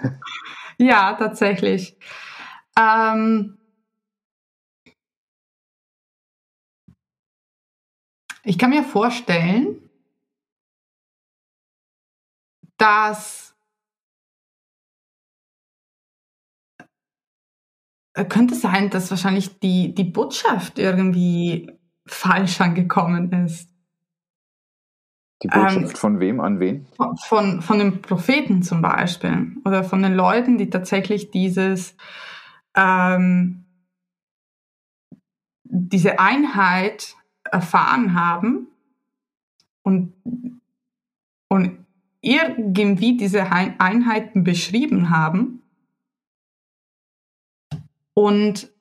ja 0.77 1.13
tatsächlich. 1.13 1.97
Ähm, 2.77 3.57
ich 8.43 8.57
kann 8.57 8.69
mir 8.71 8.83
vorstellen, 8.83 9.77
dass 12.77 13.55
äh, 18.15 18.25
könnte 18.25 18.55
sein, 18.55 18.89
dass 18.89 19.09
wahrscheinlich 19.11 19.59
die, 19.59 19.93
die 19.93 20.03
Botschaft 20.03 20.79
irgendwie 20.79 21.71
falsch 22.07 22.61
angekommen 22.61 23.31
ist. 23.45 23.69
Die 25.43 25.49
Botschaft 25.49 25.77
ähm, 25.77 25.95
von 25.95 26.19
wem 26.19 26.39
an 26.39 26.59
wen? 26.59 26.87
Von, 27.27 27.61
von 27.61 27.79
den 27.79 28.01
Propheten 28.01 28.63
zum 28.63 28.81
Beispiel 28.81 29.57
oder 29.65 29.83
von 29.83 30.01
den 30.01 30.13
Leuten, 30.13 30.57
die 30.57 30.69
tatsächlich 30.69 31.29
dieses, 31.29 31.95
ähm, 32.75 33.65
diese 35.63 36.19
Einheit 36.19 37.15
erfahren 37.43 38.15
haben 38.19 38.67
und, 39.83 40.13
und 41.49 41.84
irgendwie 42.25 43.17
diese 43.17 43.51
Einheiten 43.51 44.43
beschrieben 44.43 45.09
haben 45.09 45.61
und 48.13 48.71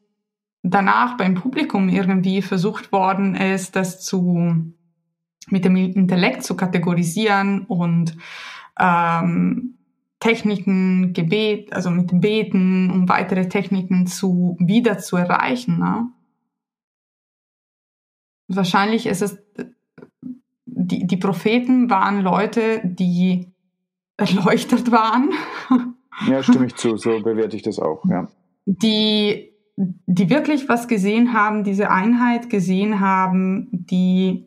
danach 0.63 1.17
beim 1.17 1.35
Publikum 1.35 1.89
irgendwie 1.89 2.41
versucht 2.41 2.91
worden 2.91 3.35
ist, 3.35 3.77
das 3.77 4.03
zu 4.03 4.73
mit 5.49 5.67
dem 5.67 5.77
Intellekt 5.77 6.43
zu 6.43 6.57
kategorisieren 6.57 7.67
und 7.67 8.17
ähm, 8.81 9.75
Techniken, 10.21 11.13
Gebet, 11.13 11.71
also 11.75 11.91
mit 11.91 12.19
Beten, 12.19 12.91
um 12.91 13.11
weitere 13.11 13.47
Techniken 13.51 14.07
zu 14.07 14.57
wieder 14.59 14.99
zu 14.99 15.19
erreichen. 15.19 15.79
Ne? 15.79 16.09
Wahrscheinlich 18.49 19.05
ist 19.05 19.21
es 19.21 19.39
die, 20.67 21.07
die 21.07 21.17
Propheten 21.17 21.91
waren 21.91 22.23
Leute, 22.23 22.81
die 22.85 23.53
erleuchtet 24.17 24.91
waren. 24.91 25.31
Ja, 26.29 26.45
stimme 26.45 26.67
ich 26.67 26.77
zu, 26.77 26.97
so 26.97 27.21
bewerte 27.23 27.57
ich 27.57 27.63
das 27.63 27.81
auch, 27.81 28.05
ja. 28.09 28.29
Die, 28.67 29.51
die 29.75 30.31
wirklich 30.31 30.69
was 30.69 30.87
gesehen 30.87 31.33
haben, 31.33 31.65
diese 31.65 31.91
Einheit 31.91 32.49
gesehen 32.49 33.01
haben, 33.01 33.67
die 33.73 34.47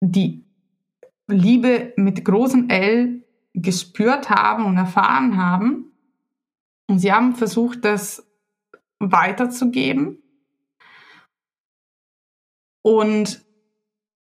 die 0.00 0.46
Liebe 1.26 1.92
mit 1.96 2.24
großem 2.24 2.68
L 2.68 3.24
gespürt 3.54 4.30
haben 4.30 4.66
und 4.66 4.76
erfahren 4.76 5.36
haben. 5.36 5.92
Und 6.86 6.98
sie 7.00 7.12
haben 7.12 7.34
versucht, 7.34 7.84
das 7.84 8.30
weiterzugeben. 9.00 10.22
Und 12.82 13.43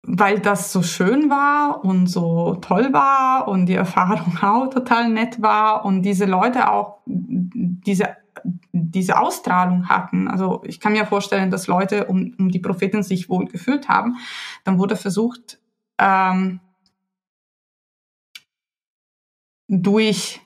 weil 0.07 0.39
das 0.39 0.71
so 0.71 0.83
schön 0.83 1.29
war 1.29 1.83
und 1.83 2.07
so 2.07 2.55
toll 2.55 2.93
war 2.93 3.47
und 3.47 3.65
die 3.65 3.73
Erfahrung 3.73 4.37
auch 4.41 4.69
total 4.69 5.09
nett 5.09 5.41
war 5.41 5.83
und 5.85 6.03
diese 6.03 6.25
Leute 6.25 6.71
auch 6.71 6.99
diese, 7.05 8.15
diese 8.71 9.19
Ausstrahlung 9.19 9.89
hatten. 9.89 10.27
Also 10.27 10.61
ich 10.65 10.79
kann 10.79 10.93
mir 10.93 11.05
vorstellen, 11.05 11.49
dass 11.49 11.67
Leute 11.67 12.05
um, 12.05 12.35
um 12.37 12.49
die 12.49 12.59
Propheten 12.59 13.01
sich 13.01 13.29
wohl 13.29 13.45
gefühlt 13.45 13.89
haben. 13.89 14.17
Dann 14.63 14.77
wurde 14.77 14.95
versucht, 14.95 15.59
ähm, 15.99 16.59
durch 19.67 20.41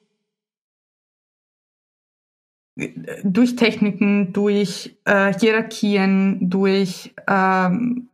durch 3.26 3.58
Techniken, 3.58 4.32
durch 4.32 4.98
äh, 5.04 5.34
Hierarchien, 5.34 6.50
durch 6.50 7.14
ähm, 7.28 8.10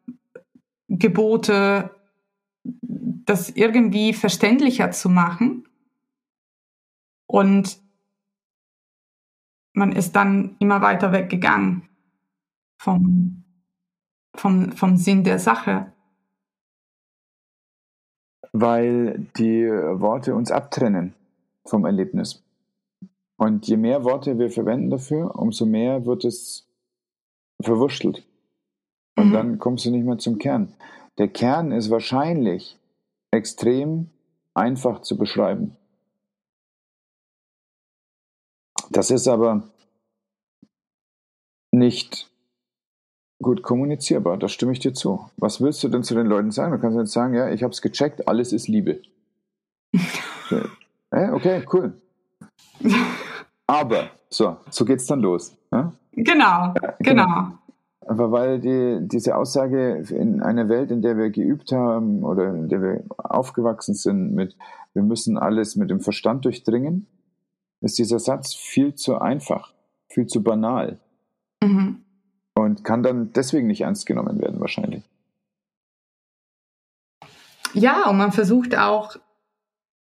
Gebote, 0.87 1.91
das 2.63 3.49
irgendwie 3.49 4.13
verständlicher 4.13 4.91
zu 4.91 5.09
machen. 5.09 5.67
Und 7.27 7.79
man 9.73 9.91
ist 9.91 10.15
dann 10.15 10.55
immer 10.59 10.81
weiter 10.81 11.11
weggegangen 11.11 11.89
vom, 12.77 13.43
vom, 14.35 14.71
vom 14.71 14.97
Sinn 14.97 15.23
der 15.23 15.39
Sache. 15.39 15.91
Weil 18.53 19.27
die 19.37 19.65
Worte 19.65 20.33
uns 20.33 20.51
abtrennen 20.51 21.13
vom 21.65 21.85
Erlebnis. 21.85 22.43
Und 23.37 23.67
je 23.67 23.75
mehr 23.75 24.03
Worte 24.05 24.37
wir 24.39 24.49
verwenden 24.49 24.89
dafür, 24.89 25.35
umso 25.35 25.65
mehr 25.65 26.05
wird 26.05 26.23
es 26.23 26.65
verwurschtelt. 27.61 28.25
Und 29.15 29.29
mhm. 29.29 29.33
dann 29.33 29.59
kommst 29.59 29.85
du 29.85 29.91
nicht 29.91 30.05
mehr 30.05 30.17
zum 30.17 30.37
Kern. 30.37 30.73
Der 31.17 31.27
Kern 31.27 31.71
ist 31.71 31.89
wahrscheinlich 31.89 32.77
extrem 33.31 34.09
einfach 34.53 35.01
zu 35.01 35.17
beschreiben. 35.17 35.75
Das 38.89 39.11
ist 39.11 39.27
aber 39.27 39.63
nicht 41.71 42.29
gut 43.41 43.63
kommunizierbar, 43.63 44.37
da 44.37 44.47
stimme 44.47 44.71
ich 44.71 44.79
dir 44.79 44.93
zu. 44.93 45.29
Was 45.37 45.61
willst 45.61 45.83
du 45.83 45.89
denn 45.89 46.03
zu 46.03 46.15
den 46.15 46.27
Leuten 46.27 46.51
sagen? 46.51 46.71
Du 46.71 46.79
kannst 46.79 46.97
jetzt 46.97 47.11
sagen, 47.11 47.33
ja, 47.33 47.49
ich 47.49 47.63
habe 47.63 47.71
es 47.71 47.81
gecheckt, 47.81 48.27
alles 48.27 48.53
ist 48.53 48.67
Liebe. 48.67 49.01
okay, 51.11 51.65
cool. 51.73 51.93
Aber, 53.67 54.09
so, 54.29 54.57
so 54.69 54.85
geht's 54.85 55.05
dann 55.05 55.19
los. 55.19 55.55
Ja? 55.71 55.93
Genau, 56.13 56.45
ja, 56.45 56.95
genau, 56.99 57.25
genau. 57.25 57.51
Aber 58.07 58.31
weil 58.31 58.59
die, 58.59 58.99
diese 59.01 59.35
Aussage 59.35 60.03
in 60.09 60.41
einer 60.41 60.69
Welt, 60.69 60.91
in 60.91 61.01
der 61.01 61.17
wir 61.17 61.31
geübt 61.31 61.71
haben 61.71 62.23
oder 62.23 62.53
in 62.53 62.69
der 62.69 62.81
wir 62.81 63.03
aufgewachsen 63.17 63.95
sind 63.95 64.33
mit, 64.33 64.55
wir 64.93 65.01
müssen 65.01 65.37
alles 65.37 65.75
mit 65.75 65.89
dem 65.89 66.01
Verstand 66.01 66.45
durchdringen, 66.45 67.07
ist 67.81 67.97
dieser 67.97 68.19
Satz 68.19 68.53
viel 68.53 68.93
zu 68.93 69.19
einfach, 69.19 69.73
viel 70.07 70.27
zu 70.27 70.43
banal. 70.43 70.99
Mhm. 71.63 72.03
Und 72.53 72.83
kann 72.83 73.01
dann 73.01 73.33
deswegen 73.33 73.67
nicht 73.67 73.81
ernst 73.81 74.05
genommen 74.05 74.39
werden, 74.39 74.59
wahrscheinlich. 74.59 75.03
Ja, 77.73 78.07
und 78.07 78.17
man 78.17 78.31
versucht 78.31 78.77
auch 78.77 79.17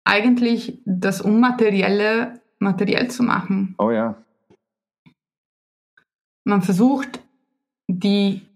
eigentlich 0.04 0.82
das 0.84 1.20
Unmaterielle 1.20 2.40
materiell 2.58 3.10
zu 3.10 3.22
machen. 3.22 3.74
Oh 3.78 3.90
ja. 3.90 4.16
Man 6.44 6.62
versucht 6.62 7.21
die 8.00 8.46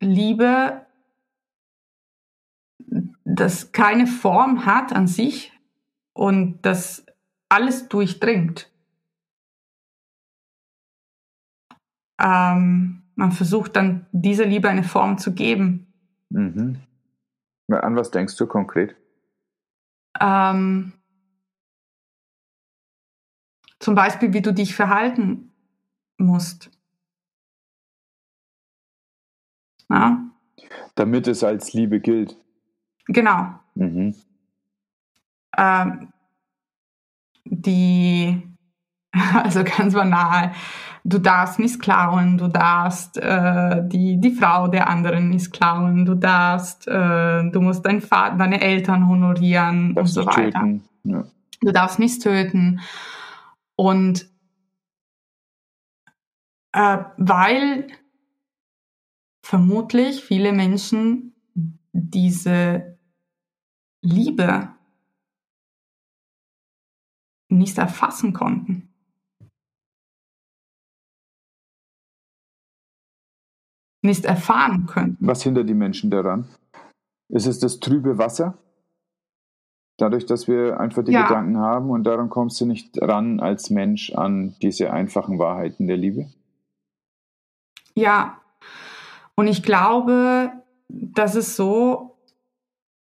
Liebe, 0.00 0.86
das 3.24 3.72
keine 3.72 4.06
Form 4.06 4.66
hat 4.66 4.92
an 4.92 5.06
sich 5.06 5.52
und 6.12 6.60
das 6.62 7.04
alles 7.48 7.88
durchdringt. 7.88 8.70
Ähm, 12.20 13.02
man 13.16 13.32
versucht 13.32 13.76
dann 13.76 14.06
dieser 14.12 14.46
Liebe 14.46 14.68
eine 14.68 14.84
Form 14.84 15.18
zu 15.18 15.34
geben. 15.34 15.92
Mhm. 16.30 16.80
An 17.68 17.96
was 17.96 18.10
denkst 18.10 18.36
du 18.36 18.46
konkret? 18.46 18.94
Ähm, 20.20 20.92
zum 23.78 23.94
Beispiel, 23.94 24.32
wie 24.32 24.42
du 24.42 24.52
dich 24.52 24.74
verhalten 24.74 25.52
musst. 26.18 26.70
Ja? 29.94 30.18
Damit 30.96 31.28
es 31.28 31.44
als 31.44 31.72
Liebe 31.72 32.00
gilt. 32.00 32.36
Genau. 33.06 33.54
Mhm. 33.74 34.14
Ähm, 35.56 36.08
die, 37.44 38.42
also 39.34 39.62
ganz 39.62 39.94
banal, 39.94 40.52
du 41.04 41.18
darfst 41.18 41.58
nicht 41.58 41.80
klauen, 41.80 42.38
du 42.38 42.48
darfst 42.48 43.18
äh, 43.18 43.86
die, 43.86 44.20
die 44.20 44.32
Frau 44.32 44.68
der 44.68 44.88
anderen 44.88 45.30
nicht 45.30 45.52
klauen, 45.52 46.04
du 46.04 46.14
darfst, 46.14 46.88
äh, 46.88 47.50
du 47.50 47.60
musst 47.60 47.86
dein 47.86 48.00
Vater, 48.00 48.36
deine 48.36 48.60
Eltern 48.60 49.08
honorieren 49.08 49.92
und 49.92 50.06
so 50.06 50.26
weiter. 50.26 50.80
Ja. 51.04 51.24
Du 51.60 51.72
darfst 51.72 51.98
nicht 51.98 52.22
töten. 52.22 52.80
Und 53.76 54.28
äh, 56.72 56.98
weil 57.16 57.86
vermutlich 59.44 60.24
viele 60.24 60.52
Menschen 60.52 61.34
diese 61.92 62.98
Liebe 64.00 64.74
nicht 67.50 67.76
erfassen 67.76 68.32
konnten. 68.32 68.88
Nicht 74.02 74.24
erfahren 74.24 74.86
können. 74.86 75.16
Was 75.20 75.42
hindert 75.42 75.68
die 75.68 75.74
Menschen 75.74 76.10
daran? 76.10 76.48
Ist 77.28 77.46
es 77.46 77.58
das 77.58 77.80
trübe 77.80 78.16
Wasser? 78.16 78.58
Dadurch, 79.98 80.24
dass 80.26 80.48
wir 80.48 80.80
einfach 80.80 81.04
die 81.04 81.12
ja. 81.12 81.26
Gedanken 81.26 81.58
haben 81.58 81.90
und 81.90 82.04
daran 82.04 82.30
kommst 82.30 82.60
du 82.60 82.66
nicht 82.66 83.00
ran 83.00 83.40
als 83.40 83.70
Mensch 83.70 84.12
an 84.12 84.56
diese 84.62 84.92
einfachen 84.92 85.38
Wahrheiten 85.38 85.86
der 85.86 85.98
Liebe? 85.98 86.30
Ja, 87.94 88.40
und 89.36 89.48
ich 89.48 89.62
glaube, 89.62 90.52
dass 90.88 91.34
es 91.34 91.56
so, 91.56 92.18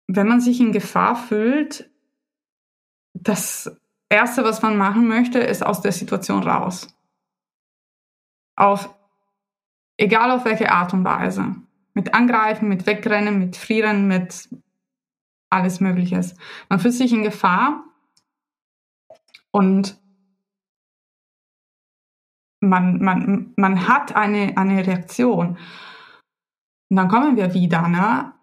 wenn 0.07 0.27
man 0.27 0.41
sich 0.41 0.59
in 0.59 0.71
Gefahr 0.71 1.15
fühlt, 1.15 1.89
das 3.13 3.75
Erste, 4.09 4.43
was 4.43 4.61
man 4.61 4.77
machen 4.77 5.07
möchte, 5.07 5.39
ist 5.39 5.65
aus 5.65 5.81
der 5.81 5.91
Situation 5.91 6.43
raus. 6.43 6.93
Auf, 8.55 8.93
egal 9.97 10.31
auf 10.31 10.45
welche 10.45 10.71
Art 10.71 10.93
und 10.93 11.03
Weise. 11.05 11.55
Mit 11.93 12.13
Angreifen, 12.13 12.67
mit 12.67 12.85
Wegrennen, 12.85 13.39
mit 13.39 13.55
Frieren, 13.55 14.07
mit 14.07 14.49
alles 15.49 15.79
Mögliches. 15.79 16.35
Man 16.69 16.79
fühlt 16.79 16.93
sich 16.93 17.11
in 17.11 17.23
Gefahr 17.23 17.83
und 19.51 19.99
man, 22.59 23.01
man, 23.01 23.53
man 23.55 23.87
hat 23.87 24.15
eine, 24.15 24.57
eine 24.57 24.85
Reaktion. 24.85 25.57
Und 26.91 26.97
dann 26.97 27.07
kommen 27.07 27.37
wir 27.37 27.53
wieder, 27.53 27.87
ne? 27.87 28.33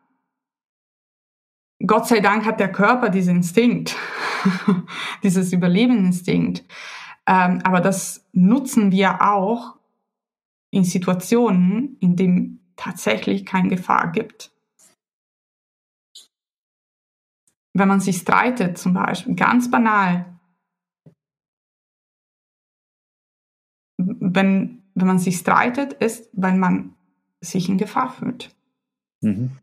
Gott 1.86 2.08
sei 2.08 2.20
Dank 2.20 2.46
hat 2.46 2.58
der 2.58 2.72
Körper 2.72 3.10
diesen 3.10 3.36
Instinkt, 3.36 3.94
dieses 5.22 5.52
Überlebensinstinkt. 5.52 6.64
Ähm, 7.26 7.60
aber 7.62 7.82
das 7.82 8.26
nutzen 8.32 8.90
wir 8.90 9.20
auch 9.20 9.76
in 10.70 10.82
Situationen, 10.82 11.98
in 12.00 12.16
denen 12.16 12.72
tatsächlich 12.76 13.44
keine 13.44 13.68
Gefahr 13.68 14.12
gibt. 14.12 14.50
Wenn 17.74 17.88
man 17.88 18.00
sich 18.00 18.16
streitet 18.16 18.78
zum 18.78 18.94
Beispiel, 18.94 19.34
ganz 19.34 19.70
banal, 19.70 20.40
wenn, 23.98 24.84
wenn 24.94 25.06
man 25.06 25.18
sich 25.18 25.36
streitet, 25.36 25.92
ist, 25.92 26.30
weil 26.32 26.56
man 26.56 26.94
sich 27.40 27.68
in 27.68 27.78
Gefahr 27.78 28.10
fühlt. 28.10 28.54
Mhm. 29.20 29.58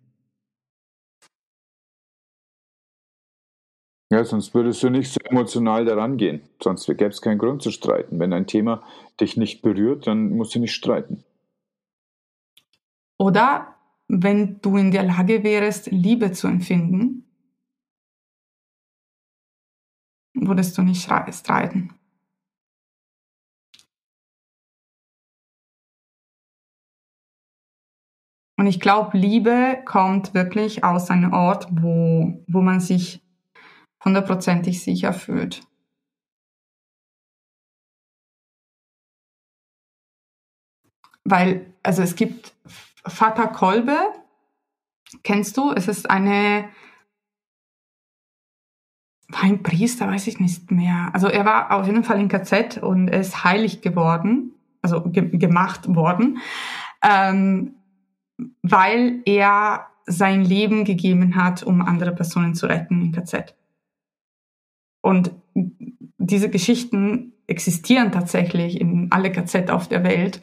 Ja, 4.12 4.24
sonst 4.24 4.54
würdest 4.54 4.84
du 4.84 4.90
nicht 4.90 5.12
so 5.12 5.20
emotional 5.24 5.84
daran 5.84 6.18
gehen. 6.18 6.42
Sonst 6.62 6.86
gäbe 6.86 7.08
es 7.08 7.22
keinen 7.22 7.40
Grund 7.40 7.64
zu 7.64 7.72
streiten. 7.72 8.20
Wenn 8.20 8.34
ein 8.34 8.46
Thema 8.48 8.84
dich 9.20 9.36
nicht 9.36 9.62
berührt, 9.62 10.06
dann 10.06 10.30
musst 10.30 10.54
du 10.54 10.60
nicht 10.60 10.76
streiten. 10.76 11.24
Oder 13.18 13.76
wenn 14.08 14.62
du 14.62 14.78
in 14.78 14.92
der 14.92 15.04
Lage 15.04 15.44
wärst, 15.44 15.88
Liebe 15.88 16.32
zu 16.32 16.48
empfinden, 16.48 17.26
würdest 20.34 20.78
du 20.78 20.84
nicht 20.84 21.04
streiten. 21.04 21.94
Und 28.66 28.70
ich 28.70 28.80
glaube, 28.80 29.16
Liebe 29.16 29.84
kommt 29.86 30.34
wirklich 30.34 30.84
aus 30.84 31.12
einem 31.12 31.34
Ort, 31.34 31.68
wo, 31.70 32.44
wo 32.48 32.62
man 32.62 32.80
sich 32.80 33.22
hundertprozentig 34.04 34.84
sicher 34.84 35.14
fühlt. 35.14 35.68
Weil, 41.26 41.76
also 41.84 42.02
es 42.02 42.16
gibt 42.16 42.56
Vater 43.06 43.50
Kolbe, 43.50 44.00
kennst 45.22 45.58
du? 45.58 45.72
Es 45.72 45.88
ist 45.88 46.10
eine, 46.10 46.68
war 49.28 49.44
ein 49.44 49.62
Priester, 49.62 50.08
weiß 50.08 50.26
ich 50.26 50.40
nicht 50.40 50.72
mehr. 50.72 51.12
Also 51.14 51.28
er 51.28 51.46
war 51.46 51.72
auf 51.72 51.86
jeden 51.86 52.04
Fall 52.04 52.20
in 52.20 52.30
KZ 52.30 52.80
und 52.80 53.10
er 53.10 53.20
ist 53.20 53.44
heilig 53.44 53.82
geworden, 53.82 54.56
also 54.82 55.04
ge 55.04 55.38
gemacht 55.38 55.94
worden. 55.94 56.40
Ähm, 57.04 57.76
weil 58.62 59.22
er 59.26 59.88
sein 60.06 60.44
Leben 60.44 60.86
gegeben 60.86 61.36
hat, 61.36 61.64
um 61.64 61.82
andere 61.82 62.14
Personen 62.14 62.56
zu 62.56 62.68
retten 62.68 63.02
im 63.02 63.12
KZ. 63.12 63.56
Und 65.02 65.32
diese 66.18 66.50
Geschichten 66.50 67.34
existieren 67.48 68.12
tatsächlich 68.12 68.80
in 68.80 69.12
alle 69.12 69.32
KZ 69.32 69.70
auf 69.70 69.88
der 69.88 70.04
Welt, 70.04 70.42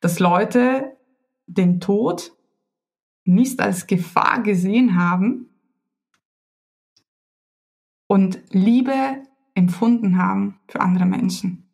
dass 0.00 0.18
Leute 0.18 0.96
den 1.46 1.80
Tod 1.80 2.32
nicht 3.24 3.60
als 3.60 3.86
Gefahr 3.86 4.42
gesehen 4.42 4.98
haben 4.98 5.48
und 8.06 8.40
Liebe 8.50 9.22
empfunden 9.54 10.16
haben 10.18 10.58
für 10.68 10.80
andere 10.80 11.06
Menschen. 11.06 11.68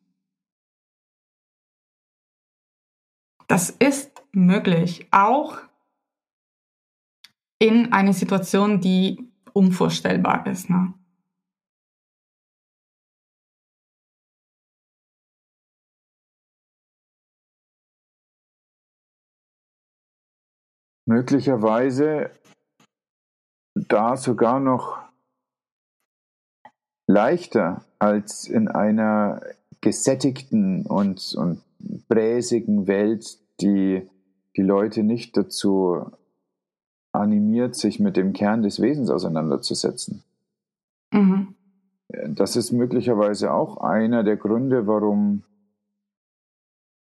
Das 3.49 3.71
ist 3.71 4.23
möglich, 4.37 5.09
auch 5.11 5.59
in 7.59 7.93
einer 7.93 8.13
Situation, 8.13 8.81
die 8.81 9.33
unvorstellbar 9.53 10.47
ist. 10.47 10.69
Ne? 10.69 10.93
Möglicherweise 21.09 22.31
da 23.75 24.17
sogar 24.17 24.61
noch 24.61 24.99
leichter 27.07 27.85
als 27.99 28.49
in 28.49 28.69
einer 28.69 29.41
gesättigten 29.81 30.85
und, 30.85 31.35
und 31.35 31.63
bräsigen 32.09 32.87
Welt, 32.87 33.39
die 33.61 34.09
die 34.57 34.63
Leute 34.63 35.03
nicht 35.03 35.37
dazu 35.37 36.07
animiert, 37.13 37.75
sich 37.75 38.01
mit 38.01 38.17
dem 38.17 38.33
Kern 38.33 38.63
des 38.63 38.81
Wesens 38.81 39.11
auseinanderzusetzen. 39.11 40.23
Mhm. 41.13 41.55
Das 42.29 42.57
ist 42.57 42.73
möglicherweise 42.73 43.53
auch 43.53 43.79
einer 43.79 44.23
der 44.23 44.37
Gründe, 44.37 44.87
warum 44.87 45.43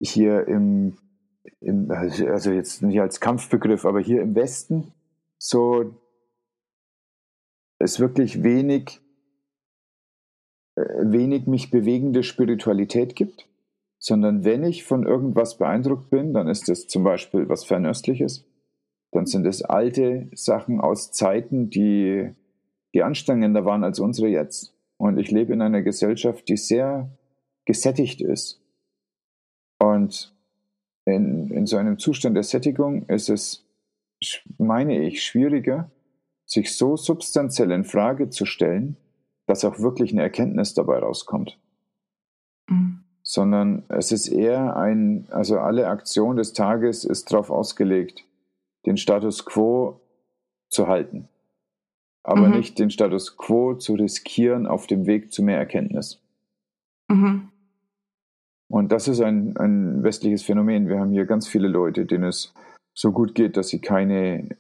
hier 0.02 0.48
im, 0.48 0.98
im, 1.60 1.92
also 1.92 2.52
jetzt 2.52 2.82
nicht 2.82 3.00
als 3.00 3.20
Kampfbegriff, 3.20 3.86
aber 3.86 4.00
hier 4.00 4.22
im 4.22 4.36
Westen 4.36 4.94
so 5.38 5.96
es 7.78 8.00
wirklich 8.00 8.44
wenig, 8.44 9.00
äh, 10.76 10.82
wenig 10.82 11.48
mich 11.48 11.72
bewegende 11.72 12.24
Spiritualität 12.24 13.16
gibt 13.16 13.50
sondern 14.00 14.46
wenn 14.46 14.64
ich 14.64 14.86
von 14.86 15.06
irgendwas 15.06 15.58
beeindruckt 15.58 16.10
bin, 16.10 16.34
dann 16.34 16.48
ist 16.48 16.70
es 16.70 16.88
zum 16.88 17.04
Beispiel 17.04 17.50
was 17.50 17.66
Fernöstliches, 17.66 18.46
dann 19.12 19.26
sind 19.26 19.46
es 19.46 19.62
alte 19.62 20.30
Sachen 20.34 20.80
aus 20.80 21.12
Zeiten, 21.12 21.70
die, 21.70 22.32
die 22.94 23.04
anstrengender 23.04 23.66
waren 23.66 23.84
als 23.84 24.00
unsere 24.00 24.30
jetzt. 24.30 24.74
Und 24.98 25.18
ich 25.18 25.32
lebe 25.32 25.54
in 25.54 25.62
einer 25.62 25.82
Gesellschaft, 25.82 26.48
die 26.48 26.58
sehr 26.58 27.10
gesättigt 27.66 28.22
ist. 28.22 28.62
Und 29.80 30.36
in, 31.06 31.52
in 31.52 31.66
so 31.66 31.78
einem 31.78 32.00
Zustand 32.00 32.36
der 32.36 32.44
Sättigung 32.44 33.06
ist 33.08 33.30
es, 33.30 33.66
meine 34.58 35.06
ich, 35.06 35.24
schwieriger, 35.24 35.92
sich 36.46 36.76
so 36.76 36.96
substanziell 36.96 37.72
in 37.72 37.84
Frage 37.84 38.30
zu 38.30 38.46
stellen, 38.46 38.98
dass 39.46 39.66
auch 39.66 39.80
wirklich 39.80 40.12
eine 40.12 40.22
Erkenntnis 40.22 40.74
dabei 40.74 41.00
rauskommt. 41.00 41.60
Mhm 42.70 43.04
sondern 43.30 43.84
es 43.90 44.12
ist 44.12 44.28
eher 44.28 44.76
ein, 44.76 45.28
also 45.30 45.60
alle 45.60 45.88
Aktion 45.88 46.38
des 46.38 46.54
Tages 46.54 47.04
ist 47.04 47.32
darauf 47.32 47.52
ausgelegt, 47.52 48.26
den 48.88 48.98
Status 48.98 49.46
quo 49.46 50.02
zu 50.68 50.88
halten, 50.88 51.30
aber 52.24 52.48
mhm. 52.48 52.58
nicht 52.58 52.80
den 52.80 52.90
Status 52.90 53.38
quo 53.38 53.76
zu 53.76 53.94
riskieren 53.94 54.66
auf 54.66 54.88
dem 54.88 55.06
Weg 55.06 55.32
zu 55.32 55.44
mehr 55.44 55.60
Erkenntnis. 55.60 56.20
Mhm. 57.08 57.50
Und 58.68 58.92
das 58.92 59.08
ist 59.08 59.22
ein, 59.22 59.56
ein 59.58 60.02
westliches 60.02 60.42
Phänomen. 60.42 60.88
Wir 60.88 61.00
haben 61.00 61.12
hier 61.12 61.28
ganz 61.28 61.48
viele 61.48 61.68
Leute, 61.68 62.08
denen 62.08 62.24
es 62.24 62.52
so 62.96 63.12
gut 63.12 63.36
geht, 63.36 63.58
dass 63.58 63.68
sie 63.68 63.80
keine 63.80 64.58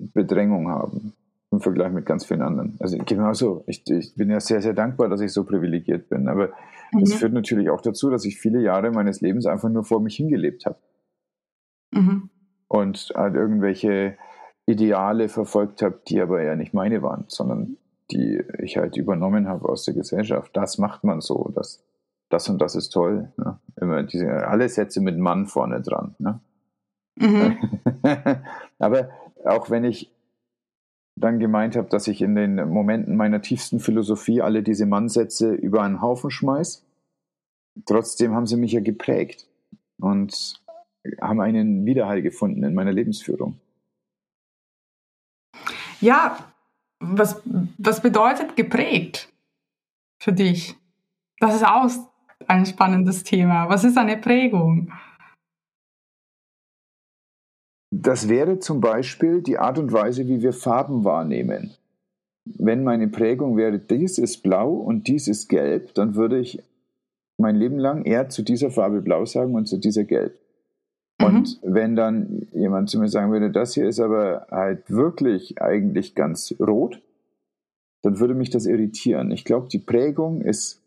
Bedrängung 0.00 0.68
haben. 0.68 1.12
im 1.52 1.60
Vergleich 1.60 1.92
mit 1.92 2.06
ganz 2.06 2.26
vielen 2.26 2.42
anderen. 2.42 2.76
Also 2.80 2.98
genauso, 3.06 3.62
ich, 3.68 3.88
ich 3.88 4.16
bin 4.16 4.30
ja 4.30 4.40
sehr, 4.40 4.62
sehr 4.62 4.74
dankbar, 4.74 5.08
dass 5.08 5.20
ich 5.20 5.32
so 5.32 5.44
privilegiert 5.44 6.08
bin. 6.08 6.26
Aber 6.26 6.50
mhm. 6.92 7.00
das 7.00 7.14
führt 7.14 7.32
natürlich 7.32 7.70
auch 7.70 7.80
dazu, 7.80 8.10
dass 8.10 8.24
ich 8.24 8.38
viele 8.38 8.62
Jahre 8.62 8.90
meines 8.90 9.20
Lebens 9.20 9.46
einfach 9.46 9.68
nur 9.68 9.84
vor 9.84 10.00
mich 10.00 10.16
hingelebt 10.16 10.66
habe. 10.66 10.78
Mhm. 11.92 12.30
Und 12.68 13.12
halt 13.14 13.34
irgendwelche 13.34 14.16
Ideale 14.66 15.28
verfolgt 15.28 15.80
habe, 15.82 16.00
die 16.06 16.20
aber 16.20 16.42
ja 16.42 16.54
nicht 16.54 16.74
meine 16.74 17.02
waren, 17.02 17.24
sondern 17.28 17.78
die 18.10 18.42
ich 18.58 18.76
halt 18.76 18.96
übernommen 18.96 19.48
habe 19.48 19.68
aus 19.68 19.84
der 19.84 19.94
Gesellschaft. 19.94 20.56
Das 20.56 20.78
macht 20.78 21.04
man 21.04 21.20
so, 21.20 21.50
das, 21.54 21.82
das 22.28 22.48
und 22.48 22.60
das 22.60 22.74
ist 22.74 22.90
toll. 22.90 23.32
Ne? 23.36 23.58
Immer 23.80 24.02
diese, 24.02 24.28
alle 24.46 24.68
Sätze 24.68 25.00
mit 25.00 25.18
Mann 25.18 25.46
vorne 25.46 25.80
dran. 25.80 26.14
Ne? 26.18 26.40
Mhm. 27.16 27.56
aber 28.78 29.08
auch 29.44 29.70
wenn 29.70 29.84
ich 29.84 30.10
dann 31.20 31.38
gemeint 31.38 31.76
habe, 31.76 31.88
dass 31.88 32.08
ich 32.08 32.22
in 32.22 32.34
den 32.34 32.68
Momenten 32.68 33.16
meiner 33.16 33.42
tiefsten 33.42 33.80
Philosophie 33.80 34.40
alle 34.40 34.62
diese 34.62 34.86
Mannsätze 34.86 35.52
über 35.52 35.82
einen 35.82 36.00
Haufen 36.00 36.30
schmeiß, 36.30 36.84
trotzdem 37.86 38.34
haben 38.34 38.46
sie 38.46 38.56
mich 38.56 38.72
ja 38.72 38.80
geprägt 38.80 39.46
und 39.98 40.60
haben 41.20 41.40
einen 41.40 41.84
Widerhall 41.84 42.22
gefunden 42.22 42.62
in 42.64 42.74
meiner 42.74 42.92
Lebensführung. 42.92 43.58
Ja, 46.00 46.38
was, 47.00 47.42
was 47.78 48.00
bedeutet 48.00 48.56
geprägt 48.56 49.32
für 50.20 50.32
dich? 50.32 50.76
Das 51.40 51.54
ist 51.54 51.64
auch 51.64 51.88
ein 52.46 52.66
spannendes 52.66 53.24
Thema. 53.24 53.68
Was 53.68 53.84
ist 53.84 53.96
eine 53.96 54.16
Prägung? 54.16 54.92
Das 57.90 58.28
wäre 58.28 58.58
zum 58.58 58.80
Beispiel 58.80 59.42
die 59.42 59.58
Art 59.58 59.78
und 59.78 59.92
Weise, 59.92 60.28
wie 60.28 60.42
wir 60.42 60.52
Farben 60.52 61.04
wahrnehmen. 61.04 61.74
Wenn 62.44 62.84
meine 62.84 63.08
Prägung 63.08 63.56
wäre, 63.56 63.78
dies 63.78 64.18
ist 64.18 64.42
blau 64.42 64.72
und 64.72 65.08
dies 65.08 65.28
ist 65.28 65.48
gelb, 65.48 65.94
dann 65.94 66.14
würde 66.14 66.38
ich 66.38 66.62
mein 67.38 67.56
Leben 67.56 67.78
lang 67.78 68.04
eher 68.04 68.28
zu 68.28 68.42
dieser 68.42 68.70
Farbe 68.70 69.00
blau 69.00 69.24
sagen 69.24 69.54
und 69.54 69.66
zu 69.66 69.78
dieser 69.78 70.04
gelb. 70.04 70.38
Und 71.20 71.62
mhm. 71.62 71.74
wenn 71.74 71.96
dann 71.96 72.48
jemand 72.52 72.90
zu 72.90 72.98
mir 72.98 73.08
sagen 73.08 73.32
würde, 73.32 73.50
das 73.50 73.74
hier 73.74 73.88
ist 73.88 74.00
aber 74.00 74.46
halt 74.50 74.90
wirklich 74.90 75.60
eigentlich 75.60 76.14
ganz 76.14 76.54
rot, 76.60 77.02
dann 78.02 78.20
würde 78.20 78.34
mich 78.34 78.50
das 78.50 78.66
irritieren. 78.66 79.30
Ich 79.30 79.44
glaube, 79.44 79.68
die 79.68 79.80
Prägung 79.80 80.42
ist, 80.42 80.82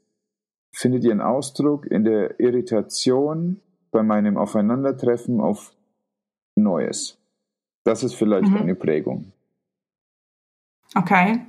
findet 0.71 1.03
ihren 1.03 1.21
Ausdruck 1.21 1.85
in 1.85 2.05
der 2.05 2.39
Irritation 2.39 3.59
bei 3.91 4.03
meinem 4.03 4.37
Aufeinandertreffen 4.37 5.41
auf 5.41 5.73
Neues. 6.55 7.17
Das 7.83 8.03
ist 8.03 8.13
vielleicht 8.13 8.49
mhm. 8.49 8.57
eine 8.57 8.75
Prägung. 8.75 9.31
Okay. 10.95 11.41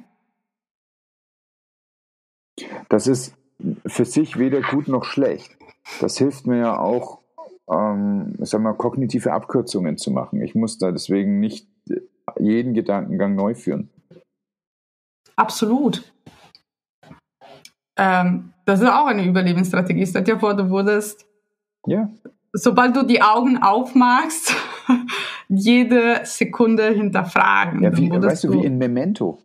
Das 2.88 3.06
ist 3.06 3.34
für 3.86 4.04
sich 4.04 4.38
weder 4.38 4.60
gut 4.60 4.88
noch 4.88 5.04
schlecht. 5.04 5.56
Das 6.00 6.18
hilft 6.18 6.46
mir 6.46 6.58
ja 6.58 6.78
auch, 6.78 7.20
ähm, 7.68 8.34
sagen 8.40 8.64
wir, 8.64 8.74
kognitive 8.74 9.32
Abkürzungen 9.32 9.98
zu 9.98 10.10
machen. 10.10 10.40
Ich 10.42 10.54
muss 10.54 10.78
da 10.78 10.92
deswegen 10.92 11.40
nicht 11.40 11.68
jeden 12.38 12.74
Gedankengang 12.74 13.34
neu 13.34 13.54
führen. 13.54 13.90
Absolut. 15.36 16.12
Ähm, 17.96 18.52
das 18.64 18.80
ist 18.80 18.88
auch 18.88 19.06
eine 19.06 19.24
Überlebensstrategie. 19.24 20.06
Stell 20.06 20.24
dir 20.24 20.38
vor, 20.38 20.54
du 20.54 20.70
wurdest, 20.70 21.26
ja. 21.86 22.08
Sobald 22.52 22.96
du 22.96 23.04
die 23.04 23.22
Augen 23.22 23.58
aufmachst, 23.58 24.54
jede 25.48 26.20
Sekunde 26.24 26.90
hinterfragen. 26.90 27.82
Ja, 27.82 27.96
wie, 27.96 28.10
weißt 28.10 28.44
du, 28.44 28.52
wie 28.52 28.64
in 28.64 28.78
Memento, 28.78 29.38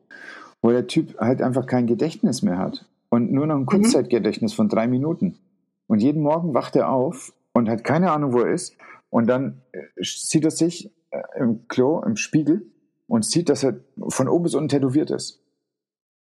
wo 0.62 0.72
der 0.72 0.88
Typ 0.88 1.18
halt 1.20 1.42
einfach 1.42 1.66
kein 1.66 1.88
Gedächtnis 1.88 2.42
mehr 2.42 2.58
hat 2.58 2.86
und 3.10 3.32
nur 3.32 3.48
noch 3.48 3.56
ein 3.56 3.62
mhm. 3.62 3.68
Kurzzeitgedächtnis 3.68 4.54
mhm. 4.54 4.56
von 4.56 4.70
drei 4.70 4.88
Minuten. 4.88 5.38
Und 5.88 6.00
jeden 6.00 6.22
Morgen 6.22 6.54
wacht 6.54 6.76
er 6.76 6.90
auf 6.90 7.34
und 7.54 7.70
hat 7.70 7.84
keine 7.84 8.12
Ahnung, 8.12 8.34
wo 8.34 8.40
er 8.40 8.54
ist. 8.54 8.76
Und 9.10 9.28
dann 9.28 9.62
äh, 9.72 9.84
sieht 10.02 10.44
er 10.44 10.52
sich 10.52 10.92
äh, 11.12 11.22
im 11.40 11.68
Klo, 11.68 12.02
im 12.02 12.18
Spiegel 12.18 12.66
und 13.08 13.26
sieht, 13.26 13.50
dass 13.50 13.64
er 13.64 13.76
von 14.10 14.28
oben 14.28 14.44
bis 14.44 14.56
unten 14.56 14.70
tätowiert 14.70 15.12
ist. 15.12 15.42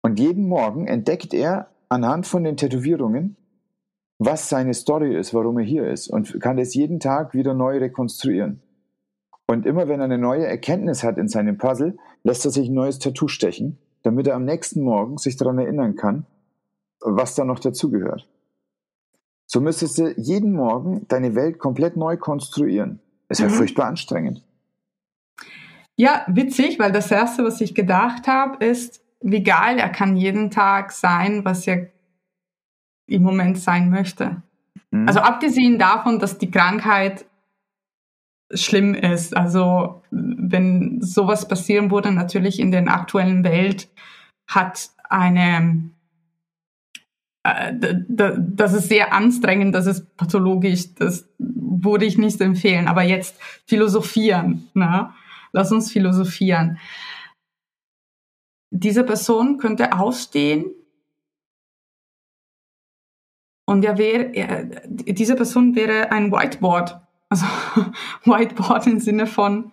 Und 0.02 0.20
jeden 0.20 0.48
Morgen 0.48 0.86
entdeckt 0.86 1.32
er 1.32 1.68
anhand 1.88 2.26
von 2.26 2.44
den 2.44 2.58
Tätowierungen, 2.58 3.36
was 4.18 4.48
seine 4.48 4.74
Story 4.74 5.16
ist, 5.16 5.34
warum 5.34 5.58
er 5.58 5.64
hier 5.64 5.88
ist 5.88 6.08
und 6.08 6.40
kann 6.40 6.58
es 6.58 6.74
jeden 6.74 7.00
Tag 7.00 7.34
wieder 7.34 7.54
neu 7.54 7.78
rekonstruieren. 7.78 8.60
Und 9.46 9.66
immer 9.66 9.88
wenn 9.88 10.00
er 10.00 10.04
eine 10.04 10.18
neue 10.18 10.46
Erkenntnis 10.46 11.02
hat 11.02 11.18
in 11.18 11.28
seinem 11.28 11.58
Puzzle, 11.58 11.96
lässt 12.22 12.44
er 12.44 12.50
sich 12.50 12.68
ein 12.68 12.74
neues 12.74 12.98
Tattoo 12.98 13.28
stechen, 13.28 13.78
damit 14.02 14.26
er 14.26 14.36
am 14.36 14.44
nächsten 14.44 14.82
Morgen 14.82 15.18
sich 15.18 15.36
daran 15.36 15.58
erinnern 15.58 15.96
kann, 15.96 16.26
was 17.00 17.34
da 17.34 17.44
noch 17.44 17.58
dazugehört. 17.58 18.28
So 19.46 19.60
müsstest 19.60 19.98
du 19.98 20.14
jeden 20.16 20.52
Morgen 20.52 21.06
deine 21.08 21.34
Welt 21.34 21.58
komplett 21.58 21.96
neu 21.96 22.16
konstruieren. 22.16 23.00
Es 23.28 23.40
wäre 23.40 23.50
mhm. 23.50 23.54
furchtbar 23.54 23.86
anstrengend. 23.86 24.42
Ja, 25.96 26.24
witzig, 26.26 26.78
weil 26.78 26.92
das 26.92 27.10
Erste, 27.10 27.44
was 27.44 27.60
ich 27.60 27.74
gedacht 27.74 28.26
habe, 28.26 28.64
ist, 28.64 29.02
wie 29.20 29.42
geil 29.42 29.78
er 29.78 29.90
kann 29.90 30.16
jeden 30.16 30.50
Tag 30.50 30.92
sein, 30.92 31.44
was 31.44 31.66
er 31.66 31.88
im 33.06 33.22
Moment 33.22 33.58
sein 33.58 33.90
möchte. 33.90 34.42
Mhm. 34.90 35.06
Also 35.06 35.20
abgesehen 35.20 35.78
davon, 35.78 36.18
dass 36.18 36.38
die 36.38 36.50
Krankheit 36.50 37.26
schlimm 38.52 38.94
ist. 38.94 39.36
Also 39.36 40.02
wenn 40.10 41.00
sowas 41.00 41.48
passieren 41.48 41.90
würde, 41.90 42.12
natürlich 42.12 42.60
in 42.60 42.70
der 42.70 42.86
aktuellen 42.88 43.44
Welt 43.44 43.88
hat 44.46 44.90
eine 45.08 45.90
äh, 47.42 47.74
das 48.38 48.72
ist 48.72 48.88
sehr 48.88 49.12
anstrengend, 49.12 49.74
das 49.74 49.86
ist 49.86 50.16
pathologisch, 50.16 50.94
das 50.94 51.28
würde 51.38 52.06
ich 52.06 52.18
nicht 52.18 52.40
empfehlen. 52.40 52.88
Aber 52.88 53.02
jetzt 53.02 53.36
philosophieren, 53.66 54.70
ne? 54.74 55.10
lass 55.52 55.70
uns 55.70 55.92
philosophieren. 55.92 56.78
Diese 58.70 59.04
Person 59.04 59.58
könnte 59.58 59.92
ausstehen 59.96 60.64
und 63.66 63.84
er 63.84 63.98
wäre, 63.98 64.70
diese 64.86 65.36
Person 65.36 65.74
wäre 65.74 66.12
ein 66.12 66.30
Whiteboard. 66.30 67.00
Also 67.28 67.46
Whiteboard 68.24 68.86
im 68.86 69.00
Sinne 69.00 69.26
von 69.26 69.72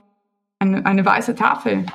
eine, 0.60 0.86
eine 0.86 1.06
weiße 1.06 1.36
Tafel. 1.36 1.86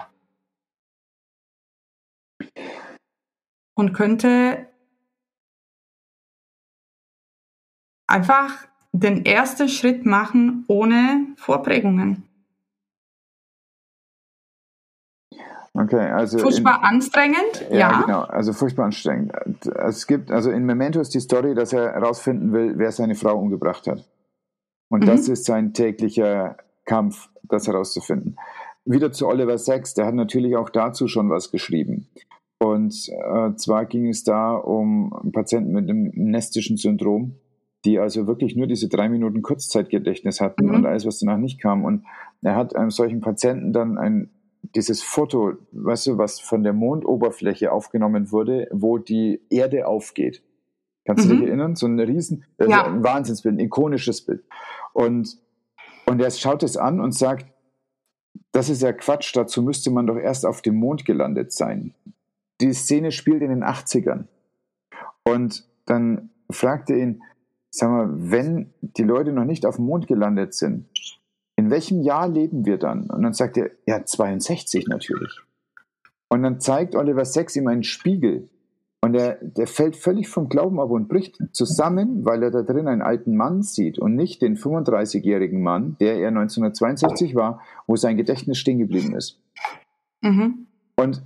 Und 3.74 3.92
könnte 3.92 4.68
einfach 8.06 8.66
den 8.92 9.24
ersten 9.26 9.68
Schritt 9.68 10.06
machen 10.06 10.64
ohne 10.68 11.26
Vorprägungen. 11.36 12.26
Okay, 15.78 16.10
also 16.10 16.38
furchtbar 16.38 16.78
in, 16.78 16.84
anstrengend, 16.84 17.66
ja, 17.70 17.76
ja. 17.76 18.02
Genau, 18.02 18.20
also 18.22 18.52
furchtbar 18.52 18.86
anstrengend. 18.86 19.32
Es 19.66 20.06
gibt, 20.06 20.30
also 20.30 20.50
in 20.50 20.64
Memento 20.64 21.00
ist 21.00 21.14
die 21.14 21.20
Story, 21.20 21.54
dass 21.54 21.72
er 21.72 21.92
herausfinden 21.92 22.52
will, 22.52 22.74
wer 22.76 22.92
seine 22.92 23.14
Frau 23.14 23.36
umgebracht 23.38 23.86
hat. 23.86 24.04
Und 24.88 25.02
mhm. 25.02 25.06
das 25.06 25.28
ist 25.28 25.44
sein 25.44 25.74
täglicher 25.74 26.56
Kampf, 26.84 27.28
das 27.42 27.66
herauszufinden. 27.66 28.36
Wieder 28.84 29.12
zu 29.12 29.26
Oliver 29.26 29.58
Sacks, 29.58 29.94
der 29.94 30.06
hat 30.06 30.14
natürlich 30.14 30.56
auch 30.56 30.70
dazu 30.70 31.08
schon 31.08 31.28
was 31.28 31.50
geschrieben. 31.50 32.08
Und 32.58 33.08
äh, 33.08 33.54
zwar 33.56 33.84
ging 33.84 34.08
es 34.08 34.24
da 34.24 34.54
um 34.54 35.30
Patienten 35.32 35.72
mit 35.72 35.90
einem 35.90 36.10
nestischen 36.14 36.76
Syndrom, 36.76 37.34
die 37.84 37.98
also 37.98 38.26
wirklich 38.26 38.56
nur 38.56 38.66
diese 38.66 38.88
drei 38.88 39.08
Minuten 39.08 39.42
Kurzzeitgedächtnis 39.42 40.40
hatten 40.40 40.66
mhm. 40.66 40.74
und 40.74 40.86
alles, 40.86 41.04
was 41.04 41.18
danach 41.18 41.38
nicht 41.38 41.60
kam. 41.60 41.84
Und 41.84 42.04
er 42.42 42.54
hat 42.54 42.74
einem 42.74 42.90
solchen 42.90 43.20
Patienten 43.20 43.72
dann 43.72 43.98
ein 43.98 44.30
dieses 44.74 45.02
Foto, 45.02 45.54
weißt 45.72 46.08
du, 46.08 46.18
was 46.18 46.40
von 46.40 46.62
der 46.62 46.72
Mondoberfläche 46.72 47.72
aufgenommen 47.72 48.30
wurde, 48.32 48.68
wo 48.72 48.98
die 48.98 49.40
Erde 49.50 49.86
aufgeht. 49.86 50.42
Kannst 51.04 51.26
mhm. 51.26 51.30
du 51.30 51.36
dich 51.36 51.46
erinnern? 51.48 51.76
So 51.76 51.86
ein 51.86 51.98
riesen, 52.00 52.44
äh, 52.58 52.68
ja. 52.68 52.84
ein 52.84 53.04
Wahnsinnsbild, 53.04 53.56
ein 53.56 53.60
ikonisches 53.60 54.24
Bild. 54.24 54.44
Und, 54.92 55.38
und 56.06 56.20
er 56.20 56.30
schaut 56.30 56.62
es 56.62 56.76
an 56.76 57.00
und 57.00 57.12
sagt, 57.12 57.46
das 58.52 58.68
ist 58.68 58.82
ja 58.82 58.92
Quatsch, 58.92 59.34
dazu 59.36 59.62
müsste 59.62 59.90
man 59.90 60.06
doch 60.06 60.16
erst 60.16 60.46
auf 60.46 60.62
dem 60.62 60.76
Mond 60.76 61.04
gelandet 61.04 61.52
sein. 61.52 61.94
Die 62.60 62.72
Szene 62.72 63.12
spielt 63.12 63.42
in 63.42 63.50
den 63.50 63.64
80ern. 63.64 64.24
Und 65.24 65.68
dann 65.84 66.30
fragt 66.50 66.90
er 66.90 66.96
ihn, 66.96 67.22
sag 67.70 67.90
mal, 67.90 68.08
wenn 68.10 68.72
die 68.80 69.02
Leute 69.02 69.32
noch 69.32 69.44
nicht 69.44 69.66
auf 69.66 69.76
dem 69.76 69.86
Mond 69.86 70.06
gelandet 70.06 70.54
sind, 70.54 70.86
in 71.56 71.70
welchem 71.70 72.02
Jahr 72.02 72.28
leben 72.28 72.66
wir 72.66 72.78
dann? 72.78 73.08
Und 73.10 73.22
dann 73.22 73.32
sagt 73.32 73.56
er, 73.56 73.70
ja, 73.86 74.04
62 74.04 74.86
natürlich. 74.88 75.40
Und 76.28 76.42
dann 76.42 76.60
zeigt 76.60 76.94
Oliver 76.94 77.24
Sacks 77.24 77.56
ihm 77.56 77.66
einen 77.66 77.82
Spiegel. 77.82 78.48
Und 79.02 79.12
der, 79.12 79.38
der 79.40 79.66
fällt 79.66 79.96
völlig 79.96 80.28
vom 80.28 80.48
Glauben 80.48 80.80
ab 80.80 80.90
und 80.90 81.08
bricht 81.08 81.38
zusammen, 81.52 82.24
weil 82.24 82.42
er 82.42 82.50
da 82.50 82.62
drin 82.62 82.88
einen 82.88 83.02
alten 83.02 83.36
Mann 83.36 83.62
sieht 83.62 83.98
und 83.98 84.16
nicht 84.16 84.42
den 84.42 84.56
35-jährigen 84.56 85.62
Mann, 85.62 85.96
der 86.00 86.16
er 86.16 86.28
1962 86.28 87.34
war, 87.34 87.60
wo 87.86 87.96
sein 87.96 88.16
Gedächtnis 88.16 88.58
stehen 88.58 88.78
geblieben 88.78 89.14
ist. 89.14 89.40
Mhm. 90.22 90.66
Und 90.96 91.22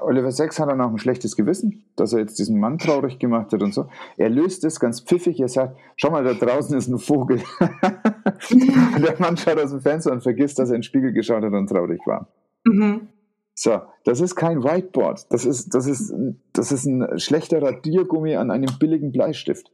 Oliver 0.00 0.32
Sacks 0.32 0.58
hat 0.58 0.68
dann 0.68 0.80
auch 0.80 0.90
ein 0.90 0.98
schlechtes 0.98 1.36
Gewissen, 1.36 1.84
dass 1.96 2.12
er 2.12 2.20
jetzt 2.20 2.38
diesen 2.38 2.58
Mann 2.58 2.78
traurig 2.78 3.18
gemacht 3.18 3.52
hat 3.52 3.62
und 3.62 3.74
so. 3.74 3.88
Er 4.16 4.28
löst 4.28 4.64
es 4.64 4.80
ganz 4.80 5.00
pfiffig. 5.00 5.40
Er 5.40 5.48
sagt, 5.48 5.76
schau 5.96 6.10
mal, 6.10 6.24
da 6.24 6.34
draußen 6.34 6.76
ist 6.76 6.88
ein 6.88 6.98
Vogel. 6.98 7.40
und 7.60 9.02
der 9.02 9.18
Mann 9.18 9.36
schaut 9.36 9.58
aus 9.58 9.70
dem 9.70 9.80
Fenster 9.80 10.12
und 10.12 10.22
vergisst, 10.22 10.58
dass 10.58 10.70
er 10.70 10.76
in 10.76 10.80
den 10.80 10.84
Spiegel 10.84 11.12
geschaut 11.12 11.42
hat 11.42 11.52
und 11.52 11.68
traurig 11.68 12.00
war. 12.06 12.28
Mhm. 12.64 13.08
So, 13.54 13.80
das 14.04 14.20
ist 14.20 14.36
kein 14.36 14.64
Whiteboard. 14.64 15.32
Das 15.32 15.44
ist, 15.44 15.74
das 15.74 15.86
ist, 15.86 16.14
das 16.52 16.72
ist 16.72 16.86
ein 16.86 17.18
schlechter 17.18 17.60
Radiergummi 17.60 18.36
an 18.36 18.50
einem 18.50 18.78
billigen 18.78 19.12
Bleistift. 19.12 19.70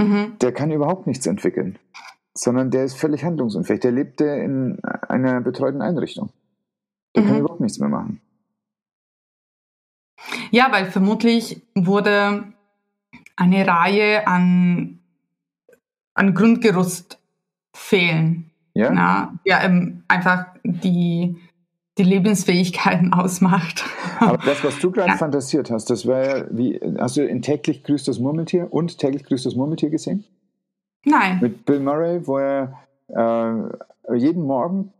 Mhm. 0.00 0.36
Der 0.40 0.52
kann 0.52 0.72
überhaupt 0.72 1.06
nichts 1.06 1.26
entwickeln, 1.26 1.78
sondern 2.34 2.70
der 2.70 2.84
ist 2.84 2.94
völlig 2.94 3.24
handlungsunfähig. 3.24 3.80
Der 3.80 3.92
lebte 3.92 4.24
in 4.24 4.80
einer 4.82 5.40
betreuten 5.40 5.80
Einrichtung. 5.80 6.30
Der 7.14 7.22
mhm. 7.22 7.26
kann 7.28 7.38
überhaupt 7.38 7.60
nichts 7.60 7.78
mehr 7.78 7.88
machen. 7.88 8.20
Ja, 10.52 10.68
weil 10.70 10.84
vermutlich 10.84 11.62
wurde 11.74 12.44
eine 13.36 13.66
Reihe 13.66 14.26
an, 14.26 14.98
an 16.12 16.34
Grundgerüst 16.34 17.18
fehlen. 17.74 18.50
Ja. 18.74 18.90
Na, 18.92 19.38
ja, 19.44 19.62
ähm, 19.64 20.02
einfach 20.08 20.44
die, 20.62 21.36
die 21.96 22.02
Lebensfähigkeiten 22.02 23.12
ausmacht. 23.14 23.84
Aber 24.20 24.36
das, 24.36 24.62
was 24.62 24.78
du 24.78 24.90
gerade 24.90 25.12
ja. 25.12 25.16
fantasiert 25.16 25.70
hast, 25.70 25.88
das 25.88 26.06
wäre 26.06 26.46
wie, 26.50 26.78
hast 26.98 27.16
du 27.16 27.26
in 27.26 27.40
täglich 27.40 27.82
grüßt 27.82 28.06
das 28.06 28.18
Murmeltier 28.18 28.70
und 28.70 28.98
täglich 28.98 29.24
grüßt 29.24 29.46
das 29.46 29.54
Murmeltier 29.56 29.88
gesehen? 29.88 30.24
Nein. 31.06 31.38
Mit 31.40 31.64
Bill 31.64 31.80
Murray, 31.80 32.26
wo 32.26 32.36
er 32.36 32.78
äh, 33.08 34.14
jeden 34.14 34.44
Morgen 34.44 34.92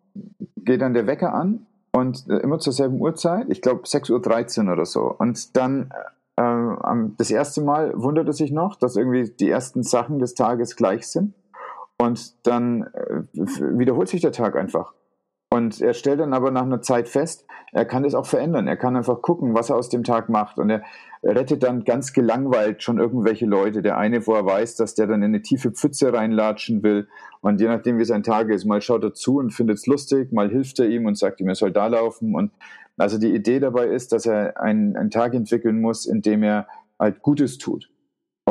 geht 0.56 0.80
dann 0.80 0.94
der 0.94 1.06
Wecker 1.06 1.34
an 1.34 1.66
und 1.92 2.28
äh, 2.28 2.38
immer 2.38 2.58
zur 2.58 2.72
selben 2.72 3.00
Uhrzeit, 3.00 3.46
ich 3.48 3.60
glaube 3.60 3.82
6.13 3.82 4.66
Uhr 4.66 4.72
oder 4.72 4.86
so. 4.86 5.14
Und 5.18 5.56
dann 5.56 5.90
äh, 6.36 6.42
das 7.18 7.30
erste 7.30 7.60
Mal 7.62 7.92
wundert 7.94 8.26
er 8.26 8.32
sich 8.32 8.50
noch, 8.50 8.76
dass 8.76 8.96
irgendwie 8.96 9.30
die 9.30 9.50
ersten 9.50 9.82
Sachen 9.82 10.18
des 10.18 10.34
Tages 10.34 10.76
gleich 10.76 11.06
sind. 11.06 11.34
Und 11.98 12.46
dann 12.46 12.84
äh, 12.94 13.22
wiederholt 13.34 14.08
sich 14.08 14.22
der 14.22 14.32
Tag 14.32 14.56
einfach. 14.56 14.94
Und 15.52 15.82
er 15.82 15.92
stellt 15.92 16.18
dann 16.20 16.32
aber 16.32 16.50
nach 16.50 16.62
einer 16.62 16.80
Zeit 16.80 17.10
fest, 17.10 17.44
er 17.72 17.84
kann 17.84 18.04
das 18.04 18.14
auch 18.14 18.24
verändern. 18.24 18.66
Er 18.66 18.78
kann 18.78 18.96
einfach 18.96 19.20
gucken, 19.20 19.54
was 19.54 19.68
er 19.68 19.76
aus 19.76 19.90
dem 19.90 20.02
Tag 20.02 20.30
macht. 20.30 20.58
Und 20.58 20.70
er 20.70 20.82
rettet 21.22 21.62
dann 21.62 21.84
ganz 21.84 22.14
gelangweilt 22.14 22.82
schon 22.82 22.98
irgendwelche 22.98 23.44
Leute. 23.44 23.82
Der 23.82 23.98
eine, 23.98 24.26
wo 24.26 24.32
er 24.32 24.46
weiß, 24.46 24.76
dass 24.76 24.94
der 24.94 25.06
dann 25.06 25.20
in 25.20 25.26
eine 25.26 25.42
tiefe 25.42 25.70
Pfütze 25.70 26.10
reinlatschen 26.10 26.82
will. 26.82 27.06
Und 27.42 27.60
je 27.60 27.68
nachdem, 27.68 27.98
wie 27.98 28.06
sein 28.06 28.22
Tag 28.22 28.48
ist, 28.48 28.64
mal 28.64 28.80
schaut 28.80 29.04
er 29.04 29.12
zu 29.12 29.36
und 29.36 29.50
findet 29.52 29.76
es 29.76 29.86
lustig, 29.86 30.32
mal 30.32 30.48
hilft 30.48 30.78
er 30.78 30.88
ihm 30.88 31.04
und 31.04 31.18
sagt 31.18 31.38
ihm, 31.42 31.48
er 31.48 31.54
soll 31.54 31.70
da 31.70 31.86
laufen. 31.86 32.34
Und 32.34 32.50
also 32.96 33.18
die 33.18 33.34
Idee 33.34 33.60
dabei 33.60 33.88
ist, 33.88 34.12
dass 34.12 34.24
er 34.24 34.58
einen, 34.58 34.96
einen 34.96 35.10
Tag 35.10 35.34
entwickeln 35.34 35.82
muss, 35.82 36.06
in 36.06 36.22
dem 36.22 36.42
er 36.42 36.66
halt 36.98 37.20
Gutes 37.20 37.58
tut. 37.58 37.91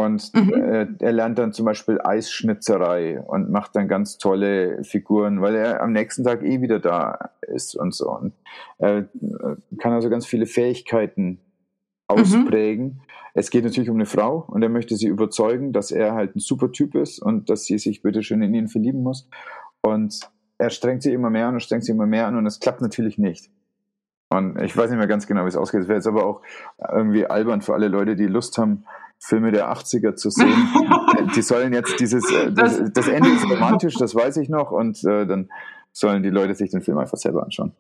Und 0.02 0.34
mhm. 0.34 0.54
äh, 0.54 0.88
er 1.00 1.12
lernt 1.12 1.38
dann 1.38 1.54
zum 1.54 1.66
Beispiel 1.66 2.00
Eisschnitzerei 2.02 3.22
und 3.22 3.52
macht 3.52 3.76
dann 3.76 3.88
ganz 3.88 4.18
tolle 4.18 4.84
Figuren, 4.84 5.42
weil 5.42 5.56
er 5.56 5.82
am 5.82 5.92
nächsten 5.92 6.24
Tag 6.24 6.44
eh 6.44 6.62
wieder 6.62 6.80
da 6.80 7.32
ist 7.42 7.76
und 7.76 7.94
so. 7.94 8.12
Und 8.12 8.34
äh, 8.80 9.04
kann 9.78 9.94
also 9.94 10.10
ganz 10.10 10.26
viele 10.26 10.48
Fähigkeiten 10.48 11.40
ausprägen. 12.08 12.86
Mhm. 12.86 13.02
Es 13.34 13.50
geht 13.52 13.64
natürlich 13.64 13.90
um 13.90 13.96
eine 13.98 14.06
Frau 14.06 14.46
und 14.48 14.64
er 14.64 14.70
möchte 14.70 14.96
sie 14.96 15.08
überzeugen, 15.08 15.72
dass 15.72 15.92
er 15.92 16.14
halt 16.14 16.36
ein 16.36 16.40
super 16.40 16.72
Typ 16.72 16.96
ist 16.96 17.20
und 17.20 17.50
dass 17.50 17.66
sie 17.66 17.78
sich 17.78 18.02
bitteschön 18.02 18.42
in 18.42 18.54
ihn 18.54 18.68
verlieben 18.68 19.04
muss. 19.04 19.30
Und 19.82 20.20
er 20.58 20.70
strengt 20.70 21.04
sie 21.04 21.14
immer 21.14 21.30
mehr 21.30 21.48
an 21.48 21.54
und 21.54 21.60
strengt 21.62 21.86
sie 21.86 21.92
immer 21.92 22.08
mehr 22.08 22.28
an 22.28 22.36
und 22.36 22.46
es 22.46 22.60
klappt 22.60 22.82
natürlich 22.82 23.18
nicht. 23.18 23.52
Und 24.30 24.62
ich 24.62 24.76
weiß 24.76 24.90
nicht 24.90 24.98
mehr 24.98 25.08
ganz 25.08 25.28
genau, 25.28 25.44
wie 25.44 25.50
es 25.50 25.58
ausgeht. 25.58 25.82
Es 25.82 25.88
wäre 25.88 25.98
jetzt 25.98 26.08
aber 26.08 26.26
auch 26.26 26.42
irgendwie 26.92 27.26
albern 27.26 27.62
für 27.62 27.74
alle 27.74 27.90
Leute, 27.90 28.16
die 28.16 28.28
Lust 28.28 28.58
haben, 28.58 28.86
Filme 29.24 29.52
der 29.52 29.72
80er 29.72 30.16
zu 30.16 30.32
sehen. 30.32 30.68
die 31.36 31.42
sollen 31.42 31.74
jetzt 31.74 32.00
dieses, 32.00 32.30
äh, 32.32 32.52
das, 32.52 32.82
das, 32.92 33.08
Ende 33.08 33.30
ist 33.30 33.48
romantisch, 33.50 33.96
das 33.96 34.16
weiß 34.16 34.38
ich 34.38 34.50
noch, 34.50 34.72
und 34.72 35.04
äh, 35.04 35.28
dann 35.28 35.50
sollen 35.94 36.24
die 36.24 36.30
Leute 36.30 36.56
sich 36.56 36.72
den 36.72 36.82
Film 36.82 36.98
einfach 36.98 37.18
selber 37.18 37.44
anschauen. 37.44 37.74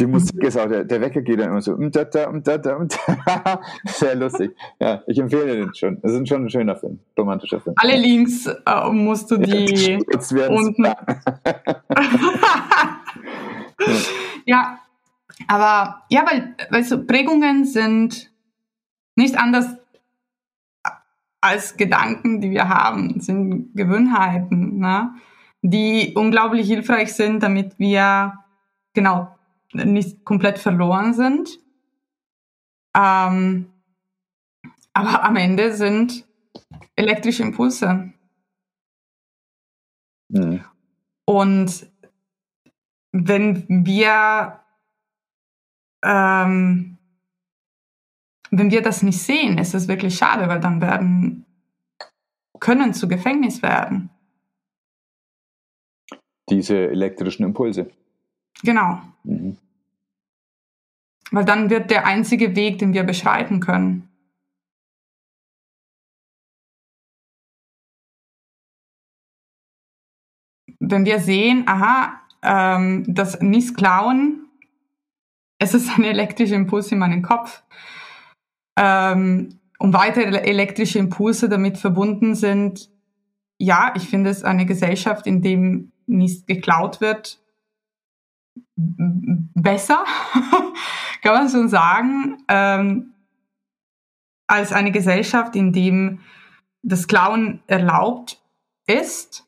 Die 0.00 0.06
Musik 0.06 0.42
ist 0.44 0.56
auch, 0.56 0.68
der, 0.68 0.84
der 0.84 1.00
Wecker 1.02 1.20
geht 1.20 1.40
dann 1.40 1.50
immer 1.50 1.60
so, 1.60 1.74
um 1.74 1.90
da, 1.90 2.04
da, 2.04 2.28
um 2.28 2.42
da, 2.42 2.56
da, 2.56 2.76
um 2.76 2.88
da. 2.88 3.60
Sehr 3.86 4.14
lustig. 4.14 4.56
Ja, 4.80 5.02
ich 5.06 5.18
empfehle 5.18 5.56
den 5.56 5.74
schon. 5.74 5.98
Es 6.02 6.12
ist 6.12 6.26
schon 6.28 6.44
ein 6.44 6.50
schöner 6.50 6.76
Film, 6.76 7.00
romantischer 7.18 7.60
Film. 7.60 7.74
Alle 7.78 7.96
Links 7.98 8.46
äh, 8.46 8.90
musst 8.90 9.30
du 9.30 9.36
die 9.36 9.98
jetzt 10.10 10.32
unten. 10.32 10.84
ja, 14.46 14.78
aber 15.48 16.02
ja, 16.08 16.24
weil, 16.30 16.54
weil 16.70 16.84
so 16.84 17.04
Prägungen 17.04 17.66
sind 17.66 18.30
nicht 19.16 19.36
anders 19.36 19.66
als 21.40 21.76
Gedanken, 21.76 22.40
die 22.40 22.50
wir 22.50 22.68
haben, 22.68 23.20
sind 23.20 23.74
Gewohnheiten, 23.74 24.78
ne? 24.78 25.14
die 25.62 26.14
unglaublich 26.14 26.66
hilfreich 26.66 27.12
sind, 27.14 27.42
damit 27.42 27.78
wir 27.78 28.44
genau 28.94 29.36
nicht 29.72 30.24
komplett 30.24 30.58
verloren 30.58 31.14
sind. 31.14 31.58
Ähm, 32.96 33.70
aber 34.92 35.22
am 35.22 35.36
Ende 35.36 35.74
sind 35.74 36.26
elektrische 36.96 37.42
Impulse. 37.42 38.12
Mhm. 40.28 40.64
Und 41.24 41.90
wenn 43.12 43.66
wir 43.68 44.60
ähm, 46.02 46.97
wenn 48.50 48.70
wir 48.70 48.82
das 48.82 49.02
nicht 49.02 49.20
sehen, 49.20 49.58
ist 49.58 49.74
es 49.74 49.88
wirklich 49.88 50.16
schade, 50.16 50.48
weil 50.48 50.60
dann 50.60 50.80
werden, 50.80 51.44
können 52.60 52.94
zu 52.94 53.08
Gefängnis 53.08 53.62
werden. 53.62 54.10
Diese 56.50 56.76
elektrischen 56.76 57.44
Impulse. 57.44 57.90
Genau. 58.62 59.02
Mhm. 59.24 59.58
Weil 61.30 61.44
dann 61.44 61.68
wird 61.68 61.90
der 61.90 62.06
einzige 62.06 62.56
Weg, 62.56 62.78
den 62.78 62.94
wir 62.94 63.04
beschreiten 63.04 63.60
können. 63.60 64.08
Wenn 70.80 71.04
wir 71.04 71.20
sehen, 71.20 71.64
aha, 71.66 72.22
ähm, 72.42 73.04
das 73.06 73.40
Nies-Klauen, 73.40 74.48
es 75.58 75.74
ist 75.74 75.90
ein 75.90 76.04
elektrischer 76.04 76.56
Impuls 76.56 76.90
in 76.92 76.98
meinem 76.98 77.22
Kopf 77.22 77.62
ähm, 78.78 79.58
und 79.78 79.92
weitere 79.92 80.38
elektrische 80.38 80.98
Impulse 80.98 81.48
damit 81.48 81.78
verbunden 81.78 82.34
sind. 82.34 82.90
Ja, 83.58 83.92
ich 83.96 84.08
finde 84.08 84.30
es 84.30 84.44
eine 84.44 84.66
Gesellschaft, 84.66 85.26
in 85.26 85.42
dem 85.42 85.92
nicht 86.06 86.46
geklaut 86.46 87.00
wird, 87.00 87.40
besser, 88.76 90.04
kann 91.22 91.34
man 91.34 91.48
schon 91.50 91.68
sagen, 91.68 92.44
ähm, 92.48 93.14
als 94.46 94.72
eine 94.72 94.92
Gesellschaft, 94.92 95.56
in 95.56 95.72
dem 95.72 96.20
das 96.82 97.08
Klauen 97.08 97.60
erlaubt 97.66 98.40
ist 98.86 99.47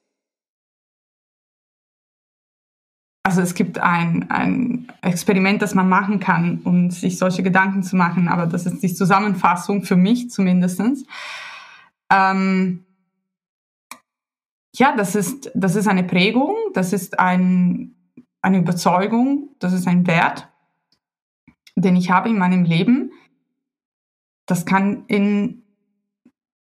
also 3.22 3.42
es 3.42 3.54
gibt 3.54 3.78
ein, 3.78 4.30
ein 4.30 4.90
Experiment, 5.02 5.60
das 5.60 5.74
man 5.74 5.88
machen 5.88 6.20
kann, 6.20 6.60
um 6.64 6.90
sich 6.90 7.18
solche 7.18 7.42
Gedanken 7.42 7.82
zu 7.82 7.96
machen, 7.96 8.28
aber 8.28 8.46
das 8.46 8.66
ist 8.66 8.82
die 8.82 8.94
Zusammenfassung 8.94 9.82
für 9.82 9.96
mich 9.96 10.30
zumindestens. 10.30 11.04
Ähm, 12.10 12.84
ja, 14.74 14.96
das 14.96 15.14
ist, 15.14 15.50
das 15.54 15.76
ist 15.76 15.86
eine 15.86 16.04
Prägung, 16.04 16.56
das 16.72 16.92
ist 16.92 17.18
ein, 17.18 17.94
eine 18.40 18.58
Überzeugung, 18.58 19.50
das 19.58 19.74
ist 19.74 19.86
ein 19.86 20.06
Wert, 20.06 20.48
den 21.76 21.96
ich 21.96 22.10
habe 22.10 22.30
in 22.30 22.38
meinem 22.38 22.64
Leben. 22.64 23.12
Das 24.46 24.64
kann 24.64 25.04
in 25.08 25.62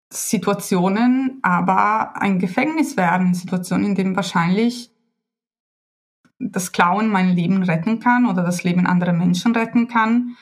Situationen 0.09 1.39
aber 1.41 2.21
ein 2.21 2.39
Gefängnis 2.39 2.95
werden, 2.95 3.33
Situationen, 3.33 3.87
in 3.87 3.95
denen 3.95 4.15
wahrscheinlich 4.15 4.94
das 6.39 6.71
Klauen 6.71 7.09
mein 7.09 7.35
Leben 7.35 7.63
retten 7.63 7.99
kann 7.99 8.25
oder 8.25 8.43
das 8.43 8.63
Leben 8.63 8.85
anderer 8.85 9.13
Menschen 9.13 9.55
retten 9.55 9.87
kann, 9.87 10.35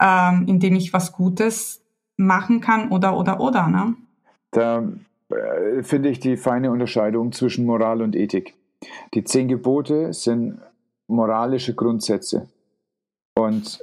ähm, 0.00 0.44
indem 0.46 0.74
ich 0.76 0.92
was 0.92 1.12
Gutes 1.12 1.82
machen 2.16 2.60
kann 2.60 2.90
oder 2.90 3.16
oder 3.16 3.40
oder. 3.40 3.68
Ne? 3.68 3.94
Da 4.50 4.84
äh, 5.30 5.82
finde 5.82 6.10
ich 6.10 6.20
die 6.20 6.36
feine 6.36 6.70
Unterscheidung 6.70 7.32
zwischen 7.32 7.64
Moral 7.64 8.02
und 8.02 8.14
Ethik. 8.14 8.54
Die 9.14 9.24
zehn 9.24 9.48
Gebote 9.48 10.12
sind 10.12 10.58
moralische 11.06 11.74
Grundsätze. 11.74 12.48
Und 13.36 13.82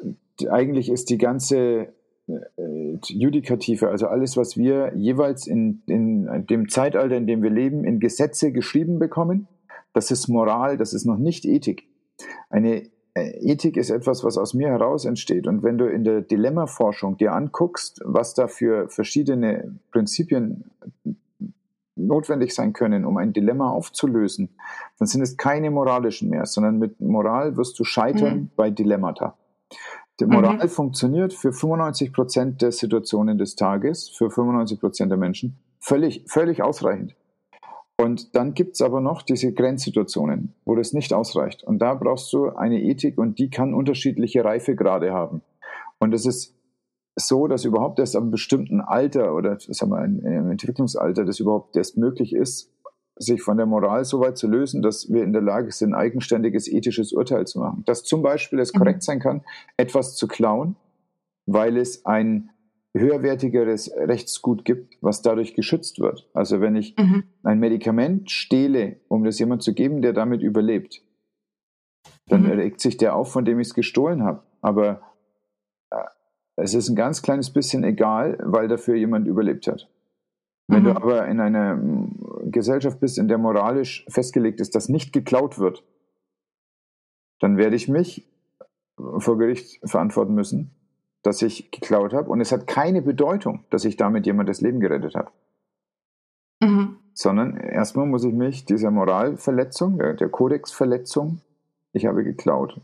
eigentlich 0.50 0.90
ist 0.90 1.10
die 1.10 1.18
ganze 1.18 1.94
äh, 2.28 2.98
Judikative, 3.08 3.90
also 3.90 4.08
alles, 4.08 4.38
was 4.38 4.58
wir 4.58 4.94
jeweils 4.96 5.48
in, 5.48 5.82
in 5.88 6.46
dem 6.48 6.70
Zeitalter, 6.70 7.18
in 7.18 7.28
dem 7.28 7.44
wir 7.44 7.50
leben, 7.50 7.84
in 7.84 8.00
Gesetze 8.00 8.52
geschrieben 8.52 9.00
bekommen, 9.00 9.48
das 9.94 10.12
ist 10.12 10.28
Moral, 10.28 10.78
das 10.78 10.94
ist 10.94 11.06
noch 11.06 11.18
nicht 11.18 11.46
Ethik. 11.46 11.88
Eine 12.50 12.90
äh, 13.14 13.32
Ethik 13.42 13.78
ist 13.78 13.90
etwas, 13.90 14.24
was 14.24 14.38
aus 14.38 14.54
mir 14.54 14.70
heraus 14.70 15.06
entsteht. 15.06 15.48
Und 15.48 15.64
wenn 15.64 15.78
du 15.78 15.86
in 15.86 16.04
der 16.04 16.22
Dilemmaforschung 16.22 17.18
dir 17.18 17.34
anguckst, 17.34 18.02
was 18.06 18.34
da 18.34 18.48
für 18.48 18.90
verschiedene 18.90 19.80
Prinzipien 19.92 20.72
notwendig 21.96 22.56
sein 22.56 22.74
können, 22.74 23.06
um 23.06 23.18
ein 23.18 23.34
Dilemma 23.34 23.70
aufzulösen, 23.70 24.50
dann 24.98 25.08
sind 25.08 25.22
es 25.22 25.38
keine 25.38 25.72
moralischen 25.72 26.30
mehr, 26.30 26.46
sondern 26.46 26.80
mit 26.80 27.00
Moral 27.02 27.58
wirst 27.58 27.78
du 27.80 27.84
scheitern 27.84 28.36
mhm. 28.36 28.50
bei 28.56 28.70
Dilemmata. 28.70 29.38
Die 30.20 30.26
Moral 30.26 30.64
mhm. 30.64 30.70
funktioniert 30.70 31.34
für 31.34 31.52
95 31.52 32.14
Prozent 32.14 32.62
der 32.62 32.72
Situationen 32.72 33.38
des 33.38 33.56
Tages, 33.56 34.10
für 34.10 34.30
95 34.30 34.80
Prozent 34.80 35.12
der 35.12 35.18
Menschen, 35.18 35.58
völlig, 35.80 36.24
völlig 36.28 36.62
ausreichend. 36.62 37.16
Und 38.02 38.36
dann 38.36 38.56
gibt 38.56 38.74
es 38.74 38.82
aber 38.82 39.00
noch 39.00 39.22
diese 39.22 39.54
Grenzsituationen, 39.54 40.56
wo 40.66 40.76
das 40.76 40.92
nicht 40.92 41.14
ausreicht. 41.14 41.64
Und 41.64 41.78
da 41.80 41.94
brauchst 41.94 42.34
du 42.34 42.50
eine 42.50 42.82
Ethik 42.82 43.20
und 43.20 43.38
die 43.38 43.52
kann 43.52 43.76
unterschiedliche 43.76 44.44
Reifegrade 44.44 45.14
haben. 45.14 45.44
Und 46.00 46.12
es 46.16 46.26
ist 46.26 46.56
so, 47.16 47.48
dass 47.48 47.64
überhaupt 47.64 48.00
erst 48.00 48.16
am 48.16 48.32
bestimmten 48.32 48.82
Alter 48.82 49.36
oder 49.36 49.60
sagen 49.60 49.92
wir, 49.92 50.04
im 50.04 50.50
Entwicklungsalter 50.50 51.26
das 51.26 51.40
überhaupt 51.40 51.76
erst 51.76 51.96
möglich 51.96 52.34
ist, 52.34 52.72
sich 53.18 53.44
von 53.44 53.58
der 53.58 53.68
Moral 53.68 54.04
so 54.04 54.20
weit 54.20 54.38
zu 54.38 54.48
lösen, 54.48 54.82
dass 54.82 55.12
wir 55.12 55.24
in 55.24 55.32
der 55.32 55.44
Lage 55.44 55.72
sind, 55.72 55.94
eigenständiges 55.94 56.68
ethisches 56.68 57.14
Urteil 57.14 57.46
zu 57.46 57.60
machen. 57.60 57.84
Dass 57.86 58.04
zum 58.04 58.24
Beispiel 58.24 58.60
es 58.60 58.74
korrekt 58.74 59.00
mhm. 59.00 59.06
sein 59.06 59.20
kann, 59.20 59.42
etwas 59.78 60.16
zu 60.16 60.28
klauen, 60.28 60.76
weil 61.46 61.78
es 61.78 62.04
ein 62.06 62.50
höherwertigeres 62.94 63.92
Rechtsgut 63.96 64.66
gibt, 64.66 64.98
was 65.02 65.22
dadurch 65.22 65.54
geschützt 65.54 66.00
wird. 66.00 66.30
Also 66.34 66.60
wenn 66.60 66.76
ich 66.76 66.96
mhm. 66.98 67.24
ein 67.44 67.60
Medikament 67.60 68.30
stehle, 68.32 69.00
um 69.08 69.24
das 69.24 69.40
jemand 69.40 69.64
zu 69.64 69.74
geben, 69.74 70.02
der 70.02 70.14
damit 70.14 70.42
überlebt, 70.42 71.02
dann 72.28 72.44
mhm. 72.44 72.52
regt 72.52 72.82
sich 72.82 72.98
der 72.98 73.16
auf, 73.16 73.32
von 73.32 73.46
dem 73.46 73.60
ich 73.60 73.70
es 73.70 73.74
gestohlen 73.74 74.24
habe. 74.24 74.44
Aber 74.62 75.02
äh, 75.90 76.04
es 76.58 76.74
ist 76.74 76.90
ein 76.90 76.96
ganz 76.96 77.22
kleines 77.22 77.52
bisschen 77.52 77.84
egal, 77.84 78.38
weil 78.44 78.68
dafür 78.68 78.96
jemand 78.96 79.26
überlebt 79.26 79.68
hat. 79.68 79.90
Wenn 80.68 80.84
mhm. 80.84 80.86
du 80.86 80.96
aber 80.96 81.28
in 81.28 81.40
einer 81.40 81.76
mm, 81.76 82.52
Gesellschaft 82.52 83.00
bist, 83.00 83.18
in 83.18 83.30
der 83.30 83.38
moralisch 83.38 84.06
festgelegt 84.10 84.60
ist, 84.60 84.76
dass 84.76 84.90
nicht 84.90 85.14
geklaut 85.14 85.60
wird, 85.60 85.84
dann 87.40 87.58
werde 87.58 87.76
ich 87.76 87.88
mich 87.88 88.28
vor 89.18 89.38
Gericht 89.38 89.80
verantworten 89.90 90.34
müssen 90.34 90.76
dass 91.24 91.42
ich 91.42 91.72
geklaut 91.72 92.14
habe. 92.14 92.30
Und 92.30 92.42
es 92.42 92.52
hat 92.52 92.68
keine 92.68 93.02
Bedeutung, 93.02 93.64
dass 93.70 93.86
ich 93.86 93.98
damit 93.98 94.26
jemand 94.26 94.50
das 94.50 94.62
Leben 94.62 94.80
gerettet 94.80 95.16
habe. 95.16 95.32
Mhm. 96.62 96.98
Sondern 97.14 97.58
erstmal 97.58 98.06
muss 98.06 98.24
ich 98.24 98.34
mich 98.34 98.66
dieser 98.66 98.92
Moralverletzung, 98.92 99.98
der, 99.98 100.14
der 100.14 100.30
Kodexverletzung, 100.30 101.42
ich 101.94 102.06
habe 102.06 102.24
geklaut, 102.24 102.80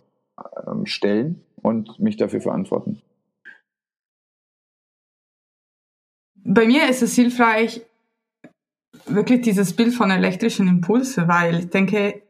ähm, 0.68 0.86
stellen 0.86 1.44
und 1.62 2.00
mich 2.00 2.18
dafür 2.18 2.42
verantworten. 2.42 3.02
Bei 6.36 6.66
mir 6.66 6.90
ist 6.90 7.02
es 7.02 7.16
hilfreich, 7.16 7.86
wirklich 9.06 9.42
dieses 9.42 9.76
Bild 9.76 9.94
von 9.94 10.12
elektrischen 10.12 10.68
Impulse, 10.68 11.28
weil 11.28 11.60
ich 11.60 11.70
denke, 11.70 12.22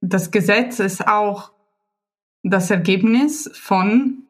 das 0.00 0.30
Gesetz 0.30 0.80
ist 0.80 1.06
auch 1.06 1.52
das 2.42 2.70
Ergebnis 2.70 3.50
von 3.54 4.23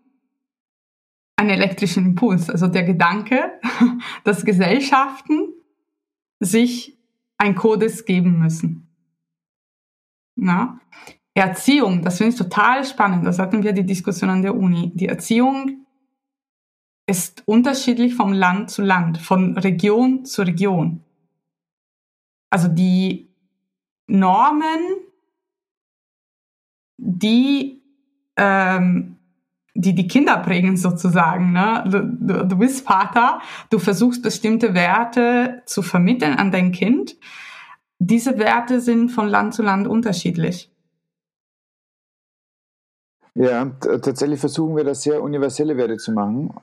einen 1.36 1.51
elektrischen 1.51 2.06
Impuls. 2.06 2.48
Also 2.51 2.69
der 2.69 2.85
Gedanke, 2.85 3.61
dass 4.24 4.44
Gesellschaften 4.44 5.52
sich 6.40 6.98
ein 7.39 7.55
Kodes 7.55 8.05
geben 8.05 8.39
müssen. 8.39 8.89
Na? 10.36 10.81
Erziehung, 11.35 12.02
das 12.02 12.19
finde 12.19 12.32
ich 12.32 12.39
total 12.39 12.85
spannend. 12.85 13.27
Das 13.27 13.39
hatten 13.39 13.62
wir 13.62 13.73
die 13.73 13.86
Diskussion 13.86 14.31
an 14.31 14.43
der 14.43 14.55
Uni. 14.55 14.93
Die 14.94 15.09
Erziehung 15.09 15.85
ist 17.06 17.43
unterschiedlich 17.47 18.15
vom 18.15 18.32
Land 18.32 18.70
zu 18.70 18.82
Land, 18.82 19.19
von 19.19 19.59
Region 19.59 20.24
zu 20.24 20.43
Region. 20.43 21.02
Also 22.51 22.69
die 22.69 23.28
Normen, 24.06 24.81
die 26.97 27.82
ähm, 28.36 29.14
die 29.75 29.95
die 29.95 30.07
Kinder 30.07 30.39
prägen 30.39 30.77
sozusagen. 30.77 31.53
Ne? 31.53 31.85
Du, 31.91 32.03
du, 32.05 32.47
du 32.47 32.57
bist 32.57 32.87
Vater, 32.87 33.41
du 33.71 33.79
versuchst 33.79 34.23
bestimmte 34.23 34.73
Werte 34.73 35.63
zu 35.67 35.83
vermitteln 35.83 36.35
an 36.35 36.53
dein 36.53 36.73
Kind. 36.73 37.17
Diese 37.99 38.39
Werte 38.39 38.81
sind 38.81 39.11
von 39.11 39.29
Land 39.29 39.55
zu 39.55 39.63
Land 39.63 39.89
unterschiedlich. 39.89 40.71
Ja, 43.35 43.65
tatsächlich 43.81 44.39
versuchen 44.39 44.77
wir 44.77 44.85
das 44.85 45.03
sehr 45.03 45.21
universelle 45.21 45.77
Werte 45.77 45.97
zu 45.97 46.13
machen, 46.13 46.55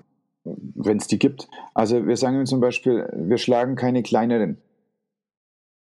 wenn 0.46 0.98
es 0.98 1.08
die 1.08 1.20
gibt. 1.20 1.50
Also 1.74 2.08
wir 2.08 2.16
sagen 2.16 2.46
zum 2.46 2.62
Beispiel, 2.62 3.10
wir 3.14 3.38
schlagen 3.38 3.76
keine 3.76 4.04
kleineren. 4.04 4.58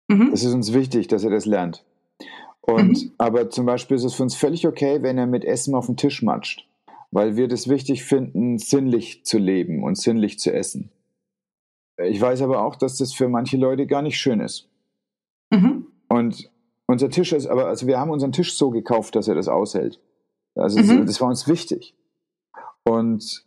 Mhm. 0.07 0.31
Das 0.31 0.43
ist 0.43 0.53
uns 0.53 0.73
wichtig, 0.73 1.09
dass 1.09 1.25
er 1.25 1.31
das 1.31 1.45
lernt. 1.45 1.83
Und 2.61 3.03
mhm. 3.03 3.11
aber 3.17 3.49
zum 3.49 3.65
Beispiel 3.65 3.97
ist 3.97 4.05
es 4.05 4.13
für 4.13 4.23
uns 4.23 4.35
völlig 4.35 4.65
okay, 4.65 4.99
wenn 5.01 5.17
er 5.17 5.27
mit 5.27 5.43
Essen 5.43 5.75
auf 5.75 5.87
den 5.87 5.97
Tisch 5.97 6.21
matscht 6.21 6.68
weil 7.11 7.35
wir 7.35 7.47
das 7.47 7.67
wichtig 7.67 8.03
finden, 8.03 8.57
sinnlich 8.57 9.25
zu 9.25 9.37
leben 9.37 9.83
und 9.83 9.97
sinnlich 9.97 10.39
zu 10.39 10.53
essen. 10.53 10.91
Ich 11.97 12.21
weiß 12.21 12.41
aber 12.41 12.63
auch, 12.63 12.75
dass 12.75 12.97
das 12.97 13.13
für 13.13 13.27
manche 13.27 13.57
Leute 13.57 13.87
gar 13.87 14.01
nicht 14.01 14.19
schön 14.19 14.39
ist. 14.39 14.69
Mhm. 15.51 15.87
Und 16.07 16.49
unser 16.87 17.09
Tisch 17.09 17.33
ist, 17.33 17.47
aber 17.47 17.67
also 17.67 17.87
wir 17.87 17.99
haben 17.99 18.11
unseren 18.11 18.31
Tisch 18.31 18.55
so 18.55 18.69
gekauft, 18.69 19.15
dass 19.15 19.27
er 19.27 19.35
das 19.35 19.47
aushält. 19.47 19.99
Also 20.55 20.79
mhm. 20.79 21.05
das 21.05 21.19
war 21.21 21.27
uns 21.27 21.47
wichtig. 21.47 21.95
Und 22.83 23.45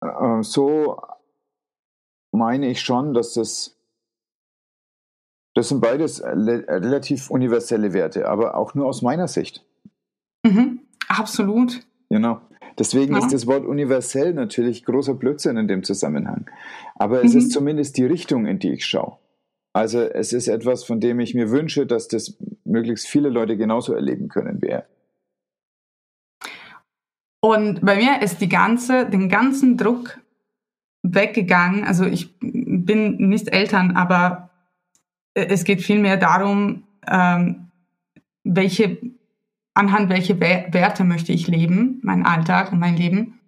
äh, 0.00 0.42
so 0.42 1.00
meine 2.32 2.68
ich 2.68 2.80
schon, 2.80 3.14
dass 3.14 3.34
das 3.34 3.76
das 5.54 5.68
sind 5.68 5.80
beides 5.80 6.22
relativ 6.22 7.28
universelle 7.28 7.92
Werte, 7.92 8.28
aber 8.28 8.54
auch 8.54 8.74
nur 8.74 8.86
aus 8.86 9.02
meiner 9.02 9.26
Sicht. 9.26 9.66
Mhm, 10.44 10.86
absolut. 11.08 11.80
Genau. 12.08 12.40
Deswegen 12.80 13.12
ja. 13.12 13.18
ist 13.18 13.30
das 13.30 13.46
Wort 13.46 13.66
universell 13.66 14.32
natürlich 14.32 14.86
großer 14.86 15.12
Blödsinn 15.12 15.58
in 15.58 15.68
dem 15.68 15.82
Zusammenhang. 15.84 16.50
Aber 16.94 17.22
es 17.22 17.34
mhm. 17.34 17.38
ist 17.38 17.52
zumindest 17.52 17.98
die 17.98 18.06
Richtung, 18.06 18.46
in 18.46 18.58
die 18.58 18.72
ich 18.72 18.86
schaue. 18.86 19.18
Also 19.74 20.00
es 20.00 20.32
ist 20.32 20.48
etwas, 20.48 20.82
von 20.82 20.98
dem 20.98 21.20
ich 21.20 21.34
mir 21.34 21.50
wünsche, 21.50 21.84
dass 21.84 22.08
das 22.08 22.38
möglichst 22.64 23.06
viele 23.06 23.28
Leute 23.28 23.58
genauso 23.58 23.92
erleben 23.92 24.28
können 24.28 24.62
wie 24.62 24.68
er. 24.68 24.86
Und 27.42 27.84
bei 27.84 27.96
mir 27.96 28.22
ist 28.22 28.40
die 28.40 28.48
ganze, 28.48 29.04
den 29.04 29.28
ganzen 29.28 29.76
Druck 29.76 30.18
weggegangen. 31.02 31.84
Also 31.84 32.06
ich 32.06 32.34
bin 32.40 33.28
nicht 33.28 33.48
Eltern, 33.48 33.94
aber 33.94 34.48
es 35.34 35.64
geht 35.64 35.82
vielmehr 35.82 36.16
darum, 36.16 36.84
ähm, 37.06 37.68
welche 38.42 38.98
anhand 39.74 40.08
welche 40.10 40.40
Werte 40.40 41.04
möchte 41.04 41.32
ich 41.32 41.46
leben, 41.46 42.00
mein 42.02 42.26
Alltag 42.26 42.72
und 42.72 42.78
mein 42.78 42.96
Leben, 42.96 43.40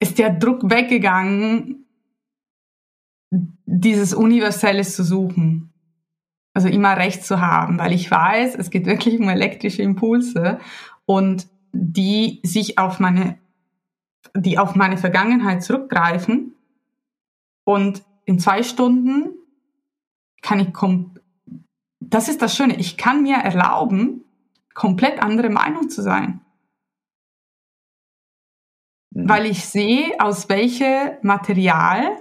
ist 0.00 0.18
der 0.18 0.30
Druck 0.30 0.70
weggegangen, 0.70 1.86
dieses 3.30 4.14
Universelles 4.14 4.94
zu 4.94 5.04
suchen. 5.04 5.72
Also 6.54 6.68
immer 6.68 6.96
recht 6.96 7.24
zu 7.24 7.40
haben, 7.40 7.78
weil 7.78 7.92
ich 7.92 8.10
weiß, 8.10 8.54
es 8.54 8.70
geht 8.70 8.86
wirklich 8.86 9.18
um 9.20 9.28
elektrische 9.28 9.82
Impulse 9.82 10.58
und 11.04 11.48
die 11.72 12.40
sich 12.44 12.78
auf 12.78 12.98
meine, 12.98 13.38
die 14.34 14.58
auf 14.58 14.74
meine 14.74 14.96
Vergangenheit 14.96 15.62
zurückgreifen 15.62 16.54
und 17.64 18.02
in 18.24 18.38
zwei 18.38 18.62
Stunden 18.62 19.30
kann 20.40 20.60
ich 20.60 20.68
das 22.00 22.28
ist 22.28 22.40
das 22.40 22.56
Schöne. 22.56 22.76
Ich 22.76 22.96
kann 22.96 23.22
mir 23.22 23.36
erlauben, 23.36 24.24
komplett 24.76 25.20
andere 25.20 25.50
Meinung 25.50 25.88
zu 25.88 26.02
sein. 26.02 26.40
Mhm. 29.10 29.28
Weil 29.28 29.46
ich 29.46 29.64
sehe, 29.64 30.12
aus 30.20 30.48
welchem 30.48 31.16
Material 31.22 32.18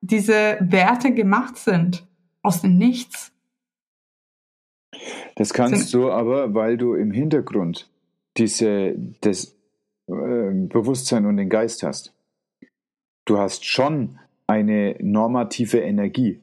diese 0.00 0.56
Werte 0.60 1.12
gemacht 1.12 1.56
sind. 1.56 2.06
Aus 2.42 2.62
dem 2.62 2.78
Nichts. 2.78 3.32
Das 5.36 5.52
kannst 5.52 5.92
du 5.92 6.10
aber, 6.10 6.54
weil 6.54 6.76
du 6.78 6.94
im 6.94 7.10
Hintergrund 7.10 7.90
diese, 8.36 8.94
das 9.20 9.56
äh, 10.06 10.50
Bewusstsein 10.52 11.26
und 11.26 11.36
den 11.36 11.50
Geist 11.50 11.82
hast. 11.82 12.14
Du 13.26 13.38
hast 13.38 13.66
schon 13.66 14.18
eine 14.46 14.96
normative 15.00 15.80
Energie 15.80 16.40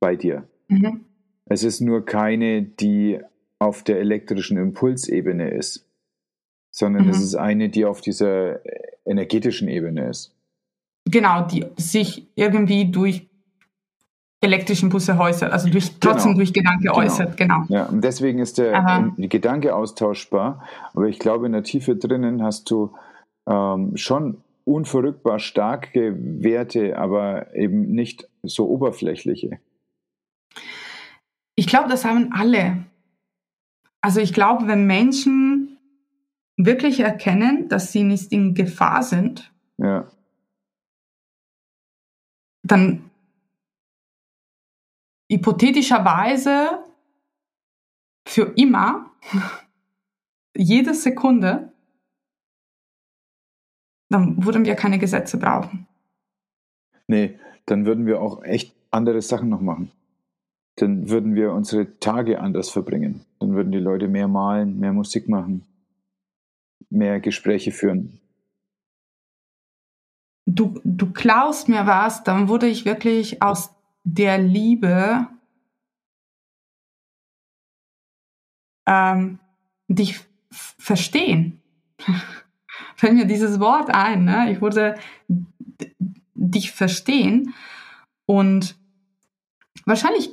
bei 0.00 0.16
dir. 0.16 0.48
Mhm. 0.68 1.04
Es 1.44 1.64
ist 1.64 1.80
nur 1.80 2.04
keine, 2.04 2.62
die 2.62 3.20
auf 3.62 3.82
der 3.82 4.00
elektrischen 4.00 4.56
Impulsebene 4.56 5.50
ist, 5.50 5.86
sondern 6.70 7.04
mhm. 7.04 7.10
es 7.10 7.22
ist 7.22 7.34
eine, 7.34 7.68
die 7.68 7.84
auf 7.84 8.00
dieser 8.00 8.60
energetischen 9.04 9.68
Ebene 9.68 10.08
ist. 10.08 10.34
Genau, 11.04 11.42
die 11.46 11.66
sich 11.76 12.26
irgendwie 12.34 12.90
durch 12.90 13.28
elektrischen 14.40 14.88
Busse 14.88 15.16
äußert, 15.18 15.52
also 15.52 15.68
durch, 15.68 15.98
trotzdem 16.00 16.32
genau. 16.32 16.36
durch 16.38 16.52
Gedanke 16.52 16.82
genau. 16.82 16.96
äußert, 16.96 17.36
genau. 17.36 17.64
Ja, 17.68 17.86
und 17.86 18.02
deswegen 18.02 18.40
ist 18.40 18.58
der 18.58 18.74
Aha. 18.74 19.12
Gedanke 19.16 19.74
austauschbar, 19.74 20.66
aber 20.94 21.06
ich 21.06 21.18
glaube, 21.18 21.46
in 21.46 21.52
der 21.52 21.62
Tiefe 21.62 21.94
drinnen 21.94 22.42
hast 22.42 22.70
du 22.70 22.92
ähm, 23.48 23.96
schon 23.96 24.38
unverrückbar 24.64 25.38
starke 25.38 26.16
Werte, 26.18 26.98
aber 26.98 27.54
eben 27.54 27.92
nicht 27.92 28.28
so 28.42 28.68
oberflächliche. 28.68 29.58
Ich 31.54 31.66
glaube, 31.66 31.88
das 31.88 32.04
haben 32.04 32.30
alle. 32.32 32.84
Also 34.02 34.20
ich 34.20 34.34
glaube, 34.34 34.66
wenn 34.66 34.86
Menschen 34.86 35.78
wirklich 36.56 37.00
erkennen, 37.00 37.68
dass 37.68 37.92
sie 37.92 38.02
nicht 38.02 38.32
in 38.32 38.54
Gefahr 38.54 39.02
sind, 39.02 39.52
ja. 39.78 40.06
dann 42.62 43.10
hypothetischerweise 45.30 46.84
für 48.26 48.52
immer, 48.56 49.10
jede 50.56 50.94
Sekunde, 50.94 51.72
dann 54.10 54.44
würden 54.44 54.64
wir 54.64 54.74
keine 54.74 54.98
Gesetze 54.98 55.38
brauchen. 55.38 55.86
Nee, 57.06 57.38
dann 57.66 57.86
würden 57.86 58.04
wir 58.04 58.20
auch 58.20 58.42
echt 58.42 58.74
andere 58.90 59.22
Sachen 59.22 59.48
noch 59.48 59.60
machen. 59.60 59.90
Dann 60.76 61.10
würden 61.10 61.34
wir 61.34 61.52
unsere 61.52 61.98
Tage 61.98 62.40
anders 62.40 62.70
verbringen. 62.70 63.24
Dann 63.38 63.54
würden 63.54 63.72
die 63.72 63.78
Leute 63.78 64.08
mehr 64.08 64.28
malen, 64.28 64.78
mehr 64.78 64.92
Musik 64.92 65.28
machen, 65.28 65.66
mehr 66.88 67.20
Gespräche 67.20 67.72
führen. 67.72 68.20
Du, 70.46 70.80
du 70.84 71.12
klaust 71.12 71.68
mir 71.68 71.86
was, 71.86 72.24
dann 72.24 72.48
wurde 72.48 72.66
ich 72.66 72.84
wirklich 72.84 73.42
aus 73.42 73.74
der 74.04 74.38
Liebe 74.38 75.28
ähm, 78.86 79.38
dich 79.88 80.20
verstehen. 80.50 81.60
Fällt 82.96 83.14
mir 83.14 83.26
dieses 83.26 83.60
Wort 83.60 83.90
ein. 83.90 84.24
Ne? 84.24 84.52
Ich 84.52 84.60
wurde 84.60 84.96
dich 86.34 86.72
verstehen 86.72 87.54
und 88.26 88.76
wahrscheinlich 89.84 90.30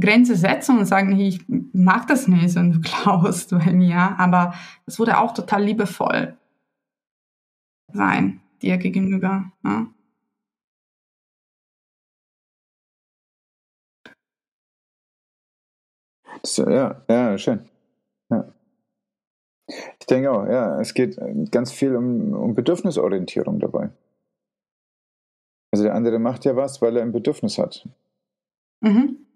Grenze 0.00 0.36
setzen 0.36 0.78
und 0.78 0.86
sagen, 0.86 1.18
ich 1.18 1.44
mag 1.48 2.06
das 2.06 2.28
nicht, 2.28 2.54
wenn 2.54 2.72
du 2.72 2.80
klaust 2.82 3.50
bei 3.50 3.72
mir, 3.72 4.18
aber 4.18 4.54
es 4.86 4.98
wurde 4.98 5.18
auch 5.18 5.34
total 5.34 5.64
liebevoll 5.64 6.36
sein 7.92 8.40
dir 8.62 8.76
gegenüber. 8.76 9.52
Ne? 9.62 9.88
So, 16.42 16.68
ja, 16.68 17.02
ja, 17.08 17.38
schön. 17.38 17.68
Ja. 18.30 18.52
Ich 20.00 20.06
denke 20.06 20.30
auch, 20.30 20.46
ja, 20.46 20.80
es 20.80 20.94
geht 20.94 21.18
ganz 21.50 21.72
viel 21.72 21.94
um, 21.96 22.32
um 22.32 22.54
Bedürfnisorientierung 22.54 23.58
dabei. 23.58 23.90
Also 25.70 25.84
der 25.84 25.94
andere 25.94 26.18
macht 26.18 26.44
ja 26.44 26.56
was, 26.56 26.80
weil 26.80 26.96
er 26.96 27.02
ein 27.02 27.12
Bedürfnis 27.12 27.58
hat. 27.58 27.86
Mhm. 28.80 29.27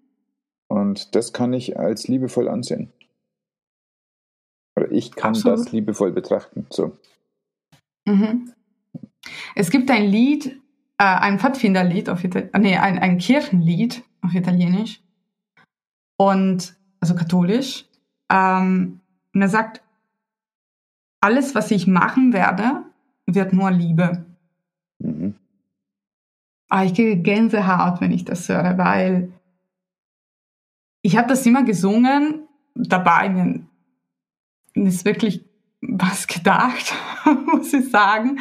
Und 0.73 1.13
das 1.13 1.33
kann 1.33 1.53
ich 1.53 1.77
als 1.77 2.07
liebevoll 2.07 2.49
ansehen. 2.49 2.91
Oder 4.75 4.91
ich 4.91 5.11
kann 5.11 5.35
Absolut. 5.35 5.59
das 5.59 5.71
liebevoll 5.71 6.11
betrachten. 6.11 6.65
So. 6.71 6.97
Mhm. 8.07 8.51
Es 9.53 9.69
gibt 9.69 9.91
ein 9.91 10.07
Lied, 10.07 10.59
äh, 10.97 11.03
ein 11.03 11.37
Pfadfinderlied 11.37 12.09
auf 12.09 12.23
Italienisch, 12.23 12.59
nee, 12.59 12.75
ein, 12.75 12.97
ein 12.97 13.19
Kirchenlied 13.19 14.03
auf 14.21 14.33
Italienisch. 14.33 15.03
Und 16.17 16.75
also 16.99 17.13
katholisch. 17.13 17.85
Ähm, 18.31 18.99
und 19.31 19.41
er 19.43 19.49
sagt, 19.49 19.83
alles, 21.21 21.53
was 21.53 21.69
ich 21.69 21.85
machen 21.85 22.33
werde, 22.33 22.81
wird 23.27 23.53
nur 23.53 23.69
Liebe. 23.69 24.25
Mhm. 24.97 25.35
Ah, 26.67 26.83
ich 26.83 26.95
kriege 26.95 27.21
Gänsehaut, 27.21 28.01
wenn 28.01 28.11
ich 28.11 28.25
das 28.25 28.49
höre, 28.49 28.75
weil 28.79 29.31
ich 31.03 31.17
habe 31.17 31.27
das 31.27 31.45
immer 31.45 31.63
gesungen, 31.63 32.47
dabei 32.73 33.29
mir 33.29 33.67
ist 34.73 35.05
wirklich 35.05 35.45
was 35.81 36.27
gedacht, 36.27 36.95
muss 37.45 37.73
ich 37.73 37.91
sagen. 37.91 38.39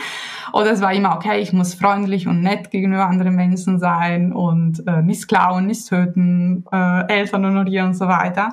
Oder 0.53 0.71
es 0.71 0.81
war 0.81 0.93
immer, 0.93 1.17
okay, 1.17 1.41
ich 1.41 1.53
muss 1.53 1.75
freundlich 1.75 2.29
und 2.29 2.41
nett 2.41 2.71
gegenüber 2.71 3.07
anderen 3.07 3.35
Menschen 3.35 3.79
sein 3.79 4.33
und 4.33 4.87
äh, 4.87 5.03
nicht 5.03 5.27
klauen, 5.29 5.67
nicht 5.67 5.89
töten, 5.89 6.65
äh, 6.73 7.09
Eltern 7.09 7.45
honorieren 7.45 7.89
und 7.89 7.95
so 7.95 8.07
weiter. 8.07 8.51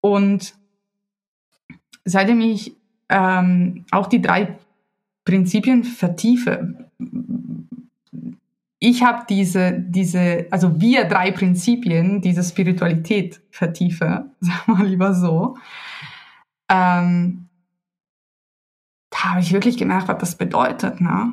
Und 0.00 0.54
seitdem 2.04 2.40
ich 2.40 2.76
ähm, 3.08 3.84
auch 3.92 4.08
die 4.08 4.20
drei 4.20 4.58
Prinzipien 5.24 5.84
vertiefe, 5.84 6.90
ich 8.82 9.02
habe 9.02 9.26
diese, 9.28 9.72
diese, 9.78 10.46
also 10.50 10.80
wir 10.80 11.04
drei 11.04 11.30
Prinzipien, 11.32 12.22
diese 12.22 12.42
Spiritualität 12.42 13.42
vertiefe, 13.50 14.34
sagen 14.40 14.78
wir 14.78 14.84
lieber 14.86 15.14
so, 15.14 15.58
ähm, 16.70 17.48
da 19.10 19.18
habe 19.32 19.40
ich 19.40 19.52
wirklich 19.52 19.76
gemerkt, 19.76 20.08
was 20.08 20.18
das 20.18 20.36
bedeutet. 20.36 21.00
Ne? 21.00 21.32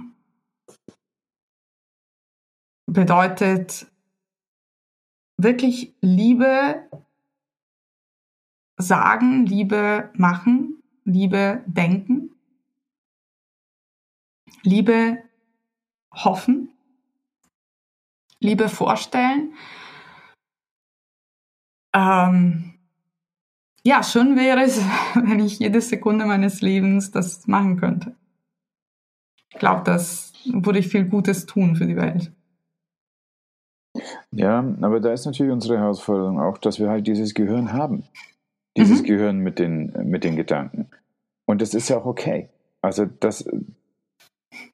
Bedeutet 2.85 3.87
wirklich 5.37 5.95
Liebe 6.01 6.89
sagen, 8.77 9.45
Liebe 9.45 10.11
machen, 10.15 10.83
Liebe 11.05 11.63
denken, 11.65 12.35
Liebe 14.63 15.23
hoffen, 16.11 16.76
Liebe 18.39 18.69
vorstellen. 18.69 19.53
Ähm, 21.95 22.73
ja, 23.83 24.03
schön 24.03 24.35
wäre 24.35 24.63
es, 24.63 24.81
wenn 25.15 25.39
ich 25.39 25.59
jede 25.59 25.81
Sekunde 25.81 26.25
meines 26.25 26.61
Lebens 26.61 27.11
das 27.11 27.47
machen 27.47 27.79
könnte. 27.79 28.15
Ich 29.49 29.59
glaube, 29.59 29.83
das 29.83 30.33
würde 30.45 30.79
ich 30.79 30.87
viel 30.87 31.05
Gutes 31.05 31.45
tun 31.45 31.75
für 31.75 31.85
die 31.85 31.95
Welt. 31.95 32.31
Ja, 34.31 34.59
aber 34.81 34.99
da 34.99 35.11
ist 35.11 35.25
natürlich 35.25 35.51
unsere 35.51 35.79
Herausforderung 35.79 36.39
auch, 36.39 36.57
dass 36.57 36.79
wir 36.79 36.89
halt 36.89 37.07
dieses 37.07 37.33
Gehirn 37.33 37.73
haben. 37.73 38.03
Dieses 38.75 39.01
mhm. 39.01 39.05
Gehirn 39.05 39.39
mit 39.39 39.57
den, 39.57 39.93
mit 40.03 40.23
den 40.23 40.35
Gedanken. 40.35 40.89
Und 41.45 41.61
das 41.61 41.73
ist 41.73 41.89
ja 41.89 41.97
auch 41.97 42.05
okay. 42.05 42.49
Also 42.81 43.05
das, 43.05 43.49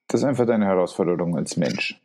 das 0.08 0.22
ist 0.22 0.24
einfach 0.26 0.46
deine 0.46 0.66
Herausforderung 0.66 1.38
als 1.38 1.56
Mensch. 1.56 2.02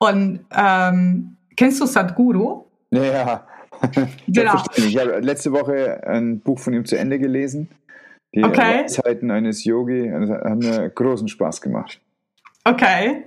Und 0.00 0.40
ähm, 0.50 1.36
kennst 1.56 1.80
du 1.80 1.86
Sadhguru? 1.86 2.64
Ja, 2.90 3.46
genau. 4.26 4.62
Ich 4.76 4.98
habe 4.98 5.20
letzte 5.20 5.52
Woche 5.52 6.02
ein 6.06 6.40
Buch 6.40 6.58
von 6.58 6.72
ihm 6.72 6.84
zu 6.84 6.98
Ende 6.98 7.18
gelesen. 7.18 7.68
Die 8.34 8.42
okay. 8.42 8.86
Zeiten 8.86 9.30
eines 9.30 9.64
Yogi 9.64 10.08
das 10.08 10.30
hat 10.30 10.58
mir 10.58 10.88
großen 10.88 11.28
Spaß 11.28 11.60
gemacht. 11.60 12.00
Okay. 12.64 13.24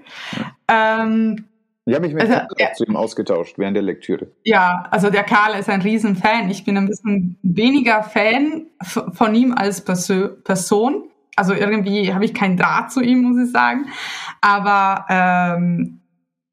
Ja. 0.68 1.04
Ähm, 1.04 1.46
ich 1.86 1.94
habe 1.94 2.08
mich 2.08 2.16
mit 2.16 2.24
also, 2.24 2.48
ja, 2.58 2.72
zu 2.74 2.86
ihm 2.86 2.96
ausgetauscht 2.96 3.60
während 3.60 3.76
der 3.76 3.84
Lektüre. 3.84 4.28
Ja, 4.44 4.88
also 4.90 5.10
der 5.10 5.24
Karl 5.24 5.60
ist 5.60 5.70
ein 5.70 5.82
Riesenfan. 5.82 6.50
Ich 6.50 6.64
bin 6.64 6.78
ein 6.78 6.88
bisschen 6.88 7.38
weniger 7.44 8.04
Fan 8.04 8.68
von 8.82 9.36
ihm 9.36 9.54
als 9.54 9.82
Person. 9.82 11.10
Also 11.36 11.54
irgendwie 11.54 12.14
habe 12.14 12.26
ich 12.26 12.34
keinen 12.34 12.58
Draht 12.58 12.92
zu 12.92 13.02
ihm, 13.02 13.24
muss 13.24 13.46
ich 13.46 13.52
sagen. 13.52 13.88
Aber 14.40 15.06
ähm, 15.10 16.00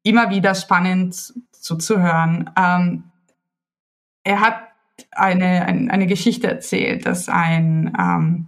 immer 0.03 0.29
wieder 0.29 0.55
spannend 0.55 1.33
zuzuhören. 1.51 2.49
Ähm, 2.57 3.03
er 4.23 4.41
hat 4.41 4.55
eine, 5.11 5.65
eine, 5.65 5.91
eine 5.91 6.07
Geschichte 6.07 6.47
erzählt, 6.47 7.05
dass 7.05 7.29
ein, 7.29 7.95
ähm, 7.99 8.47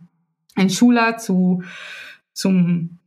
ein 0.55 0.69
Schüler 0.69 1.17
zu, 1.17 1.63
zum 2.34 2.99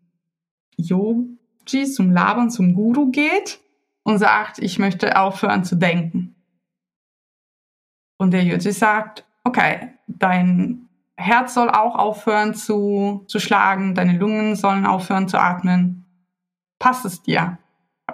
Yogi, 0.77 1.87
zum 1.87 2.11
Labern, 2.11 2.51
zum 2.51 2.75
Guru 2.75 3.11
geht 3.11 3.61
und 4.03 4.19
sagt, 4.19 4.59
ich 4.59 4.79
möchte 4.79 5.19
aufhören 5.19 5.65
zu 5.65 5.77
denken. 5.77 6.35
Und 8.19 8.31
der 8.33 8.45
Yogi 8.45 8.73
sagt, 8.73 9.25
okay, 9.45 9.91
dein 10.07 10.89
Herz 11.17 11.55
soll 11.55 11.71
auch 11.71 11.95
aufhören 11.97 12.55
zu, 12.55 13.25
zu 13.27 13.41
schlagen, 13.41 13.95
deine 13.95 14.17
Lungen 14.17 14.55
sollen 14.55 14.87
aufhören 14.87 15.29
zu 15.29 15.41
atmen. 15.41 16.05
Passt 16.79 17.05
es 17.05 17.23
dir? 17.23 17.59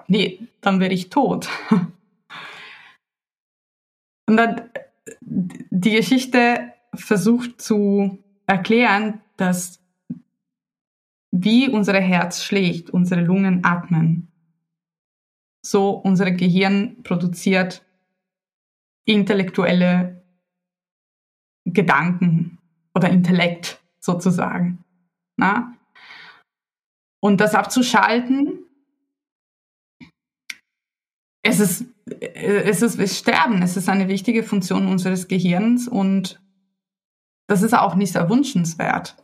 Nee, 0.09 0.41
dann 0.61 0.81
werde 0.81 0.95
ich 0.95 1.11
tot. 1.11 1.49
Und 4.29 4.37
dann 4.37 4.71
die 5.21 5.93
Geschichte 5.93 6.73
versucht 6.95 7.61
zu 7.61 8.19
erklären, 8.47 9.21
dass 9.37 9.81
wie 11.31 11.69
unser 11.69 11.99
Herz 12.01 12.45
schlägt, 12.45 12.91
unsere 12.91 13.23
Lungen 13.23 13.65
atmen. 13.65 14.29
so 15.65 15.91
unser 15.91 16.31
Gehirn 16.33 17.03
produziert 17.03 17.85
intellektuelle 19.05 20.23
Gedanken 21.65 22.59
oder 22.95 23.09
Intellekt 23.11 23.81
sozusagen. 24.01 24.85
Na? 25.37 25.75
Und 27.21 27.41
das 27.41 27.55
abzuschalten, 27.55 28.62
es 31.43 31.61
ist, 31.61 31.85
es 32.21 32.83
ist 32.83 32.99
es 32.99 33.19
Sterben, 33.19 33.63
es 33.63 33.77
ist 33.77 33.89
eine 33.89 34.09
wichtige 34.09 34.43
Funktion 34.43 34.87
unseres 34.87 35.29
Gehirns 35.29 35.89
und 35.89 36.41
das 37.49 37.63
ist 37.63 37.75
auch 37.75 37.97
nicht 37.97 38.15
erwünschenswert, 38.15 39.17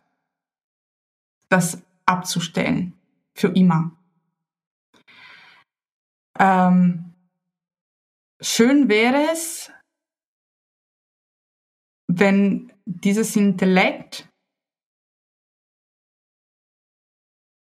das 1.49 1.83
abzustellen 2.05 2.95
für 3.35 3.49
immer. 3.49 3.93
Ähm, 6.39 7.15
schön 8.41 8.89
wäre 8.89 9.31
es, 9.33 9.71
wenn 12.09 12.73
dieses 12.85 13.37
Intellekt 13.37 14.29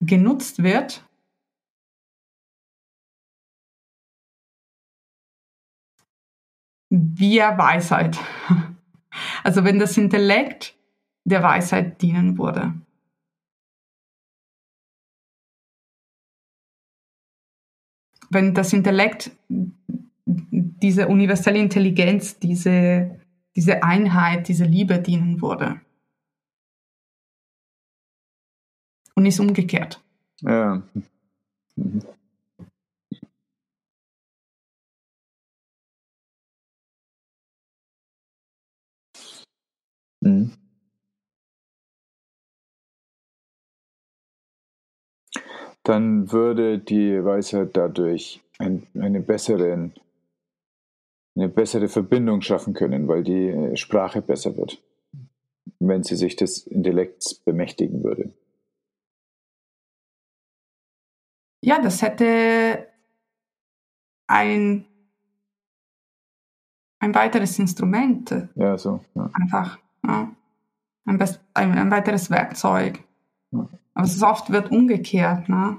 genutzt 0.00 0.62
wird, 0.62 1.05
via 6.96 7.56
Weisheit. 7.58 8.18
Also 9.42 9.64
wenn 9.64 9.78
das 9.78 9.96
Intellekt 9.96 10.76
der 11.24 11.42
Weisheit 11.42 12.02
dienen 12.02 12.36
würde. 12.36 12.74
Wenn 18.28 18.52
das 18.52 18.74
Intellekt 18.74 19.30
diese 20.26 21.08
universelle 21.08 21.58
Intelligenz, 21.58 22.38
diese, 22.38 23.18
diese 23.54 23.82
Einheit, 23.82 24.48
diese 24.48 24.64
Liebe 24.64 24.98
dienen 24.98 25.40
würde. 25.40 25.80
Und 29.14 29.22
nicht 29.22 29.40
umgekehrt. 29.40 30.04
Ja. 30.42 30.82
Mhm. 31.76 32.02
Mhm. 40.26 40.52
Dann 45.84 46.32
würde 46.32 46.80
die 46.80 47.24
Weisheit 47.24 47.76
dadurch 47.76 48.42
ein, 48.58 48.88
eine, 48.98 49.20
bessere, 49.20 49.92
eine 51.36 51.48
bessere 51.48 51.88
Verbindung 51.88 52.40
schaffen 52.42 52.74
können, 52.74 53.06
weil 53.06 53.22
die 53.22 53.76
Sprache 53.76 54.20
besser 54.20 54.56
wird, 54.56 54.82
wenn 55.78 56.02
sie 56.02 56.16
sich 56.16 56.34
des 56.34 56.66
Intellekts 56.66 57.34
bemächtigen 57.34 58.02
würde. 58.02 58.32
Ja, 61.62 61.80
das 61.80 62.02
hätte 62.02 62.88
ein, 64.26 64.86
ein 66.98 67.14
weiteres 67.14 67.58
Instrument. 67.60 68.48
Ja, 68.56 68.76
so. 68.76 69.04
Ja. 69.14 69.30
Einfach. 69.34 69.85
Ja. 70.06 70.30
Ein, 71.04 71.20
ein, 71.54 71.90
weiteres 71.90 72.30
Werkzeug. 72.30 73.00
Aber 73.52 73.68
es 74.04 74.14
ist 74.14 74.22
oft 74.22 74.50
wird 74.50 74.70
umgekehrt 74.70 75.48
ne, 75.48 75.76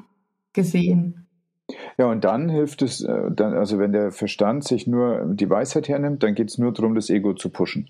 gesehen. 0.53 1.27
Ja, 1.97 2.05
und 2.05 2.23
dann 2.23 2.47
hilft 2.49 2.81
es, 2.81 3.01
äh, 3.03 3.29
dann, 3.29 3.53
also 3.53 3.77
wenn 3.77 3.91
der 3.91 4.11
Verstand 4.11 4.63
sich 4.63 4.87
nur 4.87 5.25
die 5.33 5.49
Weisheit 5.49 5.89
hernimmt, 5.89 6.23
dann 6.23 6.33
geht 6.33 6.49
es 6.49 6.57
nur 6.57 6.71
darum, 6.71 6.95
das 6.95 7.09
Ego 7.09 7.33
zu 7.33 7.49
pushen. 7.49 7.89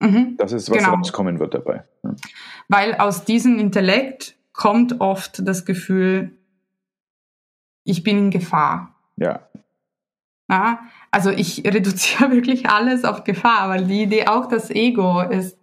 Mhm, 0.00 0.36
das 0.38 0.52
ist, 0.52 0.70
was 0.70 0.78
genau. 0.78 0.94
rauskommen 0.94 1.38
wird 1.38 1.54
dabei. 1.54 1.84
Ja. 2.02 2.14
Weil 2.68 2.94
aus 2.94 3.24
diesem 3.24 3.58
Intellekt 3.58 4.36
kommt 4.52 5.00
oft 5.00 5.46
das 5.46 5.64
Gefühl, 5.64 6.32
ich 7.84 8.02
bin 8.02 8.18
in 8.18 8.30
Gefahr. 8.30 8.94
Ja. 9.16 9.40
ja. 10.48 10.80
Also 11.14 11.30
ich 11.30 11.64
reduziere 11.64 12.32
wirklich 12.32 12.68
alles 12.68 13.04
auf 13.04 13.22
Gefahr, 13.22 13.68
weil 13.68 13.86
die 13.86 14.02
Idee 14.02 14.26
auch 14.26 14.46
das 14.46 14.68
Ego 14.68 15.22
ist, 15.22 15.56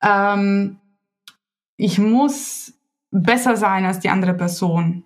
ähm, 0.00 0.78
ich 1.76 1.98
muss 1.98 2.72
besser 3.10 3.56
sein 3.56 3.84
als 3.84 3.98
die 3.98 4.10
andere 4.10 4.34
Person. 4.34 5.02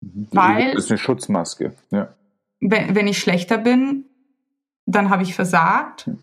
Mhm. 0.00 0.28
Weil, 0.30 0.72
das 0.72 0.84
ist 0.84 0.90
eine 0.90 0.98
Schutzmaske, 0.98 1.74
ja. 1.90 2.14
Wenn, 2.60 2.94
wenn 2.94 3.06
ich 3.06 3.18
schlechter 3.18 3.58
bin, 3.58 4.06
dann 4.86 5.10
habe 5.10 5.24
ich 5.24 5.34
versagt 5.34 6.06
ja. 6.06 6.14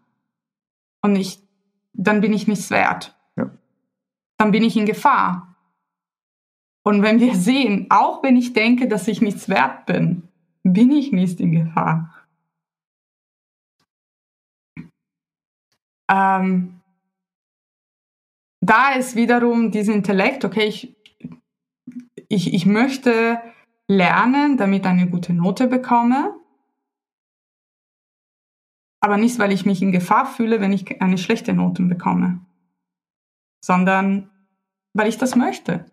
und 1.03 1.15
ich, 1.15 1.43
dann 1.93 2.21
bin 2.21 2.33
ich 2.33 2.47
nichts 2.47 2.71
wert. 2.71 3.15
Ja. 3.35 3.51
Dann 4.39 4.51
bin 4.51 4.63
ich 4.63 4.75
in 4.75 4.87
Gefahr. 4.87 5.55
Und 6.81 7.03
wenn 7.03 7.19
wir 7.19 7.35
sehen, 7.35 7.85
auch 7.89 8.23
wenn 8.23 8.35
ich 8.35 8.53
denke, 8.53 8.87
dass 8.87 9.07
ich 9.07 9.21
nichts 9.21 9.47
wert 9.47 9.85
bin, 9.85 10.23
bin 10.63 10.91
ich 10.91 11.11
nicht 11.11 11.39
in 11.39 11.51
Gefahr. 11.51 12.09
Ähm, 16.13 16.81
da 18.61 18.93
ist 18.93 19.15
wiederum 19.15 19.71
dieser 19.71 19.93
Intellekt, 19.93 20.45
okay, 20.45 20.65
ich, 20.65 20.95
ich, 22.29 22.53
ich 22.53 22.65
möchte 22.65 23.41
lernen, 23.87 24.57
damit 24.57 24.85
eine 24.85 25.09
gute 25.09 25.33
Note 25.33 25.67
bekomme, 25.67 26.35
aber 29.01 29.17
nicht, 29.17 29.39
weil 29.39 29.51
ich 29.51 29.65
mich 29.65 29.81
in 29.81 29.91
Gefahr 29.91 30.25
fühle, 30.25 30.61
wenn 30.61 30.71
ich 30.71 31.01
eine 31.01 31.17
schlechte 31.17 31.53
Note 31.53 31.83
bekomme, 31.83 32.45
sondern 33.65 34.29
weil 34.93 35.07
ich 35.07 35.17
das 35.17 35.35
möchte. 35.35 35.85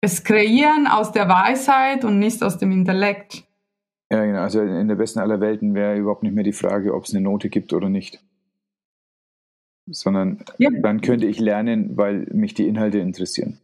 Es 0.00 0.24
kreieren 0.24 0.88
aus 0.88 1.12
der 1.12 1.28
Weisheit 1.28 2.04
und 2.04 2.18
nicht 2.18 2.42
aus 2.42 2.58
dem 2.58 2.72
Intellekt. 2.72 3.44
Ja, 4.10 4.24
genau. 4.24 4.40
Also 4.40 4.60
in 4.62 4.88
der 4.88 4.96
besten 4.96 5.20
aller 5.20 5.40
Welten 5.40 5.74
wäre 5.74 5.96
überhaupt 5.96 6.24
nicht 6.24 6.34
mehr 6.34 6.42
die 6.42 6.52
Frage, 6.52 6.94
ob 6.94 7.04
es 7.04 7.14
eine 7.14 7.22
Note 7.22 7.48
gibt 7.48 7.72
oder 7.72 7.88
nicht 7.88 8.24
sondern 9.86 10.44
ja. 10.58 10.70
dann 10.70 11.00
könnte 11.00 11.26
ich 11.26 11.38
lernen, 11.40 11.96
weil 11.96 12.26
mich 12.32 12.54
die 12.54 12.68
Inhalte 12.68 12.98
interessieren. 12.98 13.58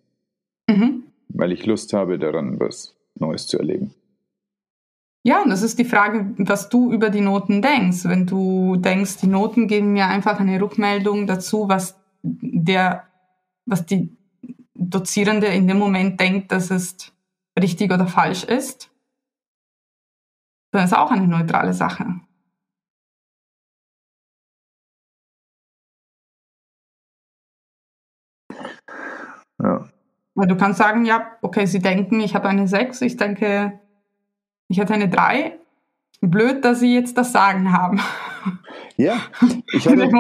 Mhm. 0.69 1.05
Weil 1.29 1.53
ich 1.53 1.67
Lust 1.67 1.93
habe 1.93 2.19
daran, 2.19 2.59
was 2.61 2.97
Neues 3.15 3.47
zu 3.47 3.59
erleben. 3.59 3.95
Ja, 5.25 5.43
und 5.43 5.51
das 5.51 5.63
ist 5.63 5.79
die 5.79 5.85
Frage, 5.85 6.33
was 6.39 6.69
du 6.69 6.93
über 6.93 7.11
die 7.11 7.21
Noten 7.21 7.61
denkst. 7.61 8.05
Wenn 8.05 8.27
du 8.27 8.77
denkst, 8.77 9.19
die 9.19 9.27
Noten 9.27 9.67
geben 9.67 9.93
mir 9.93 10.07
einfach 10.07 10.41
eine 10.41 10.61
Rückmeldung 10.61 11.27
dazu, 11.27 11.69
was 11.69 11.97
der, 12.23 13.05
was 13.67 13.85
die 13.85 14.17
Dozierende 14.75 15.49
in 15.49 15.67
dem 15.67 15.79
Moment 15.79 16.21
denkt, 16.21 16.53
dass 16.53 16.71
es 16.71 17.13
richtig 17.61 17.93
oder 17.93 18.07
falsch 18.07 18.45
ist, 18.45 18.91
dann 20.71 20.85
ist 20.85 20.97
auch 20.97 21.11
eine 21.11 21.27
neutrale 21.27 21.73
Sache. 21.73 22.21
Ja. 29.63 29.89
Weil 30.35 30.47
du 30.47 30.57
kannst 30.57 30.79
sagen, 30.79 31.05
ja, 31.05 31.27
okay, 31.43 31.67
sie 31.67 31.81
denken, 31.81 32.21
ich 32.21 32.35
habe 32.35 32.49
eine 32.49 32.69
6, 32.69 33.03
ich 33.03 33.17
denke, 33.17 33.79
ich 34.69 34.79
hatte 34.79 34.95
eine 34.95 35.09
3. 35.09 35.59
Blöd, 36.21 36.65
dass 36.65 36.81
sie 36.81 36.95
jetzt 36.95 37.17
das 37.19 37.33
Sagen 37.33 37.73
haben. 37.73 38.01
Ja, 39.01 39.21
ich 39.73 39.87
hatte 39.87 40.11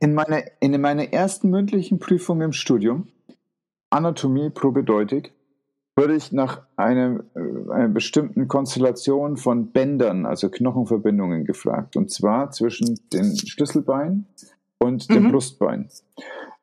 in 0.00 0.12
meiner, 0.12 0.42
in 0.60 0.78
meiner 0.78 1.12
ersten 1.14 1.48
mündlichen 1.48 1.98
Prüfung 1.98 2.42
im 2.42 2.52
Studium, 2.52 3.08
Anatomie 3.88 4.50
probedeutig, 4.50 5.32
wurde 5.96 6.14
ich 6.14 6.30
nach 6.30 6.62
einem, 6.76 7.24
äh, 7.34 7.72
einer 7.72 7.88
bestimmten 7.88 8.48
Konstellation 8.48 9.38
von 9.38 9.72
Bändern, 9.72 10.26
also 10.26 10.50
Knochenverbindungen, 10.50 11.46
gefragt. 11.46 11.96
Und 11.96 12.10
zwar 12.10 12.50
zwischen 12.50 13.00
den 13.14 13.34
Schlüsselbein 13.34 14.26
und 14.78 15.08
dem 15.08 15.24
mhm. 15.24 15.32
Brustbein. 15.32 15.88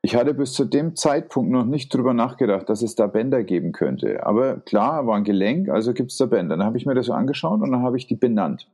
Ich 0.05 0.17
hatte 0.17 0.33
bis 0.33 0.51
zu 0.51 0.65
dem 0.65 0.97
Zeitpunkt 0.97 1.49
noch 1.49 1.63
nicht 1.63 1.93
drüber 1.93 2.13
nachgedacht, 2.13 2.67
dass 2.67 2.81
es 2.81 2.95
da 2.95 3.07
Bänder 3.07 3.41
geben 3.43 3.71
könnte. 3.71 4.25
Aber 4.25 4.57
klar, 4.57 5.07
war 5.07 5.15
ein 5.15 5.23
Gelenk, 5.23 5.69
also 5.69 5.93
gibt 5.93 6.11
es 6.11 6.17
da 6.17 6.25
Bänder. 6.25 6.57
Dann 6.57 6.65
habe 6.65 6.77
ich 6.77 6.85
mir 6.85 6.93
das 6.93 7.05
so 7.05 7.13
angeschaut 7.13 7.61
und 7.61 7.71
dann 7.71 7.83
habe 7.83 7.97
ich 7.97 8.05
die 8.05 8.17
benannt. 8.17 8.67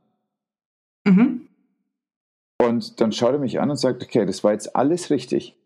Mhm. 1.06 1.46
Und 2.60 3.00
dann 3.00 3.12
schaut 3.12 3.32
er 3.34 3.38
mich 3.38 3.60
an 3.60 3.70
und 3.70 3.76
sagt, 3.76 4.02
okay, 4.02 4.26
das 4.26 4.42
war 4.42 4.52
jetzt 4.52 4.74
alles 4.74 5.10
richtig. 5.10 5.56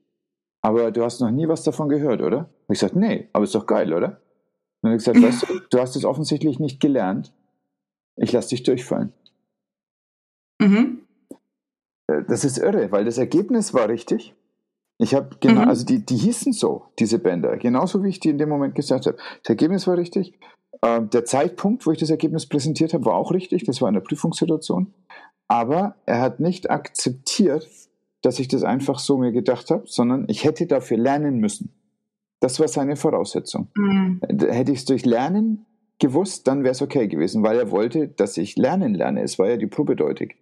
Aber 0.61 0.91
du 0.93 1.03
hast 1.03 1.21
noch 1.23 1.31
nie 1.31 1.49
was 1.49 1.63
davon 1.63 1.89
gehört, 1.89 2.21
oder? 2.21 2.51
Und 2.67 2.75
ich 2.75 2.79
sagte, 2.79 2.99
nee, 2.99 3.29
aber 3.33 3.45
ist 3.45 3.55
doch 3.55 3.67
geil, 3.67 3.95
oder? 3.95 4.09
Und 4.09 4.19
dann 4.83 4.93
habe 4.93 4.97
ich 4.99 5.05
gesagt, 5.05 5.23
weißt 5.23 5.49
du, 5.49 5.61
du 5.71 5.81
hast 5.81 5.97
es 5.97 6.05
offensichtlich 6.05 6.61
nicht 6.61 6.79
gelernt. 6.79 7.33
Ich 8.17 8.33
lasse 8.33 8.51
dich 8.51 8.65
durchfallen. 8.65 9.15
Mhm. 10.61 11.01
Äh, 12.07 12.23
das 12.29 12.45
ist 12.45 12.59
irre, 12.59 12.93
weil 12.93 13.07
das 13.07 13.17
Ergebnis 13.17 13.73
war 13.73 13.89
richtig. 13.89 14.35
Ich 14.99 15.15
habe 15.15 15.37
genau, 15.41 15.63
mhm. 15.63 15.69
also 15.69 15.85
die, 15.85 16.05
die 16.05 16.17
hießen 16.17 16.53
so, 16.53 16.87
diese 16.99 17.19
Bänder, 17.19 17.57
genauso 17.57 18.03
wie 18.03 18.09
ich 18.09 18.21
die 18.21 18.31
in 18.31 18.39
dem 18.39 18.49
Moment 18.49 18.75
gesagt 18.75 19.07
habe. 19.07 19.17
Das 19.43 19.51
Ergebnis 19.51 19.87
war 19.87 19.97
richtig, 19.97 20.39
Äh, 20.83 21.03
der 21.03 21.25
Zeitpunkt, 21.25 21.87
wo 21.87 21.93
ich 21.93 21.99
das 21.99 22.11
Ergebnis 22.11 22.47
präsentiert 22.47 22.95
habe, 22.95 23.07
war 23.07 23.15
auch 23.15 23.33
richtig. 23.33 23.65
Das 23.65 23.81
war 23.81 23.89
in 23.89 23.95
der 23.95 24.03
Prüfungssituation. 24.03 24.93
Aber 25.49 25.97
er 26.07 26.21
hat 26.21 26.41
nicht 26.41 26.71
akzeptiert, 26.71 27.69
dass 28.23 28.39
ich 28.39 28.49
das 28.49 28.65
einfach 28.65 28.99
so 28.99 29.19
mir 29.19 29.33
gedacht 29.33 29.71
habe, 29.71 29.85
sondern 29.87 30.27
ich 30.29 30.45
hätte 30.45 30.67
dafür 30.67 30.99
lernen 30.99 31.39
müssen. 31.39 31.73
Das 32.41 32.61
war 32.61 32.69
seine 32.69 32.97
Voraussetzung. 32.97 33.69
Mhm. 33.77 34.21
Hätte 34.29 34.73
ich 34.73 34.81
es 34.81 34.85
durch 34.85 35.05
Lernen 35.05 35.67
gewusst, 35.99 36.47
dann 36.49 36.65
wäre 36.65 36.73
es 36.73 36.83
okay 36.83 37.09
gewesen, 37.09 37.43
weil 37.43 37.59
er 37.59 37.71
wollte, 37.71 38.09
dass 38.09 38.37
ich 38.37 38.57
lernen 38.57 38.95
lerne. 38.95 39.23
Es 39.23 39.39
war 39.39 39.49
ja 39.49 39.57
die 39.57 39.67
Probedeutig. 39.67 40.37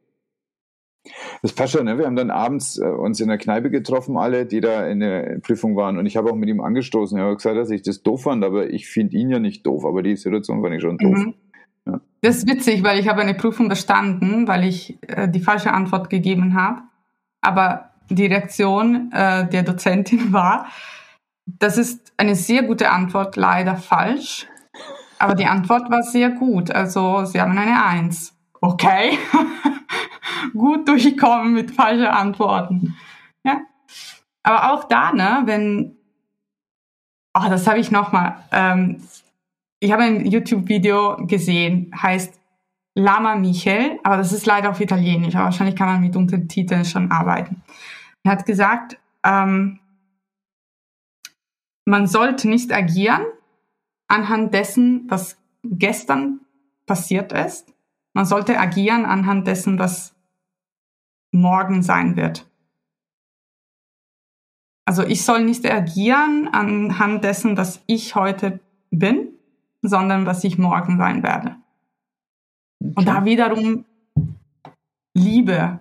Das 1.42 1.52
passt 1.52 1.72
schon, 1.72 1.84
ne? 1.84 1.98
Wir 1.98 2.06
haben 2.06 2.16
dann 2.16 2.30
abends 2.30 2.78
äh, 2.78 2.84
uns 2.84 3.20
in 3.20 3.28
der 3.28 3.38
Kneipe 3.38 3.70
getroffen, 3.70 4.16
alle, 4.16 4.46
die 4.46 4.60
da 4.60 4.86
in 4.86 5.00
der 5.00 5.40
Prüfung 5.40 5.74
waren. 5.76 5.98
Und 5.98 6.06
ich 6.06 6.16
habe 6.16 6.30
auch 6.30 6.36
mit 6.36 6.48
ihm 6.48 6.60
angestoßen. 6.60 7.18
Er 7.18 7.26
hat 7.26 7.38
gesagt, 7.38 7.56
dass 7.56 7.70
ich 7.70 7.82
das 7.82 8.02
doof 8.02 8.22
fand, 8.22 8.44
aber 8.44 8.70
ich 8.70 8.88
finde 8.88 9.16
ihn 9.16 9.30
ja 9.30 9.38
nicht 9.40 9.66
doof. 9.66 9.84
Aber 9.84 10.02
die 10.02 10.16
Situation 10.16 10.62
fand 10.62 10.74
ich 10.74 10.82
schon 10.82 10.98
doof. 10.98 11.18
Mhm. 11.18 11.34
Ja. 11.86 12.00
Das 12.20 12.36
ist 12.36 12.48
witzig, 12.48 12.84
weil 12.84 13.00
ich 13.00 13.08
habe 13.08 13.20
eine 13.20 13.34
Prüfung 13.34 13.68
bestanden, 13.68 14.46
weil 14.46 14.64
ich 14.64 14.98
äh, 15.08 15.28
die 15.28 15.40
falsche 15.40 15.72
Antwort 15.72 16.08
gegeben 16.08 16.54
habe. 16.54 16.82
Aber 17.40 17.90
die 18.08 18.26
Reaktion 18.26 19.10
äh, 19.12 19.48
der 19.48 19.64
Dozentin 19.64 20.32
war, 20.32 20.66
das 21.46 21.78
ist 21.78 22.12
eine 22.16 22.36
sehr 22.36 22.62
gute 22.62 22.90
Antwort, 22.90 23.34
leider 23.34 23.76
falsch. 23.76 24.46
Aber 25.18 25.34
die 25.34 25.46
Antwort 25.46 25.90
war 25.90 26.02
sehr 26.02 26.30
gut. 26.30 26.70
Also 26.70 27.24
sie 27.24 27.40
haben 27.40 27.56
eine 27.56 27.84
Eins. 27.84 28.34
Okay. 28.62 29.18
gut 30.52 30.89
durchkommen 30.89 31.52
mit 31.52 31.70
falschen 31.72 32.06
Antworten. 32.06 32.97
Ja. 33.44 33.60
Aber 34.43 34.72
auch 34.72 34.84
da, 34.84 35.12
ne, 35.12 35.43
wenn, 35.47 35.97
oh, 37.34 37.48
das 37.48 37.66
habe 37.66 37.78
ich 37.78 37.90
nochmal, 37.90 38.36
ähm, 38.52 39.02
ich 39.80 39.93
habe 39.93 40.05
ein 40.05 40.26
YouTube-Video 40.26 41.26
gesehen, 41.26 41.93
heißt 42.01 42.40
Lama 42.94 43.34
Michel, 43.34 43.98
aber 44.05 44.18
das 44.18 44.32
ist 44.32 44.47
leider 44.47 44.70
auf 44.70 44.80
Italienisch, 44.80 45.34
aber 45.34 45.47
wahrscheinlich 45.47 45.76
kann 45.76 45.89
man 45.89 46.01
mit 46.01 46.14
Untertiteln 46.14 46.84
schon 46.84 47.10
arbeiten. 47.10 47.62
Er 48.22 48.32
hat 48.32 48.47
gesagt, 48.47 48.98
ähm, 49.24 49.80
man 51.84 52.06
sollte 52.06 52.48
nicht 52.48 52.72
agieren 52.72 53.24
anhand 54.06 54.55
dessen, 54.55 55.06
was 55.09 55.36
gestern 55.64 56.40
passiert 56.86 57.32
ist. 57.32 57.72
Man 58.14 58.26
sollte 58.26 58.59
agieren 58.59 59.05
anhand 59.05 59.47
dessen, 59.47 59.78
was 59.78 60.14
morgen 61.30 61.82
sein 61.82 62.16
wird. 62.16 62.47
Also 64.84 65.05
ich 65.05 65.24
soll 65.24 65.44
nicht 65.44 65.64
agieren 65.64 66.48
anhand 66.52 67.24
dessen, 67.24 67.56
was 67.56 67.82
ich 67.86 68.14
heute 68.14 68.60
bin, 68.90 69.28
sondern 69.80 70.26
was 70.26 70.44
ich 70.44 70.59
morgen 70.59 70.98
sein 70.98 71.22
werde. 71.22 71.56
Okay. 72.80 72.93
Und 72.97 73.06
da 73.06 73.24
wiederum 73.24 73.84
Liebe. 75.14 75.80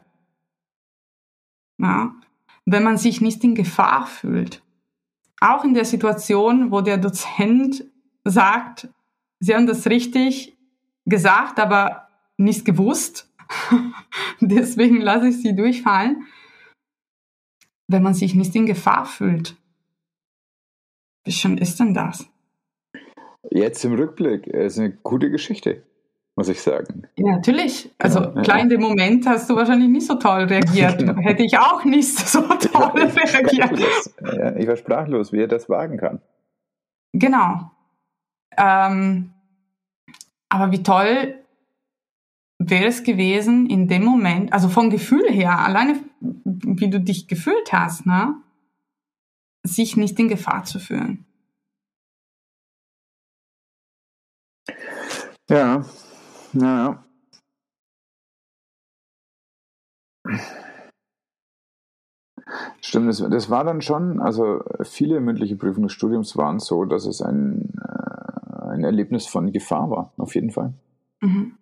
Ja, 1.78 2.14
wenn 2.66 2.84
man 2.84 2.98
sich 2.98 3.22
nicht 3.22 3.44
in 3.44 3.56
Gefahr 3.56 4.06
fühlt. 4.06 4.62
Auch 5.40 5.64
in 5.64 5.74
der 5.74 5.86
Situation, 5.86 6.72
wo 6.72 6.82
der 6.82 6.98
Dozent 6.98 7.84
sagt, 8.24 8.88
Sie 9.40 9.56
haben 9.56 9.66
das 9.66 9.88
richtig 9.88 10.56
gesagt, 11.06 11.60
aber 11.60 12.08
nicht 12.42 12.66
gewusst, 12.66 13.32
Deswegen 14.42 15.02
lasse 15.02 15.30
ich 15.30 15.42
sie 15.42 15.56
durchfallen, 15.56 16.28
wenn 17.88 18.04
man 18.04 18.14
sich 18.14 18.36
nicht 18.36 18.56
in 18.56 18.66
Gefahr 18.66 19.06
fühlt. 19.06 19.56
Wie 21.26 21.32
schön 21.32 21.58
ist 21.58 21.80
denn 21.80 21.94
das? 21.94 22.28
Jetzt 23.50 23.84
im 23.86 23.94
Rückblick 23.94 24.48
ist 24.48 24.80
eine 24.80 24.92
gute 24.92 25.30
Geschichte, 25.30 25.84
muss 26.36 26.48
ich 26.48 26.62
sagen. 26.62 27.04
Ja, 27.18 27.36
natürlich. 27.36 27.94
Also 27.98 28.22
ja, 28.22 28.42
klar, 28.42 28.60
in 28.60 28.70
dem 28.70 28.82
Moment 28.82 29.28
hast 29.28 29.50
du 29.50 29.56
wahrscheinlich 29.56 29.90
nicht 29.90 30.08
so 30.08 30.16
toll 30.16 30.44
reagiert. 30.44 31.00
Genau. 31.00 31.18
Hätte 31.18 31.44
ich 31.44 31.58
auch 31.58 31.84
nicht 31.84 32.18
so 32.18 32.42
toll 32.48 33.02
reagiert. 33.02 33.80
Ja, 34.22 34.56
ich 34.56 34.68
war 34.68 34.78
sprachlos, 34.78 35.32
wie 35.34 35.42
er 35.42 35.48
das 35.48 35.70
wagen 35.70 35.98
kann. 35.98 36.22
Genau. 37.14 37.72
Ähm, 38.58 39.34
aber 40.50 40.72
wie 40.72 40.84
toll 40.84 41.41
wäre 42.70 42.86
es 42.86 43.04
gewesen, 43.04 43.68
in 43.68 43.88
dem 43.88 44.04
Moment, 44.04 44.54
also 44.54 44.70
vom 44.70 44.90
Gefühl 44.90 45.30
her, 45.30 45.60
alleine 45.60 46.00
wie 46.20 46.90
du 46.90 47.00
dich 47.00 47.28
gefühlt 47.28 47.72
hast, 47.72 48.06
ne, 48.06 48.36
sich 49.64 49.98
nicht 49.98 50.20
in 50.20 50.28
Gefahr 50.28 50.64
zu 50.64 50.80
fühlen. 50.80 51.26
Ja, 55.50 55.84
ja. 56.54 57.04
Stimmt, 62.82 63.10
das, 63.10 63.18
das, 63.20 63.50
war 63.50 63.64
dann 63.64 63.82
schon, 63.82 64.20
also 64.20 64.64
viele 64.84 65.20
mündliche 65.20 65.56
Prüfungen 65.56 65.88
des 65.88 65.94
Studiums 65.94 66.38
waren 66.38 66.60
so, 66.60 66.86
dass 66.86 67.06
es 67.06 67.22
ein, 67.22 67.74
äh, 67.78 68.72
ein 68.72 68.84
Erlebnis 68.84 69.28
von 69.28 69.52
Gefahr 69.52 69.90
war, 69.90 70.14
auf 70.18 70.36
jeden 70.36 70.52
Fall. 70.52 70.74
Mhm 71.22 71.58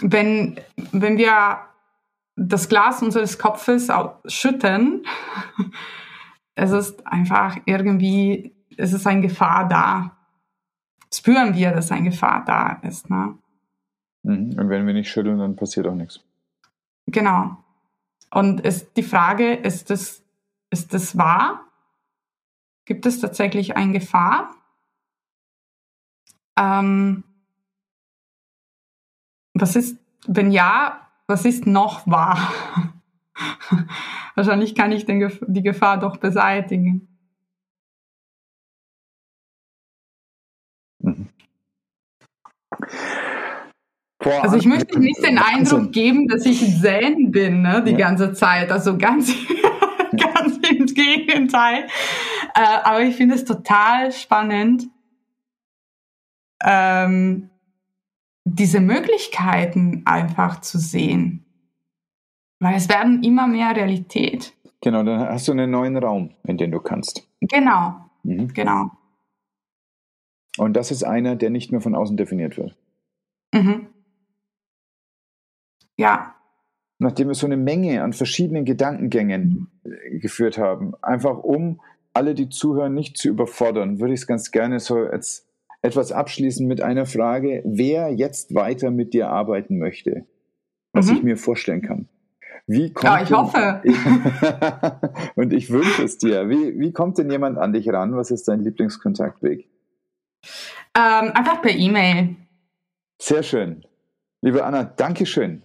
wenn, 0.00 0.60
wenn 0.92 1.16
wir 1.16 1.60
das 2.36 2.68
Glas 2.68 3.02
unseres 3.02 3.38
Kopfes 3.38 3.90
schütten, 4.26 5.06
es 6.54 6.70
ist 6.70 7.06
einfach 7.06 7.56
irgendwie, 7.64 8.54
es 8.76 8.92
ist 8.92 9.06
eine 9.06 9.22
Gefahr 9.22 9.68
da. 9.68 10.16
Spüren 11.12 11.54
wir, 11.54 11.72
dass 11.72 11.92
eine 11.92 12.10
Gefahr 12.10 12.44
da 12.44 12.80
ist. 12.82 13.08
Ne? 13.08 13.38
Mhm. 14.22 14.58
Und 14.58 14.68
wenn 14.68 14.86
wir 14.86 14.94
nicht 14.94 15.10
schütteln, 15.10 15.38
dann 15.38 15.56
passiert 15.56 15.86
auch 15.86 15.94
nichts. 15.94 16.20
Genau. 17.06 17.56
Und 18.30 18.60
ist 18.60 18.96
die 18.96 19.02
Frage, 19.02 19.54
ist 19.54 19.90
das, 19.90 20.22
ist 20.70 20.92
das 20.92 21.16
wahr? 21.16 21.62
Gibt 22.84 23.06
es 23.06 23.20
tatsächlich 23.20 23.76
eine 23.76 23.92
Gefahr? 23.92 24.50
Ähm, 26.58 27.24
was 29.60 29.76
ist, 29.76 29.98
wenn 30.26 30.50
ja, 30.50 31.08
was 31.26 31.44
ist 31.44 31.66
noch 31.66 32.06
wahr? 32.06 32.52
Wahrscheinlich 34.34 34.74
kann 34.74 34.92
ich 34.92 35.06
den, 35.06 35.30
die 35.46 35.62
Gefahr 35.62 35.98
doch 35.98 36.18
beseitigen. 36.18 37.08
Mhm. 41.00 41.28
Also 44.42 44.56
ich 44.56 44.66
möchte 44.66 44.98
nicht 44.98 45.22
den 45.22 45.38
Eindruck 45.38 45.92
geben, 45.92 46.26
dass 46.26 46.44
ich 46.46 46.80
zen 46.80 47.30
bin 47.30 47.62
ne, 47.62 47.82
die 47.84 47.92
ja. 47.92 47.98
ganze 47.98 48.32
Zeit. 48.32 48.72
Also 48.72 48.98
ganz, 48.98 49.32
ganz 50.10 50.58
im 50.68 50.86
Gegenteil. 50.86 51.86
Äh, 52.54 52.78
aber 52.84 53.02
ich 53.02 53.14
finde 53.16 53.36
es 53.36 53.44
total 53.44 54.12
spannend, 54.12 54.88
ähm, 56.64 57.50
diese 58.58 58.80
Möglichkeiten 58.80 60.02
einfach 60.06 60.60
zu 60.60 60.78
sehen. 60.78 61.44
Weil 62.58 62.76
es 62.76 62.88
werden 62.88 63.22
immer 63.22 63.46
mehr 63.46 63.76
Realität. 63.76 64.54
Genau, 64.80 65.02
dann 65.02 65.20
hast 65.20 65.46
du 65.48 65.52
einen 65.52 65.70
neuen 65.70 65.96
Raum, 65.96 66.34
in 66.44 66.56
den 66.56 66.70
du 66.70 66.80
kannst. 66.80 67.28
Genau, 67.40 67.96
mhm. 68.22 68.52
genau. 68.54 68.90
Und 70.58 70.74
das 70.74 70.90
ist 70.90 71.04
einer, 71.04 71.36
der 71.36 71.50
nicht 71.50 71.70
mehr 71.70 71.82
von 71.82 71.94
außen 71.94 72.16
definiert 72.16 72.56
wird. 72.56 72.76
Mhm. 73.52 73.88
Ja. 75.98 76.34
Nachdem 76.98 77.28
wir 77.28 77.34
so 77.34 77.46
eine 77.46 77.58
Menge 77.58 78.02
an 78.02 78.14
verschiedenen 78.14 78.64
Gedankengängen 78.64 79.68
mhm. 79.84 80.20
geführt 80.20 80.56
haben, 80.56 80.94
einfach 81.02 81.38
um 81.38 81.80
alle, 82.14 82.34
die 82.34 82.48
zuhören, 82.48 82.94
nicht 82.94 83.18
zu 83.18 83.28
überfordern, 83.28 84.00
würde 84.00 84.14
ich 84.14 84.20
es 84.20 84.26
ganz 84.26 84.50
gerne 84.50 84.80
so 84.80 84.96
als 84.96 85.45
etwas 85.86 86.12
abschließen 86.12 86.66
mit 86.66 86.82
einer 86.82 87.06
Frage, 87.06 87.62
wer 87.64 88.10
jetzt 88.10 88.54
weiter 88.54 88.90
mit 88.90 89.14
dir 89.14 89.30
arbeiten 89.30 89.78
möchte, 89.78 90.26
was 90.92 91.06
mhm. 91.06 91.16
ich 91.16 91.22
mir 91.22 91.36
vorstellen 91.36 91.82
kann. 91.82 92.08
Wie 92.66 92.92
kommt 92.92 93.04
ja, 93.04 93.22
ich 93.22 93.28
denn, 93.28 93.38
hoffe. 93.38 93.82
und 95.36 95.52
ich 95.52 95.70
wünsche 95.70 96.02
es 96.02 96.18
dir. 96.18 96.48
Wie, 96.48 96.78
wie 96.80 96.92
kommt 96.92 97.16
denn 97.18 97.30
jemand 97.30 97.58
an 97.58 97.72
dich 97.72 97.88
ran? 97.88 98.16
Was 98.16 98.32
ist 98.32 98.48
dein 98.48 98.60
Lieblingskontaktweg? 98.60 99.68
Ähm, 100.96 101.30
einfach 101.32 101.62
per 101.62 101.70
E-Mail. 101.70 102.34
Sehr 103.22 103.44
schön. 103.44 103.84
Liebe 104.42 104.64
Anna, 104.64 104.82
danke 104.82 105.26
schön. 105.26 105.62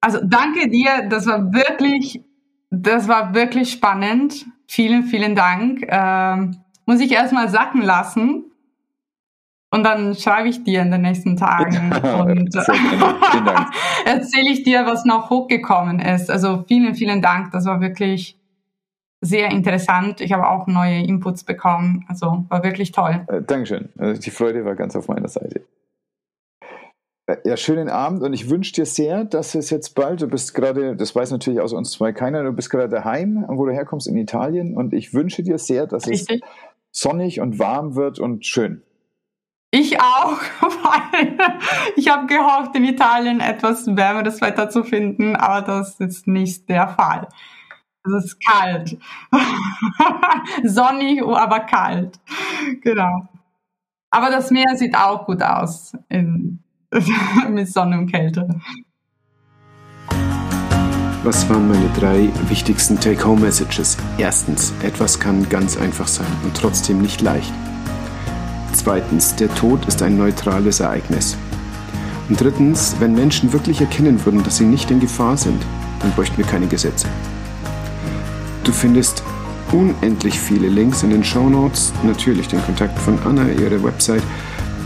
Also 0.00 0.20
danke 0.22 0.68
dir. 0.68 1.08
Das 1.08 1.26
war 1.26 1.52
wirklich, 1.52 2.22
das 2.70 3.08
war 3.08 3.34
wirklich 3.34 3.72
spannend. 3.72 4.46
Vielen, 4.68 5.04
vielen 5.04 5.34
Dank. 5.34 5.84
Ähm, 5.88 6.58
muss 6.86 7.00
ich 7.00 7.10
erstmal 7.10 7.48
sacken 7.48 7.82
lassen. 7.82 8.45
Und 9.70 9.84
dann 9.84 10.14
schreibe 10.14 10.48
ich 10.48 10.62
dir 10.64 10.82
in 10.82 10.90
den 10.90 11.02
nächsten 11.02 11.36
Tagen 11.36 11.92
und 12.20 12.54
erzähle 14.04 14.50
ich 14.52 14.62
dir, 14.62 14.86
was 14.86 15.04
noch 15.04 15.30
hochgekommen 15.30 15.98
ist. 15.98 16.30
Also 16.30 16.64
vielen, 16.68 16.94
vielen 16.94 17.20
Dank. 17.20 17.50
Das 17.52 17.66
war 17.66 17.80
wirklich 17.80 18.38
sehr 19.20 19.50
interessant. 19.50 20.20
Ich 20.20 20.32
habe 20.32 20.48
auch 20.48 20.66
neue 20.66 21.02
Inputs 21.02 21.44
bekommen. 21.44 22.04
Also 22.08 22.44
war 22.48 22.62
wirklich 22.62 22.92
toll. 22.92 23.24
Äh, 23.28 23.42
Dankeschön. 23.42 23.88
Also 23.98 24.20
die 24.20 24.30
Freude 24.30 24.64
war 24.64 24.76
ganz 24.76 24.94
auf 24.94 25.08
meiner 25.08 25.28
Seite. 25.28 25.62
Äh, 27.26 27.36
ja, 27.44 27.56
schönen 27.56 27.88
Abend 27.88 28.22
und 28.22 28.32
ich 28.32 28.48
wünsche 28.48 28.72
dir 28.72 28.86
sehr, 28.86 29.24
dass 29.24 29.54
es 29.54 29.70
jetzt 29.70 29.94
bald, 29.94 30.22
du 30.22 30.28
bist 30.28 30.54
gerade, 30.54 30.94
das 30.96 31.14
weiß 31.14 31.32
natürlich 31.32 31.60
aus 31.60 31.72
uns 31.72 31.90
zwei 31.90 32.12
keiner, 32.12 32.44
du 32.44 32.52
bist 32.52 32.70
gerade 32.70 32.88
daheim, 32.88 33.44
wo 33.48 33.66
du 33.66 33.72
herkommst 33.72 34.06
in 34.06 34.16
Italien 34.16 34.76
und 34.76 34.94
ich 34.94 35.12
wünsche 35.12 35.42
dir 35.42 35.58
sehr, 35.58 35.86
dass 35.86 36.06
Richtig. 36.06 36.42
es 36.42 36.50
sonnig 36.92 37.40
und 37.40 37.58
warm 37.58 37.96
wird 37.96 38.20
und 38.20 38.46
schön. 38.46 38.82
Ich 39.78 40.00
auch, 40.00 40.40
weil 40.62 41.36
ich 41.96 42.08
habe 42.08 42.26
gehofft, 42.26 42.74
in 42.74 42.84
Italien 42.84 43.40
etwas 43.40 43.86
wärmeres 43.86 44.40
Wetter 44.40 44.70
zu 44.70 44.84
finden, 44.84 45.36
aber 45.36 45.60
das 45.60 46.00
ist 46.00 46.26
nicht 46.26 46.66
der 46.70 46.88
Fall. 46.88 47.28
Es 48.06 48.24
ist 48.24 48.38
kalt. 48.40 48.96
Sonnig, 50.64 51.22
aber 51.22 51.60
kalt. 51.60 52.18
Genau. 52.80 53.28
Aber 54.10 54.30
das 54.30 54.50
Meer 54.50 54.76
sieht 54.76 54.96
auch 54.96 55.26
gut 55.26 55.42
aus 55.42 55.92
in, 56.08 56.60
mit 57.50 57.68
Sonne 57.70 57.98
und 57.98 58.10
Kälte. 58.10 58.48
Was 61.22 61.46
waren 61.50 61.68
meine 61.68 61.90
drei 61.90 62.30
wichtigsten 62.48 62.98
Take-Home-Messages? 62.98 63.98
Erstens, 64.16 64.72
etwas 64.82 65.20
kann 65.20 65.46
ganz 65.50 65.76
einfach 65.76 66.08
sein 66.08 66.32
und 66.44 66.56
trotzdem 66.56 67.02
nicht 67.02 67.20
leicht. 67.20 67.52
Zweitens, 68.76 69.34
der 69.34 69.52
Tod 69.54 69.86
ist 69.86 70.02
ein 70.02 70.18
neutrales 70.18 70.80
Ereignis. 70.80 71.36
Und 72.28 72.38
drittens, 72.40 72.94
wenn 73.00 73.14
Menschen 73.14 73.52
wirklich 73.52 73.80
erkennen 73.80 74.24
würden, 74.24 74.42
dass 74.44 74.58
sie 74.58 74.66
nicht 74.66 74.90
in 74.90 75.00
Gefahr 75.00 75.36
sind, 75.38 75.62
dann 76.00 76.12
bräuchten 76.12 76.36
wir 76.36 76.44
keine 76.44 76.66
Gesetze. 76.66 77.08
Du 78.64 78.72
findest 78.72 79.22
unendlich 79.72 80.38
viele 80.38 80.68
Links 80.68 81.02
in 81.02 81.10
den 81.10 81.24
Show 81.24 81.48
Notes, 81.48 81.92
natürlich 82.04 82.48
den 82.48 82.62
Kontakt 82.64 82.98
von 82.98 83.18
Anna, 83.24 83.48
ihre 83.48 83.82
Website. 83.82 84.22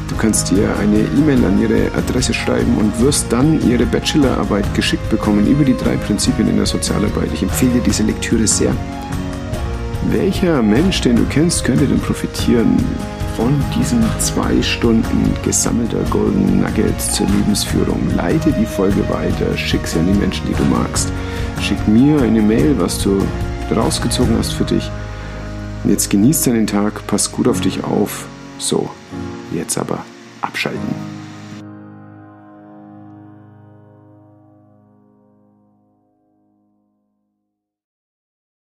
Du 0.08 0.14
kannst 0.16 0.52
ihr 0.52 0.68
eine 0.78 1.00
E-Mail 1.00 1.44
an 1.44 1.60
ihre 1.60 1.92
Adresse 1.96 2.32
schreiben 2.32 2.76
und 2.78 2.98
wirst 3.00 3.26
dann 3.30 3.60
ihre 3.68 3.86
Bachelorarbeit 3.86 4.72
geschickt 4.74 5.08
bekommen 5.10 5.46
über 5.46 5.64
die 5.64 5.76
drei 5.76 5.96
Prinzipien 5.96 6.48
in 6.48 6.56
der 6.56 6.66
Sozialarbeit. 6.66 7.30
Ich 7.34 7.42
empfehle 7.42 7.72
dir 7.72 7.82
diese 7.82 8.04
Lektüre 8.04 8.46
sehr. 8.46 8.72
Welcher 10.10 10.62
Mensch, 10.62 11.00
den 11.00 11.16
du 11.16 11.24
kennst, 11.28 11.64
könnte 11.64 11.86
denn 11.86 12.00
profitieren 12.00 12.76
von 13.40 13.64
diesen 13.74 14.02
zwei 14.18 14.60
Stunden 14.60 15.34
gesammelter 15.42 16.02
Golden 16.10 16.60
Nuggets 16.60 17.14
zur 17.14 17.26
Lebensführung. 17.26 18.14
Leite 18.14 18.52
die 18.52 18.66
Folge 18.66 19.08
weiter, 19.08 19.56
schick 19.56 19.86
sie 19.86 19.98
an 19.98 20.12
die 20.12 20.18
Menschen, 20.18 20.46
die 20.46 20.52
du 20.52 20.62
magst. 20.64 21.10
Schick 21.58 21.88
mir 21.88 22.20
eine 22.20 22.42
Mail, 22.42 22.78
was 22.78 23.02
du 23.02 23.26
rausgezogen 23.74 24.36
hast 24.36 24.52
für 24.52 24.64
dich. 24.64 24.90
Jetzt 25.84 26.10
genieß 26.10 26.42
deinen 26.42 26.66
Tag, 26.66 27.06
pass 27.06 27.32
gut 27.32 27.48
auf 27.48 27.62
dich 27.62 27.82
auf. 27.82 28.26
So, 28.58 28.90
jetzt 29.54 29.78
aber 29.78 30.04
abschalten. 30.42 31.19